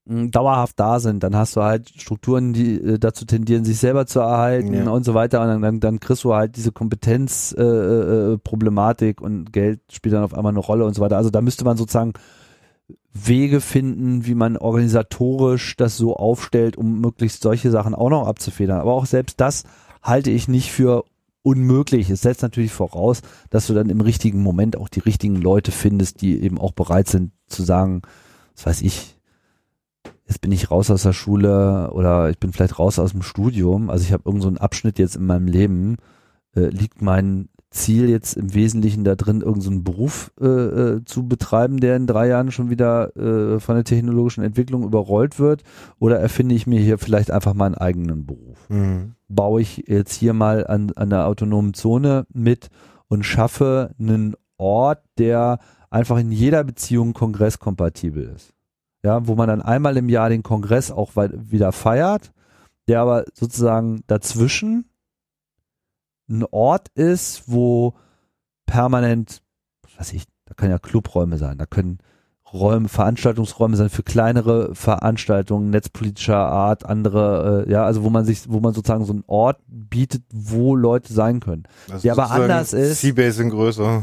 [0.06, 4.20] dauerhaft da sind, dann hast du halt Strukturen, die äh, dazu tendieren, sich selber zu
[4.20, 4.90] erhalten Ja.
[4.90, 9.20] und so weiter und dann, dann, dann kriegst du halt diese Kompetenzproblematik äh, äh, Problematik
[9.20, 11.16] und Geld spielt dann auf einmal eine Rolle und so weiter.
[11.16, 12.14] Also da müsste man sozusagen
[13.12, 18.80] Wege finden, wie man organisatorisch das so aufstellt, um möglichst solche Sachen auch noch abzufedern.
[18.80, 19.64] Aber auch selbst das
[20.02, 21.04] halte ich nicht für
[21.42, 22.10] unmöglich.
[22.10, 26.20] Es setzt natürlich voraus, dass du dann im richtigen Moment auch die richtigen Leute findest,
[26.20, 28.02] die eben auch bereit sind zu sagen,
[28.56, 29.16] was weiß ich,
[30.26, 33.90] jetzt bin ich raus aus der Schule oder ich bin vielleicht raus aus dem Studium.
[33.90, 35.96] Also ich habe irgend so einen Abschnitt jetzt in meinem Leben.
[36.54, 41.28] Äh, liegt mein Ziel jetzt im Wesentlichen da drin, irgendeinen so Beruf äh, äh, zu
[41.28, 45.62] betreiben, der in drei Jahren schon wieder äh, von der technologischen Entwicklung überrollt wird?
[46.00, 48.58] Oder erfinde ich mir hier vielleicht einfach meinen eigenen Beruf?
[48.68, 49.14] Mhm.
[49.28, 52.68] baue ich jetzt hier mal an, an der autonomen Zone mit
[53.08, 55.58] und schaffe einen Ort, der
[55.90, 58.52] einfach in jeder Beziehung kongresskompatibel ist.
[59.02, 62.32] Ja, wo man dann einmal im Jahr den Kongress auch wieder feiert,
[62.88, 64.84] der aber sozusagen dazwischen
[66.28, 67.94] ein Ort ist, wo
[68.66, 69.42] permanent,
[69.82, 71.98] was weiß ich, da können ja Clubräume sein, da können
[72.52, 78.50] Räume, Veranstaltungsräume sein für kleinere Veranstaltungen, netzpolitischer Art, andere, äh, ja, also wo man sich,
[78.50, 81.62] wo man sozusagen so einen Ort bietet, wo Leute sein können.
[81.88, 84.02] Also Der aber anders ist- Seabase in größer.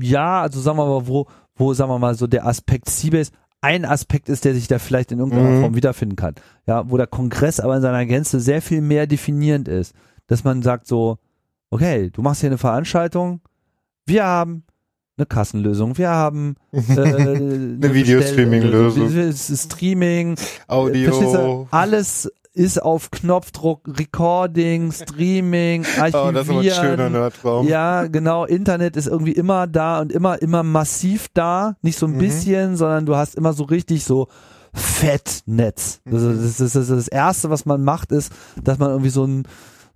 [0.00, 1.26] Ja, also sagen wir mal, wo,
[1.58, 5.10] wo, sagen wir mal, so der Aspekt Seabase ein Aspekt ist, der sich da vielleicht
[5.10, 5.60] in irgendeiner Mhm.
[5.62, 6.34] Form wiederfinden kann.
[6.66, 9.94] Ja, wo der Kongress aber in seiner Gänze sehr viel mehr definierend ist.
[10.28, 11.18] Dass man sagt so,
[11.70, 13.40] okay, du machst hier eine Veranstaltung,
[14.06, 14.64] wir haben
[15.18, 19.14] eine Kassenlösung, wir haben äh, eine Videostreaming-Lösung.
[19.16, 20.36] Äh, Streaming,
[20.68, 21.10] Audio.
[21.10, 21.68] Du?
[21.70, 27.12] Alles ist auf Knopfdruck, Recording, Streaming, Oh, das ist ein schöner Archivieren.
[27.12, 27.68] Nerdraum.
[27.68, 28.46] Ja, genau.
[28.46, 31.76] Internet ist irgendwie immer da und immer, immer massiv da.
[31.82, 32.18] Nicht so ein Mhm.
[32.18, 34.26] bisschen, sondern du hast immer so richtig so
[34.74, 36.00] Fettnetz.
[36.04, 36.10] Mhm.
[36.10, 38.32] Das, ist- das, ist das erste, was man macht, ist,
[38.62, 39.44] dass man irgendwie so ein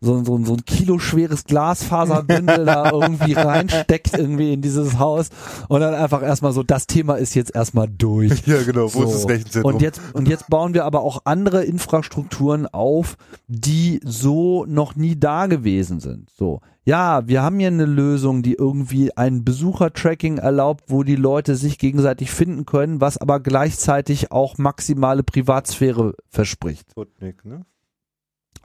[0.02, 5.30] so, so, so ein Kilo schweres Glasfaserbündel da irgendwie reinsteckt irgendwie in dieses Haus
[5.68, 8.42] und dann einfach erstmal so, das Thema ist jetzt erstmal durch.
[8.52, 8.92] Ja, genau.
[8.92, 9.28] Wo ist das So.
[9.28, 9.74] Rechenzentrum?
[9.74, 13.16] Und jetzt, und jetzt bauen wir aber auch andere Infrastrukturen auf,
[13.46, 16.28] die so noch nie da gewesen sind.
[16.30, 16.60] So.
[16.84, 21.78] Ja, wir haben hier eine Lösung, die irgendwie ein Besuchertracking erlaubt, wo die Leute sich
[21.78, 27.64] gegenseitig finden können, was aber gleichzeitig auch maximale Privatsphäre verspricht Sputnik, ne?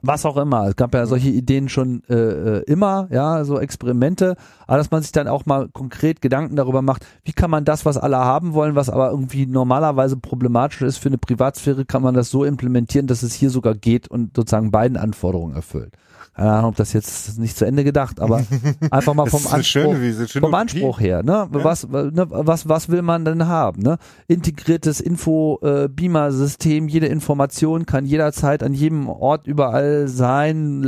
[0.02, 0.68] Was auch immer.
[0.68, 4.36] Es gab ja solche Ideen schon äh, äh, immer, ja, so Experimente,
[4.66, 7.84] aber dass man sich dann auch mal konkret Gedanken darüber macht, wie kann man das,
[7.84, 12.14] was alle haben wollen, was aber irgendwie normalerweise problematisch ist für eine Privatsphäre, kann man
[12.14, 15.94] das so implementieren, dass es hier sogar geht und sozusagen beiden Anforderungen erfüllt.
[16.38, 18.44] Keine Ahnung, ob das jetzt nicht zu Ende gedacht, aber
[18.92, 20.54] einfach mal vom Anspruch, schöne, schöne vom.
[20.54, 21.48] Anspruch her, ne?
[21.50, 23.98] Was, ne, was, was will man denn haben, ne?
[24.28, 30.84] Integriertes Info-Beamer-System, jede Information kann jederzeit an jedem Ort überall sein,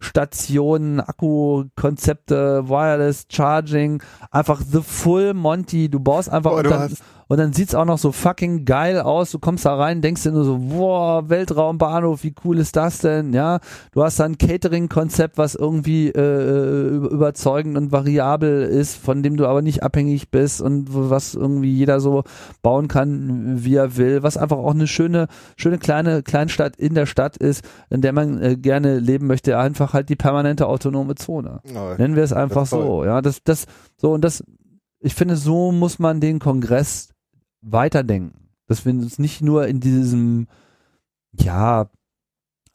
[0.00, 6.92] Ladestationen, Akkukonzepte, Wireless Charging, einfach the full Monty, du baust einfach Boah, und dann,
[7.30, 9.30] und dann sieht's auch noch so fucking geil aus.
[9.32, 13.34] Du kommst da rein, denkst dir nur so, boah, Weltraumbahnhof, wie cool ist das denn?
[13.34, 13.58] Ja,
[13.92, 19.36] du hast da ein Catering-Konzept, was irgendwie äh, über- überzeugend und variabel ist, von dem
[19.36, 22.24] du aber nicht abhängig bist und was irgendwie jeder so
[22.62, 25.26] bauen kann, wie er will, was einfach auch eine schöne,
[25.58, 29.87] schöne kleine Kleinstadt in der Stadt ist, in der man äh, gerne leben möchte, einfach
[29.92, 31.60] halt die permanente autonome Zone.
[31.64, 34.44] Ja, Nennen wir es einfach so, ja, das, das, so und das,
[35.00, 37.10] ich finde, so muss man den Kongress
[37.60, 38.48] weiterdenken.
[38.66, 40.46] Dass wir uns nicht nur in diesem,
[41.32, 41.88] ja,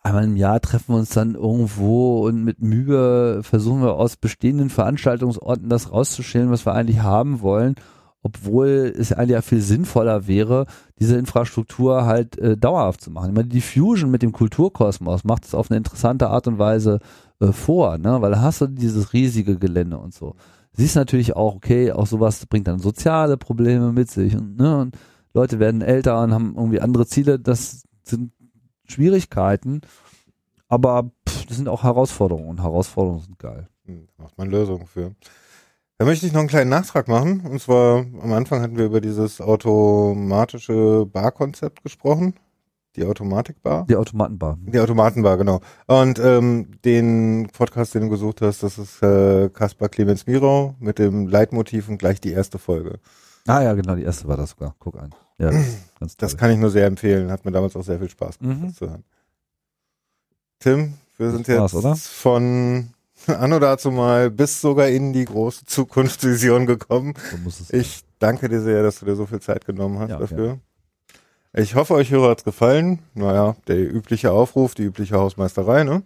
[0.04, 4.70] einmal im Jahr treffen wir uns dann irgendwo und mit Mühe versuchen wir aus bestehenden
[4.70, 7.76] Veranstaltungsorten das rauszuschälen, was wir eigentlich haben wollen,
[8.24, 10.66] obwohl es eigentlich ja viel sinnvoller wäre,
[10.98, 13.30] diese Infrastruktur halt äh, dauerhaft zu machen.
[13.30, 17.00] Ich meine, die Fusion mit dem Kulturkosmos macht es auf eine interessante Art und Weise
[17.42, 18.22] äh, vor, ne?
[18.22, 20.36] weil da hast du dieses riesige Gelände und so.
[20.72, 24.80] Siehst natürlich auch, okay, auch sowas bringt dann soziale Probleme mit sich und, ne?
[24.80, 24.98] und
[25.34, 28.32] Leute werden älter und haben irgendwie andere Ziele, das sind
[28.86, 29.82] Schwierigkeiten,
[30.70, 33.68] aber pff, das sind auch Herausforderungen und Herausforderungen sind geil.
[33.86, 35.12] Hm, Macht man Lösungen für.
[36.04, 37.46] Da möchte ich noch einen kleinen Nachtrag machen.
[37.50, 42.34] Und zwar am Anfang hatten wir über dieses automatische Barkonzept gesprochen.
[42.98, 43.86] Die Automatikbar.
[43.88, 44.58] Die Automatenbar.
[44.60, 45.62] Die Automatenbar, genau.
[45.88, 51.00] Und ähm, den Podcast, den du gesucht hast, das ist äh, Kaspar Clemens Mirau mit
[51.00, 53.00] dem Leitmotiv und gleich die erste Folge.
[53.48, 54.76] Ah ja, genau, die erste war das sogar.
[54.80, 55.16] Guck an.
[55.38, 55.52] Ja,
[56.02, 56.18] das.
[56.18, 57.32] Das kann ich nur sehr empfehlen.
[57.32, 58.66] Hat mir damals auch sehr viel Spaß gemacht, Mhm.
[58.68, 59.04] das zu hören.
[60.60, 61.96] Tim, wir sind Das war's, jetzt oder?
[61.96, 62.90] von
[63.40, 67.14] anno dazu mal bis sogar in die große Zukunftsvision gekommen.
[67.48, 67.74] so.
[67.74, 70.60] Ich danke dir sehr, dass du dir so viel Zeit genommen hast Ja, dafür.
[71.56, 73.00] Ich hoffe, euch Hörer hat's gefallen.
[73.14, 76.04] Naja, der übliche Aufruf, die übliche Hausmeisterei, ne?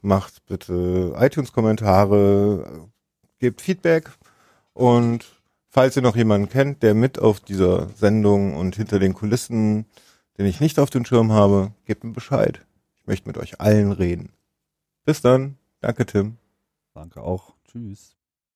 [0.00, 2.88] Macht bitte iTunes-Kommentare,
[3.38, 4.10] gebt Feedback
[4.72, 5.26] und
[5.68, 9.86] falls ihr noch jemanden kennt, der mit auf dieser Sendung und hinter den Kulissen,
[10.38, 12.64] den ich nicht auf den Schirm habe, gebt mir Bescheid.
[13.00, 14.30] Ich möchte mit euch allen reden.
[15.04, 15.56] Bis dann.
[15.82, 16.38] Danke, Tim.
[16.94, 17.54] Danke auch.
[17.64, 18.16] Tschüss.